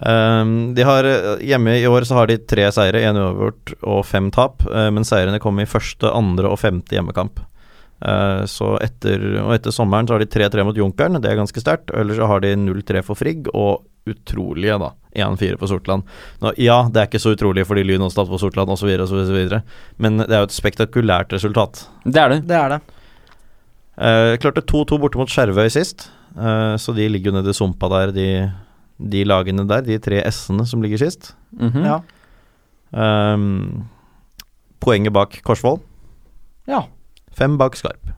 Um, 0.00 0.52
de 0.76 0.84
har 0.86 1.04
eh, 1.04 1.42
Hjemme 1.50 1.74
i 1.80 1.86
år 1.90 2.06
så 2.06 2.14
har 2.20 2.30
de 2.30 2.36
tre 2.38 2.68
seire, 2.72 3.02
én 3.10 3.18
uavgjort 3.18 3.72
og 3.82 4.04
fem 4.06 4.30
tap, 4.30 4.62
eh, 4.70 4.86
men 4.94 5.02
seirene 5.06 5.40
kom 5.42 5.58
i 5.58 5.66
første, 5.68 6.06
andre 6.14 6.46
og 6.54 6.60
femte 6.62 6.94
hjemmekamp. 6.94 7.42
Eh, 8.00 8.42
så 8.48 8.74
etter, 8.80 9.22
og 9.42 9.52
etter 9.54 9.74
sommeren 9.74 10.08
så 10.08 10.16
har 10.16 10.22
de 10.24 10.30
3-3 10.32 10.64
mot 10.64 10.76
Junkeren, 10.76 11.18
det 11.20 11.30
er 11.30 11.40
ganske 11.40 11.60
sterkt. 11.60 11.92
Ellers 11.96 12.16
så 12.20 12.28
har 12.30 12.40
de 12.44 12.54
0-3 12.56 13.02
for 13.04 13.18
Frigg, 13.18 13.50
og 13.52 13.84
utrolige, 14.08 14.78
da, 14.80 14.92
1-4 15.26 15.58
for 15.60 15.68
Sortland. 15.68 16.06
Nå, 16.40 16.54
ja, 16.58 16.78
det 16.88 17.02
er 17.02 17.10
ikke 17.10 17.20
så 17.20 17.34
utrolig 17.36 17.66
fordi 17.68 17.84
Lyn 17.84 18.06
også 18.06 18.22
tapte 18.22 18.32
for 18.32 18.42
Sortland 18.42 18.72
osv., 18.72 18.88
osv., 19.04 19.58
men 20.00 20.22
det 20.22 20.32
er 20.32 20.40
jo 20.40 20.48
et 20.48 20.56
spektakulært 20.56 21.34
resultat. 21.36 21.84
Det 22.06 22.22
er 22.22 22.32
det. 22.32 22.40
Det 22.48 22.56
er 22.56 22.74
det. 22.76 22.80
Eh, 24.00 24.38
klarte 24.40 24.64
2-2 24.64 24.96
borte 25.02 25.20
mot 25.20 25.28
Skjervøy 25.28 25.68
sist, 25.70 26.08
eh, 26.38 26.74
så 26.80 26.94
de 26.96 27.08
ligger 27.12 27.30
jo 27.30 27.36
nede 27.36 27.52
i 27.52 27.58
sumpa 27.58 27.90
der, 27.92 28.14
de, 28.16 28.28
de 29.12 29.26
lagene 29.28 29.66
der. 29.68 29.84
De 29.84 29.98
tre 30.00 30.22
S-ene 30.30 30.64
som 30.66 30.80
ligger 30.82 31.04
sist. 31.04 31.34
Mhm. 31.58 31.84
Ja. 31.84 32.00
Ehm, 32.90 33.84
poenget 34.82 35.12
bak 35.14 35.36
Korsvoll. 35.46 35.78
ja. 36.66 36.86
Fem 37.36 37.56
bak 37.60 37.76
Skarp. 37.78 38.12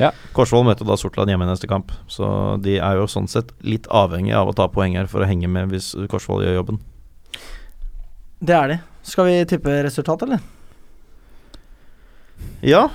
Ja. 0.00 0.08
Korsvoll 0.32 0.64
møter 0.64 0.86
da 0.88 0.96
Sortland 0.96 1.28
hjemme 1.28 1.44
neste 1.44 1.68
kamp, 1.68 1.90
så 2.08 2.56
de 2.64 2.78
er 2.80 2.96
jo 2.96 3.04
sånn 3.12 3.28
sett 3.28 3.50
litt 3.60 3.84
avhengig 3.92 4.32
av 4.38 4.48
å 4.48 4.54
ta 4.56 4.64
poeng 4.72 4.96
her 4.96 5.06
for 5.10 5.20
å 5.20 5.28
henge 5.28 5.50
med 5.52 5.68
hvis 5.74 5.90
Korsvoll 6.08 6.44
gjør 6.46 6.56
jobben. 6.62 6.78
Det 8.42 8.56
er 8.56 8.72
de. 8.72 8.78
Skal 9.06 9.28
vi 9.28 9.36
tippe 9.50 9.74
resultat, 9.84 10.24
eller? 10.24 10.40
Ja, 12.64 12.86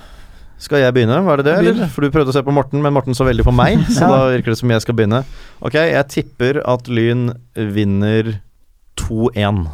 skal 0.58 0.82
jeg 0.82 0.94
begynne? 0.96 1.20
Var 1.28 1.38
det 1.40 1.46
det, 1.48 1.56
eller? 1.62 1.90
For 1.94 2.02
du 2.02 2.10
prøvde 2.12 2.32
å 2.34 2.36
se 2.36 2.42
på 2.44 2.54
Morten, 2.56 2.82
men 2.84 2.96
Morten 2.96 3.16
så 3.16 3.28
veldig 3.28 3.46
på 3.46 3.54
meg, 3.56 3.84
så 3.94 4.08
Ja. 4.08 4.10
da 4.16 4.20
virker 4.34 4.56
det 4.56 4.60
som 4.60 4.72
jeg 4.74 4.82
skal 4.84 4.98
begynne. 4.98 5.22
Ok, 5.62 5.78
jeg 5.78 6.08
tipper 6.14 6.62
at 6.66 6.90
Lyn 6.90 7.30
vinner 7.54 8.40
2-1. 8.98 9.68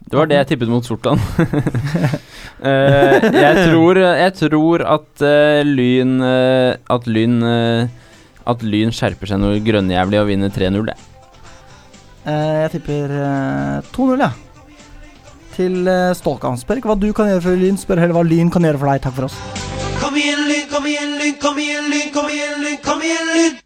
Det 0.00 0.16
var 0.16 0.30
det 0.30 0.38
jeg 0.40 0.48
tippet 0.54 0.70
mot 0.72 0.86
Sortland. 0.86 1.20
uh, 1.40 2.14
jeg, 3.44 3.66
tror, 3.68 4.00
jeg 4.00 4.32
tror 4.38 4.86
at 4.96 5.22
uh, 5.26 5.60
Lyn 5.66 6.16
uh, 6.24 6.74
At 6.90 7.06
Lyn 7.06 7.38
At 7.44 8.64
Lyn 8.64 8.90
skjerper 8.96 9.30
seg 9.30 9.42
noe 9.42 9.60
grønnjævlig 9.62 10.18
og 10.22 10.28
vinner 10.32 10.50
3-0, 10.50 10.92
jeg. 10.94 11.06
Eh, 12.28 12.56
jeg 12.64 12.70
tipper 12.76 13.12
eh, 13.16 13.90
2-0, 13.96 14.20
ja. 14.20 14.30
Til 15.56 15.88
uh. 15.88 16.12
Spør 16.14 16.78
ikke 16.78 16.92
hva 16.92 16.98
du 17.00 17.08
kan 17.16 17.30
gjøre 17.30 17.44
for 17.44 17.58
Lyn, 17.58 17.80
spør 17.80 18.02
heller 18.02 18.16
hva 18.18 18.26
Lyn 18.26 18.52
kan 18.52 18.64
gjøre 18.64 18.80
for 18.80 18.92
deg. 18.92 19.02
Takk 19.06 19.16
for 19.16 19.28
oss. 19.30 19.40
Kom 20.00 20.16
igjen, 20.20 20.44
Lyn, 20.48 20.68
kom 20.70 20.86
igjen, 20.88 21.16
Lyn, 21.20 21.34
kom 21.40 21.58
igjen, 21.60 21.90
Lyn, 21.90 22.08
kom 22.14 22.30
igjen, 22.30 22.62
Lyn, 22.64 22.78
kom 22.84 23.04
igjen, 23.04 23.34
Lyn! 23.36 23.58